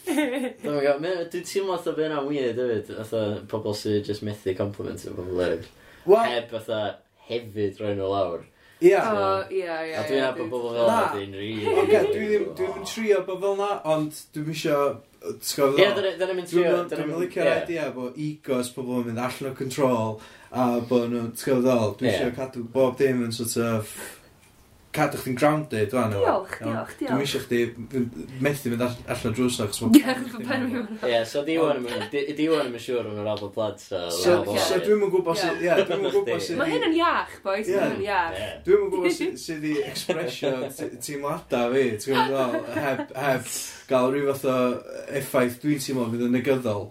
Dwi'n 0.08 1.30
teimlo 1.44 1.74
atho 1.76 1.92
beth 1.94 2.06
yna 2.08 2.22
weird 2.26 2.58
hefyd, 2.62 2.94
atho 3.02 3.26
pobl 3.50 3.74
sy'n 3.76 4.00
just 4.06 4.24
methu 4.26 4.54
compliment 4.58 5.04
o 5.06 5.14
bobl 5.18 5.42
eraill. 5.44 5.68
Well, 6.08 6.30
heb 6.32 6.48
fatha 6.54 6.84
hefyd 7.28 7.82
rhoi 7.82 7.96
nhw 7.98 8.08
lawr. 8.12 8.46
ie. 8.80 8.90
Ia. 8.90 9.02
Ia, 9.50 9.76
ia. 9.88 9.98
A 9.98 10.06
dwi'n 10.06 10.24
abod 10.28 10.50
bobl 10.52 10.72
fel 10.72 10.86
yna, 10.86 11.02
dwi'n 11.14 11.36
rili. 11.36 11.66
Oce, 11.82 12.02
dwi 12.12 12.26
ddim 12.54 12.76
yn 12.78 12.88
trio 12.88 13.20
bobl 13.26 13.44
fel 13.44 13.56
yna, 13.58 13.70
ond 13.94 14.20
dwi'n 14.34 14.48
misio... 14.52 14.78
Ie, 15.18 15.88
dyna 15.98 16.34
mynd 16.38 16.50
trio. 16.50 16.76
Dwi'n 16.92 17.08
mynd 17.10 17.24
licio'r 17.24 17.50
idea 17.56 17.88
bod 17.96 18.20
egos 18.22 18.70
pobl 18.76 19.00
yn 19.00 19.08
mynd 19.10 19.22
allan 19.24 19.50
o 19.50 19.56
control 19.58 20.14
a 20.48 20.68
bod 20.88 21.10
nhw'n 21.10 21.32
tgofod 21.36 21.98
Dwi'n 21.98 22.14
isio 22.14 22.30
cadw 22.38 22.62
bob 22.72 22.94
dim 23.00 23.24
yn 23.26 23.34
sort 23.34 23.58
of 23.66 23.96
cadw 24.98 25.20
chdi'n 25.22 25.38
grounded 25.38 25.94
fan 25.94 26.14
o. 26.16 26.22
Diolch, 26.24 26.56
diolch, 26.60 26.92
diolch. 26.98 27.12
Dwi'n 27.12 27.22
eisiau 27.24 27.44
chdi 27.44 27.60
methu 28.44 28.72
fynd 28.72 28.84
allan 28.84 29.36
drws 29.38 29.58
na. 29.60 29.68
chos 29.70 29.82
Ie, 29.98 30.16
pen 30.48 30.66
mi 30.66 30.74
hwnna. 30.74 30.98
Ie, 31.08 31.22
so 31.28 31.44
di 31.46 31.56
wan 31.60 31.80
yn 31.86 32.82
siŵr 32.82 33.08
yn 33.12 33.22
yr 33.22 33.30
Apple 33.34 33.50
plad. 33.54 33.80
So 33.82 34.40
dwi'n 34.44 35.00
mwyn 35.02 35.14
gwybod 35.14 35.40
sydd... 35.40 35.64
Ie, 35.64 35.72
dwi'n 35.84 36.04
mwyn 36.04 36.14
gwybod 36.18 36.44
sydd... 36.44 36.60
Mae 36.60 36.74
hyn 36.74 36.86
yn 36.90 36.98
iach, 36.98 37.38
boys, 37.46 37.70
hyn 37.70 37.96
yn 37.96 38.04
iach. 38.08 38.38
Dwi'n 38.66 38.84
mwyn 38.84 38.94
gwybod 38.96 39.40
sydd 39.46 39.66
i 39.68 39.74
expresio 39.86 40.54
teimladau 41.06 41.74
fi, 41.74 41.88
ti'n 42.04 42.18
gwybod, 42.18 42.70
heb 42.76 43.50
gael 43.90 44.12
rhyw 44.12 44.32
fath 44.34 44.48
o 44.52 44.60
effaith 45.20 45.60
dwi'n 45.62 45.82
teimlo 45.82 46.08
fydd 46.12 46.28
yn 46.28 46.34
negyddol. 46.38 46.88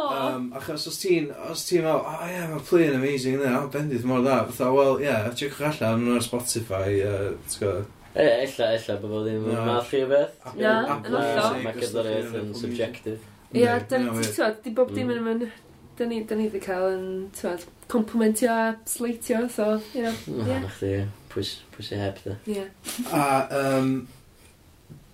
Um, 0.00 0.50
achos 0.56 0.86
os 0.90 0.98
ti'n, 1.02 1.30
os 1.50 1.64
ti'n 1.68 1.84
meddwl, 1.84 2.02
o 2.02 2.10
oh, 2.10 2.26
ie, 2.26 2.34
yeah, 2.34 2.50
mae 2.50 2.66
Plin 2.66 2.96
amazing 2.96 3.38
yna, 3.38 3.54
o, 3.58 3.62
oh, 3.64 3.70
bendith 3.72 4.04
mor 4.08 4.22
dda, 4.24 4.42
fatha, 4.50 4.68
wel, 4.74 5.00
ie, 5.00 5.08
yeah, 5.08 5.30
tiwch 5.36 5.62
allan, 5.68 6.04
nhw'n 6.04 6.20
ar 6.20 6.26
Spotify, 6.26 7.00
uh, 7.06 7.32
ti'n 7.46 7.62
gwybod. 7.62 7.96
E, 8.14 8.26
ella, 8.26 8.70
ella, 8.74 8.96
bod 8.98 9.12
fod 9.14 9.26
ddim 9.28 9.44
yn 9.46 9.60
math 9.68 9.92
i 9.94 10.00
o 10.02 10.06
beth. 10.10 10.38
Na, 10.58 10.76
yn 10.96 11.18
allan. 11.20 11.60
Mae 11.62 11.76
gyda'r 11.78 12.08
yn 12.40 12.54
subjective. 12.58 13.20
Ie, 13.54 13.66
da 13.90 14.00
ni, 14.02 14.24
ti'n 14.26 14.56
di 14.64 14.72
bob 14.74 14.90
dim 14.94 15.06
mm. 15.06 15.12
yn 15.14 15.20
ymwneud, 15.20 15.60
da 15.98 16.08
ni, 16.10 16.22
da 16.26 16.38
ni 16.38 16.48
wedi 16.48 16.62
cael 16.64 16.88
yn, 16.94 17.04
ti'n 17.38 17.62
complimentio 17.90 18.50
a 18.50 18.64
sleitio, 18.90 19.44
so, 19.50 19.76
you 19.94 20.02
know, 20.06 20.16
ie. 20.42 20.58
Na, 20.64 20.72
chdi, 20.74 21.04
pwys, 21.30 21.52
pwys 21.76 21.92
i 21.94 22.00
heb, 22.02 22.18
da. 22.26 22.34
Ie. 22.50 22.66
A, 23.14 23.22
um, 23.60 23.94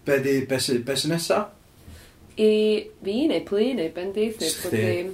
be 0.09 0.19
di, 0.25 0.39
be 0.49 0.61
sy'n 0.63 1.13
nesa? 1.13 1.45
i 2.37 2.51
fi 3.05 3.17
neu 3.31 3.43
plu 3.49 3.75
neu 3.79 3.91
bendith 3.97 4.41
neu 4.43 4.53
bod 4.63 4.73
dim. 4.77 5.13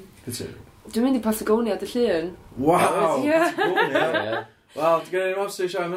Dwi'n 0.92 1.04
mynd 1.06 1.18
i 1.20 1.22
Patagonia 1.24 1.76
dy 1.80 1.88
llun. 1.92 2.32
Waw! 2.58 2.78
Patagonia? 2.82 4.46
Waw, 4.76 5.02
ti'n 5.04 5.12
gwneud 5.12 5.42
amser 5.44 5.68
i 5.68 5.72
siarad 5.72 5.92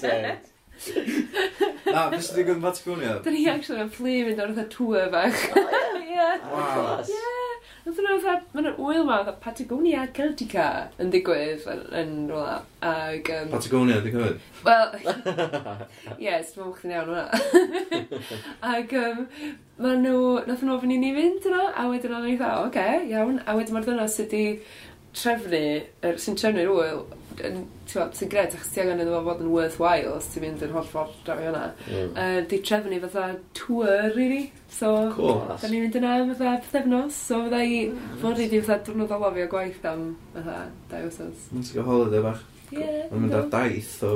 fyna? 0.00 0.32
Na, 1.92 2.08
beth 2.10 2.24
sydd 2.26 2.40
wedi 2.40 2.48
gwneud 2.48 2.64
Patagonia? 2.66 3.14
Da 3.22 3.30
ni 3.34 3.46
actually 3.52 3.84
yn 3.84 3.92
plu 3.94 4.18
mynd 4.26 4.42
o'r 4.42 4.66
tŵr 4.74 5.08
fach. 5.14 5.46
Waw! 5.54 6.98
Yes! 7.06 7.41
Oedd 7.82 7.96
yna 7.98 8.16
fatha, 8.22 8.44
mae'n 8.54 8.76
wyl 8.78 9.00
ma, 9.08 9.16
fatha 9.24 9.32
Patagonia 9.42 10.04
Celtica 10.14 10.66
yn 11.02 11.08
digwydd 11.10 11.64
yn, 11.72 11.80
yn 11.98 12.12
rola. 12.30 12.60
Ag, 12.86 13.26
um, 13.34 13.48
Patagonia, 13.50 13.96
di 14.04 14.12
cofyd? 14.14 14.44
Wel, 14.62 14.92
yes, 16.22 16.52
dwi'n 16.54 16.68
mwch 16.68 16.78
chdi'n 16.78 16.94
iawn 16.94 17.10
hwnna. 17.10 17.24
Ag, 18.76 18.94
um, 19.00 19.24
ma 19.82 19.96
nhw, 19.98 20.20
nath 20.46 20.62
nhw 20.62 20.76
ofyn 20.76 20.94
i 20.94 21.00
ni 21.02 21.10
fynd 21.16 21.50
yna, 21.50 21.64
a 21.74 21.88
wedyn 21.90 22.14
o'n 22.20 22.30
i 22.30 22.36
dda, 22.36 22.52
oce, 22.60 22.70
okay, 22.70 23.02
iawn. 23.10 23.42
A 23.42 23.58
wedyn 23.58 23.74
mae'r 23.74 23.90
dyna 23.90 24.06
sydd 24.06 24.30
wedi 24.30 24.62
trefnu, 25.18 25.64
er, 26.06 26.22
sy'n 26.22 26.38
trefnu'r 26.38 26.70
wyl, 26.76 27.02
yn, 27.40 27.62
ti'n 27.88 28.30
gred, 28.32 28.54
achos 28.56 28.70
ti 28.74 28.82
angen 28.82 29.00
iddo 29.02 29.20
fod 29.26 29.40
yn 29.44 29.50
worthwhile 29.52 30.12
os 30.12 30.28
ti'n 30.32 30.44
mynd 30.44 30.64
yn 30.66 30.74
holl 30.74 30.88
ffordd 30.88 31.14
draw 31.26 31.40
i 31.40 31.46
hwnna. 31.46 31.62
Mm. 31.86 32.10
Uh, 32.12 32.38
di 32.50 32.58
trefnu 32.66 32.98
fatha 33.04 33.26
tour, 33.56 34.10
really. 34.16 34.44
So, 34.72 34.92
cool. 35.16 35.40
da 35.48 35.70
ni'n 35.70 35.86
mynd 35.86 35.98
yna 36.00 36.14
fatha 36.32 36.54
pethefnos, 36.66 37.18
so 37.28 37.42
fydda 37.46 37.62
i 37.64 37.80
fod 38.22 38.42
i 38.42 38.48
di 38.52 38.60
fatha 38.64 38.88
drwnnod 38.88 39.16
o 39.16 39.48
gwaith 39.54 39.88
am 39.88 40.04
fatha 40.36 40.58
dau 40.92 41.08
wsos. 41.08 41.48
Mae'n 41.52 41.66
ti'n 41.68 41.78
gael 41.78 41.88
holiday 41.88 42.26
bach. 42.28 42.44
Yeah. 42.72 43.00
Mae'n 43.10 43.26
mynd 43.26 43.38
ar 43.40 43.50
daith 43.52 43.96
o... 44.06 44.14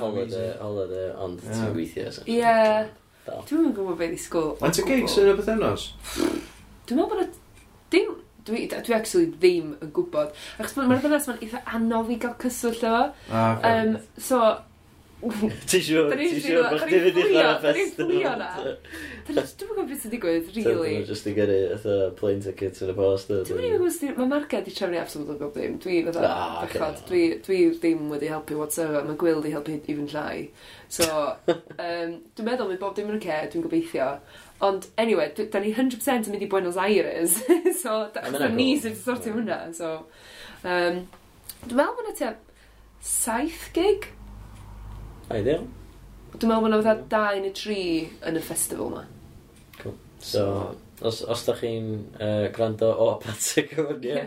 Holiday, 0.00 0.50
holiday, 0.60 1.06
ond 1.20 1.44
ti'n 1.44 1.70
gweithio. 1.76 2.10
Yeah. 2.30 2.90
Dwi'n 3.28 3.70
gwybod 3.76 4.00
beth 4.00 4.16
i 4.16 4.20
sgwl. 4.20 4.52
Mae'n 4.60 4.76
ti'n 4.76 4.90
gigs 4.90 5.20
yn 5.20 5.32
y 5.32 5.38
pethefnos? 5.38 5.88
Dwi'n 6.88 6.98
meddwl 6.98 7.22
bod 7.22 7.40
dim 7.92 8.12
dwi, 8.48 8.66
dwi 8.72 8.96
actually 8.96 9.30
ddim 9.32 9.76
yn 9.78 9.94
gwybod. 9.96 10.34
Achos 10.58 10.76
mae'r 10.80 11.00
ddynas 11.04 11.30
mae'n 11.30 11.46
eitha 11.46 11.62
anodd 11.78 12.12
i 12.12 12.18
gael 12.22 12.36
cyswllt 12.42 12.84
efo. 12.88 13.06
Ah, 13.30 13.56
um, 13.70 13.96
so, 14.18 14.42
Ti 15.70 15.78
siwr? 15.78 16.10
Ti 16.18 16.40
siwr 16.42 16.64
bod 16.66 16.80
chdi 16.82 16.98
fynd 17.04 17.18
i 17.20 17.24
ddod 17.28 17.60
festival? 17.62 18.40
Da 18.42 18.48
ni'n 19.30 19.68
gwybod 19.68 19.86
beth 19.86 20.02
sy'n 20.02 20.12
digwydd, 20.16 20.48
really. 20.56 20.94
Dwi'n 20.96 21.04
just 21.06 21.28
i 21.30 21.34
gyrru 21.36 21.58
fatha 21.76 22.08
plane 22.18 22.42
tickets 22.42 22.82
yn 22.82 22.90
y 22.90 22.96
post. 22.96 23.30
Dwi'n 23.30 23.60
mynd 23.60 23.68
i 23.68 23.70
gwybod, 23.76 24.18
mae 24.18 24.30
Marga 24.32 24.62
di 24.66 24.74
trefnu 24.74 24.98
absolutely 24.98 25.38
bob 25.38 25.54
dim. 25.54 25.76
Dwi 25.84 26.00
fatha, 26.08 26.32
ah, 26.32 26.56
bechod, 26.64 27.04
dwi, 27.06 27.22
dwi 27.46 27.60
ddim 27.76 28.10
wedi 28.10 28.32
helpu 28.32 28.58
whatsoever. 28.58 29.06
Mae 29.06 29.20
Gwyl 29.20 29.44
di 29.46 29.54
helpu 29.54 29.78
even 29.94 30.10
llai. 30.10 30.48
So, 30.90 31.06
um, 31.54 32.18
dwi'n 32.34 32.48
meddwl 32.48 32.72
mae 32.72 32.82
bob 32.82 32.98
dim 32.98 33.14
yn 33.14 33.20
y 33.20 33.22
ce, 33.22 33.38
dwi'n 33.54 33.68
gobeithio. 33.68 34.08
Ond, 34.62 34.86
anyway, 34.96 35.32
da 35.34 35.58
ni 35.58 35.72
100% 35.74 36.28
yn 36.28 36.34
mynd 36.34 36.44
i 36.46 36.48
Buenos 36.50 36.76
Aires, 36.78 37.40
so 37.82 37.96
da 38.14 38.48
ni 38.52 38.76
sy'n 38.78 38.94
sortio 38.94 39.34
hwnna, 39.34 39.58
so... 39.74 39.96
Um, 40.62 41.02
Dwi'n 41.62 41.78
meddwl 41.78 41.96
bod 41.96 42.06
yna 42.06 42.14
tua 42.18 42.30
saith 43.02 43.64
gig? 43.74 44.06
Ideal. 45.34 45.66
Dwi'n 46.36 46.52
meddwl 46.52 46.62
bod 46.62 46.70
yna 46.70 46.78
fatha 46.84 47.08
dau 47.10 47.42
neu 47.42 47.54
tri 47.58 47.82
yn 48.28 48.38
y 48.38 48.44
festival 48.46 48.92
yma. 48.92 49.02
Cool. 49.80 49.98
So, 50.22 50.46
os, 51.02 51.24
os 51.26 51.42
da 51.48 51.58
chi'n 51.58 51.90
uh, 52.14 52.46
gwrando 52.54 52.94
o 52.94 53.10
Patrick 53.22 53.74
o 53.82 53.90
fyny, 53.90 54.22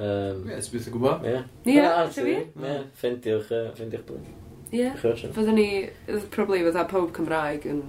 Um, 0.00 0.46
Ie, 0.48 0.56
ti'n 0.64 0.72
byth 0.72 0.86
yn 0.88 0.94
gwybod. 0.94 1.24
Ie. 1.28 1.40
Ie, 1.68 1.80
ti'n 2.14 2.24
fi? 2.24 2.36
Ie, 2.40 2.76
ffendiwch, 2.96 3.50
ffendiwch 3.76 4.06
blwyddyn. 4.08 4.38
Ie, 4.72 4.86
fyddwn 5.02 5.58
ni, 5.58 5.66
probably 6.32 6.62
fydda 6.64 6.86
pob 6.88 7.10
Cymraeg 7.12 7.66
yn 7.68 7.82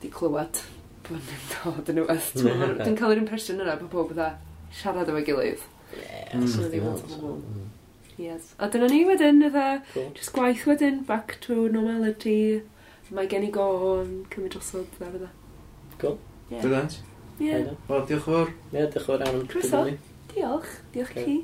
di 0.00 0.10
clywed 0.12 0.62
bod 1.08 1.26
ni'n 1.26 1.44
dod 1.52 1.90
yn 1.92 2.00
ywedd. 2.04 2.30
Dwi'n 2.40 2.96
cael 2.98 3.14
yr 3.16 3.22
impression 3.22 3.60
yna 3.62 3.76
bod 3.80 3.92
pob 3.92 4.10
bydda 4.12 4.30
siarad 4.80 5.10
efo'i 5.10 5.26
gilydd. 5.26 5.64
Mm. 6.34 6.46
Mm. 6.46 7.68
Yes. 8.20 8.54
A 8.60 8.68
dyna 8.70 8.88
ni 8.92 9.00
wedyn, 9.08 9.40
ydda, 9.48 9.66
cool. 9.94 10.10
just 10.14 10.34
gwaith 10.36 10.66
wedyn, 10.68 11.02
back 11.08 11.38
to 11.46 11.66
normality. 11.72 12.62
Mae 13.10 13.26
gen 13.30 13.46
i 13.48 13.50
go 13.54 13.66
go'n 13.80 14.12
cymryd 14.30 14.54
drosodd, 14.54 14.90
dda 14.98 15.08
fydda. 15.14 15.30
Cool. 16.02 16.18
Yeah. 16.50 16.60
Brilliant. 16.62 17.00
Yeah. 17.40 17.72
Wel, 17.88 18.04
diolch 18.06 18.12
yn 18.14 18.26
fawr. 18.28 18.52
Ie, 18.70 18.84
diolch 18.84 19.00
yn 19.00 19.06
fawr 19.08 19.26
am 19.26 19.40
Diolch. 20.30 20.76
Diolch 20.94 21.16
i 21.16 21.24
chi. 21.24 21.36